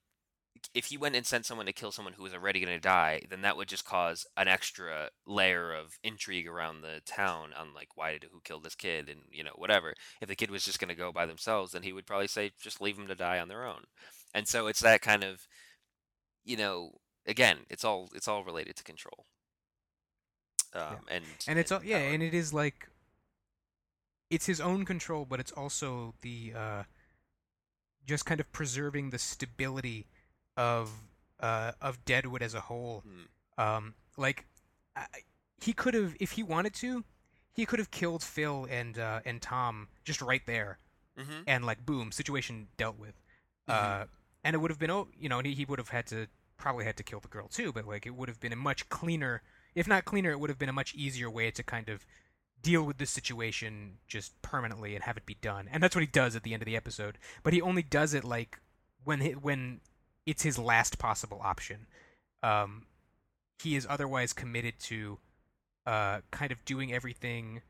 if 0.73 0.85
he 0.85 0.97
went 0.97 1.15
and 1.15 1.25
sent 1.25 1.45
someone 1.45 1.65
to 1.65 1.73
kill 1.73 1.91
someone 1.91 2.13
who 2.13 2.23
was 2.23 2.33
already 2.33 2.59
going 2.59 2.75
to 2.75 2.79
die, 2.79 3.21
then 3.29 3.41
that 3.41 3.57
would 3.57 3.67
just 3.67 3.85
cause 3.85 4.25
an 4.37 4.47
extra 4.47 5.09
layer 5.25 5.73
of 5.73 5.97
intrigue 6.03 6.47
around 6.47 6.81
the 6.81 7.01
town 7.05 7.51
on 7.57 7.73
like 7.73 7.89
why 7.95 8.13
did 8.13 8.25
who 8.31 8.39
killed 8.43 8.63
this 8.63 8.75
kid 8.75 9.09
and 9.09 9.21
you 9.31 9.43
know 9.43 9.53
whatever. 9.55 9.93
If 10.21 10.27
the 10.27 10.35
kid 10.35 10.51
was 10.51 10.65
just 10.65 10.79
going 10.79 10.89
to 10.89 10.95
go 10.95 11.11
by 11.11 11.25
themselves, 11.25 11.71
then 11.71 11.83
he 11.83 11.93
would 11.93 12.05
probably 12.05 12.27
say 12.27 12.51
just 12.61 12.81
leave 12.81 12.97
them 12.97 13.07
to 13.07 13.15
die 13.15 13.39
on 13.39 13.47
their 13.47 13.65
own. 13.65 13.83
And 14.33 14.47
so 14.47 14.67
it's 14.67 14.81
that 14.81 15.01
kind 15.01 15.23
of 15.23 15.47
you 16.43 16.57
know 16.57 16.91
again, 17.25 17.59
it's 17.69 17.83
all 17.83 18.09
it's 18.13 18.27
all 18.27 18.43
related 18.43 18.75
to 18.77 18.83
control. 18.83 19.25
Um, 20.73 20.81
yeah. 20.81 21.15
and 21.15 21.25
and 21.47 21.59
it's 21.59 21.71
and 21.71 21.81
all, 21.81 21.85
yeah, 21.85 21.97
and 21.97 22.21
it 22.21 22.33
is 22.33 22.53
like 22.53 22.89
it's 24.29 24.45
his 24.45 24.59
own 24.59 24.85
control, 24.85 25.25
but 25.25 25.39
it's 25.39 25.51
also 25.51 26.15
the 26.21 26.53
uh, 26.55 26.83
just 28.05 28.25
kind 28.25 28.39
of 28.39 28.51
preserving 28.51 29.09
the 29.09 29.19
stability 29.19 30.07
of 30.57 30.91
uh, 31.39 31.71
of 31.81 32.03
Deadwood 32.05 32.41
as 32.41 32.53
a 32.53 32.61
whole. 32.61 33.03
Hmm. 33.05 33.61
Um, 33.61 33.93
like 34.17 34.45
I, 34.95 35.05
he 35.61 35.73
could 35.73 35.93
have, 35.93 36.15
if 36.19 36.31
he 36.31 36.43
wanted 36.43 36.73
to, 36.75 37.03
he 37.53 37.65
could 37.65 37.79
have 37.79 37.91
killed 37.91 38.23
Phil 38.23 38.67
and 38.69 38.97
uh, 38.99 39.21
and 39.25 39.41
Tom 39.41 39.87
just 40.03 40.21
right 40.21 40.45
there, 40.45 40.79
mm-hmm. 41.17 41.43
and 41.47 41.65
like 41.65 41.85
boom, 41.85 42.11
situation 42.11 42.67
dealt 42.77 42.99
with. 42.99 43.15
Mm-hmm. 43.69 44.01
Uh, 44.01 44.05
and 44.43 44.53
it 44.53 44.59
would 44.59 44.69
have 44.69 44.79
been, 44.79 44.91
oh, 44.91 45.07
you 45.19 45.27
know, 45.27 45.39
he, 45.39 45.53
he 45.53 45.65
would 45.65 45.79
have 45.79 45.89
had 45.89 46.05
to 46.07 46.27
probably 46.57 46.85
had 46.85 46.97
to 46.97 47.03
kill 47.03 47.19
the 47.19 47.27
girl 47.27 47.47
too, 47.47 47.71
but 47.71 47.87
like 47.87 48.05
it 48.05 48.15
would 48.15 48.29
have 48.29 48.39
been 48.39 48.53
a 48.53 48.57
much 48.57 48.87
cleaner, 48.89 49.41
if 49.73 49.87
not 49.87 50.05
cleaner, 50.05 50.31
it 50.31 50.39
would 50.39 50.49
have 50.49 50.59
been 50.59 50.69
a 50.69 50.73
much 50.73 50.93
easier 50.93 51.29
way 51.29 51.51
to 51.51 51.63
kind 51.63 51.89
of 51.89 52.05
deal 52.61 52.83
with 52.83 52.97
this 52.97 53.09
situation 53.09 53.97
just 54.07 54.39
permanently 54.41 54.95
and 54.95 55.03
have 55.03 55.17
it 55.17 55.25
be 55.25 55.37
done. 55.41 55.67
And 55.71 55.81
that's 55.83 55.95
what 55.95 56.01
he 56.01 56.07
does 56.07 56.35
at 56.35 56.43
the 56.43 56.53
end 56.53 56.61
of 56.61 56.65
the 56.65 56.75
episode. 56.75 57.17
But 57.43 57.53
he 57.53 57.61
only 57.61 57.83
does 57.83 58.13
it 58.13 58.23
like 58.23 58.59
when 59.03 59.21
he, 59.21 59.31
when 59.31 59.81
it's 60.25 60.43
his 60.43 60.57
last 60.57 60.97
possible 60.97 61.39
option. 61.43 61.87
Um, 62.43 62.85
he 63.61 63.75
is 63.75 63.87
otherwise 63.89 64.33
committed 64.33 64.79
to 64.79 65.19
uh, 65.85 66.21
kind 66.31 66.51
of 66.51 66.63
doing 66.65 66.93
everything, 66.93 67.61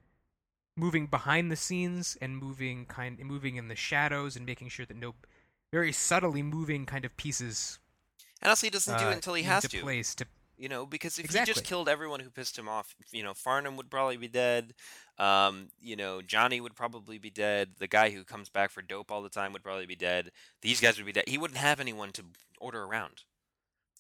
moving 0.75 1.07
behind 1.07 1.51
the 1.51 1.55
scenes 1.55 2.17
and 2.21 2.37
moving 2.37 2.85
kind, 2.85 3.19
moving 3.19 3.55
in 3.57 3.67
the 3.67 3.75
shadows 3.75 4.35
and 4.35 4.45
making 4.45 4.69
sure 4.69 4.85
that 4.85 4.97
no, 4.97 5.15
very 5.71 5.91
subtly 5.91 6.41
moving 6.41 6.85
kind 6.85 7.05
of 7.05 7.15
pieces. 7.17 7.79
And 8.41 8.49
also, 8.49 8.67
he 8.67 8.71
doesn't 8.71 8.97
do 8.97 9.05
uh, 9.05 9.09
it 9.11 9.15
until 9.15 9.33
he 9.33 9.43
has 9.43 9.67
to. 9.67 9.81
Place 9.81 10.15
to 10.15 10.25
you 10.57 10.69
know, 10.69 10.85
because 10.85 11.19
if 11.19 11.25
exactly. 11.25 11.51
he 11.51 11.53
just 11.53 11.65
killed 11.65 11.89
everyone 11.89 12.19
who 12.19 12.29
pissed 12.29 12.57
him 12.57 12.69
off, 12.69 12.95
you 13.11 13.23
know, 13.23 13.33
Farnum 13.33 13.77
would 13.77 13.89
probably 13.89 14.17
be 14.17 14.27
dead. 14.27 14.73
Um, 15.17 15.69
you 15.81 15.95
know, 15.95 16.21
Johnny 16.21 16.61
would 16.61 16.75
probably 16.75 17.17
be 17.17 17.29
dead. 17.29 17.71
The 17.79 17.87
guy 17.87 18.09
who 18.09 18.23
comes 18.23 18.49
back 18.49 18.71
for 18.71 18.81
dope 18.81 19.11
all 19.11 19.21
the 19.21 19.29
time 19.29 19.53
would 19.53 19.63
probably 19.63 19.85
be 19.85 19.95
dead. 19.95 20.31
These 20.61 20.81
guys 20.81 20.97
would 20.97 21.05
be 21.05 21.11
dead. 21.11 21.25
He 21.27 21.37
wouldn't 21.37 21.59
have 21.59 21.79
anyone 21.79 22.11
to 22.13 22.23
order 22.59 22.83
around. 22.83 23.23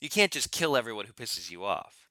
You 0.01 0.09
can't 0.09 0.31
just 0.31 0.51
kill 0.51 0.75
everyone 0.75 1.05
who 1.05 1.13
pisses 1.13 1.49
you 1.49 1.63
off. 1.63 2.09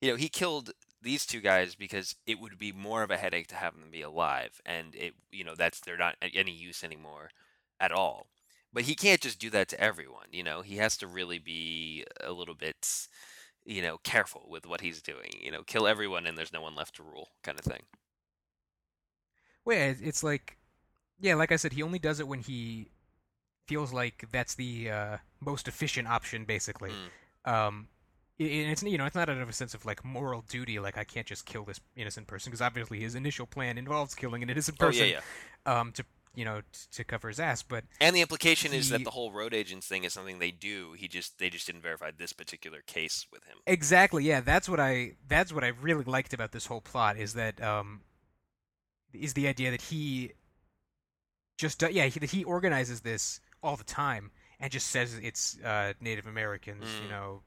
You 0.00 0.10
know, 0.10 0.16
he 0.16 0.28
killed 0.28 0.72
these 1.02 1.26
two 1.26 1.40
guys 1.40 1.74
because 1.74 2.14
it 2.26 2.40
would 2.40 2.58
be 2.58 2.72
more 2.72 3.02
of 3.02 3.10
a 3.10 3.16
headache 3.16 3.48
to 3.48 3.54
have 3.54 3.74
them 3.74 3.90
be 3.90 4.02
alive, 4.02 4.60
and 4.64 4.94
it, 4.94 5.14
you 5.30 5.44
know, 5.44 5.54
that's 5.54 5.80
they're 5.80 5.96
not 5.96 6.16
any 6.22 6.52
use 6.52 6.82
anymore 6.82 7.30
at 7.78 7.92
all. 7.92 8.26
But 8.72 8.84
he 8.84 8.94
can't 8.94 9.20
just 9.20 9.38
do 9.38 9.50
that 9.50 9.68
to 9.68 9.80
everyone. 9.80 10.26
You 10.32 10.42
know, 10.42 10.62
he 10.62 10.76
has 10.76 10.96
to 10.96 11.06
really 11.06 11.38
be 11.38 12.04
a 12.20 12.32
little 12.32 12.54
bit 12.56 13.06
you 13.64 13.82
know, 13.82 13.98
careful 14.02 14.46
with 14.48 14.66
what 14.66 14.80
he's 14.80 15.00
doing. 15.00 15.30
You 15.40 15.50
know, 15.50 15.62
kill 15.62 15.86
everyone 15.86 16.26
and 16.26 16.36
there's 16.36 16.52
no 16.52 16.60
one 16.60 16.74
left 16.74 16.96
to 16.96 17.02
rule, 17.02 17.28
kind 17.42 17.58
of 17.58 17.64
thing. 17.64 17.82
Well, 19.64 19.76
yeah, 19.76 19.94
it's 20.02 20.22
like, 20.22 20.58
yeah, 21.20 21.34
like 21.34 21.52
I 21.52 21.56
said, 21.56 21.72
he 21.72 21.82
only 21.82 21.98
does 21.98 22.20
it 22.20 22.28
when 22.28 22.40
he 22.40 22.90
feels 23.66 23.92
like 23.92 24.26
that's 24.30 24.54
the 24.54 24.90
uh, 24.90 25.16
most 25.40 25.68
efficient 25.68 26.06
option, 26.06 26.44
basically. 26.44 26.90
Mm. 27.46 27.50
Um, 27.50 27.88
it, 28.38 28.44
it's 28.44 28.82
you 28.82 28.98
know, 28.98 29.06
it's 29.06 29.14
not 29.16 29.30
out 29.30 29.38
of 29.38 29.48
a 29.48 29.52
sense 29.52 29.72
of 29.72 29.86
like 29.86 30.04
moral 30.04 30.44
duty, 30.48 30.78
like 30.78 30.98
I 30.98 31.04
can't 31.04 31.26
just 31.26 31.46
kill 31.46 31.64
this 31.64 31.80
innocent 31.96 32.26
person, 32.26 32.50
because 32.50 32.60
obviously 32.60 33.00
his 33.00 33.14
initial 33.14 33.46
plan 33.46 33.78
involves 33.78 34.14
killing 34.14 34.42
an 34.42 34.50
innocent 34.50 34.78
person. 34.78 35.02
Oh, 35.02 35.06
yeah, 35.06 35.20
yeah. 35.66 35.80
Um, 35.80 35.92
to 35.92 36.04
you 36.34 36.44
know, 36.44 36.60
t- 36.60 36.80
to 36.92 37.04
cover 37.04 37.28
his 37.28 37.40
ass. 37.40 37.62
But 37.62 37.84
and 38.00 38.14
the 38.14 38.20
implication 38.20 38.72
he, 38.72 38.78
is 38.78 38.88
that 38.90 39.04
the 39.04 39.10
whole 39.10 39.32
road 39.32 39.54
agents 39.54 39.86
thing 39.86 40.04
is 40.04 40.12
something 40.12 40.38
they 40.38 40.50
do. 40.50 40.92
He 40.92 41.08
just 41.08 41.38
they 41.38 41.50
just 41.50 41.66
didn't 41.66 41.82
verify 41.82 42.10
this 42.16 42.32
particular 42.32 42.80
case 42.86 43.26
with 43.32 43.44
him. 43.44 43.58
Exactly. 43.66 44.24
Yeah, 44.24 44.40
that's 44.40 44.68
what 44.68 44.80
I 44.80 45.12
that's 45.28 45.52
what 45.52 45.64
I 45.64 45.68
really 45.68 46.04
liked 46.04 46.34
about 46.34 46.52
this 46.52 46.66
whole 46.66 46.80
plot 46.80 47.16
is 47.16 47.34
that 47.34 47.62
um 47.62 48.02
is 49.12 49.34
the 49.34 49.46
idea 49.46 49.70
that 49.70 49.82
he 49.82 50.32
just 51.56 51.82
yeah 51.82 52.06
he, 52.06 52.26
he 52.26 52.44
organizes 52.44 53.00
this 53.00 53.40
all 53.62 53.76
the 53.76 53.84
time 53.84 54.30
and 54.60 54.72
just 54.72 54.88
says 54.88 55.18
it's 55.22 55.58
uh, 55.64 55.92
Native 56.00 56.26
Americans, 56.26 56.84
mm. 56.84 57.04
you 57.04 57.10
know, 57.10 57.42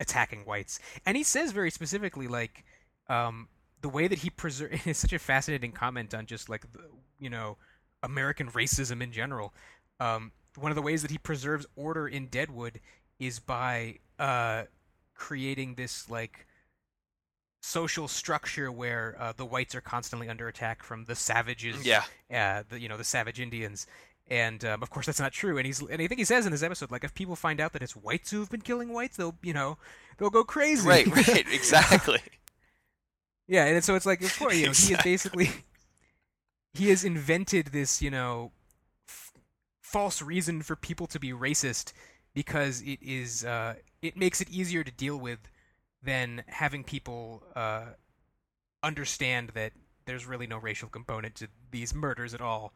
attacking 0.00 0.44
whites, 0.44 0.78
and 1.04 1.16
he 1.16 1.22
says 1.22 1.52
very 1.52 1.70
specifically 1.70 2.28
like 2.28 2.64
um 3.08 3.48
the 3.80 3.88
way 3.88 4.08
that 4.08 4.18
he 4.18 4.30
preserve 4.30 4.80
is 4.86 4.98
such 4.98 5.12
a 5.12 5.18
fascinating 5.18 5.72
comment 5.72 6.14
on 6.14 6.26
just 6.26 6.48
like 6.48 6.70
the, 6.72 6.80
you 7.18 7.30
know 7.30 7.56
American 8.02 8.50
racism 8.50 9.02
in 9.02 9.12
general. 9.12 9.52
Um, 10.00 10.32
one 10.56 10.70
of 10.70 10.76
the 10.76 10.82
ways 10.82 11.02
that 11.02 11.10
he 11.10 11.18
preserves 11.18 11.66
order 11.76 12.08
in 12.08 12.26
Deadwood 12.26 12.80
is 13.18 13.38
by 13.38 13.96
uh, 14.18 14.64
creating 15.14 15.74
this 15.74 16.08
like 16.08 16.46
social 17.60 18.08
structure 18.08 18.70
where 18.70 19.16
uh, 19.18 19.32
the 19.36 19.44
whites 19.44 19.74
are 19.74 19.80
constantly 19.80 20.28
under 20.28 20.48
attack 20.48 20.82
from 20.82 21.04
the 21.04 21.14
savages. 21.14 21.84
Yeah. 21.84 22.04
Uh, 22.32 22.62
the 22.68 22.80
you 22.80 22.88
know 22.88 22.96
the 22.96 23.04
savage 23.04 23.40
Indians. 23.40 23.86
And 24.30 24.62
um, 24.64 24.82
of 24.82 24.90
course, 24.90 25.06
that's 25.06 25.20
not 25.20 25.32
true. 25.32 25.56
And 25.56 25.66
he's 25.66 25.80
and 25.80 26.02
I 26.02 26.06
think 26.06 26.18
he 26.18 26.24
says 26.24 26.44
in 26.44 26.52
this 26.52 26.62
episode, 26.62 26.90
like 26.90 27.04
if 27.04 27.14
people 27.14 27.34
find 27.34 27.60
out 27.60 27.72
that 27.72 27.82
it's 27.82 27.96
whites 27.96 28.30
who've 28.30 28.50
been 28.50 28.60
killing 28.60 28.92
whites, 28.92 29.16
they'll 29.16 29.36
you 29.42 29.54
know 29.54 29.78
they'll 30.18 30.30
go 30.30 30.44
crazy. 30.44 30.86
Right, 30.86 31.06
right, 31.06 31.46
exactly. 31.52 32.20
yeah, 33.46 33.64
and 33.64 33.82
so 33.82 33.94
it's 33.94 34.04
like, 34.04 34.22
of 34.22 34.38
course, 34.38 34.54
you 34.54 34.64
know, 34.64 34.70
exactly. 34.70 35.10
he 35.10 35.14
is 35.14 35.22
basically 35.22 35.50
he 36.74 36.88
has 36.90 37.04
invented 37.04 37.66
this, 37.68 38.00
you 38.02 38.10
know, 38.10 38.52
f- 39.08 39.32
false 39.82 40.20
reason 40.22 40.62
for 40.62 40.76
people 40.76 41.06
to 41.08 41.18
be 41.18 41.30
racist 41.32 41.92
because 42.34 42.82
it 42.82 42.98
is 43.02 43.44
uh, 43.44 43.74
it 44.02 44.16
makes 44.16 44.40
it 44.40 44.48
easier 44.50 44.84
to 44.84 44.90
deal 44.92 45.16
with 45.16 45.38
than 46.02 46.44
having 46.46 46.84
people 46.84 47.42
uh, 47.56 47.86
understand 48.82 49.50
that 49.54 49.72
there's 50.06 50.26
really 50.26 50.46
no 50.46 50.58
racial 50.58 50.88
component 50.88 51.34
to 51.36 51.48
these 51.70 51.94
murders 51.94 52.34
at 52.34 52.40
all. 52.40 52.72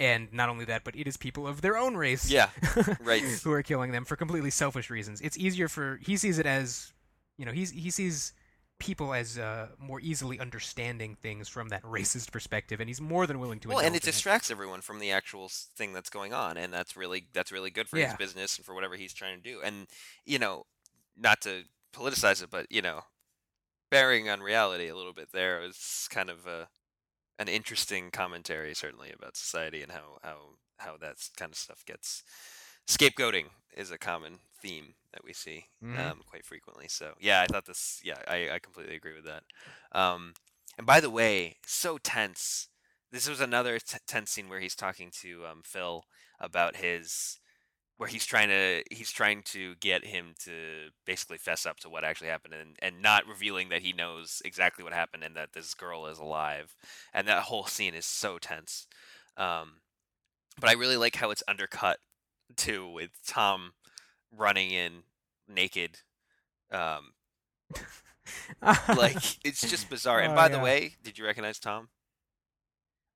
And 0.00 0.32
not 0.32 0.48
only 0.48 0.64
that, 0.66 0.84
but 0.84 0.94
it 0.94 1.08
is 1.08 1.16
people 1.16 1.48
of 1.48 1.60
their 1.60 1.76
own 1.76 1.96
race, 1.96 2.30
Yeah, 2.30 2.50
right. 3.00 3.20
who 3.20 3.50
are 3.50 3.64
killing 3.64 3.90
them 3.90 4.04
for 4.04 4.14
completely 4.14 4.50
selfish 4.50 4.90
reasons. 4.90 5.20
It's 5.20 5.36
easier 5.36 5.66
for 5.66 5.98
he 6.00 6.16
sees 6.16 6.38
it 6.38 6.46
as, 6.46 6.92
you 7.36 7.44
know, 7.44 7.50
he's 7.50 7.70
he 7.72 7.90
sees 7.90 8.32
people 8.78 9.12
as 9.12 9.38
uh, 9.38 9.68
more 9.78 10.00
easily 10.00 10.38
understanding 10.38 11.16
things 11.20 11.48
from 11.48 11.68
that 11.68 11.82
racist 11.84 12.32
perspective, 12.32 12.80
and 12.80 12.88
he's 12.88 13.00
more 13.00 13.26
than 13.26 13.40
willing 13.40 13.60
to. 13.60 13.68
Well, 13.68 13.80
and 13.80 13.96
it 13.96 14.02
distracts 14.02 14.50
everyone 14.50 14.80
from 14.80 14.98
the 14.98 15.10
actual 15.10 15.48
thing 15.48 15.92
that's 15.92 16.10
going 16.10 16.32
on, 16.32 16.56
and 16.56 16.72
that's 16.72 16.96
really 16.96 17.26
that's 17.32 17.52
really 17.52 17.70
good 17.70 17.88
for 17.88 17.98
his 17.98 18.14
business 18.14 18.56
and 18.56 18.64
for 18.64 18.74
whatever 18.74 18.96
he's 18.96 19.14
trying 19.14 19.36
to 19.36 19.42
do. 19.42 19.60
And 19.62 19.86
you 20.24 20.38
know, 20.38 20.66
not 21.16 21.40
to 21.42 21.64
politicize 21.94 22.42
it, 22.42 22.50
but 22.50 22.66
you 22.70 22.82
know, 22.82 23.02
bearing 23.90 24.28
on 24.28 24.40
reality 24.40 24.88
a 24.88 24.96
little 24.96 25.12
bit 25.12 25.28
there 25.32 25.62
is 25.62 26.08
kind 26.10 26.30
of 26.30 26.46
a 26.46 26.68
an 27.38 27.48
interesting 27.48 28.10
commentary, 28.10 28.74
certainly 28.74 29.12
about 29.12 29.36
society 29.36 29.82
and 29.82 29.92
how 29.92 30.18
how 30.22 30.36
how 30.78 30.96
that 30.96 31.16
kind 31.36 31.52
of 31.52 31.58
stuff 31.58 31.84
gets 31.84 32.22
scapegoating 32.86 33.46
is 33.76 33.90
a 33.90 33.98
common 33.98 34.38
theme 34.60 34.94
that 35.12 35.24
we 35.24 35.32
see 35.32 35.66
Mhm. 35.82 35.98
um, 35.98 36.22
quite 36.28 36.44
frequently. 36.44 36.88
So 36.88 37.14
yeah, 37.20 37.40
I 37.42 37.46
thought 37.46 37.66
this. 37.66 38.00
Yeah, 38.04 38.22
I, 38.26 38.50
I 38.50 38.58
completely 38.58 38.96
agree 38.96 39.14
with 39.14 39.24
that. 39.24 39.44
Um, 39.92 40.34
and 40.76 40.86
by 40.86 41.00
the 41.00 41.10
way, 41.10 41.56
so 41.66 41.98
tense. 41.98 42.68
This 43.10 43.28
was 43.28 43.40
another 43.40 43.78
t- 43.78 43.98
tense 44.06 44.30
scene 44.30 44.48
where 44.48 44.60
he's 44.60 44.74
talking 44.74 45.10
to 45.22 45.46
um, 45.46 45.62
Phil 45.64 46.04
about 46.38 46.76
his, 46.76 47.40
where 47.96 48.08
he's 48.08 48.26
trying 48.26 48.48
to 48.48 48.82
he's 48.90 49.10
trying 49.10 49.42
to 49.44 49.74
get 49.76 50.04
him 50.04 50.34
to 50.44 50.90
basically 51.06 51.38
fess 51.38 51.66
up 51.66 51.80
to 51.80 51.88
what 51.88 52.04
actually 52.04 52.28
happened 52.28 52.54
and 52.54 52.76
and 52.80 53.02
not 53.02 53.26
revealing 53.26 53.70
that 53.70 53.82
he 53.82 53.92
knows 53.92 54.42
exactly 54.44 54.84
what 54.84 54.92
happened 54.92 55.24
and 55.24 55.36
that 55.36 55.52
this 55.54 55.74
girl 55.74 56.06
is 56.06 56.18
alive. 56.18 56.76
And 57.14 57.26
that 57.28 57.44
whole 57.44 57.66
scene 57.66 57.94
is 57.94 58.06
so 58.06 58.38
tense. 58.38 58.86
Um, 59.36 59.80
but 60.60 60.70
I 60.70 60.74
really 60.74 60.96
like 60.96 61.16
how 61.16 61.30
it's 61.30 61.42
undercut 61.48 61.98
too 62.56 62.88
with 62.88 63.10
Tom 63.26 63.72
running 64.36 64.70
in 64.70 65.02
naked 65.48 66.00
um 66.70 67.12
like 68.96 69.16
it's 69.44 69.62
just 69.68 69.88
bizarre. 69.88 70.20
And 70.20 70.32
Oh, 70.32 70.36
by 70.36 70.48
the 70.48 70.58
way 70.58 70.96
did 71.02 71.18
you 71.18 71.24
recognize 71.24 71.58
tom? 71.58 71.88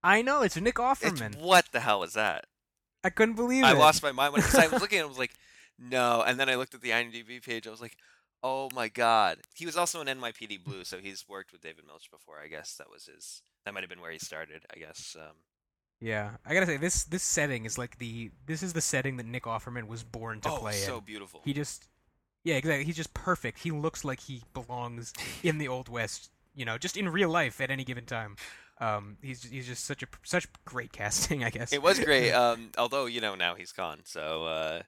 I 0.03 0.23
know 0.23 0.43
it's 0.43 0.57
Nick 0.57 0.79
it's, 0.79 1.03
Offerman. 1.03 1.41
what 1.41 1.67
the 1.73 1.81
hell 1.81 2.03
is 2.03 2.15
that? 2.15 2.47
I 3.05 3.11
couldn't 3.11 3.35
believe 3.35 3.65
i 3.65 3.73
it. 3.73 3.77
I 3.77 3.79
lost 3.79 4.03
my 4.03 4.13
mind 4.13 4.33
when 4.33 4.43
i 4.43 4.67
was 4.69 4.81
looking 4.81 4.99
at 4.99 5.03
it 5.03 5.05
i 5.05 5.09
was 5.09 5.19
like 5.19 5.35
no. 5.79 6.23
And 6.27 6.39
then 6.39 6.49
i 6.49 6.55
looked 6.55 6.75
at 6.75 6.81
the 6.81 6.91
imdb 6.91 7.43
page 7.45 7.67
i 7.67 7.71
was 7.71 7.81
like 7.81 7.97
oh 8.45 8.69
my 8.75 8.89
god. 8.89 9.39
He 9.55 9.67
was 9.67 9.77
also 9.77 10.01
an 10.01 10.07
nypd 10.07 10.65
blue 10.65 10.85
so 10.85 10.99
he's 10.99 11.29
worked 11.29 11.53
with 11.53 11.61
david 11.61 11.85
milch 11.87 12.11
before 12.11 12.37
i 12.43 12.49
guess. 12.49 12.75
That 12.77 12.91
was 12.91 13.07
his 13.07 13.43
that 13.65 13.75
might 13.75 13.83
have 13.83 13.91
been 13.91 14.01
where 14.01 14.11
he 14.13 14.19
started 14.19 14.63
i 14.75 14.79
guess 14.79 15.17
um 15.21 15.37
Yeah, 16.03 16.33
I 16.45 16.53
gotta 16.53 16.67
say 16.67 16.79
this 16.79 17.05
this 17.05 17.23
setting 17.23 17.65
is 17.65 17.79
like 17.79 17.99
the 17.99 18.33
this 18.47 18.65
is 18.65 18.73
the 18.73 18.81
setting 18.81 19.19
that 19.19 19.27
Nick 19.27 19.45
Offerman 19.45 19.87
was 19.87 20.03
born 20.03 20.41
to 20.41 20.51
oh 20.51 20.57
play 20.57 20.73
so 20.73 20.99
in. 20.99 21.05
beautiful 21.05 21.41
He 21.45 21.53
just 21.53 21.87
yeah, 22.45 22.57
exactly. 22.57 22.85
He's 22.85 22.97
just 22.97 23.15
perfect. 23.15 23.61
He 23.61 23.71
looks 23.71 24.05
like 24.05 24.19
he 24.19 24.43
belongs 24.53 25.13
in 25.45 25.59
the 25.59 25.69
old 25.69 25.89
west. 25.89 26.31
You 26.55 26.65
know, 26.65 26.77
just 26.77 26.97
in 26.97 27.09
real 27.09 27.31
life 27.31 27.61
at 27.61 27.71
any 27.71 27.85
given 27.85 28.05
time. 28.05 28.37
Um, 28.81 29.17
he's 29.23 29.45
he's 29.45 29.69
just 29.69 29.85
such 29.85 30.03
a 30.03 30.07
such 30.25 30.49
great 30.65 30.93
casting, 30.99 31.45
I 31.45 31.51
guess. 31.51 31.73
It 31.73 31.83
was 31.83 32.01
great. 32.01 32.33
Um, 32.43 32.71
although 32.77 33.07
you 33.07 33.21
know 33.21 33.37
now 33.37 33.55
he's 33.55 33.71
gone. 33.71 34.01
So 34.05 34.47
uh, 34.47 34.83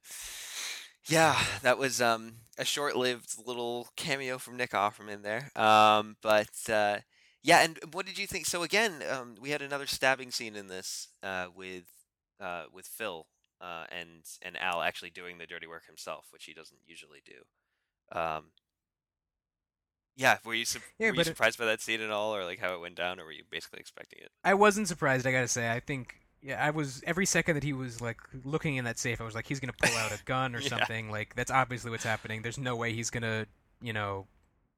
yeah, 1.06 1.40
that 1.62 1.78
was 1.78 2.02
um, 2.02 2.38
a 2.58 2.64
short-lived 2.64 3.36
little 3.46 3.86
cameo 3.94 4.38
from 4.38 4.56
Nick 4.56 4.72
Offerman 4.72 5.22
there. 5.22 5.52
Um, 5.54 6.16
but 6.22 6.48
uh, 6.68 6.98
yeah, 7.44 7.60
and 7.62 7.78
what 7.92 8.06
did 8.06 8.18
you 8.18 8.26
think? 8.26 8.46
So 8.46 8.62
again, 8.64 9.02
um, 9.08 9.36
we 9.40 9.50
had 9.50 9.62
another 9.62 9.86
stabbing 9.86 10.32
scene 10.32 10.56
in 10.56 10.66
this 10.66 11.08
uh, 11.22 11.46
with 11.54 11.84
uh, 12.40 12.64
with 12.72 12.86
Phil 12.86 13.26
uh, 13.60 13.84
and 13.92 14.22
and 14.42 14.56
Al 14.60 14.82
actually 14.82 15.10
doing 15.10 15.38
the 15.38 15.46
dirty 15.46 15.66
work 15.68 15.86
himself, 15.86 16.26
which 16.30 16.46
he 16.46 16.54
doesn't 16.54 16.80
usually 16.86 17.22
do. 17.24 18.18
Um, 18.18 18.46
yeah, 20.16 20.38
were 20.44 20.54
you, 20.54 20.64
su- 20.64 20.78
Yeah, 20.98 21.08
were 21.08 21.14
you 21.14 21.16
but 21.16 21.26
it- 21.26 21.30
surprised 21.30 21.58
by 21.58 21.66
that 21.66 21.80
scene 21.80 22.00
at 22.00 22.10
all, 22.10 22.34
or 22.34 22.44
like 22.44 22.60
how 22.60 22.74
it 22.74 22.80
went 22.80 22.94
down, 22.96 23.18
or 23.20 23.24
were 23.24 23.32
you 23.32 23.44
basically 23.50 23.80
expecting 23.80 24.20
it? 24.22 24.30
I 24.44 24.54
wasn't 24.54 24.88
surprised. 24.88 25.26
I 25.26 25.32
gotta 25.32 25.48
say. 25.48 25.70
I 25.70 25.80
think 25.80 26.14
yeah, 26.40 26.64
I 26.64 26.70
was 26.70 27.02
every 27.06 27.26
second 27.26 27.56
that 27.56 27.64
he 27.64 27.72
was 27.72 28.00
like 28.00 28.18
looking 28.44 28.76
in 28.76 28.84
that 28.84 28.98
safe. 28.98 29.20
I 29.20 29.24
was 29.24 29.34
like, 29.34 29.46
he's 29.46 29.60
gonna 29.60 29.72
pull 29.82 29.96
out 29.98 30.12
a 30.12 30.22
gun 30.24 30.54
or 30.54 30.60
Yeah. 30.62 30.68
something. 30.68 31.10
Like 31.10 31.34
that's 31.34 31.50
obviously 31.50 31.90
what's 31.90 32.04
happening. 32.04 32.42
There's 32.42 32.58
no 32.58 32.76
way 32.76 32.92
he's 32.92 33.10
gonna 33.10 33.46
you 33.82 33.92
know 33.92 34.26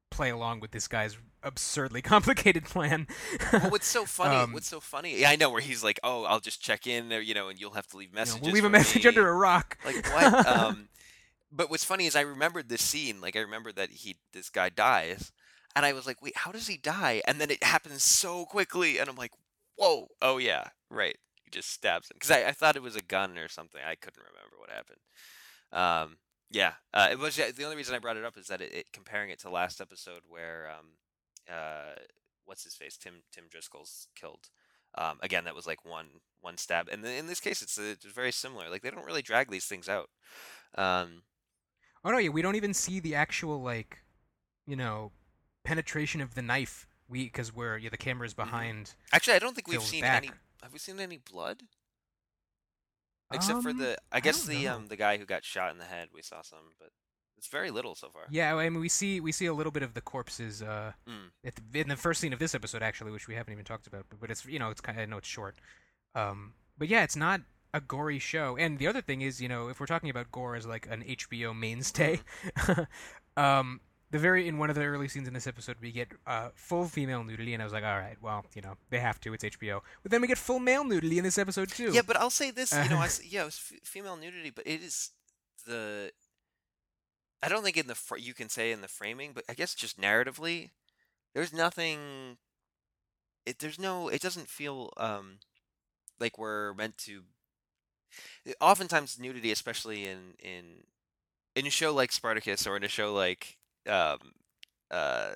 play 0.09 0.29
along 0.29 0.59
with 0.59 0.71
this 0.71 0.87
guy's 0.87 1.17
absurdly 1.43 2.01
complicated 2.13 2.65
plan. 2.65 3.07
well, 3.53 3.69
what's 3.69 3.87
so 3.87 4.05
funny? 4.05 4.35
Um, 4.35 4.53
what's 4.53 4.67
so 4.67 4.79
funny? 4.79 5.19
Yeah, 5.19 5.29
I 5.29 5.35
know 5.35 5.49
where 5.49 5.61
he's 5.61 5.83
like, 5.83 5.99
"Oh, 6.03 6.23
I'll 6.23 6.39
just 6.39 6.61
check 6.61 6.87
in," 6.87 7.11
you 7.11 7.33
know, 7.33 7.49
and 7.49 7.59
you'll 7.59 7.73
have 7.73 7.87
to 7.87 7.97
leave 7.97 8.09
You 8.09 8.15
know, 8.15 8.21
messages. 8.21 8.41
we'll 8.41 8.53
leave 8.53 8.65
a 8.65 8.69
message 8.69 9.03
me." 9.03 9.09
under 9.09 9.27
a 9.27 9.33
rock. 9.33 9.77
Like 9.85 10.05
what? 10.13 10.47
um, 10.57 10.89
but 11.51 11.69
what's 11.69 11.83
funny 11.83 12.05
is 12.05 12.15
I 12.15 12.21
remembered 12.21 12.69
this 12.69 12.81
scene. 12.81 13.21
Like 13.21 13.35
I 13.35 13.39
remember 13.39 13.71
that 13.71 13.89
he, 13.91 14.17
this 14.33 14.49
guy 14.49 14.69
dies, 14.69 15.31
and 15.75 15.85
I 15.85 15.93
was 15.93 16.05
like, 16.05 16.21
"Wait, 16.21 16.37
how 16.37 16.51
does 16.51 16.67
he 16.67 16.77
die?" 16.77 17.21
And 17.27 17.39
then 17.39 17.51
it 17.51 17.63
happens 17.63 18.03
so 18.03 18.45
quickly, 18.45 18.97
and 18.97 19.09
I'm 19.09 19.15
like, 19.15 19.31
"Whoa! 19.77 20.09
Oh 20.21 20.37
yeah, 20.37 20.69
right." 20.89 21.17
He 21.43 21.51
just 21.51 21.69
stabs 21.71 22.09
him 22.11 22.15
because 22.15 22.31
I, 22.31 22.47
I 22.47 22.51
thought 22.51 22.75
it 22.75 22.81
was 22.81 22.97
a 22.97 23.01
gun 23.01 23.37
or 23.37 23.47
something. 23.47 23.79
I 23.85 23.95
couldn't 23.95 24.19
remember 24.21 24.57
what 24.57 24.69
happened. 24.69 24.99
Um, 25.71 26.17
yeah, 26.51 26.73
uh, 26.93 27.09
it 27.11 27.19
was 27.19 27.35
the 27.35 27.63
only 27.63 27.75
reason 27.75 27.95
I 27.95 27.99
brought 27.99 28.17
it 28.17 28.25
up 28.25 28.37
is 28.37 28.47
that 28.47 28.61
it, 28.61 28.73
it 28.73 28.91
comparing 28.93 29.29
it 29.29 29.39
to 29.39 29.49
last 29.49 29.81
episode 29.81 30.21
where 30.27 30.69
um, 30.77 30.85
uh, 31.49 31.95
what's 32.45 32.63
his 32.63 32.75
face 32.75 32.97
Tim 32.97 33.15
Tim 33.31 33.45
Driscoll's 33.49 34.07
killed. 34.15 34.49
Um, 34.95 35.19
again, 35.21 35.43
that 35.43 35.55
was 35.55 35.67
like 35.67 35.85
one 35.85 36.07
one 36.41 36.57
stab, 36.57 36.87
and 36.89 37.05
in 37.05 37.27
this 37.27 37.39
case, 37.39 37.61
it's, 37.61 37.77
it's 37.77 38.05
very 38.05 38.31
similar. 38.31 38.69
Like 38.69 38.81
they 38.81 38.89
don't 38.89 39.05
really 39.05 39.21
drag 39.21 39.51
these 39.51 39.65
things 39.65 39.89
out. 39.89 40.09
Um, 40.77 41.23
Oh 42.05 42.11
no, 42.11 42.19
yeah, 42.19 42.29
we 42.29 42.41
don't 42.41 42.55
even 42.55 42.73
see 42.73 42.99
the 43.01 43.15
actual 43.15 43.61
like, 43.61 43.97
you 44.65 44.75
know, 44.77 45.11
penetration 45.65 46.21
of 46.21 46.35
the 46.35 46.41
knife. 46.41 46.87
We 47.09 47.25
because 47.25 47.53
we're 47.53 47.77
yeah, 47.77 47.89
the 47.89 47.97
camera's 47.97 48.33
Mm-hmm. 48.33 48.49
behind. 48.49 48.93
actually, 49.11 49.33
I 49.33 49.39
don't 49.39 49.55
think 49.55 49.67
we've 49.67 49.81
seen 49.81 50.01
back. 50.01 50.23
any. 50.23 50.31
Have 50.63 50.71
we 50.73 50.79
seen 50.79 50.99
any 50.99 51.17
blood? 51.17 51.63
Except 53.31 53.61
for 53.61 53.69
Um, 53.69 53.77
the, 53.77 53.97
I 54.11 54.17
I 54.17 54.19
guess 54.21 54.45
don't 54.45 54.55
the 54.55 54.65
know. 54.65 54.75
um 54.75 54.87
the 54.87 54.95
guy 54.95 55.17
who 55.17 55.25
got 55.25 55.43
shot 55.43 55.71
in 55.71 55.77
the 55.77 55.85
head. 55.85 56.09
We 56.13 56.21
saw 56.21 56.41
some, 56.41 56.73
but 56.79 56.89
it's 57.37 57.47
very 57.47 57.69
little 57.71 57.93
so 57.95 58.09
far. 58.09 58.23
Yeah, 58.29 58.55
I 58.55 58.69
mean 58.69 58.79
we 58.79 58.89
see 58.89 59.19
we 59.19 59.31
see 59.31 59.45
a 59.45 59.53
little 59.53 59.71
bit 59.71 59.83
of 59.83 59.93
the 59.93 60.01
corpses 60.01 60.61
uh, 60.61 60.93
Mm. 61.07 61.31
at 61.45 61.53
the, 61.55 61.79
in 61.81 61.87
the 61.89 61.95
first 61.95 62.21
scene 62.21 62.33
of 62.33 62.39
this 62.39 62.55
episode 62.55 62.81
actually, 62.81 63.11
which 63.11 63.27
we 63.27 63.35
haven't 63.35 63.53
even 63.53 63.65
talked 63.65 63.87
about. 63.87 64.05
But, 64.09 64.19
but 64.19 64.31
it's 64.31 64.45
you 64.45 64.59
know 64.59 64.69
it's 64.69 64.81
kind 64.81 64.97
of 64.97 65.03
I 65.03 65.05
know 65.05 65.17
it's 65.17 65.27
short. 65.27 65.55
Um, 66.15 66.53
but 66.77 66.87
yeah, 66.87 67.03
it's 67.03 67.15
not 67.15 67.41
a 67.73 67.81
gory 67.81 68.17
show. 68.19 68.55
And 68.57 68.79
the 68.79 68.87
other 68.87 69.01
thing 69.01 69.21
is, 69.21 69.41
you 69.41 69.49
know, 69.49 69.67
if 69.67 69.79
we're 69.79 69.85
talking 69.87 70.09
about 70.09 70.31
gore 70.31 70.55
as 70.55 70.65
like 70.65 70.87
an 70.89 71.03
HBO 71.03 71.53
mainstay, 71.53 72.21
um, 73.37 73.81
the 74.09 74.19
very 74.19 74.47
in 74.47 74.57
one 74.57 74.69
of 74.69 74.75
the 74.75 74.83
early 74.83 75.07
scenes 75.07 75.27
in 75.27 75.33
this 75.33 75.47
episode, 75.47 75.77
we 75.81 75.91
get 75.91 76.09
uh, 76.25 76.49
full 76.55 76.85
female 76.85 77.23
nudity, 77.23 77.53
and 77.53 77.61
I 77.61 77.65
was 77.65 77.73
like, 77.73 77.83
all 77.83 77.97
right, 77.97 78.15
well, 78.21 78.45
you 78.55 78.61
know, 78.61 78.75
they 78.89 78.99
have 78.99 79.19
to. 79.21 79.33
It's 79.33 79.43
HBO. 79.43 79.81
But 80.01 80.11
then 80.11 80.21
we 80.21 80.27
get 80.27 80.37
full 80.37 80.59
male 80.59 80.85
nudity 80.85 81.17
in 81.17 81.23
this 81.23 81.37
episode 81.37 81.69
too. 81.69 81.91
Yeah, 81.91 82.01
but 82.05 82.17
I'll 82.17 82.29
say 82.29 82.51
this. 82.51 82.71
You 82.71 82.89
know, 82.89 82.97
I 82.97 83.09
yeah, 83.27 83.41
it 83.41 83.45
was 83.45 83.71
f- 83.71 83.79
female 83.83 84.15
nudity, 84.15 84.49
but 84.49 84.65
it 84.65 84.81
is 84.81 85.11
the. 85.65 86.11
I 87.43 87.49
don't 87.49 87.63
think 87.63 87.77
in 87.77 87.87
the 87.87 87.95
fr- 87.95 88.17
you 88.17 88.33
can 88.33 88.49
say 88.49 88.71
in 88.71 88.81
the 88.81 88.87
framing, 88.87 89.33
but 89.33 89.43
I 89.49 89.53
guess 89.53 89.75
just 89.75 89.99
narratively, 89.99 90.71
there's 91.35 91.53
nothing. 91.53 92.37
It 93.45 93.59
there's 93.59 93.79
no. 93.79 94.07
It 94.07 94.21
doesn't 94.21 94.47
feel 94.47 94.93
um, 94.95 95.39
like 96.19 96.37
we're 96.37 96.73
meant 96.73 96.97
to. 96.99 97.23
Oftentimes, 98.61 99.19
nudity, 99.19 99.51
especially 99.51 100.07
in 100.07 100.35
in 100.39 100.83
in 101.57 101.67
a 101.67 101.69
show 101.69 101.93
like 101.93 102.13
Spartacus 102.13 102.65
or 102.65 102.77
in 102.77 102.83
a 102.85 102.87
show 102.87 103.13
like 103.13 103.56
um, 103.87 104.17
uh, 104.91 105.31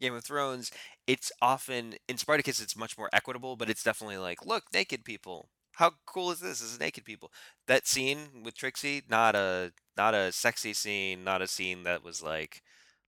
Game 0.00 0.14
of 0.14 0.24
Thrones, 0.24 0.70
it's 1.06 1.32
often 1.42 1.94
in 2.08 2.18
Spartacus 2.18 2.60
it's 2.60 2.76
much 2.76 2.96
more 2.96 3.10
equitable, 3.12 3.56
but 3.56 3.70
it's 3.70 3.82
definitely 3.82 4.18
like, 4.18 4.44
look, 4.44 4.64
naked 4.72 5.04
people. 5.04 5.48
How 5.72 5.92
cool 6.06 6.32
is 6.32 6.40
this? 6.40 6.60
This 6.60 6.72
is 6.72 6.80
naked 6.80 7.04
people. 7.04 7.30
That 7.66 7.86
scene 7.86 8.42
with 8.44 8.56
Trixie, 8.56 9.02
not 9.08 9.36
a 9.36 9.72
not 9.96 10.14
a 10.14 10.32
sexy 10.32 10.72
scene, 10.72 11.24
not 11.24 11.42
a 11.42 11.46
scene 11.46 11.84
that 11.84 12.02
was 12.02 12.22
like, 12.22 12.62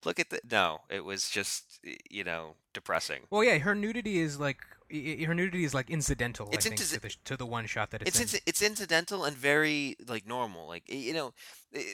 look 0.05 0.20
at 0.20 0.30
the 0.30 0.40
no, 0.51 0.80
it 0.88 1.05
was 1.05 1.28
just 1.28 1.80
you 2.09 2.24
know, 2.24 2.55
depressing. 2.72 3.22
Well, 3.30 3.44
yeah, 3.44 3.59
her 3.59 3.74
nudity 3.74 4.20
is 4.20 4.38
like 4.38 4.59
her 4.91 5.34
nudity 5.34 5.64
is 5.64 5.74
like 5.74 5.91
incidental. 5.91 6.49
It's 6.53 6.66
I 6.66 6.70
think 6.70 6.80
inti- 6.80 6.95
to 6.95 7.01
the 7.01 7.14
to 7.24 7.36
the 7.36 7.47
one 7.47 7.66
shot 7.66 7.91
that 7.91 8.03
it's, 8.03 8.20
It's 8.20 8.34
in. 8.34 8.38
inci- 8.38 8.43
it's 8.47 8.62
incidental 8.62 9.24
and 9.24 9.36
very 9.36 9.97
like 10.07 10.26
normal. 10.26 10.66
Like 10.66 10.84
you 10.88 11.12
know, 11.12 11.32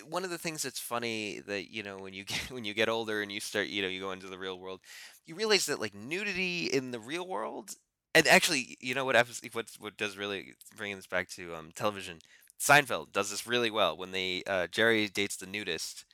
one 0.09 0.24
of 0.24 0.30
the 0.30 0.38
things 0.38 0.62
that's 0.62 0.80
funny 0.80 1.40
that 1.47 1.72
you 1.72 1.82
know 1.82 1.99
when 1.99 2.14
you 2.14 2.24
get 2.32 2.51
when 2.51 2.64
you 2.64 2.74
get 2.74 2.88
older 2.88 3.22
and 3.22 3.30
you 3.30 3.40
start 3.40 3.68
you 3.68 3.82
know 3.82 3.88
you 3.88 4.01
go 4.01 4.12
into 4.12 4.28
the 4.28 4.38
real 4.38 4.59
world, 4.59 4.80
you 5.26 5.34
realize 5.34 5.66
that 5.66 5.80
like 5.80 5.94
nudity 5.94 6.66
in 6.66 6.90
the 6.90 7.01
real 7.01 7.26
world 7.26 7.76
and 8.16 8.26
actually, 8.26 8.78
you 8.80 8.94
know 8.94 9.05
what? 9.05 9.14
What 9.53 9.66
what 9.78 9.97
does 9.99 10.16
really 10.16 10.55
bringing 10.74 10.97
this 10.97 11.07
back 11.07 11.28
to 11.30 11.55
um, 11.55 11.70
television? 11.74 12.20
Seinfeld 12.59 13.12
does 13.12 13.30
this 13.30 13.47
really 13.47 13.70
well 13.70 13.94
when 13.94 14.12
they 14.12 14.42
uh, 14.47 14.68
Jerry 14.68 15.07
dates 15.09 15.36
the 15.36 15.44
nudist, 15.47 16.05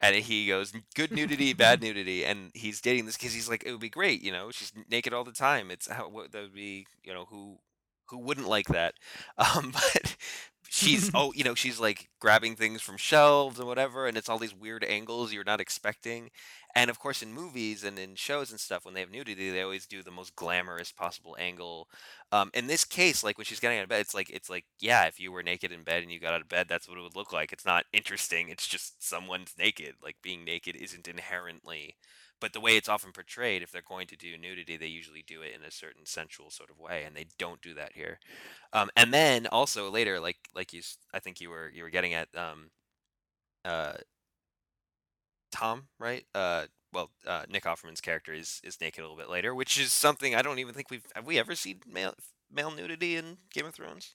and 0.00 0.16
he 0.16 0.46
goes 0.46 0.72
good 0.94 1.12
nudity, 1.12 1.52
bad 1.52 1.82
nudity, 1.82 2.24
and 2.24 2.50
he's 2.54 2.80
dating 2.80 3.06
this 3.06 3.16
because 3.16 3.32
he's 3.34 3.48
like 3.48 3.64
it 3.64 3.72
would 3.72 3.80
be 3.80 3.88
great, 3.90 4.22
you 4.22 4.32
know, 4.32 4.50
she's 4.50 4.72
naked 4.90 5.12
all 5.12 5.24
the 5.24 5.32
time. 5.32 5.70
It's 5.70 5.88
how 5.90 6.08
what, 6.08 6.32
that 6.32 6.42
would 6.42 6.54
be, 6.54 6.86
you 7.04 7.12
know, 7.14 7.26
who 7.26 7.58
who 8.08 8.18
wouldn't 8.18 8.48
like 8.48 8.68
that? 8.68 8.94
Um, 9.38 9.72
but 9.72 10.16
she's 10.68 11.10
oh, 11.14 11.32
you 11.34 11.44
know, 11.44 11.54
she's 11.54 11.80
like 11.80 12.08
grabbing 12.20 12.56
things 12.56 12.82
from 12.82 12.96
shelves 12.96 13.58
and 13.58 13.68
whatever, 13.68 14.06
and 14.06 14.16
it's 14.16 14.28
all 14.28 14.38
these 14.38 14.54
weird 14.54 14.84
angles 14.84 15.32
you're 15.32 15.44
not 15.44 15.60
expecting. 15.60 16.30
And 16.74 16.90
of 16.90 16.98
course, 16.98 17.22
in 17.22 17.32
movies 17.32 17.84
and 17.84 17.98
in 17.98 18.14
shows 18.14 18.50
and 18.50 18.60
stuff, 18.60 18.84
when 18.84 18.94
they 18.94 19.00
have 19.00 19.10
nudity, 19.10 19.50
they 19.50 19.62
always 19.62 19.86
do 19.86 20.02
the 20.02 20.10
most 20.10 20.36
glamorous 20.36 20.92
possible 20.92 21.36
angle. 21.38 21.88
Um, 22.32 22.50
in 22.54 22.66
this 22.66 22.84
case, 22.84 23.24
like 23.24 23.38
when 23.38 23.44
she's 23.44 23.60
getting 23.60 23.78
out 23.78 23.84
of 23.84 23.88
bed, 23.88 24.00
it's 24.00 24.14
like 24.14 24.30
it's 24.30 24.48
like 24.50 24.64
yeah, 24.80 25.06
if 25.06 25.18
you 25.18 25.32
were 25.32 25.42
naked 25.42 25.72
in 25.72 25.82
bed 25.84 26.02
and 26.02 26.12
you 26.12 26.20
got 26.20 26.34
out 26.34 26.40
of 26.42 26.48
bed, 26.48 26.66
that's 26.68 26.88
what 26.88 26.98
it 26.98 27.02
would 27.02 27.16
look 27.16 27.32
like. 27.32 27.52
It's 27.52 27.66
not 27.66 27.86
interesting. 27.92 28.48
It's 28.48 28.66
just 28.66 29.02
someone's 29.06 29.54
naked. 29.58 29.96
Like 30.02 30.16
being 30.22 30.44
naked 30.44 30.76
isn't 30.76 31.08
inherently. 31.08 31.96
But 32.40 32.54
the 32.54 32.60
way 32.60 32.76
it's 32.76 32.88
often 32.88 33.12
portrayed, 33.12 33.62
if 33.62 33.70
they're 33.70 33.82
going 33.82 34.06
to 34.06 34.16
do 34.16 34.38
nudity, 34.38 34.78
they 34.78 34.86
usually 34.86 35.22
do 35.26 35.42
it 35.42 35.52
in 35.54 35.62
a 35.62 35.70
certain 35.70 36.06
sensual 36.06 36.50
sort 36.50 36.70
of 36.70 36.78
way, 36.78 37.04
and 37.04 37.14
they 37.14 37.26
don't 37.38 37.60
do 37.60 37.74
that 37.74 37.92
here. 37.92 38.18
Um, 38.72 38.90
and 38.96 39.12
then 39.12 39.46
also 39.48 39.90
later, 39.90 40.20
like 40.20 40.38
like 40.54 40.72
you, 40.72 40.82
I 41.12 41.18
think 41.20 41.40
you 41.40 41.50
were 41.50 41.70
you 41.70 41.82
were 41.82 41.90
getting 41.90 42.14
at 42.14 42.28
um, 42.36 42.70
uh, 43.64 43.94
Tom, 45.50 45.88
right? 45.98 46.24
Uh, 46.34 46.66
well, 46.92 47.10
uh, 47.26 47.44
Nick 47.48 47.64
Offerman's 47.64 48.00
character 48.00 48.32
is 48.32 48.60
is 48.64 48.80
naked 48.80 49.00
a 49.00 49.04
little 49.04 49.16
bit 49.16 49.30
later, 49.30 49.54
which 49.54 49.78
is 49.78 49.92
something 49.92 50.34
I 50.34 50.42
don't 50.42 50.58
even 50.58 50.74
think 50.74 50.90
we've 50.90 51.06
have 51.14 51.26
we 51.26 51.38
ever 51.38 51.54
seen 51.54 51.80
male 51.86 52.14
male 52.50 52.70
nudity 52.70 53.16
in 53.16 53.38
Game 53.52 53.66
of 53.66 53.74
Thrones. 53.74 54.14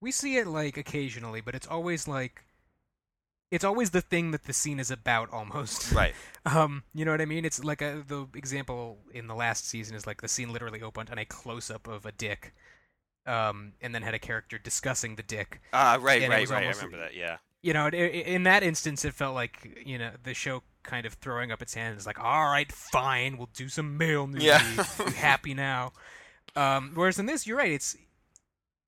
We 0.00 0.10
see 0.12 0.36
it 0.36 0.46
like 0.46 0.76
occasionally, 0.76 1.40
but 1.40 1.54
it's 1.54 1.66
always 1.66 2.08
like 2.08 2.44
it's 3.50 3.64
always 3.64 3.90
the 3.90 4.00
thing 4.00 4.30
that 4.30 4.44
the 4.44 4.52
scene 4.52 4.78
is 4.78 4.90
about 4.90 5.32
almost. 5.32 5.92
Right. 6.00 6.14
Um, 6.46 6.84
you 6.94 7.04
know 7.04 7.10
what 7.10 7.20
I 7.20 7.26
mean? 7.26 7.44
It's 7.44 7.62
like 7.62 7.82
a, 7.82 8.02
the 8.06 8.26
example 8.34 8.98
in 9.12 9.26
the 9.26 9.34
last 9.34 9.68
season 9.68 9.96
is 9.96 10.06
like 10.06 10.22
the 10.22 10.28
scene 10.28 10.52
literally 10.52 10.82
opened 10.82 11.10
on 11.10 11.18
a 11.18 11.24
close 11.24 11.70
up 11.70 11.86
of 11.88 12.06
a 12.06 12.12
dick, 12.12 12.54
um, 13.26 13.72
and 13.80 13.94
then 13.94 14.02
had 14.02 14.14
a 14.14 14.18
character 14.18 14.56
discussing 14.56 15.16
the 15.16 15.22
dick. 15.22 15.60
Ah, 15.72 15.98
right, 16.00 16.22
it 16.22 16.30
right, 16.30 16.40
was 16.40 16.50
right. 16.50 16.64
I 16.64 16.70
remember 16.70 16.98
that. 16.98 17.14
Yeah. 17.14 17.38
You 17.62 17.72
know, 17.74 17.86
i- 17.86 17.96
i- 17.96 18.26
in 18.34 18.44
that 18.44 18.62
instance, 18.62 19.04
it 19.04 19.12
felt 19.14 19.34
like 19.34 19.82
you 19.84 19.98
know 19.98 20.12
the 20.22 20.32
show 20.34 20.62
kind 20.82 21.04
of 21.04 21.14
throwing 21.14 21.52
up 21.52 21.60
its 21.60 21.74
hands, 21.74 22.06
like, 22.06 22.18
"All 22.18 22.46
right, 22.46 22.70
fine, 22.72 23.36
we'll 23.36 23.50
do 23.54 23.68
some 23.68 23.98
male 23.98 24.26
nudity. 24.26 24.46
Yeah. 24.46 25.10
Happy 25.16 25.52
now?" 25.54 25.92
Um, 26.56 26.92
whereas 26.94 27.18
in 27.18 27.26
this, 27.26 27.46
you're 27.46 27.58
right. 27.58 27.70
It's 27.72 27.96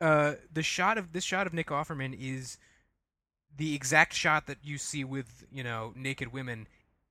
uh, 0.01 0.35
the 0.53 0.63
shot 0.63 0.99
of 0.99 1.13
this 1.13 1.23
shot 1.25 1.47
of 1.47 1.53
Nick 1.53 1.69
Offerman 1.69 2.17
is 2.19 2.57
the 3.55 3.75
exact 3.75 4.15
shot 4.15 4.47
that 4.47 4.59
you 4.63 4.79
see 4.79 5.05
with 5.05 5.45
you 5.53 5.63
know 5.63 5.93
naked 5.95 6.33
women 6.33 6.67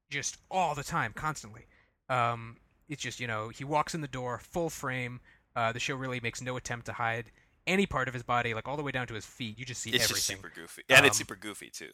just 0.10 0.38
all 0.50 0.74
the 0.76 0.84
time, 0.84 1.14
constantly. 1.14 1.68
Um, 2.10 2.58
it's 2.90 3.02
just 3.04 3.20
you 3.20 3.28
know 3.28 3.50
he 3.50 3.64
walks 3.64 3.94
in 3.94 4.02
the 4.02 4.08
door, 4.08 4.40
full 4.40 4.70
frame. 4.72 5.22
Uh, 5.56 5.72
the 5.72 5.80
show 5.80 5.96
really 5.96 6.20
makes 6.20 6.42
no 6.42 6.58
attempt 6.58 6.86
to 6.88 6.94
hide 6.94 7.32
any 7.68 7.86
part 7.86 8.08
of 8.08 8.14
his 8.14 8.24
body, 8.24 8.54
like 8.54 8.68
all 8.68 8.78
the 8.78 8.84
way 8.84 8.92
down 8.92 9.08
to 9.08 9.14
his 9.14 9.26
feet. 9.26 9.58
You 9.60 9.66
just 9.66 9.82
see 9.82 9.92
It's 9.92 10.04
everything. 10.06 10.16
just 10.16 10.28
super 10.28 10.50
goofy, 10.50 10.84
and 10.90 11.06
it's 11.06 11.18
Um, 11.18 11.20
super 11.20 11.36
goofy 11.36 11.70
too. 11.70 11.92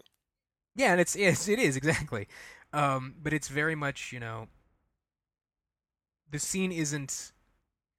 Yeah, 0.76 0.92
and 0.92 1.02
it's 1.02 1.16
yes, 1.16 1.48
it 1.48 1.60
is 1.60 1.76
exactly. 1.82 2.28
Um, 2.74 3.16
but 3.22 3.34
it's 3.34 3.48
very 3.48 3.76
much 3.76 4.12
you 4.12 4.20
know. 4.20 4.48
The 6.30 6.40
scene 6.40 6.72
isn't. 6.72 7.32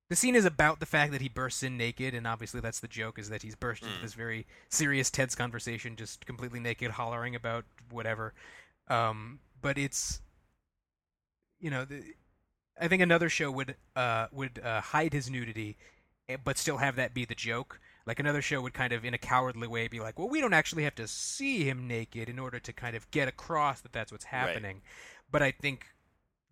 The 0.08 0.16
scene 0.16 0.34
is 0.34 0.44
about 0.44 0.80
the 0.80 0.86
fact 0.86 1.12
that 1.12 1.20
he 1.20 1.28
bursts 1.28 1.62
in 1.62 1.76
naked, 1.76 2.14
and 2.14 2.26
obviously 2.26 2.60
that's 2.60 2.80
the 2.80 2.88
joke: 2.88 3.18
is 3.18 3.28
that 3.30 3.42
he's 3.42 3.54
burst 3.56 3.86
into 3.86 3.98
Mm. 3.98 4.02
this 4.02 4.14
very 4.14 4.46
serious, 4.68 5.10
tense 5.10 5.34
conversation, 5.34 5.96
just 5.96 6.26
completely 6.26 6.60
naked, 6.60 6.92
hollering 6.92 7.34
about 7.34 7.64
whatever. 7.90 8.34
Um, 8.88 9.40
but 9.60 9.76
it's, 9.78 10.20
you 11.60 11.70
know, 11.70 11.84
the, 11.84 12.02
I 12.80 12.88
think 12.88 13.02
another 13.02 13.28
show 13.28 13.50
would 13.50 13.76
uh, 13.96 14.28
would 14.32 14.60
uh, 14.60 14.80
hide 14.80 15.12
his 15.12 15.30
nudity, 15.30 15.76
but 16.44 16.58
still 16.58 16.78
have 16.78 16.96
that 16.96 17.14
be 17.14 17.24
the 17.24 17.34
joke. 17.34 17.80
Like 18.06 18.18
another 18.20 18.42
show 18.42 18.60
would 18.62 18.74
kind 18.74 18.92
of, 18.92 19.04
in 19.04 19.14
a 19.14 19.18
cowardly 19.18 19.68
way, 19.68 19.88
be 19.88 20.00
like, 20.00 20.18
"Well, 20.18 20.28
we 20.28 20.40
don't 20.40 20.54
actually 20.54 20.84
have 20.84 20.94
to 20.96 21.08
see 21.08 21.64
him 21.68 21.86
naked 21.88 22.28
in 22.28 22.38
order 22.38 22.58
to 22.60 22.72
kind 22.72 22.96
of 22.96 23.10
get 23.10 23.28
across 23.28 23.80
that 23.80 23.92
that's 23.92 24.12
what's 24.12 24.24
Right. 24.34 24.64
happening." 24.64 24.82
But 25.30 25.42
I 25.42 25.50
think 25.52 25.86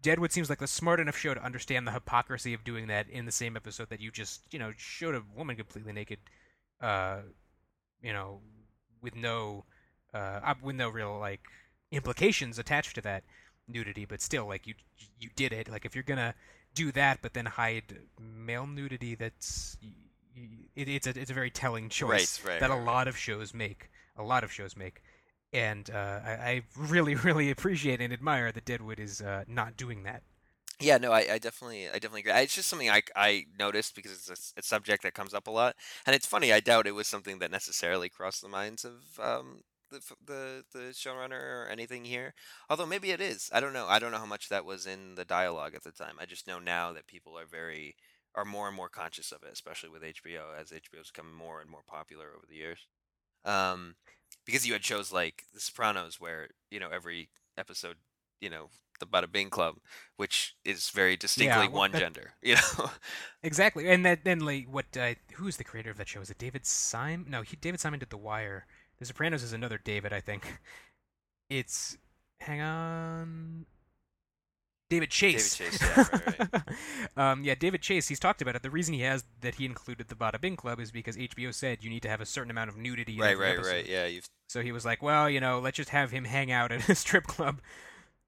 Deadwood 0.03 0.33
seems 0.33 0.51
like 0.51 0.59
the 0.61 0.67
smart 0.69 1.01
enough 1.01 1.17
show 1.17 1.35
to 1.35 1.43
understand 1.45 1.87
the 1.87 1.93
hypocrisy 1.93 2.55
of 2.55 2.65
doing 2.65 2.87
that 2.89 3.09
in 3.11 3.27
the 3.27 3.33
same 3.33 3.57
episode 3.57 3.89
that 3.91 4.01
you 4.01 4.11
just, 4.11 4.43
you 4.53 4.59
know, 4.59 4.73
showed 4.77 5.15
a 5.15 5.23
woman 5.35 5.57
completely 5.57 5.93
naked, 5.93 6.19
uh, 6.81 7.23
you 8.03 8.13
know, 8.13 8.41
with 9.01 9.15
no, 9.17 9.65
uh, 10.15 10.55
with 10.63 10.77
no 10.77 10.89
real 10.89 11.19
like 11.19 11.41
implications 11.91 12.59
attached 12.59 12.95
to 12.97 13.01
that 13.03 13.25
nudity, 13.69 14.05
but 14.05 14.21
still, 14.21 14.47
like 14.47 14.67
you, 14.67 14.75
you 15.19 15.31
did 15.37 15.53
it. 15.53 15.69
Like 15.69 15.85
if 15.85 15.95
you're 15.95 16.05
gonna 16.05 16.35
do 16.77 16.93
that, 16.93 17.21
but 17.23 17.35
then 17.35 17.47
hide 17.47 17.99
male 18.21 18.67
nudity, 18.67 19.17
that's 19.17 19.77
it, 20.77 20.89
it's 20.89 21.07
a 21.07 21.19
it's 21.19 21.31
a 21.31 21.35
very 21.35 21.51
telling 21.51 21.89
choice 21.89 22.41
Right, 22.45 22.53
right, 22.53 22.61
that 22.61 22.71
a 22.71 22.77
lot 22.77 23.09
of 23.09 23.17
shows 23.17 23.53
make. 23.55 23.91
A 24.17 24.23
lot 24.23 24.45
of 24.45 24.53
shows 24.53 24.77
make. 24.77 25.03
And 25.53 25.91
uh, 25.91 26.21
I, 26.25 26.31
I 26.31 26.63
really, 26.77 27.15
really 27.29 27.51
appreciate 27.51 28.01
and 28.01 28.13
admire 28.13 28.53
that 28.53 28.65
Deadwood 28.65 29.01
is 29.01 29.21
uh, 29.23 29.45
not 29.49 29.77
doing 29.77 30.05
that. 30.05 30.23
Yeah, 30.79 30.99
no, 30.99 31.11
I, 31.11 31.27
I 31.33 31.39
definitely, 31.39 31.89
I 31.89 31.95
definitely 31.95 32.21
agree. 32.21 32.33
It's 32.33 32.55
just 32.55 32.69
something 32.69 32.91
I, 32.91 33.03
I 33.17 33.47
noticed 33.59 33.95
because 33.97 34.29
it's 34.29 34.53
a 34.59 34.63
subject 34.63 35.03
that 35.05 35.15
comes 35.15 35.33
up 35.33 35.47
a 35.47 35.51
lot, 35.51 35.75
and 36.05 36.15
it's 36.15 36.27
funny. 36.27 36.53
I 36.53 36.61
doubt 36.61 36.87
it 36.87 36.95
was 36.95 37.07
something 37.07 37.39
that 37.39 37.51
necessarily 37.51 38.11
crossed 38.11 38.43
the 38.43 38.49
minds 38.49 38.85
of 38.85 39.19
um, 39.19 39.63
the 39.91 40.01
the 40.25 40.65
the 40.73 40.79
showrunner 40.93 41.33
or 41.41 41.69
anything 41.71 42.05
here. 42.05 42.35
Although 42.69 42.87
maybe 42.87 43.11
it 43.11 43.21
is. 43.21 43.51
I 43.53 43.61
don't 43.61 43.73
know. 43.73 43.87
I 43.87 43.99
don't 43.99 44.13
know 44.13 44.19
how 44.19 44.27
much 44.27 44.49
that 44.49 44.65
was 44.65 44.87
in 44.87 45.15
the 45.15 45.25
dialogue 45.25 45.75
at 45.75 45.85
the 45.85 45.93
time. 45.93 46.17
I 46.21 46.27
just 46.27 46.47
know 46.47 46.59
now 46.59 46.93
that 46.93 47.07
people 47.07 47.39
are 47.39 47.47
very 47.47 47.97
are 48.35 48.45
more 48.45 48.67
and 48.69 48.77
more 48.77 48.89
conscious 48.91 49.33
of 49.33 49.43
it, 49.43 49.51
especially 49.53 49.89
with 49.89 50.03
HBO 50.03 50.59
as 50.61 50.71
HBO's 50.71 51.11
become 51.11 51.33
more 51.35 51.61
and 51.61 51.71
more 51.71 51.83
popular 51.87 52.27
over 52.37 52.45
the 52.49 52.57
years. 52.57 52.87
Um, 53.45 53.95
because 54.45 54.67
you 54.67 54.73
had 54.73 54.85
shows 54.85 55.13
like 55.13 55.45
The 55.55 55.61
Sopranos, 55.61 56.21
where 56.21 56.49
you 56.71 56.81
know 56.81 56.91
every 56.93 57.31
episode, 57.57 57.97
you 58.41 58.51
know, 58.51 58.69
the 59.01 59.07
Bada 59.07 59.31
Bing 59.31 59.51
Club, 59.51 59.77
which 60.17 60.55
is 60.65 60.91
very 60.91 61.17
distinctly 61.17 61.69
well, 61.69 61.79
one 61.79 61.93
that- 61.93 62.01
gender. 62.01 62.33
You 62.43 62.57
know, 62.57 62.91
Exactly, 63.43 63.89
and 63.89 64.05
that 64.05 64.25
then 64.25 64.41
like 64.41 64.67
what? 64.71 64.97
Uh, 64.97 65.15
who's 65.35 65.57
the 65.57 65.65
creator 65.65 65.91
of 65.91 65.97
that 65.97 66.09
show? 66.09 66.21
Is 66.21 66.31
it 66.31 66.39
David 66.39 66.67
Simon? 66.67 67.31
No, 67.31 67.43
he 67.43 67.57
David 67.57 67.81
Simon 67.81 68.01
did 68.01 68.11
The 68.11 68.17
Wire. 68.17 68.67
The 68.99 69.05
Sopranos 69.05 69.43
is 69.43 69.53
another 69.53 69.81
David, 69.83 70.13
I 70.13 70.21
think. 70.21 70.61
It's 71.49 71.97
hang 72.41 72.61
on. 72.61 73.67
David 74.89 75.11
Chase. 75.11 75.57
David 75.57 75.73
Chase, 75.73 75.81
yeah, 75.97 76.41
right, 76.53 76.63
um, 77.17 77.43
yeah, 77.43 77.57
David 77.57 77.83
Chase. 77.83 78.07
He's 78.07 78.21
talked 78.21 78.41
about 78.41 78.55
it. 78.55 78.63
The 78.63 78.71
reason 78.71 78.95
he 78.95 79.01
has 79.01 79.25
that 79.41 79.57
he 79.57 79.65
included 79.65 80.09
the 80.09 80.15
Bada 80.15 80.41
Bing 80.41 80.55
Club 80.55 80.79
is 80.79 80.93
because 80.93 81.17
HBO 81.17 81.53
said 81.53 81.83
you 81.83 81.91
need 81.91 82.03
to 82.03 82.09
have 82.09 82.21
a 82.21 82.27
certain 82.27 82.51
amount 82.51 82.71
of 82.71 82.77
nudity. 82.77 83.15
in 83.15 83.21
right, 83.21 83.37
right, 83.37 83.55
episode. 83.55 83.71
right. 83.71 83.89
Yeah, 83.89 84.07
you've 84.07 84.29
So 84.49 84.63
he 84.63 84.71
was 84.71 84.85
like, 84.85 85.03
well, 85.03 85.29
you 85.29 85.41
know, 85.41 85.59
let's 85.59 85.77
just 85.77 85.91
have 85.91 86.13
him 86.13 86.25
hang 86.25 86.53
out 86.53 86.71
at 86.71 86.89
a 86.89 86.95
strip 86.97 87.25
club, 87.25 87.61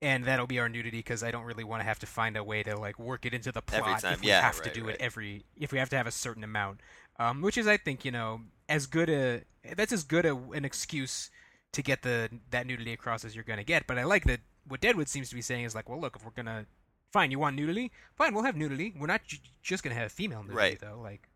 and 0.03 0.25
that'll 0.25 0.49
be 0.49 0.59
our 0.59 0.69
nudity 0.69 0.99
because 0.99 1.23
I 1.23 1.31
don't 1.31 1.45
really 1.45 1.65
want 1.65 1.81
to 1.81 1.85
have 1.85 2.01
to 2.01 2.07
find 2.07 2.37
a 2.37 2.43
way 2.43 2.65
to 2.65 2.77
like 2.77 2.99
work 2.99 3.25
it 3.25 3.33
into 3.33 3.53
the 3.53 3.63
plot 3.63 4.03
if 4.03 4.21
we 4.21 4.29
yeah, 4.29 4.41
have 4.41 4.61
to 4.63 4.71
do 4.71 4.87
right. 4.87 4.97
it 4.97 5.01
every 5.01 5.45
if 5.57 5.71
we 5.71 5.79
have 5.79 5.91
to 5.91 5.97
have 5.97 6.09
a 6.09 6.13
certain 6.13 6.43
amount, 6.43 6.81
um, 7.19 7.43
which 7.43 7.59
is 7.59 7.67
I 7.67 7.77
think 7.77 8.05
you 8.05 8.11
know 8.11 8.41
as 8.69 8.87
good 8.87 9.09
a 9.11 9.43
that's 9.77 9.93
as 9.93 10.05
good 10.05 10.25
a, 10.27 10.37
an 10.55 10.65
excuse 10.65 11.31
to 11.73 11.83
get 11.83 12.03
the 12.03 12.31
that 12.51 12.67
nudity 12.67 12.93
across 12.93 13.25
as 13.25 13.35
you're 13.35 13.45
gonna 13.45 13.65
get. 13.65 13.87
But 13.87 13.99
I 13.99 14.05
like 14.05 14.25
that 14.25 14.41
what 14.67 14.81
Deadwood 14.81 15.09
seems 15.09 15.29
to 15.31 15.35
be 15.35 15.43
saying 15.43 15.65
is 15.65 15.75
like, 15.75 15.89
well, 15.89 16.01
look, 16.01 16.17
if 16.17 16.25
we're 16.25 16.31
gonna 16.31 16.67
fine, 17.13 17.31
you 17.31 17.39
want 17.39 17.57
nudity, 17.57 17.91
fine, 18.17 18.35
we'll 18.35 18.45
have 18.45 18.57
nudity. 18.57 18.95
We're 18.99 19.07
not 19.07 19.25
j- 19.25 19.41
just 19.63 19.83
gonna 19.83 19.95
have 19.95 20.13
female 20.13 20.43
nudity 20.43 20.57
Right. 20.57 20.81
though, 20.81 21.01
like. 21.03 21.29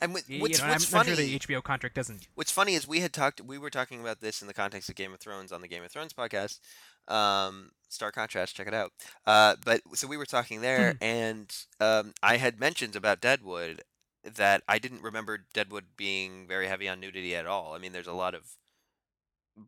and 0.00 0.12
what's 0.12 0.28
you 0.28 0.38
know, 0.38 0.42
what's 0.42 0.60
I'm, 0.60 0.78
funny. 0.80 1.06
sure 1.08 1.16
the 1.16 1.38
HBO 1.38 1.62
contract 1.62 1.94
doesn't 1.94 2.26
What's 2.34 2.50
funny 2.52 2.74
is 2.74 2.86
we 2.88 3.00
had 3.00 3.12
talked. 3.12 3.40
We 3.40 3.58
were 3.58 3.70
talking 3.70 4.00
about 4.00 4.20
this 4.20 4.40
in 4.42 4.48
the 4.48 4.54
context 4.54 4.88
of 4.88 4.96
Game 4.96 5.12
of 5.14 5.20
Thrones 5.20 5.52
on 5.52 5.60
the 5.62 5.68
Game 5.68 5.82
of 5.84 5.90
Thrones 5.90 6.12
podcast. 6.12 6.58
Um, 7.06 7.70
Stark 7.90 8.14
Contrast, 8.14 8.56
check 8.56 8.66
it 8.66 8.74
out. 8.74 8.92
Uh, 9.26 9.56
but 9.64 9.82
so 9.94 10.06
we 10.08 10.16
were 10.16 10.24
talking 10.26 10.62
there, 10.62 10.96
and 11.00 11.54
um, 11.80 12.12
I 12.22 12.38
had 12.38 12.58
mentioned 12.58 12.96
about 12.96 13.20
Deadwood 13.20 13.82
that 14.24 14.62
I 14.68 14.78
didn't 14.78 15.02
remember 15.02 15.46
Deadwood 15.54 15.96
being 15.96 16.46
very 16.48 16.66
heavy 16.68 16.88
on 16.88 17.00
nudity 17.00 17.34
at 17.36 17.46
all. 17.46 17.74
I 17.74 17.78
mean, 17.78 17.92
there's 17.92 18.06
a 18.06 18.12
lot 18.12 18.34
of 18.34 18.56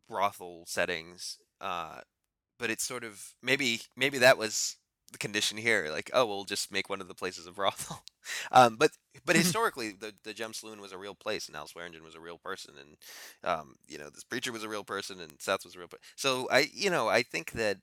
brothel 0.07 0.63
settings, 0.67 1.37
uh, 1.61 1.99
but 2.59 2.71
it's 2.71 2.85
sort 2.85 3.03
of 3.03 3.33
maybe 3.43 3.81
maybe 3.97 4.19
that 4.19 4.37
was 4.37 4.77
the 5.11 5.17
condition 5.19 5.57
here. 5.57 5.89
Like, 5.91 6.11
oh, 6.13 6.25
we'll 6.25 6.45
just 6.45 6.71
make 6.71 6.89
one 6.89 7.01
of 7.01 7.07
the 7.07 7.15
places 7.15 7.47
a 7.47 7.51
brothel. 7.51 8.03
Um, 8.51 8.77
but 8.77 8.91
but 9.25 9.35
historically, 9.37 9.91
the 9.91 10.13
the 10.23 10.33
Gem 10.33 10.53
Saloon 10.53 10.81
was 10.81 10.91
a 10.93 10.97
real 10.97 11.15
place, 11.15 11.47
and 11.47 11.55
Al 11.57 11.67
Swearingen 11.67 12.03
was 12.03 12.15
a 12.15 12.19
real 12.19 12.37
person, 12.37 12.75
and 12.79 12.97
um, 13.43 13.75
you 13.87 13.97
know, 13.97 14.09
this 14.09 14.23
preacher 14.25 14.51
was 14.51 14.63
a 14.63 14.69
real 14.69 14.83
person, 14.83 15.21
and 15.21 15.33
Seth 15.39 15.65
was 15.65 15.75
a 15.75 15.79
real 15.79 15.87
person. 15.87 16.03
So 16.17 16.47
I, 16.51 16.67
you 16.73 16.89
know, 16.89 17.07
I 17.07 17.23
think 17.23 17.53
that 17.53 17.77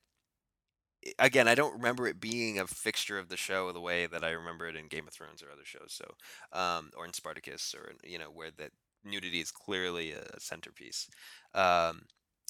again, 1.19 1.49
I 1.49 1.55
don't 1.55 1.75
remember 1.75 2.07
it 2.07 2.21
being 2.21 2.59
a 2.59 2.67
fixture 2.67 3.19
of 3.19 3.29
the 3.29 3.37
show 3.37 3.73
the 3.73 3.81
way 3.81 4.07
that 4.07 4.25
I 4.25 4.31
remember 4.31 4.67
it 4.69 4.77
in 4.77 4.89
Game 4.89 5.07
of 5.07 5.13
Thrones 5.13 5.43
or 5.43 5.51
other 5.51 5.65
shows. 5.65 5.93
So, 5.93 6.59
um, 6.59 6.91
or 6.97 7.05
in 7.07 7.13
Spartacus, 7.13 7.75
or 7.75 7.93
you 8.05 8.19
know, 8.19 8.31
where 8.33 8.51
that 8.59 8.71
nudity 9.05 9.41
is 9.41 9.51
clearly 9.51 10.13
a 10.13 10.41
centerpiece. 10.41 11.09
Um, 11.55 12.03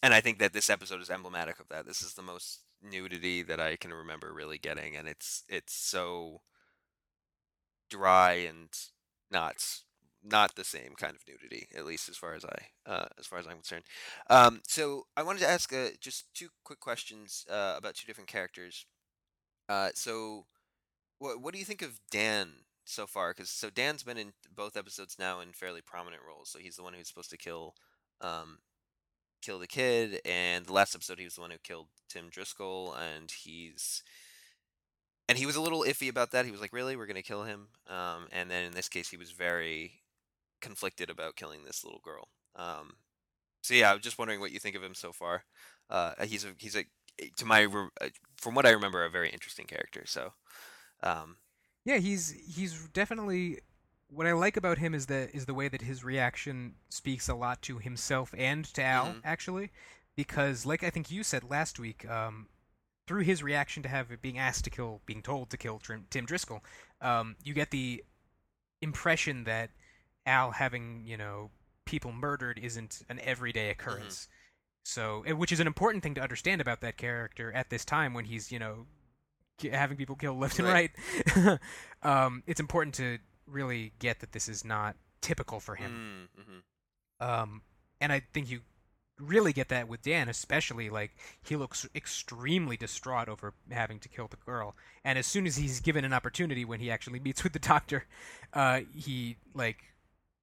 and 0.03 0.15
I 0.15 0.21
think 0.21 0.39
that 0.39 0.53
this 0.53 0.71
episode 0.71 1.01
is 1.01 1.11
emblematic 1.11 1.61
of 1.61 1.69
that. 1.69 1.87
This 1.87 2.03
is 2.03 2.15
the 2.15 2.23
most 2.23 2.61
nudity 2.83 3.43
that 3.43 3.61
I 3.61 3.77
can 3.77 3.93
remember 3.93 4.33
really 4.33 4.59
getting, 4.59 4.97
and 4.97 5.09
it's 5.09 5.45
it's 5.49 5.75
so 5.75 6.43
dry 7.91 8.33
and 8.33 8.69
not 9.31 9.57
not 10.25 10.55
the 10.55 10.65
same 10.65 10.95
kind 10.97 11.15
of 11.15 11.23
nudity, 11.29 11.69
at 11.77 11.85
least 11.85 12.09
as 12.09 12.17
far 12.17 12.35
as 12.35 12.45
I 12.45 12.91
uh, 12.91 13.07
as 13.19 13.27
far 13.27 13.39
as 13.39 13.47
I'm 13.47 13.55
concerned. 13.55 13.85
Um, 14.31 14.61
so 14.67 15.07
I 15.17 15.23
wanted 15.23 15.41
to 15.41 15.49
ask 15.49 15.73
uh, 15.73 15.89
just 16.01 16.27
two 16.35 16.49
quick 16.65 16.81
questions 16.81 17.45
uh, 17.51 17.75
about 17.77 17.95
two 17.95 18.07
different 18.07 18.29
characters. 18.29 18.87
Uh, 19.69 19.91
so, 19.95 20.47
what 21.19 21.41
what 21.41 21.53
do 21.53 21.59
you 21.59 21.65
think 21.65 21.83
of 21.83 22.01
Dan 22.11 22.51
so 22.85 23.07
far? 23.07 23.33
Because 23.33 23.51
so 23.51 23.71
Dan's 23.71 24.03
been 24.03 24.19
in 24.19 24.33
both 24.55 24.77
episodes 24.77 25.17
now 25.19 25.41
in 25.41 25.53
fairly 25.53 25.81
prominent 25.81 26.23
roles. 26.27 26.51
So 26.51 26.59
he's 26.59 26.77
the 26.77 26.83
one 26.83 26.95
who's 26.95 27.09
supposed 27.09 27.31
to 27.31 27.37
kill 27.37 27.75
um, 28.21 28.59
kill 29.43 29.59
the 29.59 29.67
kid, 29.67 30.21
and 30.25 30.67
the 30.67 30.73
last 30.73 30.95
episode 30.95 31.19
he 31.19 31.25
was 31.25 31.35
the 31.35 31.41
one 31.43 31.51
who 31.51 31.59
killed 31.63 31.89
Tim 32.09 32.29
Driscoll, 32.31 32.95
and 32.95 33.31
he's 33.31 34.03
and 35.29 35.39
he 35.39 35.47
was 35.47 35.57
a 35.57 35.61
little 35.61 35.81
iffy 35.83 36.09
about 36.09 36.31
that. 36.33 36.45
He 36.45 36.51
was 36.51 36.61
like, 36.61 36.73
"Really, 36.73 36.97
we're 36.97 37.07
gonna 37.07 37.23
kill 37.23 37.45
him?" 37.45 37.69
Um, 37.89 38.29
and 38.33 38.51
then 38.51 38.65
in 38.65 38.73
this 38.73 38.89
case, 38.89 39.09
he 39.09 39.17
was 39.17 39.31
very 39.31 40.04
conflicted 40.65 41.11
about 41.11 41.37
killing 41.37 41.65
this 41.65 41.85
little 41.85 42.01
girl. 42.03 42.29
Um, 42.57 42.87
so 43.63 43.75
yeah, 43.75 43.93
I'm 43.93 44.01
just 44.01 44.19
wondering 44.19 44.41
what 44.41 44.53
you 44.53 44.61
think 44.61 44.77
of 44.77 44.83
him 44.83 44.95
so 44.95 45.13
far. 45.13 45.45
Uh, 45.91 46.13
he's 46.25 46.45
a 46.45 46.55
he's 46.59 46.77
a 46.77 46.85
to 47.37 47.45
my 47.45 47.67
uh, 47.67 48.09
from 48.37 48.55
what 48.55 48.67
I 48.67 48.71
remember 48.71 49.05
a 49.05 49.11
very 49.11 49.31
interesting 49.31 49.67
character. 49.67 50.05
So 50.07 50.33
um, 51.03 51.37
yeah, 51.85 51.99
he's 51.99 52.31
he's 52.57 52.89
definitely 52.89 53.61
what 54.09 54.27
I 54.27 54.33
like 54.33 54.57
about 54.57 54.79
him 54.79 54.95
is 54.95 55.07
that 55.07 55.35
is 55.35 55.47
the 55.47 55.55
way 55.55 55.69
that 55.69 55.83
his 55.83 56.05
reaction 56.05 56.75
speaks 56.89 57.29
a 57.29 57.35
lot 57.35 57.63
to 57.63 57.79
himself 57.79 58.35
and 58.37 58.65
to 58.75 58.83
Al 58.83 59.07
Mhm. 59.07 59.21
actually, 59.25 59.71
because 60.17 60.67
like 60.67 60.83
I 60.85 60.91
think 60.91 61.11
you 61.11 61.23
said 61.23 61.45
last 61.45 61.79
week, 61.79 62.09
um, 62.09 62.49
through 63.07 63.23
his 63.25 63.43
reaction 63.43 63.83
to 63.83 63.89
have 63.89 64.11
being 64.23 64.39
asked 64.39 64.65
to 64.65 64.71
kill, 64.71 65.01
being 65.07 65.23
told 65.23 65.51
to 65.51 65.59
kill 65.59 65.79
Tim 66.11 66.27
Driscoll, 66.27 66.65
um, 67.01 67.37
you 67.45 67.55
get 67.55 67.71
the 67.71 68.05
impression 68.83 69.45
that 69.45 69.71
Al 70.27 70.53
having 70.53 71.03
you 71.05 71.17
know 71.17 71.51
people 71.85 72.13
murdered 72.13 72.59
isn't 72.63 73.03
an 73.09 73.21
everyday 73.21 73.71
occurrence. 73.71 74.29
So, 74.85 75.23
eh, 75.27 75.33
which 75.33 75.53
is 75.53 75.61
an 75.61 75.67
important 75.67 76.03
thing 76.03 76.15
to 76.15 76.21
understand 76.21 76.61
about 76.61 76.81
that 76.83 76.97
character 76.97 77.53
at 77.53 77.71
this 77.71 77.85
time 77.85 78.15
when 78.15 78.25
he's 78.27 78.53
you 78.53 78.59
know 78.59 78.87
having 79.73 79.97
people 79.97 80.17
killed 80.17 80.39
left 80.39 80.59
and 80.59 80.69
Right. 80.69 80.91
right. 81.37 81.59
um, 82.03 82.43
it's 82.47 82.61
important 82.61 82.95
to 82.97 83.19
really 83.47 83.93
get 83.99 84.21
that 84.21 84.33
this 84.33 84.49
is 84.49 84.65
not 84.65 84.97
typical 85.21 85.61
for 85.61 85.75
him. 85.77 86.29
mm, 86.39 86.43
mhm. 86.43 86.63
Um, 87.27 87.63
and 88.01 88.13
I 88.13 88.21
think 88.33 88.51
you 88.51 88.61
really 89.21 89.53
get 89.53 89.69
that 89.69 89.89
with 89.89 90.03
Dan, 90.03 90.29
especially 90.29 90.91
like 90.91 91.13
he 91.43 91.55
looks 91.57 91.87
extremely 91.95 92.77
distraught 92.77 93.29
over 93.29 93.55
having 93.71 94.01
to 94.01 94.09
kill 94.09 94.27
the 94.27 94.37
girl. 94.37 94.75
And 95.05 95.19
as 95.19 95.27
soon 95.27 95.47
as 95.47 95.57
he's 95.57 95.81
given 95.81 96.05
an 96.05 96.13
opportunity, 96.13 96.65
when 96.65 96.81
he 96.81 96.91
actually 96.91 97.21
meets 97.21 97.45
with 97.45 97.53
the 97.53 97.59
doctor, 97.61 98.05
uh, 98.53 98.81
he 98.95 99.37
like 99.55 99.94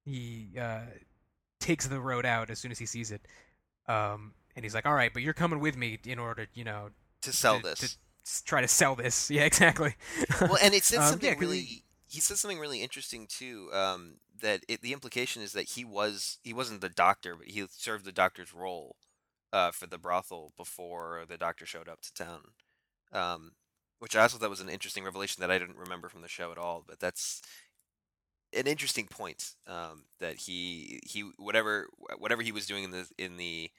he 0.04 0.48
uh, 0.60 0.80
takes 1.60 1.86
the 1.86 2.00
road 2.00 2.24
out 2.26 2.50
as 2.50 2.58
soon 2.58 2.70
as 2.72 2.78
he 2.78 2.86
sees 2.86 3.10
it. 3.10 3.22
Um, 3.88 4.34
and 4.56 4.64
he's 4.64 4.74
like, 4.74 4.86
"All 4.86 4.94
right, 4.94 5.12
but 5.12 5.22
you're 5.22 5.34
coming 5.34 5.60
with 5.60 5.76
me 5.76 5.98
in 6.04 6.18
order, 6.18 6.46
you 6.54 6.64
know, 6.64 6.90
to 7.22 7.32
sell 7.32 7.58
to- 7.58 7.62
this. 7.62 7.78
to 7.80 7.86
s- 8.26 8.42
try 8.44 8.60
to 8.60 8.68
sell 8.68 8.94
this." 8.94 9.30
Yeah, 9.30 9.44
exactly. 9.44 9.94
well, 10.40 10.58
and 10.62 10.74
it 10.74 10.84
says 10.84 10.98
Um, 11.02 11.04
something 11.10 11.32
yeah, 11.32 11.38
really. 11.38 11.60
he- 11.60 11.84
He 12.08 12.20
says 12.20 12.40
something 12.40 12.58
really 12.58 12.82
interesting 12.82 13.26
too. 13.26 13.70
Um, 13.72 14.16
that 14.40 14.64
it, 14.68 14.82
the 14.82 14.92
implication 14.92 15.40
is 15.42 15.52
that 15.52 15.70
he 15.70 15.84
was 15.84 16.38
he 16.42 16.52
wasn't 16.52 16.80
the 16.80 16.88
doctor, 16.88 17.36
but 17.36 17.46
he 17.48 17.64
served 17.70 18.04
the 18.04 18.12
doctor's 18.12 18.52
role 18.52 18.96
uh, 19.52 19.70
for 19.70 19.86
the 19.86 19.98
brothel 19.98 20.52
before 20.56 21.24
the 21.28 21.38
doctor 21.38 21.64
showed 21.64 21.88
up 21.88 22.00
to 22.02 22.12
town. 22.12 22.40
Um, 23.12 23.52
which 23.98 24.16
I 24.16 24.22
also 24.22 24.36
thought 24.38 24.50
was 24.50 24.60
an 24.60 24.68
interesting 24.68 25.04
revelation 25.04 25.40
that 25.40 25.50
I 25.50 25.58
didn't 25.58 25.76
remember 25.78 26.08
from 26.08 26.22
the 26.22 26.28
show 26.28 26.50
at 26.52 26.58
all. 26.58 26.84
But 26.86 26.98
that's 27.00 27.40
an 28.56 28.66
interesting 28.66 29.06
point. 29.06 29.52
Um, 29.66 30.04
that 30.20 30.36
he 30.36 31.00
he 31.04 31.22
whatever 31.38 31.88
whatever 32.18 32.42
he 32.42 32.52
was 32.52 32.66
doing 32.66 32.84
in 32.84 32.90
the 32.90 33.08
in 33.18 33.36
the 33.36 33.70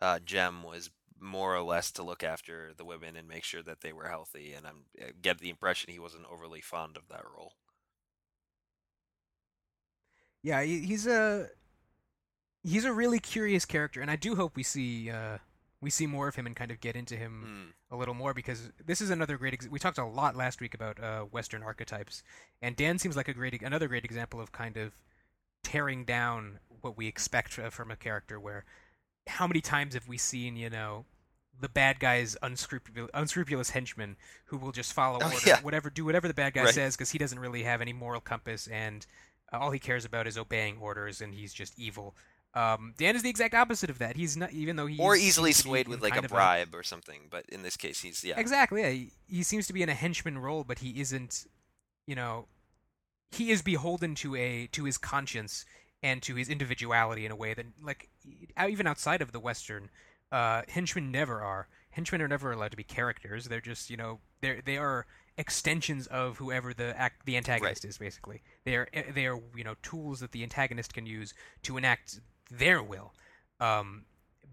uh, 0.00 0.18
gem 0.24 0.62
was 0.62 0.90
more 1.20 1.54
or 1.56 1.62
less 1.62 1.90
to 1.92 2.02
look 2.02 2.22
after 2.22 2.72
the 2.76 2.84
women 2.84 3.16
and 3.16 3.28
make 3.28 3.44
sure 3.44 3.62
that 3.62 3.80
they 3.80 3.92
were 3.92 4.08
healthy. 4.08 4.52
And 4.54 4.66
I'm 4.66 4.84
I 5.00 5.12
get 5.20 5.38
the 5.38 5.50
impression 5.50 5.92
he 5.92 5.98
wasn't 5.98 6.26
overly 6.30 6.60
fond 6.60 6.96
of 6.96 7.08
that 7.08 7.24
role. 7.36 7.54
Yeah, 10.42 10.62
he- 10.62 10.86
he's 10.86 11.06
a 11.06 11.50
he's 12.62 12.84
a 12.84 12.92
really 12.92 13.18
curious 13.18 13.64
character, 13.64 14.00
and 14.00 14.10
I 14.10 14.16
do 14.16 14.34
hope 14.36 14.56
we 14.56 14.62
see 14.62 15.10
uh, 15.10 15.38
we 15.80 15.90
see 15.90 16.06
more 16.06 16.26
of 16.28 16.34
him 16.34 16.46
and 16.46 16.56
kind 16.56 16.70
of 16.70 16.80
get 16.80 16.96
into 16.96 17.16
him 17.16 17.72
Hmm. 17.90 17.94
a 17.94 17.96
little 17.98 18.14
more 18.14 18.34
because 18.34 18.70
this 18.84 19.00
is 19.00 19.10
another 19.10 19.36
great. 19.38 19.54
Ex- 19.54 19.68
we 19.68 19.78
talked 19.78 19.98
a 19.98 20.04
lot 20.04 20.34
last 20.36 20.60
week 20.60 20.74
about 20.74 20.98
uh, 21.02 21.22
Western 21.22 21.62
archetypes, 21.62 22.22
and 22.60 22.74
Dan 22.76 22.98
seems 22.98 23.16
like 23.16 23.28
a 23.28 23.34
great 23.34 23.60
another 23.62 23.86
great 23.88 24.04
example 24.04 24.40
of 24.40 24.50
kind 24.52 24.76
of 24.76 24.92
tearing 25.62 26.04
down 26.04 26.58
what 26.80 26.96
we 26.96 27.06
expect 27.06 27.58
uh, 27.58 27.70
from 27.70 27.90
a 27.90 27.96
character. 27.96 28.40
Where 28.40 28.64
how 29.28 29.46
many 29.46 29.60
times 29.60 29.94
have 29.94 30.08
we 30.08 30.18
seen 30.18 30.56
you 30.56 30.70
know 30.70 31.04
the 31.60 31.68
bad 31.68 31.98
guy's 32.00 32.36
unscrupulous, 32.42 33.10
unscrupulous 33.14 33.70
henchman 33.70 34.16
who 34.46 34.56
will 34.56 34.72
just 34.72 34.92
follow 34.92 35.18
Oh, 35.20 35.26
orders, 35.26 35.46
yeah. 35.46 35.60
whatever 35.60 35.90
do 35.90 36.04
whatever 36.04 36.28
the 36.28 36.34
bad 36.34 36.54
guy 36.54 36.64
Right. 36.64 36.74
says 36.74 36.96
because 36.96 37.10
he 37.10 37.18
doesn't 37.18 37.38
really 37.38 37.64
have 37.64 37.80
any 37.80 37.92
moral 37.92 38.20
compass 38.20 38.68
and 38.68 39.04
uh, 39.52 39.58
all 39.58 39.70
he 39.72 39.78
cares 39.80 40.04
about 40.04 40.26
is 40.28 40.38
obeying 40.38 40.78
orders 40.78 41.20
and 41.20 41.34
he's 41.34 41.52
just 41.52 41.76
evil. 41.78 42.14
Um, 42.54 42.94
Dan 42.96 43.14
is 43.14 43.22
the 43.22 43.30
exact 43.30 43.54
opposite 43.54 43.90
of 43.90 43.98
that. 43.98 44.16
He's 44.16 44.36
not 44.36 44.52
even 44.52 44.76
though 44.76 44.86
he 44.86 44.98
or 44.98 45.14
easily 45.14 45.52
swayed 45.52 45.86
with 45.86 46.02
like 46.02 46.16
a 46.16 46.22
bribe 46.22 46.74
or 46.74 46.82
something. 46.82 47.22
But 47.30 47.44
in 47.50 47.62
this 47.62 47.76
case, 47.76 48.00
he's 48.00 48.24
yeah. 48.24 48.38
Exactly. 48.38 48.82
Yeah. 48.82 48.90
He, 48.90 49.10
he 49.28 49.42
seems 49.42 49.66
to 49.66 49.72
be 49.72 49.82
in 49.82 49.88
a 49.88 49.94
henchman 49.94 50.38
role, 50.38 50.64
but 50.64 50.78
he 50.78 51.00
isn't. 51.00 51.46
You 52.06 52.14
know, 52.14 52.46
he 53.30 53.50
is 53.50 53.62
beholden 53.62 54.14
to 54.16 54.34
a 54.34 54.66
to 54.68 54.84
his 54.84 54.96
conscience 54.98 55.66
and 56.02 56.22
to 56.22 56.34
his 56.34 56.48
individuality 56.48 57.26
in 57.26 57.32
a 57.32 57.36
way 57.36 57.54
that, 57.54 57.66
like, 57.82 58.08
even 58.68 58.86
outside 58.86 59.20
of 59.20 59.32
the 59.32 59.40
Western, 59.40 59.90
uh, 60.30 60.62
henchmen 60.68 61.10
never 61.10 61.42
are. 61.42 61.68
Henchmen 61.90 62.22
are 62.22 62.28
never 62.28 62.52
allowed 62.52 62.70
to 62.70 62.76
be 62.76 62.84
characters. 62.84 63.46
They're 63.46 63.60
just, 63.60 63.90
you 63.90 63.96
know, 63.96 64.20
they 64.40 64.62
they 64.64 64.78
are 64.78 65.06
extensions 65.36 66.06
of 66.08 66.36
whoever 66.36 66.74
the 66.74 66.98
act, 66.98 67.24
the 67.24 67.36
antagonist 67.36 67.84
is. 67.84 67.98
Basically, 67.98 68.42
they 68.64 68.76
are 68.76 68.88
eh, 68.92 69.04
they 69.14 69.26
are 69.26 69.40
you 69.56 69.64
know 69.64 69.74
tools 69.82 70.20
that 70.20 70.32
the 70.32 70.42
antagonist 70.42 70.94
can 70.94 71.06
use 71.06 71.34
to 71.62 71.76
enact 71.76 72.20
their 72.50 72.82
will. 72.82 73.12
Um, 73.60 74.04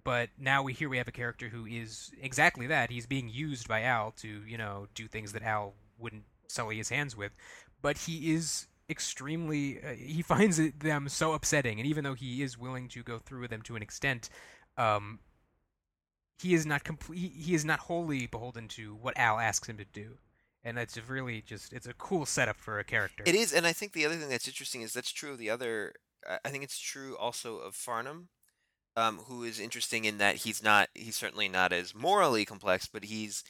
but 0.03 0.29
now 0.37 0.63
we 0.63 0.73
here 0.73 0.89
we 0.89 0.97
have 0.97 1.07
a 1.07 1.11
character 1.13 1.49
who 1.49 1.65
is 1.65 2.11
exactly 2.21 2.67
that. 2.67 2.91
He's 2.91 3.07
being 3.07 3.29
used 3.29 3.67
by 3.67 3.83
Al 3.83 4.11
to, 4.17 4.27
you 4.47 4.57
know, 4.57 4.87
do 4.93 5.07
things 5.07 5.33
that 5.33 5.43
Al 5.43 5.73
wouldn't 5.97 6.23
sully 6.47 6.77
his 6.77 6.89
hands 6.89 7.15
with. 7.15 7.31
But 7.81 7.97
he 7.97 8.33
is 8.33 8.67
extremely 8.89 9.79
uh, 9.83 9.93
he 9.93 10.21
finds 10.33 10.59
it, 10.59 10.79
them 10.79 11.09
so 11.09 11.33
upsetting 11.33 11.79
and 11.79 11.87
even 11.87 12.03
though 12.03 12.13
he 12.13 12.43
is 12.43 12.55
willing 12.57 12.87
to 12.89 13.01
go 13.01 13.17
through 13.17 13.41
with 13.41 13.49
them 13.49 13.63
to 13.63 13.75
an 13.75 13.81
extent 13.81 14.29
um 14.77 15.17
he 16.41 16.53
is 16.53 16.65
not 16.65 16.83
complete 16.83 17.17
he, 17.17 17.27
he 17.27 17.53
is 17.55 17.65
not 17.65 17.79
wholly 17.79 18.27
beholden 18.27 18.67
to 18.67 18.95
what 18.95 19.17
Al 19.17 19.39
asks 19.39 19.67
him 19.67 19.77
to 19.77 19.85
do. 19.85 20.17
And 20.63 20.75
that's 20.75 20.97
really 21.07 21.41
just 21.41 21.73
it's 21.73 21.85
a 21.85 21.93
cool 21.93 22.25
setup 22.25 22.57
for 22.57 22.79
a 22.79 22.83
character. 22.83 23.23
It 23.25 23.35
is, 23.35 23.53
and 23.53 23.67
I 23.67 23.73
think 23.73 23.93
the 23.93 24.05
other 24.05 24.15
thing 24.15 24.29
that's 24.29 24.47
interesting 24.47 24.81
is 24.81 24.93
that's 24.93 25.11
true 25.11 25.33
of 25.33 25.37
the 25.37 25.49
other. 25.49 25.93
I- 26.45 26.49
think 26.49 26.63
it's 26.63 26.79
true 26.79 27.15
also 27.17 27.57
of 27.59 27.75
Farnum, 27.75 28.29
um, 28.95 29.19
who 29.19 29.43
is 29.43 29.59
interesting 29.59 30.05
in 30.05 30.17
that 30.19 30.37
he's 30.37 30.63
not. 30.63 30.89
He's 30.95 31.15
certainly 31.15 31.47
not 31.49 31.71
as 31.73 31.93
morally 31.95 32.45
complex, 32.45 32.87
but 32.87 33.05
he's 33.05 33.43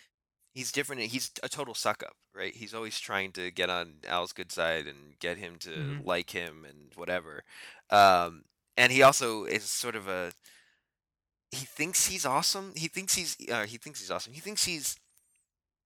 he's 0.53 0.71
different. 0.71 1.01
He's 1.01 1.31
a 1.43 1.49
total 1.49 1.73
suck 1.73 2.01
up, 2.03 2.15
right? 2.33 2.53
He's 2.55 2.73
always 2.73 2.99
trying 2.99 3.31
to 3.33 3.51
get 3.51 3.69
on 3.69 3.99
Al's 4.07 4.33
good 4.33 4.51
side 4.51 4.87
and 4.87 5.17
get 5.19 5.37
him 5.37 5.57
to 5.59 5.69
Mhm. 5.69 6.05
like 6.05 6.29
him 6.31 6.65
and 6.65 6.93
whatever. 6.95 7.43
Um, 7.89 8.45
and 8.77 8.91
he 8.91 9.01
also 9.03 9.43
is 9.45 9.63
sort 9.69 9.95
of 9.95 10.07
a. 10.07 10.31
He 11.51 11.65
thinks 11.65 12.07
he's 12.07 12.25
awesome. 12.25 12.73
He 12.75 12.87
thinks 12.87 13.15
he's. 13.15 13.37
Uh, 13.49 13.65
he 13.65 13.77
thinks 13.77 13.99
he's 13.99 14.11
awesome. 14.11 14.33
He 14.33 14.41
thinks 14.41 14.65
he's 14.65 14.97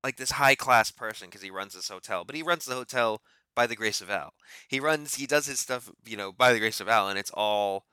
like 0.03 0.15
this 0.17 0.31
high 0.31 0.55
class 0.55 0.91
person 0.91 1.27
because 1.27 1.41
he 1.41 1.51
runs 1.51 1.73
this 1.73 1.89
hotel, 1.89 2.23
but 2.23 2.35
he 2.35 2.41
runs 2.41 2.65
the 2.65 2.73
hotel 2.75 3.21
by 3.59 3.67
the 3.67 3.75
grace 3.75 3.99
of 3.99 4.09
Al. 4.09 4.33
He 4.69 4.79
runs, 4.79 5.15
he 5.15 5.27
does 5.27 5.45
his 5.45 5.59
stuff, 5.59 5.91
you 6.05 6.15
know, 6.15 6.31
by 6.31 6.53
the 6.53 6.59
grace 6.59 6.79
of 6.79 6.87
Al, 6.87 7.09
and 7.09 7.19
it's 7.19 7.31
all 7.33 7.83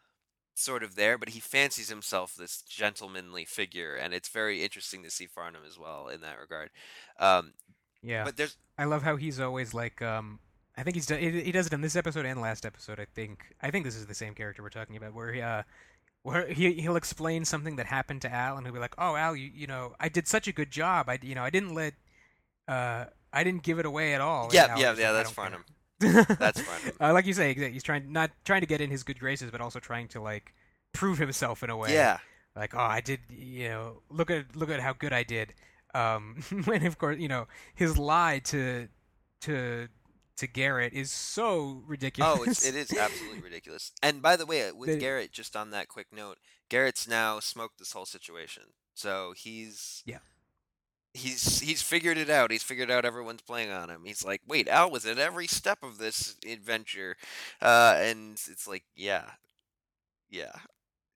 sort 0.55 0.85
of 0.85 0.95
there. 0.95 1.19
But 1.19 1.31
he 1.31 1.41
fancies 1.41 1.89
himself 1.89 2.37
this 2.37 2.63
gentlemanly 2.63 3.45
figure, 3.45 3.97
and 3.97 4.15
it's 4.15 4.29
very 4.29 4.63
interesting 4.63 5.03
to 5.03 5.11
see 5.11 5.27
Farnum 5.27 5.63
as 5.67 5.77
well 5.77 6.07
in 6.07 6.21
that 6.21 6.39
regard. 6.39 6.71
Um, 7.19 7.55
yeah. 8.01 8.23
But 8.23 8.37
there's, 8.37 8.57
I 8.79 8.85
love 8.85 9.03
how 9.03 9.17
he's 9.17 9.41
always 9.41 9.75
like 9.75 10.01
um 10.03 10.39
I 10.77 10.85
think 10.85 10.95
he's 10.95 11.07
done, 11.07 11.19
he 11.19 11.51
does 11.51 11.67
it 11.67 11.73
in 11.73 11.81
this 11.81 11.97
episode 11.97 12.27
and 12.27 12.41
last 12.41 12.65
episode 12.65 13.01
I 13.01 13.07
think 13.17 13.45
I 13.61 13.73
think 13.73 13.85
this 13.85 13.97
is 13.97 14.07
the 14.07 14.15
same 14.15 14.35
character 14.35 14.63
we're 14.63 14.69
talking 14.69 14.97
about 14.97 15.15
where 15.15 15.33
he 15.33 15.41
uh 15.41 15.65
where 16.23 16.47
he 16.47 16.75
he'll 16.75 16.97
explain 16.97 17.45
something 17.45 17.75
that 17.77 17.87
happened 17.87 18.23
to 18.23 18.33
Al, 18.33 18.57
and 18.57 18.67
he'll 18.67 18.75
be 18.75 18.81
like, 18.81 18.95
"Oh, 18.99 19.17
Al, 19.17 19.35
you 19.35 19.51
you 19.53 19.67
know, 19.67 19.95
I 19.99 20.09
did 20.09 20.29
such 20.29 20.47
a 20.49 20.53
good 20.53 20.71
job. 20.71 21.09
I 21.09 21.19
you 21.23 21.35
know, 21.37 21.45
I 21.45 21.51
didn't 21.51 21.73
let, 21.73 21.95
uh, 22.67 23.05
I 23.41 23.45
didn't 23.45 23.63
give 23.63 23.79
it 23.79 23.87
away 23.87 24.15
at 24.15 24.21
all." 24.21 24.51
Yeah, 24.53 24.77
yeah, 24.77 24.95
yeah. 24.97 25.11
like, 25.11 25.11
"I 25.11 25.13
That's. 25.13 25.31
Farnum. 25.31 25.65
That's 26.39 26.61
Farnum. 26.61 26.93
uh, 27.01 27.13
like 27.13 27.27
you 27.27 27.33
say, 27.33 27.55
he's 27.55 27.83
trying 27.83 28.13
not 28.13 28.31
trying 28.45 28.61
to 28.63 28.67
get 28.67 28.81
in 28.81 28.91
his 28.91 29.03
good 29.03 29.19
graces, 29.19 29.51
but 29.51 29.61
also 29.61 29.79
trying 29.79 30.09
to 30.09 30.21
like 30.21 30.55
prove 30.93 31.19
himself 31.19 31.63
in 31.63 31.71
a 31.71 31.77
way. 31.77 31.93
Yeah, 31.95 32.19
like 32.55 32.75
oh 32.75 32.79
i 32.81 33.01
did 33.01 33.21
you 33.31 33.69
know 33.69 34.01
look 34.09 34.31
at 34.31 34.57
look 34.57 34.71
at 34.71 34.81
how 34.81 34.95
good 34.95 35.13
i 35.13 35.23
did 35.23 35.53
um 35.95 36.43
and 36.73 36.87
of 36.87 36.97
course 36.99 37.19
you 37.19 37.29
know 37.29 37.47
his 37.75 37.99
lie 37.99 38.39
to 38.39 38.89
to 39.43 39.89
to 40.39 40.47
garrett 40.47 40.93
is 40.95 41.11
so 41.13 41.83
ridiculous 41.87 42.39
Oh, 42.39 42.43
it's, 42.45 42.67
it 42.67 42.75
is 42.75 42.93
absolutely 42.97 43.41
ridiculous. 43.51 43.93
And 44.03 44.21
by 44.23 44.37
the 44.37 44.45
way, 44.47 44.69
uh, 44.69 44.75
with 44.75 44.89
The- 44.91 44.97
Garrett, 44.99 45.33
just 45.33 45.55
on 45.57 45.71
that 45.71 45.89
quick 45.89 46.09
note, 46.13 46.39
Garrett's 46.69 47.07
now 47.09 47.41
smoked 47.41 47.79
this 47.79 47.93
whole 47.93 48.05
situation. 48.07 48.65
So 48.95 49.33
he's 49.37 50.03
Yeah. 50.07 50.19
He's 51.17 51.61
he's 51.61 51.83
figured 51.83 52.19
it 52.19 52.31
out. 52.31 52.51
He's 52.51 52.63
figured 52.63 52.91
out 52.91 53.05
everyone's 53.05 53.43
playing 53.43 53.71
on 53.71 53.91
him. 53.91 54.03
He's 54.05 54.25
like, 54.25 54.43
wait, 54.47 54.69
Al 54.69 54.91
was 54.91 55.07
at 55.07 55.19
every 55.19 55.47
step 55.47 55.83
of 55.83 55.99
this 55.99 56.37
adventure, 56.47 57.17
uh, 57.61 57.97
and 57.99 58.33
it's 58.33 58.69
like, 58.69 58.85
yeah, 58.95 59.25
yeah. 60.31 60.53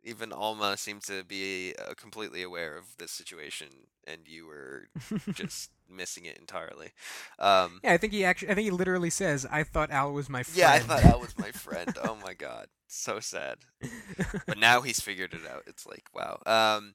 Even 0.03 0.33
Alma 0.33 0.79
seemed 0.79 1.03
to 1.03 1.23
be 1.25 1.75
uh, 1.79 1.93
completely 1.95 2.43
aware 2.43 2.79
of 2.79 2.97
this 2.97 3.11
situation, 3.11 3.69
and 4.07 4.23
you 4.27 4.47
were 4.47 4.89
just 5.35 5.71
missing 5.89 6.25
it 6.25 6.39
entirely. 6.39 6.93
Um, 7.39 7.81
yeah 7.83 7.93
i 7.93 7.97
think 7.97 8.13
he 8.13 8.25
actually 8.25 8.51
i 8.51 8.55
think 8.55 8.65
he 8.65 8.71
literally 8.71 9.11
says 9.11 9.45
i 9.51 9.65
thought 9.65 9.91
al 9.91 10.13
was 10.13 10.29
my 10.29 10.45
friend 10.45 10.57
yeah, 10.57 10.73
I 10.73 10.79
thought 10.79 11.05
Al 11.05 11.21
was 11.21 11.37
my 11.39 11.51
friend. 11.51 11.93
Oh 12.05 12.17
my 12.25 12.35
god, 12.39 12.69
so 12.87 13.19
sad. 13.21 13.59
But 14.47 14.59
now 14.59 14.81
he's 14.83 15.01
figured 15.01 15.35
it 15.35 15.41
out. 15.51 15.65
It's 15.67 15.87
like 15.87 16.05
wow. 16.15 16.41
Um, 16.47 16.95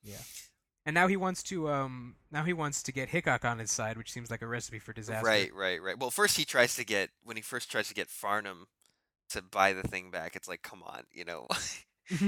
and 0.85 0.93
now 0.93 1.07
he 1.07 1.17
wants 1.17 1.43
to 1.43 1.69
um 1.69 2.15
now 2.31 2.43
he 2.43 2.53
wants 2.53 2.83
to 2.83 2.91
get 2.91 3.09
hickok 3.09 3.43
on 3.43 3.59
his 3.59 3.71
side 3.71 3.97
which 3.97 4.11
seems 4.11 4.29
like 4.29 4.41
a 4.41 4.47
recipe 4.47 4.79
for 4.79 4.93
disaster 4.93 5.25
right, 5.25 5.53
right, 5.53 5.81
right. 5.81 5.99
Well, 5.99 6.11
first 6.11 6.37
he 6.37 6.45
tries 6.45 6.75
to 6.75 6.85
get 6.85 7.09
when 7.23 7.35
he 7.37 7.41
first 7.41 7.71
tries 7.71 7.87
to 7.87 7.93
get 7.93 8.07
Farnum 8.09 8.67
to 9.29 9.41
buy 9.41 9.73
the 9.73 9.83
thing 9.83 10.11
back. 10.11 10.35
It's 10.35 10.47
like, 10.47 10.61
come 10.61 10.83
on, 10.83 11.03
you 11.11 11.25
know. 11.25 11.47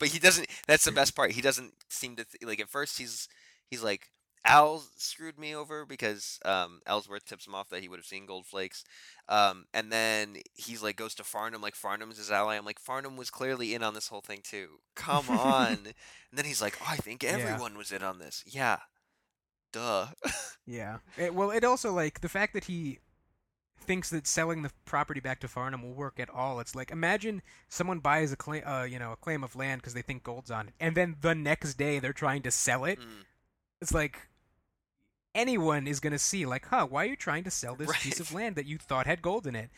but 0.00 0.08
he 0.08 0.18
doesn't. 0.18 0.48
That's 0.66 0.84
the 0.84 0.92
best 0.92 1.14
part. 1.14 1.30
He 1.30 1.40
doesn't 1.40 1.74
seem 1.88 2.16
to 2.16 2.24
th- 2.24 2.42
like. 2.42 2.58
At 2.58 2.68
first, 2.68 2.98
he's 2.98 3.28
he's 3.70 3.82
like. 3.82 4.10
Al 4.46 4.82
screwed 4.96 5.38
me 5.38 5.54
over 5.54 5.84
because 5.84 6.38
um, 6.44 6.80
Ellsworth 6.86 7.24
tips 7.24 7.46
him 7.46 7.54
off 7.54 7.68
that 7.70 7.82
he 7.82 7.88
would 7.88 7.98
have 7.98 8.06
seen 8.06 8.26
gold 8.26 8.46
flakes, 8.46 8.84
um, 9.28 9.66
and 9.74 9.90
then 9.92 10.36
he's 10.54 10.82
like 10.82 10.96
goes 10.96 11.14
to 11.16 11.24
Farnum 11.24 11.60
like 11.62 11.74
Farnum's 11.74 12.18
his 12.18 12.30
ally. 12.30 12.56
I'm 12.56 12.64
like 12.64 12.78
Farnum 12.80 13.16
was 13.16 13.30
clearly 13.30 13.74
in 13.74 13.82
on 13.82 13.94
this 13.94 14.08
whole 14.08 14.20
thing 14.20 14.40
too. 14.42 14.78
Come 14.94 15.28
on, 15.30 15.66
and 15.72 15.94
then 16.32 16.44
he's 16.44 16.62
like, 16.62 16.78
oh, 16.82 16.86
I 16.88 16.96
think 16.96 17.22
Yeah. 17.22 17.30
everyone 17.30 17.76
was 17.76 17.92
in 17.92 18.02
on 18.02 18.18
this. 18.18 18.42
Yeah, 18.46 18.78
duh. 19.72 20.06
Yeah. 20.68 20.98
It, 21.16 21.32
well, 21.32 21.52
it 21.52 21.62
also 21.62 21.92
like 21.92 22.20
the 22.22 22.28
fact 22.28 22.52
that 22.54 22.64
he 22.64 22.98
thinks 23.80 24.10
that 24.10 24.26
selling 24.26 24.62
the 24.62 24.72
property 24.84 25.20
back 25.20 25.38
to 25.40 25.46
Farnum 25.48 25.80
will 25.82 25.94
work 25.94 26.18
at 26.18 26.28
all. 26.28 26.58
It's 26.58 26.74
like 26.74 26.90
imagine 26.90 27.40
someone 27.68 28.00
buys 28.00 28.32
a 28.32 28.36
claim, 28.36 28.64
uh, 28.66 28.82
you 28.82 28.98
know, 28.98 29.12
a 29.12 29.16
claim 29.16 29.44
of 29.44 29.54
land 29.54 29.80
because 29.80 29.94
they 29.94 30.02
think 30.02 30.24
gold's 30.24 30.50
on 30.50 30.66
it, 30.68 30.74
and 30.80 30.96
then 30.96 31.16
the 31.20 31.34
next 31.36 31.74
day 31.74 32.00
they're 32.00 32.12
trying 32.12 32.42
to 32.42 32.50
sell 32.50 32.84
it. 32.84 32.98
Mm. 32.98 33.24
It's 33.80 33.94
like 33.94 34.18
anyone 35.36 35.86
is 35.86 36.00
gonna 36.00 36.18
see 36.18 36.46
like, 36.46 36.66
huh? 36.66 36.86
Why 36.88 37.04
are 37.04 37.08
you 37.08 37.16
trying 37.16 37.44
to 37.44 37.50
sell 37.50 37.76
this 37.76 37.92
piece 38.02 38.18
of 38.18 38.32
land 38.34 38.56
that 38.56 38.66
you 38.66 38.78
thought 38.78 39.06
had 39.06 39.22
gold 39.22 39.46
in 39.46 39.54
it? 39.54 39.70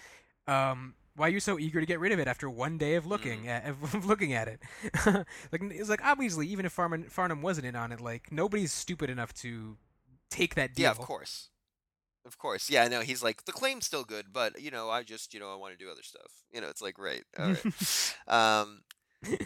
Um, 0.46 0.94
why 1.16 1.26
are 1.26 1.30
you 1.30 1.40
so 1.40 1.58
eager 1.58 1.80
to 1.80 1.86
get 1.86 2.00
rid 2.00 2.12
of 2.12 2.18
it 2.18 2.28
after 2.28 2.48
one 2.48 2.78
day 2.78 2.94
of 2.94 3.04
looking 3.04 3.42
Mm. 3.42 3.48
at 3.48 3.66
of 3.66 4.06
looking 4.06 4.32
at 4.32 4.48
it? 4.48 4.62
like 5.52 5.60
it's 5.62 5.90
like 5.90 6.04
obviously 6.04 6.46
even 6.46 6.64
if 6.64 6.72
Farnum, 6.74 7.10
Farnum 7.10 7.42
wasn't 7.42 7.66
in 7.66 7.76
on 7.76 7.92
it, 7.92 8.00
like 8.00 8.32
nobody's 8.32 8.72
stupid 8.72 9.10
enough 9.10 9.34
to 9.34 9.76
take 10.30 10.54
that 10.54 10.74
deal. 10.74 10.84
Yeah, 10.84 10.90
of 10.90 10.98
course. 10.98 11.50
Of 12.24 12.36
course. 12.36 12.68
Yeah, 12.68 12.86
no, 12.88 13.00
he's 13.00 13.22
like, 13.22 13.46
the 13.46 13.52
claim's 13.52 13.86
still 13.86 14.04
good, 14.04 14.26
but, 14.34 14.60
you 14.60 14.70
know, 14.70 14.90
I 14.90 15.02
just, 15.02 15.32
you 15.32 15.40
know, 15.40 15.50
I 15.50 15.56
want 15.56 15.72
to 15.78 15.82
do 15.82 15.90
other 15.90 16.02
stuff. 16.02 16.30
You 16.52 16.60
know, 16.60 16.68
it's 16.68 16.82
like, 16.82 16.98
right. 16.98 17.24
All 17.38 17.46
right. 17.54 18.14
um, 18.28 18.82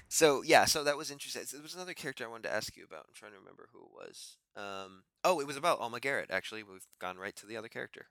so, 0.08 0.42
yeah, 0.42 0.64
so 0.64 0.82
that 0.82 0.96
was 0.96 1.10
interesting. 1.10 1.44
There 1.52 1.62
was 1.62 1.76
another 1.76 1.94
character 1.94 2.24
I 2.24 2.28
wanted 2.28 2.48
to 2.48 2.54
ask 2.54 2.76
you 2.76 2.84
about. 2.84 3.04
I'm 3.06 3.14
trying 3.14 3.32
to 3.32 3.38
remember 3.38 3.68
who 3.72 3.80
it 3.84 3.90
was. 3.94 4.36
Um, 4.56 5.04
oh, 5.24 5.40
it 5.40 5.46
was 5.46 5.56
about 5.56 5.80
Alma 5.80 6.00
Garrett, 6.00 6.30
actually. 6.30 6.62
We've 6.62 6.86
gone 7.00 7.16
right 7.18 7.34
to 7.36 7.46
the 7.46 7.56
other 7.56 7.68
character. 7.68 8.06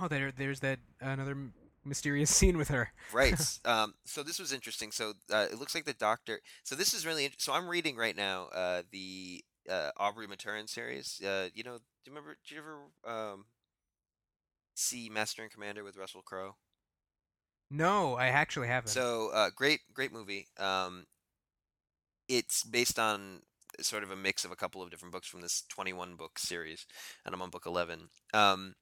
Oh, 0.00 0.08
there, 0.08 0.32
there's 0.32 0.60
that 0.60 0.80
another 1.00 1.36
mysterious 1.84 2.30
scene 2.34 2.56
with 2.56 2.68
her. 2.68 2.92
Right. 3.12 3.40
um, 3.64 3.94
so 4.04 4.22
this 4.22 4.38
was 4.38 4.52
interesting. 4.52 4.90
So 4.90 5.12
uh, 5.32 5.46
it 5.50 5.58
looks 5.58 5.74
like 5.74 5.84
the 5.84 5.92
doctor. 5.94 6.40
So 6.64 6.74
this 6.74 6.94
is 6.94 7.06
really. 7.06 7.26
int- 7.26 7.40
So 7.40 7.52
I'm 7.52 7.68
reading 7.68 7.96
right 7.96 8.16
now 8.16 8.48
uh, 8.54 8.82
the 8.90 9.44
uh, 9.70 9.90
Aubrey 9.96 10.26
Maturin 10.26 10.68
series. 10.68 11.20
Uh, 11.24 11.48
you 11.54 11.62
know, 11.62 11.78
do 11.78 12.10
you 12.10 12.12
remember? 12.12 12.36
Did 12.46 12.54
you 12.54 12.60
ever 12.60 12.78
um, 13.32 13.44
see 14.74 15.08
Master 15.08 15.42
and 15.42 15.50
Commander 15.50 15.84
with 15.84 15.96
Russell 15.96 16.22
Crowe? 16.22 16.56
No, 17.70 18.14
I 18.14 18.26
actually 18.28 18.68
haven't. 18.68 18.90
So 18.90 19.30
uh, 19.32 19.50
great, 19.54 19.80
great 19.92 20.12
movie. 20.12 20.48
Um, 20.58 21.06
it's 22.28 22.62
based 22.64 22.98
on 22.98 23.42
sort 23.80 24.02
of 24.02 24.10
a 24.10 24.16
mix 24.16 24.44
of 24.44 24.52
a 24.52 24.56
couple 24.56 24.82
of 24.82 24.90
different 24.90 25.12
books 25.12 25.28
from 25.28 25.40
this 25.40 25.62
21 25.68 26.16
book 26.16 26.38
series, 26.38 26.86
and 27.24 27.34
I'm 27.34 27.42
on 27.42 27.50
book 27.50 27.64
11. 27.66 28.08
Um, 28.32 28.74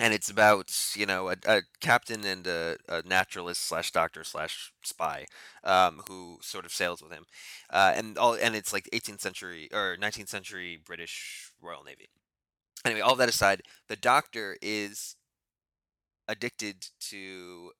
and 0.00 0.14
it's 0.14 0.30
about 0.30 0.72
you 0.94 1.06
know 1.06 1.30
a, 1.30 1.36
a 1.46 1.62
captain 1.80 2.24
and 2.24 2.46
a, 2.46 2.76
a 2.88 3.02
naturalist 3.06 3.66
slash 3.66 3.90
doctor 3.90 4.24
slash 4.24 4.72
spy 4.82 5.26
um, 5.64 6.02
who 6.08 6.38
sort 6.40 6.64
of 6.64 6.72
sails 6.72 7.02
with 7.02 7.12
him, 7.12 7.26
uh, 7.70 7.92
and 7.96 8.16
all 8.16 8.34
and 8.34 8.54
it's 8.54 8.72
like 8.72 8.88
18th 8.92 9.20
century 9.20 9.68
or 9.72 9.96
19th 10.00 10.28
century 10.28 10.78
British 10.84 11.50
Royal 11.60 11.84
Navy. 11.84 12.08
Anyway, 12.84 13.00
all 13.00 13.16
that 13.16 13.28
aside, 13.28 13.62
the 13.88 13.96
doctor 13.96 14.56
is 14.62 15.16
addicted 16.28 16.86
to 17.00 17.72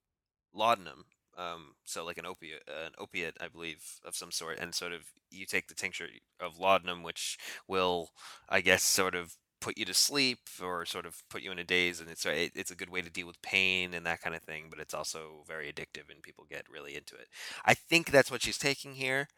laudanum, 0.53 1.05
um, 1.39 1.75
so 1.85 2.05
like 2.05 2.19
an 2.19 2.27
opiate, 2.27 2.63
an 2.69 2.93
opiate, 2.99 3.37
I 3.41 3.49
believe, 3.49 3.83
of 4.05 4.17
some 4.17 4.33
sort, 4.33 4.59
and 4.59 4.75
sort 4.75 4.93
of 4.93 5.03
you 5.31 5.47
take 5.47 5.69
the 5.69 5.75
tincture 5.75 6.09
of 6.41 6.59
laudanum, 6.59 7.03
which 7.03 7.39
will, 7.69 8.11
I 8.49 8.61
guess, 8.61 8.83
sort 8.83 9.15
of 9.15 9.35
put 9.61 9.77
you 9.79 9.85
to 9.85 9.95
sleep 9.95 10.39
or 10.63 10.85
sort 10.87 11.07
of 11.07 11.17
put 11.31 11.43
you 11.43 11.51
in 11.53 11.59
a 11.59 11.65
daze, 11.65 12.01
and 12.01 12.11
it's 12.11 12.27
it, 12.27 12.53
it's 12.55 12.71
a 12.71 12.77
good 12.77 12.91
way 12.91 13.03
to 13.03 13.11
deal 13.11 13.27
with 13.27 13.43
pain 13.43 13.95
and 13.95 14.07
that 14.07 14.21
kind 14.21 14.37
of 14.37 14.43
thing. 14.43 14.67
But 14.71 14.81
it's 14.81 14.95
also 14.95 15.45
very 15.47 15.73
addictive, 15.73 16.11
and 16.11 16.23
people 16.23 16.47
get 16.49 16.65
really 16.73 16.97
into 16.97 17.15
it. 17.17 17.29
I 17.65 17.75
think 17.75 18.11
that's 18.11 18.31
what 18.31 18.43
she's 18.43 18.59
taking 18.59 18.95
here. 18.95 19.29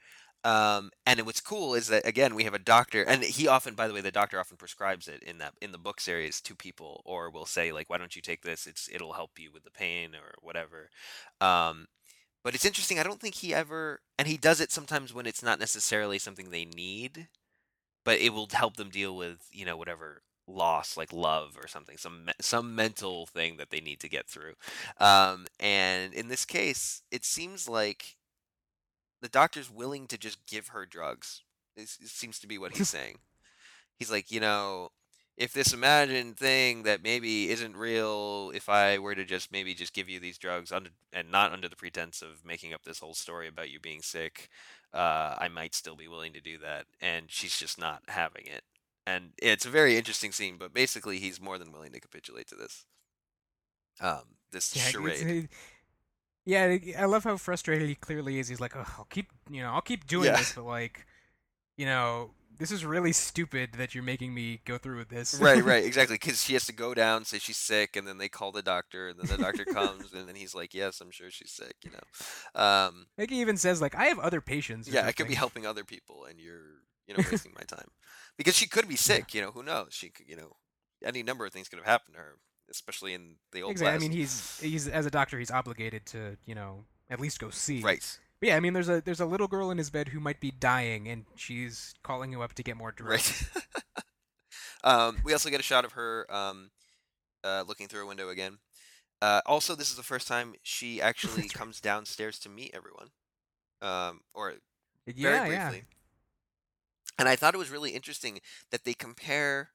Um, 0.43 0.91
and 1.07 1.21
what's 1.27 1.41
cool 1.41 1.75
is 1.75 1.89
that 1.89 2.07
again 2.07 2.35
we 2.35 2.45
have 2.45 2.55
a 2.55 2.59
doctor, 2.59 3.03
and 3.03 3.23
he 3.23 3.47
often, 3.47 3.75
by 3.75 3.87
the 3.89 3.95
way, 3.95 4.01
the 4.01 4.11
doctor 4.11 4.41
often 4.41 4.57
prescribes 4.57 5.07
it 5.09 5.23
in 5.23 5.39
that 5.39 5.55
in 5.61 5.73
the 5.73 5.79
book 5.79 6.01
series 6.01 6.41
to 6.43 6.55
people, 6.55 7.03
or 7.05 7.31
will 7.31 7.47
say 7.47 7.73
like, 7.73 7.91
"Why 7.91 7.99
don't 7.99 8.17
you 8.17 8.23
take 8.23 8.43
this? 8.43 8.67
It's 8.67 8.89
it'll 8.93 9.13
help 9.13 9.39
you 9.39 9.51
with 9.53 9.65
the 9.65 9.71
pain 9.71 10.15
or 10.15 10.35
whatever." 10.41 10.89
Um, 11.41 11.87
but 12.45 12.55
it's 12.55 12.67
interesting. 12.67 12.99
I 12.99 13.05
don't 13.05 13.21
think 13.21 13.37
he 13.37 13.55
ever, 13.55 14.01
and 14.19 14.29
he 14.29 14.37
does 14.39 14.61
it 14.61 14.73
sometimes 14.73 15.15
when 15.15 15.27
it's 15.27 15.43
not 15.43 15.61
necessarily 15.61 16.19
something 16.19 16.51
they 16.51 16.67
need, 16.67 17.29
but 18.05 18.19
it 18.21 18.33
will 18.33 18.49
help 18.53 18.77
them 18.77 18.91
deal 18.91 19.17
with 19.17 19.39
you 19.53 19.65
know 19.65 19.77
whatever 19.77 20.23
loss 20.47 20.97
like 20.97 21.13
love 21.13 21.57
or 21.63 21.69
something 21.69 21.97
some 21.97 22.29
some 22.41 22.75
mental 22.75 23.27
thing 23.27 23.57
that 23.57 23.71
they 23.71 23.81
need 23.81 24.01
to 24.01 24.09
get 24.09 24.27
through 24.29 24.55
um, 24.99 25.47
and 25.61 26.13
in 26.13 26.29
this 26.29 26.45
case 26.45 27.03
it 27.13 27.25
seems 27.25 27.69
like 27.69 28.17
the 29.21 29.29
doctor's 29.29 29.71
willing 29.71 30.07
to 30.07 30.19
just 30.19 30.47
give 30.47 30.69
her 30.69 30.87
drugs 30.87 31.43
it, 31.77 31.83
it 32.01 32.09
seems 32.09 32.39
to 32.41 32.47
be 32.47 32.59
what 32.59 32.77
he's 32.77 32.89
saying. 32.99 33.19
He's 33.99 34.11
like 34.11 34.31
you 34.31 34.41
know 34.41 34.91
if 35.37 35.55
this 35.55 35.73
imagined 35.73 36.37
thing 36.37 36.83
that 36.83 37.03
maybe 37.03 37.49
isn't 37.51 37.75
real 37.75 38.53
if 38.55 38.69
i 38.69 38.99
were 38.99 39.15
to 39.15 39.25
just 39.25 39.51
maybe 39.51 39.75
just 39.75 39.95
give 39.95 40.09
you 40.09 40.21
these 40.21 40.37
drugs 40.37 40.71
under 40.71 40.91
and 41.13 41.31
not 41.31 41.53
under 41.53 41.69
the 41.69 41.77
pretense 41.77 42.21
of 42.21 42.45
making 42.45 42.75
up 42.75 42.83
this 42.85 42.99
whole 42.99 43.15
story 43.15 43.49
about 43.49 43.71
you 43.71 43.81
being 43.81 44.03
sick 44.03 44.51
uh, 44.93 45.35
i 45.39 45.49
might 45.49 45.75
still 45.75 45.97
be 45.97 46.09
willing 46.09 46.33
to 46.33 46.41
do 46.41 46.59
that 46.59 46.85
and 47.01 47.27
she's 47.29 47.59
just 47.59 47.79
not 47.79 48.03
having 48.09 48.45
it. 48.47 48.63
And 49.07 49.31
it's 49.41 49.65
a 49.65 49.71
very 49.71 49.97
interesting 49.97 50.31
scene 50.31 50.57
but 50.59 50.75
basically 50.75 51.19
he's 51.19 51.41
more 51.41 51.59
than 51.59 51.73
willing 51.73 51.93
to 51.93 52.01
capitulate 52.01 52.49
to 52.49 52.55
this 52.55 52.85
um 54.01 54.37
this 54.53 54.77
yeah, 54.77 54.83
charade 54.83 55.49
yeah, 56.51 56.77
I 56.99 57.05
love 57.05 57.25
how 57.25 57.37
frustrated 57.37 57.89
he 57.89 57.95
clearly 57.95 58.39
is. 58.41 58.49
He's 58.49 58.61
like, 58.61 58.75
oh, 58.77 58.85
I'll 58.99 59.07
keep, 59.09 59.29
you 59.49 59.63
know, 59.63 59.71
I'll 59.71 59.81
keep 59.81 60.07
doing 60.07 60.27
Yeah. 60.27 60.39
this, 60.39 60.53
but 60.55 60.65
like, 60.65 61.07
you 61.77 61.87
know, 61.87 62.33
this 62.59 62.71
is 62.71 62.85
really 62.85 63.13
stupid 63.13 63.71
that 63.79 63.95
you're 63.95 64.05
making 64.05 64.35
me 64.35 64.61
go 64.65 64.77
through 64.77 64.99
with 64.99 65.09
this. 65.09 65.41
right, 65.41 65.65
right, 65.65 65.85
exactly. 65.91 66.17
Because 66.17 66.43
she 66.43 66.53
has 66.53 66.67
to 66.67 66.73
go 66.75 66.93
down, 66.93 67.25
say 67.25 67.39
she's 67.39 67.57
sick, 67.57 67.97
and 67.97 68.07
then 68.07 68.19
they 68.19 68.29
call 68.29 68.53
the 68.53 68.63
doctor, 68.63 69.09
and 69.09 69.19
then 69.19 69.29
the 69.29 69.43
doctor 69.43 69.65
comes, 69.65 70.13
and 70.13 70.29
then 70.29 70.35
he's 70.35 70.55
like, 70.55 70.75
"Yes, 70.75 71.01
I'm 71.01 71.11
sure 71.11 71.31
she's 71.31 71.53
sick." 71.53 71.77
You 71.85 71.93
know, 71.93 72.61
um, 72.61 73.07
like 73.17 73.31
he 73.31 73.41
even 73.41 73.57
says, 73.57 73.81
like, 73.81 73.95
I 73.95 74.07
have 74.07 74.19
other 74.19 74.41
patients. 74.43 74.89
yeah, 74.89 75.07
I 75.07 75.13
could 75.13 75.29
be 75.29 75.35
helping 75.35 75.65
other 75.65 75.85
people, 75.85 76.27
and 76.29 76.39
you're, 76.39 76.83
you 77.07 77.15
know, 77.15 77.23
wasting 77.31 77.55
my 77.57 77.65
time 77.65 77.89
because 78.37 78.55
she 78.57 78.67
could 78.69 78.89
be 78.89 78.97
sick. 79.11 79.33
You 79.33 79.41
know, 79.41 79.53
who 79.53 79.63
knows? 79.63 79.89
She 79.93 80.11
could, 80.11 80.29
you 80.29 80.37
know, 80.37 80.57
any 81.03 81.23
number 81.23 81.47
of 81.47 81.53
things 81.55 81.69
could 81.71 81.79
have 81.79 81.87
happened 81.87 82.17
to 82.17 82.21
her, 82.21 82.35
especially 82.71 83.15
in 83.15 83.37
the 83.53 83.63
old 83.63 83.73
Exactly. 83.73 83.95
I 83.95 83.99
mean, 83.99 84.17
he's 84.17 84.61
he's 84.63 84.89
as 84.89 85.07
a 85.07 85.11
doctor, 85.11 85.39
he's 85.39 85.51
obligated 85.51 86.07
to, 86.07 86.37
you 86.47 86.55
know, 86.55 86.85
at 87.09 87.21
least 87.21 87.39
go 87.39 87.51
see. 87.51 87.81
right. 87.81 88.19
But 88.41 88.49
yeah, 88.49 88.57
I 88.57 88.61
mean, 88.61 88.73
there's 88.73 88.89
a 88.89 89.03
there's 89.03 89.21
a 89.21 89.27
little 89.27 89.49
girl 89.49 89.71
in 89.71 89.77
his 89.77 89.91
bed 89.91 90.09
who 90.09 90.21
might 90.21 90.41
be 90.41 90.51
dying, 90.51 91.09
and 91.09 91.27
she's 91.37 91.95
calling 92.03 92.33
him 92.33 92.41
up 92.41 92.55
to 92.55 92.63
get 92.63 92.77
more 92.77 92.91
drugs. 92.91 93.49
Right. 93.55 94.05
um, 94.85 95.19
we 95.25 95.33
also 95.35 95.51
get 95.51 95.61
a 95.61 95.65
shot 95.65 95.85
of 95.85 95.93
her 95.93 96.27
um, 96.31 96.71
uh, 97.45 97.65
looking 97.69 97.87
through 97.87 98.05
a 98.05 98.07
window 98.07 98.31
again. 98.31 98.59
Uh, 99.21 99.43
also, 99.45 99.75
this 99.75 99.91
is 99.91 99.97
the 99.97 100.03
first 100.03 100.27
time 100.27 100.55
she 100.63 101.03
actually 101.03 101.43
right. 101.43 101.53
comes 101.53 101.81
downstairs 101.81 102.39
to 102.39 102.49
meet 102.49 102.71
everyone, 102.73 103.09
um, 103.83 104.21
or 104.33 104.55
very 105.07 105.35
yeah, 105.35 105.47
yeah. 105.47 105.69
briefly. 105.69 105.87
And 107.19 107.29
I 107.29 107.37
thought 107.37 107.55
it 107.55 107.59
was 107.59 107.71
really 107.71 107.91
interesting 107.91 108.41
that 108.71 108.85
they 108.85 108.95
compare, 108.95 109.71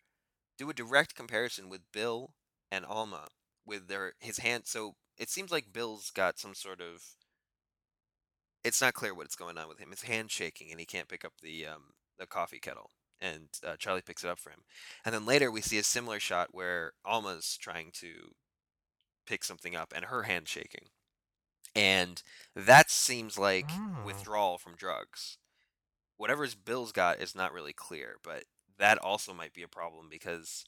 do 0.58 0.68
a 0.72 0.74
direct 0.74 1.14
comparison 1.14 1.70
with 1.70 1.82
Bill 1.94 2.32
and 2.76 2.86
Alma 2.86 3.28
with 3.66 3.88
their 3.88 4.14
his 4.20 4.40
hand. 4.40 4.64
So 4.66 4.96
it 5.18 5.30
seems 5.30 5.52
like 5.52 5.74
Bill's 5.74 6.12
got 6.12 6.40
some 6.40 6.54
sort 6.54 6.82
of. 6.82 7.02
It's 8.64 8.82
not 8.82 8.94
clear 8.96 9.14
what's 9.14 9.36
going 9.36 9.58
on 9.58 9.68
with 9.68 9.80
him. 9.80 9.92
His 9.92 10.04
hand 10.04 10.32
shaking 10.32 10.72
and 10.72 10.80
he 10.80 10.86
can't 10.86 11.08
pick 11.08 11.24
up 11.24 11.34
the 11.42 11.66
um, 11.66 11.94
the 12.18 12.26
coffee 12.26 12.60
kettle. 12.60 12.92
And 13.22 13.48
uh, 13.66 13.76
Charlie 13.78 14.02
picks 14.02 14.24
it 14.24 14.30
up 14.30 14.40
for 14.40 14.50
him. 14.50 14.64
And 15.06 15.16
then 15.16 15.26
later 15.26 15.50
we 15.50 15.62
see 15.62 15.78
a 15.78 15.84
similar 15.84 16.20
shot 16.20 16.50
where 16.52 16.94
Alma's 17.06 17.58
trying 17.58 17.92
to 18.02 18.34
pick 19.26 19.44
something 19.44 19.76
up 19.76 19.94
and 19.96 20.06
her 20.06 20.24
hand 20.24 20.48
shaking. 20.48 20.88
And 21.76 22.22
that 22.56 22.90
seems 22.90 23.38
like 23.38 23.70
Oh. 23.72 24.04
withdrawal 24.06 24.58
from 24.58 24.76
drugs. 24.76 25.38
Whatever's 26.18 26.56
Bill's 26.56 26.92
got 26.92 27.20
is 27.22 27.36
not 27.36 27.54
really 27.54 27.74
clear, 27.74 28.18
but 28.24 28.44
that 28.78 28.98
also 28.98 29.34
might 29.34 29.54
be 29.54 29.64
a 29.64 29.68
problem 29.68 30.08
because 30.10 30.66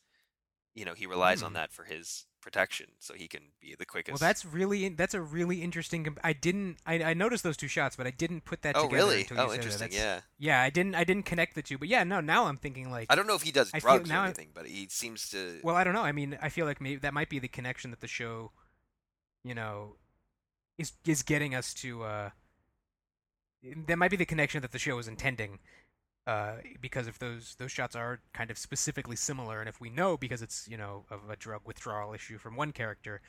you 0.77 0.85
know 0.85 0.93
he 0.93 1.05
relies 1.07 1.41
on 1.43 1.51
Hmm. 1.51 1.55
that 1.55 1.73
for 1.73 1.83
his 1.85 2.25
protection, 2.39 2.85
so 2.99 3.13
he 3.15 3.27
can 3.27 3.41
be 3.59 3.75
the 3.77 3.85
quickest. 3.85 4.21
Well, 4.21 4.27
that's 4.29 4.45
really 4.45 4.87
that's 4.89 5.13
a 5.15 5.21
really 5.21 5.61
interesting. 5.67 6.03
comp- 6.05 6.19
I 6.23 6.33
didn't 6.33 6.77
I, 6.85 6.93
I 7.11 7.13
noticed 7.13 7.43
those 7.43 7.57
two 7.57 7.67
shots, 7.67 7.95
but 7.97 8.05
I 8.07 8.11
didn't 8.11 8.45
put 8.45 8.61
that 8.61 8.77
oh 8.77 8.83
together 8.83 8.95
really? 9.09 9.21
until 9.21 9.39
Oh, 9.41 9.49
that. 9.49 9.55
interesting. 9.55 9.89
That's- 9.89 9.99
Yeah, 9.99 10.21
yeah. 10.53 10.61
I 10.61 10.69
didn't 10.69 10.95
I 10.95 11.03
didn't 11.03 11.25
connect 11.25 11.55
the 11.55 11.63
two, 11.63 11.77
but 11.77 11.87
yeah, 11.87 12.03
no. 12.03 12.21
Now 12.21 12.45
I'm 12.45 12.57
thinking 12.57 12.91
like, 12.91 13.07
I 13.11 13.15
don't 13.15 13.27
know 13.27 13.35
if 13.35 13.41
he 13.41 13.51
does 13.51 13.71
I 13.73 13.79
drugs 13.79 14.07
or 14.09 14.13
now 14.13 14.21
I- 14.21 14.25
anything, 14.25 14.51
but 14.53 14.65
he 14.67 14.87
seems 14.89 15.27
to. 15.31 15.59
well, 15.63 15.75
I 15.75 15.83
don't 15.83 15.93
know. 15.93 16.03
I 16.03 16.11
mean, 16.13 16.37
I 16.41 16.49
feel 16.49 16.65
like 16.67 16.79
maybe 16.79 16.99
that 17.05 17.13
might 17.13 17.29
be 17.29 17.39
the 17.39 17.49
connection 17.49 17.89
that 17.91 17.99
the 18.01 18.07
show, 18.07 18.51
you 19.43 19.55
know, 19.55 19.97
is 20.77 20.93
is 21.05 21.23
getting 21.23 21.55
us 21.55 21.73
to. 21.83 22.03
uh 22.03 22.29
That 23.87 23.97
might 23.97 24.11
be 24.11 24.17
the 24.17 24.25
connection 24.33 24.61
that 24.61 24.71
the 24.71 24.79
show 24.79 24.97
is 24.99 25.07
intending. 25.07 25.59
Uh, 26.27 26.57
because 26.81 27.07
if 27.07 27.17
those 27.19 27.55
those 27.57 27.71
shots 27.71 27.95
are 27.95 28.19
kind 28.33 28.51
of 28.51 28.57
specifically 28.57 29.15
similar, 29.15 29.61
and 29.61 29.69
if 29.69 29.79
we 29.79 29.89
know 29.89 30.17
because 30.17 30.41
it's 30.41 30.67
you 30.67 30.75
know 30.75 31.05
of 31.09 31.21
a 31.29 31.37
drug 31.37 31.61
withdrawal 31.63 32.13
issue 32.13 32.37
from 32.37 32.57
one 32.57 32.73
character, 32.73 33.21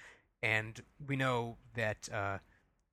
and 0.42 0.82
we 1.06 1.14
know 1.14 1.56
that 1.76 2.08
uh, 2.12 2.38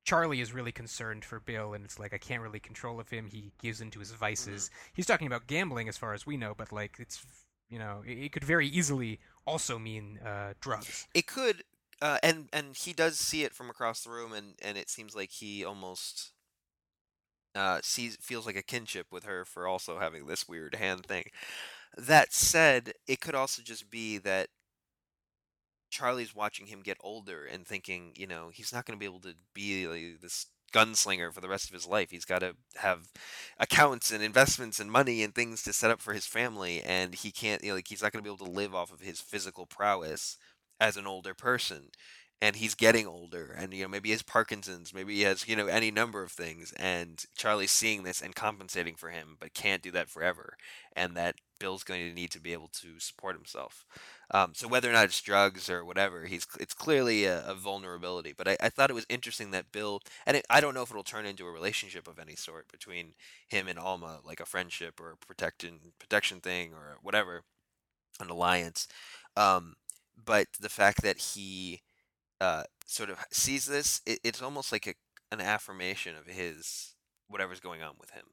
Charlie 0.03 0.41
is 0.41 0.53
really 0.53 0.71
concerned 0.71 1.25
for 1.25 1.39
Bill, 1.39 1.73
and 1.73 1.83
it's 1.83 1.97
like 1.97 2.13
I 2.13 2.19
can't 2.19 2.43
really 2.43 2.59
control 2.59 2.99
of 2.99 3.09
him. 3.09 3.25
He 3.25 3.51
gives 3.59 3.81
into 3.81 3.97
his 3.97 4.11
vices. 4.11 4.69
He's 4.93 5.07
talking 5.07 5.25
about 5.25 5.47
gambling, 5.47 5.89
as 5.89 5.97
far 5.97 6.13
as 6.13 6.27
we 6.27 6.37
know, 6.37 6.53
but 6.55 6.71
like 6.71 6.97
it's 6.99 7.25
you 7.71 7.79
know 7.79 8.03
it, 8.05 8.25
it 8.25 8.31
could 8.31 8.43
very 8.43 8.67
easily 8.67 9.19
also 9.47 9.79
mean 9.79 10.19
uh, 10.23 10.53
drugs. 10.61 11.07
It 11.15 11.25
could, 11.25 11.63
uh, 11.99 12.19
and 12.21 12.47
and 12.53 12.75
he 12.75 12.93
does 12.93 13.17
see 13.17 13.43
it 13.43 13.55
from 13.55 13.71
across 13.71 14.03
the 14.03 14.11
room, 14.11 14.33
and 14.33 14.53
and 14.61 14.77
it 14.77 14.87
seems 14.87 15.15
like 15.15 15.31
he 15.31 15.65
almost 15.65 16.33
uh, 17.55 17.79
sees 17.83 18.17
feels 18.21 18.45
like 18.45 18.57
a 18.57 18.63
kinship 18.63 19.07
with 19.11 19.23
her 19.23 19.45
for 19.45 19.67
also 19.67 19.99
having 19.99 20.27
this 20.27 20.47
weird 20.47 20.75
hand 20.75 21.05
thing. 21.05 21.25
That 21.97 22.33
said, 22.33 22.93
it 23.07 23.21
could 23.21 23.35
also 23.35 23.61
just 23.63 23.89
be 23.89 24.17
that 24.19 24.49
Charlie's 25.89 26.35
watching 26.35 26.67
him 26.67 26.81
get 26.81 26.97
older 27.01 27.45
and 27.45 27.65
thinking, 27.65 28.11
you 28.15 28.27
know, 28.27 28.49
he's 28.53 28.73
not 28.73 28.85
going 28.85 28.97
to 28.97 28.99
be 28.99 29.05
able 29.05 29.21
to 29.21 29.35
be 29.53 29.87
like, 29.87 30.21
this 30.21 30.47
gunslinger 30.73 31.31
for 31.31 31.39
the 31.39 31.47
rest 31.47 31.69
of 31.69 31.73
his 31.73 31.87
life. 31.87 32.11
He's 32.11 32.25
got 32.25 32.39
to 32.39 32.55
have 32.75 33.07
accounts 33.57 34.11
and 34.11 34.21
investments 34.21 34.79
and 34.79 34.91
money 34.91 35.23
and 35.23 35.33
things 35.33 35.63
to 35.63 35.71
set 35.73 35.91
up 35.91 36.01
for 36.01 36.13
his 36.13 36.25
family, 36.25 36.81
and 36.81 37.15
he 37.15 37.31
can't, 37.31 37.63
you 37.63 37.69
know, 37.69 37.75
like, 37.75 37.87
he's 37.87 38.01
not 38.01 38.11
going 38.11 38.23
to 38.23 38.29
be 38.29 38.33
able 38.33 38.45
to 38.45 38.51
live 38.51 38.75
off 38.75 38.91
of 38.91 38.99
his 38.99 39.21
physical 39.21 39.65
prowess 39.65 40.37
as 40.79 40.97
an 40.97 41.07
older 41.07 41.33
person. 41.33 41.89
And 42.41 42.57
he's 42.57 42.75
getting 42.75 43.07
older, 43.07 43.55
and 43.57 43.73
you 43.73 43.83
know 43.83 43.89
maybe 43.89 44.09
he 44.09 44.13
has 44.13 44.21
Parkinson's, 44.21 44.93
maybe 44.93 45.15
he 45.15 45.21
has 45.21 45.47
you 45.47 45.55
know 45.55 45.67
any 45.67 45.89
number 45.89 46.21
of 46.21 46.31
things, 46.31 46.73
and 46.77 47.23
Charlie's 47.35 47.71
seeing 47.71 48.03
this 48.03 48.21
and 48.21 48.35
compensating 48.35 48.95
for 48.95 49.09
him, 49.09 49.37
but 49.39 49.53
can't 49.53 49.81
do 49.81 49.89
that 49.91 50.09
forever, 50.09 50.55
and 50.95 51.15
that 51.15 51.35
Bill's 51.59 51.83
going 51.83 52.07
to 52.07 52.13
need 52.13 52.31
to 52.31 52.41
be 52.41 52.53
able 52.53 52.67
to 52.81 52.99
support 52.99 53.35
himself. 53.35 53.85
Um, 54.31 54.51
so 54.53 54.67
whether 54.67 54.89
or 54.89 54.93
not 54.93 55.05
it's 55.05 55.21
drugs 55.21 55.69
or 55.69 55.85
whatever, 55.85 56.25
he's 56.25 56.45
it's 56.59 56.73
clearly 56.73 57.25
a, 57.25 57.45
a 57.47 57.55
vulnerability. 57.55 58.33
But 58.37 58.47
I, 58.47 58.57
I 58.59 58.69
thought 58.69 58.89
it 58.89 58.95
was 58.95 59.05
interesting 59.09 59.51
that 59.51 59.71
Bill, 59.71 60.01
and 60.25 60.37
it, 60.37 60.45
I 60.49 60.59
don't 60.61 60.73
know 60.73 60.83
if 60.83 60.91
it'll 60.91 61.03
turn 61.03 61.25
into 61.25 61.45
a 61.45 61.51
relationship 61.51 62.07
of 62.07 62.19
any 62.19 62.35
sort 62.35 62.71
between 62.71 63.13
him 63.47 63.67
and 63.67 63.79
Alma, 63.79 64.19
like 64.25 64.39
a 64.41 64.45
friendship 64.45 64.99
or 64.99 65.11
a 65.11 65.17
protection 65.17 65.79
protection 65.99 66.41
thing 66.41 66.73
or 66.73 66.97
whatever, 67.01 67.43
an 68.19 68.29
alliance. 68.29 68.87
Um, 69.37 69.75
but 70.23 70.47
the 70.59 70.69
fact 70.69 71.01
that 71.03 71.17
he 71.17 71.81
uh, 72.41 72.63
sort 72.85 73.09
of 73.09 73.17
sees 73.31 73.65
this, 73.65 74.01
it, 74.05 74.19
it's 74.23 74.41
almost 74.41 74.71
like 74.71 74.87
a, 74.87 74.93
an 75.31 75.41
affirmation 75.41 76.15
of 76.15 76.25
his 76.27 76.95
whatever's 77.27 77.59
going 77.59 77.81
on 77.81 77.95
with 77.99 78.11
him. 78.11 78.25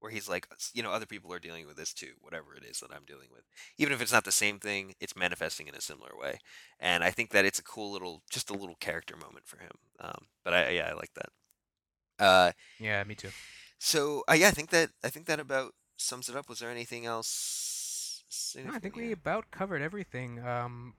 Where 0.00 0.12
he's 0.12 0.28
like, 0.28 0.46
you 0.74 0.82
know, 0.84 0.92
other 0.92 1.06
people 1.06 1.32
are 1.32 1.40
dealing 1.40 1.66
with 1.66 1.76
this 1.76 1.92
too, 1.92 2.12
whatever 2.20 2.54
it 2.54 2.62
is 2.62 2.78
that 2.78 2.92
I'm 2.94 3.04
dealing 3.04 3.30
with. 3.32 3.42
Even 3.78 3.92
if 3.92 4.00
it's 4.00 4.12
not 4.12 4.22
the 4.22 4.30
same 4.30 4.60
thing, 4.60 4.94
it's 5.00 5.16
manifesting 5.16 5.66
in 5.66 5.74
a 5.74 5.80
similar 5.80 6.10
way. 6.16 6.38
And 6.78 7.02
I 7.02 7.10
think 7.10 7.30
that 7.30 7.44
it's 7.44 7.58
a 7.58 7.64
cool 7.64 7.90
little, 7.90 8.22
just 8.30 8.48
a 8.48 8.52
little 8.54 8.76
character 8.78 9.16
moment 9.16 9.48
for 9.48 9.58
him. 9.58 9.72
Um, 9.98 10.26
but 10.44 10.54
I, 10.54 10.70
yeah, 10.70 10.90
I 10.90 10.94
like 10.94 11.10
that. 11.14 12.24
Uh, 12.24 12.52
Yeah, 12.78 13.02
me 13.04 13.16
too. 13.16 13.30
so 13.78 14.22
uh, 14.30 14.34
yeah, 14.34 14.48
I 14.48 14.52
think 14.52 14.70
that 14.70 14.90
I 15.02 15.08
think 15.08 15.26
that 15.26 15.40
about 15.40 15.74
sums 15.96 16.28
it 16.28 16.36
up. 16.36 16.48
Was 16.48 16.60
there 16.60 16.70
anything 16.70 17.04
else? 17.04 18.54
No, 18.56 18.72
I 18.72 18.78
think 18.78 18.94
we 18.94 19.10
about 19.12 19.50
covered 19.50 19.82
everything. 19.82 20.38
Um, 20.46 20.94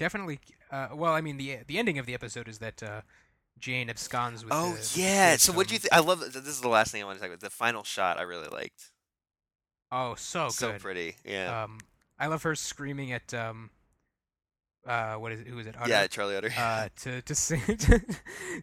definitely. 0.00 0.40
Uh, 0.72 0.88
well, 0.94 1.12
I 1.12 1.20
mean, 1.20 1.36
the 1.36 1.58
the 1.68 1.78
ending 1.78 1.98
of 1.98 2.06
the 2.06 2.14
episode 2.14 2.48
is 2.48 2.58
that 2.58 2.82
uh, 2.82 3.02
Jane 3.60 3.88
absconds 3.88 4.42
with. 4.42 4.52
Oh 4.52 4.72
the, 4.72 5.00
yeah. 5.00 5.30
kids, 5.32 5.44
So 5.44 5.52
what 5.52 5.68
do 5.68 5.74
you 5.74 5.78
think? 5.78 5.92
I 5.92 6.00
love 6.00 6.20
this 6.20 6.34
is 6.48 6.60
the 6.60 6.68
last 6.68 6.90
thing 6.90 7.02
I 7.02 7.04
want 7.04 7.18
to 7.18 7.20
talk 7.22 7.28
about. 7.30 7.40
The 7.40 7.50
final 7.50 7.84
shot 7.84 8.18
I 8.18 8.22
really 8.22 8.48
liked. 8.48 8.90
Oh, 9.92 10.14
so 10.16 10.48
so 10.48 10.72
pretty. 10.78 11.16
Yeah. 11.24 11.62
Um, 11.64 11.78
I 12.18 12.26
love 12.26 12.42
her 12.42 12.54
screaming 12.54 13.12
at 13.12 13.32
um, 13.34 13.70
uh, 14.86 15.14
what 15.14 15.32
is 15.32 15.40
it? 15.40 15.46
Who 15.48 15.58
is 15.58 15.66
it? 15.66 15.74
Utter? 15.78 15.90
yeah, 15.90 16.06
Charlie 16.06 16.36
Utter. 16.36 16.50
Uh, 16.56 16.88
to 17.02 17.22
to 17.22 17.34
sing 17.34 17.60
to, 17.78 18.00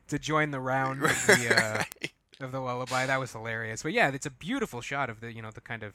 to 0.08 0.20
join 0.20 0.52
the 0.52 0.60
round 0.60 1.04
of 1.04 1.28
the 1.28 1.56
uh, 1.56 1.78
Right. 1.78 2.12
of 2.40 2.52
the 2.52 2.60
lullaby. 2.60 3.06
That 3.06 3.20
was 3.20 3.32
hilarious. 3.32 3.84
But 3.84 3.94
yeah, 3.94 4.10
it's 4.10 4.26
a 4.26 4.32
beautiful 4.32 4.82
shot 4.82 5.10
of 5.10 5.20
the 5.22 5.32
you 5.34 5.42
know 5.42 5.52
the 5.52 5.62
kind 5.62 5.84
of 5.84 5.94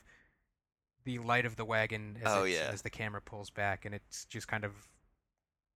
the 1.05 1.19
light 1.19 1.45
of 1.47 1.57
the 1.57 1.65
wagon 1.65 2.17
as, 2.25 2.33
Oh, 2.33 2.45
yeah. 2.45 2.71
as 2.73 2.83
the 2.83 2.91
camera 2.91 3.21
pulls 3.21 3.51
back, 3.51 3.85
and 3.85 3.93
it's 3.95 4.25
just 4.27 4.47
kind 4.47 4.65
of 4.65 4.73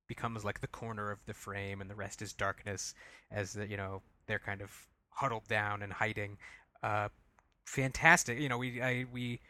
becomes 0.09 0.45
like 0.45 0.61
the 0.61 0.67
corner 0.67 1.11
of 1.11 1.19
the 1.27 1.35
frame, 1.35 1.81
and 1.81 1.91
the 1.91 1.95
rest 1.95 2.23
is 2.23 2.33
darkness 2.33 2.95
as 3.31 3.53
the 3.53 3.67
you 3.67 3.77
know 3.77 4.03
they're 4.27 4.39
kind 4.39 4.63
of 4.63 4.71
huddled 5.11 5.47
down 5.49 5.83
and 5.83 5.93
hiding. 5.93 6.39
Uh, 6.83 7.09
fantastic. 7.65 8.39
You 8.39 8.49
know, 8.49 8.59
we 8.59 8.81
I 8.81 9.07
we. 9.13 9.41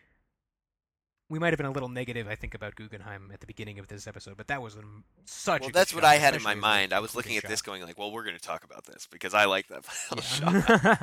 We 1.28 1.41
might 1.41 1.53
have 1.53 1.57
been 1.57 1.66
a 1.66 1.73
little 1.73 1.89
negative, 1.89 2.28
I 2.28 2.37
think, 2.37 2.55
about 2.55 2.77
Guggenheim 2.77 3.33
at 3.35 3.41
the 3.41 3.49
beginning 3.49 3.81
of 3.81 3.89
this 3.89 4.07
episode, 4.07 4.37
but 4.37 4.47
that 4.47 4.62
was 4.62 4.77
um, 4.77 5.03
such. 5.24 5.62
Well, 5.62 5.70
that's 5.74 5.93
what 5.93 6.05
shot, 6.05 6.12
I 6.12 6.19
had 6.19 6.37
in 6.37 6.43
my 6.45 6.55
mind. 6.55 6.93
I 6.93 7.01
was 7.01 7.16
looking 7.16 7.37
at 7.37 7.43
this 7.49 7.62
going 7.62 7.83
like, 7.83 7.99
well, 7.99 8.12
we're 8.12 8.23
going 8.23 8.37
to 8.37 8.41
talk 8.41 8.62
about 8.62 8.87
this 8.87 9.09
because 9.11 9.35
I 9.35 9.47
like 9.47 9.66
that 9.66 9.85
final 9.85 10.23
shot. 10.62 10.69
Yeah. 10.69 10.97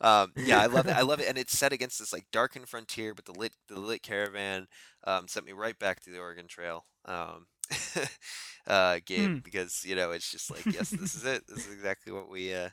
Um, 0.00 0.32
yeah, 0.36 0.60
I 0.60 0.66
love 0.66 0.86
it. 0.86 0.92
I 0.92 1.00
love 1.00 1.18
it, 1.18 1.28
and 1.28 1.36
it's 1.36 1.58
set 1.58 1.72
against 1.72 1.98
this 1.98 2.12
like 2.12 2.26
darkened 2.30 2.68
frontier, 2.68 3.14
but 3.14 3.24
the 3.24 3.32
lit 3.32 3.54
the 3.66 3.80
lit 3.80 4.04
caravan 4.04 4.68
um, 5.08 5.26
sent 5.26 5.44
me 5.44 5.50
right 5.50 5.76
back 5.76 6.00
to 6.04 6.10
the 6.10 6.20
Oregon 6.20 6.46
Trail. 6.46 6.84
Um, 7.04 7.46
uh, 8.66 9.00
Gabe, 9.04 9.30
Hmm. 9.30 9.38
because 9.38 9.84
you 9.84 9.94
know 9.96 10.10
it's 10.10 10.30
just 10.30 10.50
like, 10.50 10.66
yes, 10.66 10.90
this 10.90 11.14
is 11.14 11.24
it. 11.34 11.46
This 11.46 11.66
is 11.66 11.72
exactly 11.72 12.12
what 12.12 12.28
we. 12.28 12.54
Uh... 12.54 12.70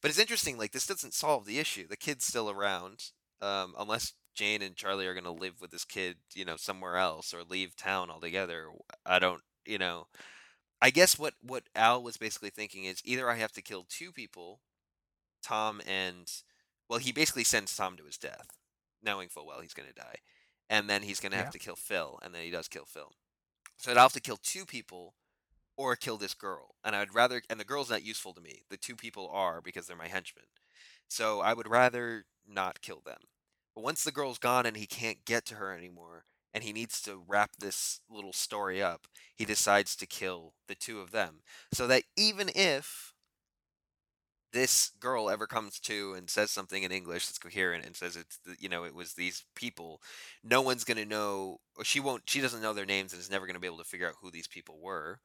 But 0.00 0.10
it's 0.10 0.20
interesting. 0.20 0.58
Like 0.58 0.72
this 0.72 0.86
doesn't 0.86 1.14
solve 1.14 1.46
the 1.46 1.58
issue. 1.58 1.86
The 1.88 1.96
kid's 1.96 2.24
still 2.24 2.50
around, 2.50 3.04
um, 3.40 3.74
unless 3.78 4.14
Jane 4.34 4.62
and 4.62 4.74
Charlie 4.76 5.06
are 5.06 5.14
going 5.14 5.24
to 5.24 5.30
live 5.30 5.60
with 5.60 5.70
this 5.70 5.84
kid, 5.84 6.16
you 6.34 6.44
know, 6.44 6.56
somewhere 6.56 6.96
else 6.96 7.32
or 7.32 7.42
leave 7.44 7.76
town 7.76 8.10
altogether. 8.10 8.66
I 9.06 9.18
don't, 9.18 9.42
you 9.66 9.78
know. 9.78 10.06
I 10.80 10.90
guess 10.90 11.18
what 11.18 11.34
what 11.40 11.64
Al 11.76 12.02
was 12.02 12.16
basically 12.16 12.50
thinking 12.50 12.84
is 12.84 13.00
either 13.04 13.30
I 13.30 13.36
have 13.36 13.52
to 13.52 13.62
kill 13.62 13.86
two 13.88 14.10
people, 14.10 14.60
Tom 15.42 15.80
and 15.86 16.28
well, 16.88 16.98
he 16.98 17.12
basically 17.12 17.44
sends 17.44 17.76
Tom 17.76 17.96
to 17.96 18.04
his 18.04 18.18
death, 18.18 18.48
knowing 19.02 19.28
full 19.28 19.46
well 19.46 19.60
he's 19.60 19.74
going 19.74 19.88
to 19.88 19.94
die, 19.94 20.16
and 20.68 20.90
then 20.90 21.02
he's 21.02 21.20
going 21.20 21.32
to 21.32 21.38
have 21.38 21.50
to 21.50 21.58
kill 21.60 21.76
Phil, 21.76 22.18
and 22.22 22.34
then 22.34 22.42
he 22.42 22.50
does 22.50 22.66
kill 22.66 22.84
Phil. 22.84 23.12
So 23.82 23.90
I'd 23.90 23.96
have 23.96 24.12
to 24.12 24.20
kill 24.20 24.36
two 24.36 24.64
people, 24.64 25.14
or 25.76 25.96
kill 25.96 26.16
this 26.16 26.34
girl, 26.34 26.76
and 26.84 26.94
I'd 26.94 27.16
rather. 27.16 27.42
And 27.50 27.58
the 27.58 27.64
girl's 27.64 27.90
not 27.90 28.04
useful 28.04 28.32
to 28.34 28.40
me. 28.40 28.62
The 28.70 28.76
two 28.76 28.94
people 28.94 29.28
are 29.32 29.60
because 29.60 29.88
they're 29.88 29.96
my 29.96 30.06
henchmen. 30.06 30.44
So 31.08 31.40
I 31.40 31.52
would 31.52 31.68
rather 31.68 32.26
not 32.48 32.80
kill 32.80 33.02
them. 33.04 33.18
But 33.74 33.82
once 33.82 34.04
the 34.04 34.12
girl's 34.12 34.38
gone 34.38 34.66
and 34.66 34.76
he 34.76 34.86
can't 34.86 35.24
get 35.24 35.44
to 35.46 35.56
her 35.56 35.76
anymore, 35.76 36.26
and 36.54 36.62
he 36.62 36.72
needs 36.72 37.02
to 37.02 37.24
wrap 37.26 37.56
this 37.58 38.00
little 38.08 38.32
story 38.32 38.80
up, 38.80 39.08
he 39.34 39.44
decides 39.44 39.96
to 39.96 40.06
kill 40.06 40.52
the 40.68 40.76
two 40.76 41.00
of 41.00 41.10
them. 41.10 41.40
So 41.72 41.88
that 41.88 42.04
even 42.16 42.50
if 42.54 43.11
this 44.52 44.90
girl 45.00 45.30
ever 45.30 45.46
comes 45.46 45.78
to 45.80 46.14
and 46.14 46.28
says 46.30 46.50
something 46.50 46.82
in 46.82 46.92
English 46.92 47.26
that's 47.26 47.38
coherent 47.38 47.84
and 47.86 47.96
says 47.96 48.16
it's 48.16 48.38
you 48.60 48.68
know 48.68 48.84
it 48.84 48.94
was 48.94 49.14
these 49.14 49.44
people, 49.54 50.00
no 50.44 50.60
one's 50.62 50.84
gonna 50.84 51.04
know 51.04 51.58
she 51.82 52.00
won't 52.00 52.22
she 52.26 52.40
doesn't 52.40 52.62
know 52.62 52.72
their 52.72 52.86
names 52.86 53.12
and 53.12 53.20
is 53.20 53.30
never 53.30 53.46
gonna 53.46 53.58
be 53.60 53.66
able 53.66 53.78
to 53.78 53.84
figure 53.84 54.08
out 54.08 54.14
who 54.20 54.30
these 54.30 54.48
people 54.48 54.78
were. 54.80 55.20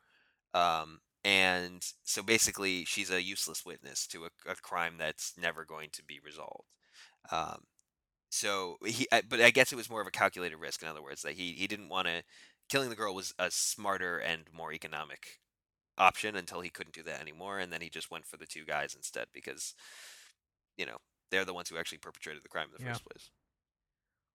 Um, 0.53 0.99
and 1.23 1.85
so 2.03 2.23
basically 2.23 2.85
she's 2.85 3.11
a 3.11 3.21
useless 3.21 3.65
witness 3.65 4.07
to 4.07 4.25
a, 4.25 4.51
a 4.51 4.55
crime 4.55 4.95
that's 4.97 5.33
never 5.37 5.65
going 5.65 5.89
to 5.93 6.03
be 6.03 6.19
resolved. 6.23 6.69
Um, 7.31 7.63
so 8.29 8.77
he 8.85 9.07
but 9.29 9.41
I 9.41 9.51
guess 9.51 9.71
it 9.71 9.75
was 9.77 9.89
more 9.89 10.01
of 10.01 10.07
a 10.07 10.11
calculated 10.11 10.57
risk. 10.57 10.81
In 10.81 10.87
other 10.87 11.03
words, 11.03 11.21
that 11.23 11.33
he 11.33 11.53
he 11.53 11.67
didn't 11.67 11.89
want 11.89 12.07
to 12.07 12.23
killing 12.69 12.89
the 12.89 12.95
girl 12.95 13.15
was 13.15 13.33
a 13.39 13.49
smarter 13.51 14.17
and 14.19 14.43
more 14.53 14.73
economic 14.73 15.39
option 15.97 16.35
until 16.35 16.61
he 16.61 16.69
couldn't 16.69 16.95
do 16.95 17.03
that 17.03 17.21
anymore, 17.21 17.59
and 17.59 17.71
then 17.71 17.81
he 17.81 17.89
just 17.89 18.11
went 18.11 18.25
for 18.25 18.37
the 18.37 18.45
two 18.45 18.65
guys 18.65 18.95
instead 18.95 19.27
because, 19.33 19.73
you 20.77 20.85
know, 20.85 20.97
they're 21.31 21.45
the 21.45 21.53
ones 21.53 21.69
who 21.69 21.77
actually 21.77 21.97
perpetrated 21.99 22.43
the 22.43 22.49
crime 22.49 22.67
in 22.67 22.73
the 22.73 22.79
Yeah. 22.79 22.89
first 22.89 23.05
place. 23.05 23.29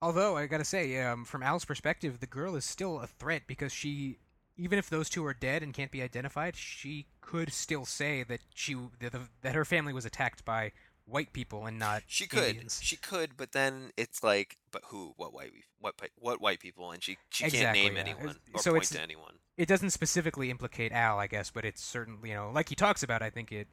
Although 0.03 0.37
I 0.37 0.47
gotta 0.47 0.65
say, 0.65 1.01
um, 1.01 1.25
from 1.25 1.43
Al's 1.43 1.65
perspective, 1.65 2.21
the 2.21 2.27
girl 2.27 2.57
is 2.57 2.65
still 2.65 3.01
a 3.01 3.07
threat 3.07 3.47
because 3.47 3.73
she, 3.73 4.19
even 4.57 4.79
if 4.79 4.91
those 4.91 5.09
two 5.09 5.25
are 5.25 5.33
dead 5.35 5.63
and 5.63 5.73
can't 5.73 5.91
be 5.91 6.03
identified, 6.03 6.57
she 6.57 7.07
could 7.21 7.53
still 7.53 7.87
say 7.87 8.23
that 8.25 8.41
she 8.55 8.75
that, 9.01 9.13
the, 9.13 9.29
that 9.43 9.55
her 9.55 9.65
family 9.65 9.93
was 9.93 10.05
attacked 10.05 10.45
by 10.45 10.73
white 11.05 11.33
people 11.33 11.67
and 11.67 11.79
not 11.79 12.03
She 12.07 12.27
could, 12.27 12.51
Indians. 12.51 12.81
she 12.83 12.97
could, 12.97 13.37
but 13.37 13.53
then 13.53 13.91
it's 13.97 14.23
like, 14.23 14.57
but 14.71 14.83
who? 14.87 15.15
What 15.17 15.33
white? 15.35 15.53
What 15.81 15.95
what 16.19 16.41
white 16.41 16.61
people? 16.61 16.91
And 16.91 17.03
she 17.03 17.19
she 17.31 17.51
can't 17.51 17.75
name 17.75 17.95
yeah. 17.95 18.01
anyone 18.01 18.37
or 18.55 18.61
So 18.61 18.71
point 18.73 18.85
it's- 18.85 18.91
to 18.91 19.01
anyone. 19.03 19.35
It 19.59 19.69
doesn't 19.69 19.91
specifically 19.91 20.51
implicate 20.51 20.93
Al, 20.93 21.19
I 21.19 21.27
guess, 21.27 21.51
but 21.51 21.65
it's 21.67 21.85
certainly 21.85 22.31
you 22.31 22.35
know, 22.35 22.51
like 22.55 22.69
he 22.71 22.75
talks 22.75 23.03
about. 23.03 23.21
I 23.23 23.29
think 23.31 23.53
it 23.53 23.69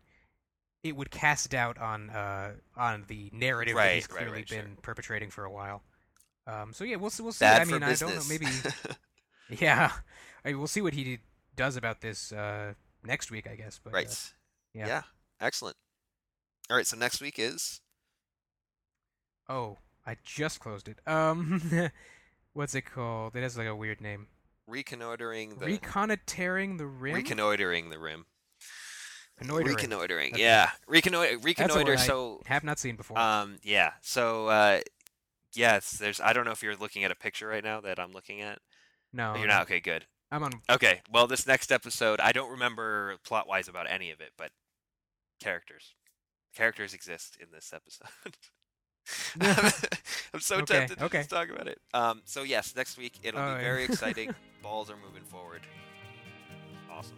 it 0.84 0.96
would 0.96 1.10
cast 1.12 1.50
doubt 1.50 1.78
on 1.78 2.10
uh 2.10 2.52
on 2.76 3.06
the 3.08 3.30
narrative 3.34 3.76
that 3.76 3.94
he's 3.96 4.04
Right, 4.10 4.12
right, 4.12 4.28
clearly 4.28 4.46
sure. 4.46 4.62
been 4.62 4.78
perpetrating 4.82 5.30
for 5.30 5.46
a 5.46 5.52
while. 5.52 5.84
Um, 6.48 6.74
so 6.74 6.84
yeah, 6.84 6.98
we'll 6.98 7.10
see. 7.12 7.24
We'll 7.24 7.32
see. 7.32 7.46
Bad 7.46 7.62
I 7.62 7.66
mean, 7.66 7.84
I 7.84 7.94
don't 7.96 8.14
know. 8.16 8.22
Maybe 8.28 8.48
yeah, 9.50 9.92
I 10.44 10.50
mean, 10.50 10.58
we'll 10.58 10.68
see 10.68 10.82
what 10.82 10.94
he 10.94 11.20
does 11.56 11.78
about 11.78 12.02
this 12.02 12.32
uh, 12.32 12.74
next 13.04 13.32
week, 13.32 13.48
I 13.50 13.56
guess. 13.56 13.80
But, 13.84 13.94
uh, 13.94 14.02
yeah. 14.74 14.88
yeah. 14.88 15.02
Excellent. 15.42 15.78
All 16.70 16.78
right. 16.78 16.86
So 16.88 16.98
next 16.98 17.22
week 17.22 17.36
is 17.40 17.82
Oh, 19.48 19.78
I 20.06 20.16
just 20.24 20.60
closed 20.60 20.88
it. 20.88 21.00
Um, 21.08 21.90
what's 22.54 22.76
it 22.76 22.84
called? 22.84 23.36
It 23.36 23.42
has 23.42 23.58
like 23.58 23.68
a 23.68 23.76
weird 23.76 24.00
name. 24.02 24.28
reconnoitering 24.68 25.56
the 25.58 25.66
Reconnoitering 25.66 26.78
the 26.78 26.86
rim. 26.86 27.16
reconnoitering 27.16 27.90
the 27.90 28.00
rim. 28.00 28.26
Reconnoitering. 29.40 29.76
Reconnoitering. 29.76 30.34
Yeah. 30.38 30.70
Reconnoiter. 30.88 31.38
Reconnoiter. 31.40 31.92
word 31.92 32.00
I 32.00 32.06
So 32.06 32.42
have 32.46 32.64
not 32.64 32.78
seen 32.78 32.96
before. 32.98 33.18
Um, 33.18 33.58
yeah. 33.64 33.94
So, 34.02 34.48
uh, 34.50 34.82
yes, 35.56 35.92
there's. 35.92 36.20
I 36.20 36.34
don't 36.34 36.44
know 36.46 36.52
if 36.52 36.62
you're 36.62 36.76
looking 36.76 37.04
at 37.06 37.12
a 37.12 37.16
picture 37.16 37.48
right 37.48 37.64
now 37.64 37.80
that 37.82 38.00
I'm 38.00 38.12
looking 38.12 38.42
at. 38.42 38.60
no, 39.14 39.36
you're 39.36 39.48
not. 39.48 39.64
Okay, 39.64 39.80
good. 39.80 40.06
I'm 40.32 40.44
on. 40.44 40.52
Okay. 40.70 41.02
Well, 41.12 41.26
this 41.26 41.48
next 41.48 41.72
episode, 41.72 42.20
I 42.20 42.34
don't 42.34 42.52
remember 42.52 43.16
plot 43.26 43.48
wise 43.48 43.68
about 43.70 43.90
any 43.90 44.12
of 44.12 44.20
it, 44.22 44.32
but 44.38 44.52
characters, 45.40 45.96
characters 46.56 46.94
exist 46.94 47.38
in 47.40 47.48
this 47.52 47.74
episode. 47.74 48.08
I'm 50.34 50.40
so 50.40 50.60
Okay, 50.60 50.64
tempted 50.64 51.00
to 51.00 51.06
okay. 51.06 51.18
just 51.18 51.30
talk 51.30 51.50
about 51.50 51.68
it. 51.68 51.80
Um, 51.94 52.22
so 52.26 52.44
yes, 52.44 52.76
next 52.76 52.98
week 52.98 53.20
it'll 53.24 53.42
Oh, 53.42 53.46
be 53.46 53.56
yeah. 53.56 53.62
very 53.62 53.84
exciting. 53.84 54.36
Balls 54.62 54.90
are 54.90 54.98
moving 54.98 55.24
forward. 55.24 55.62
Awesome. 56.92 57.18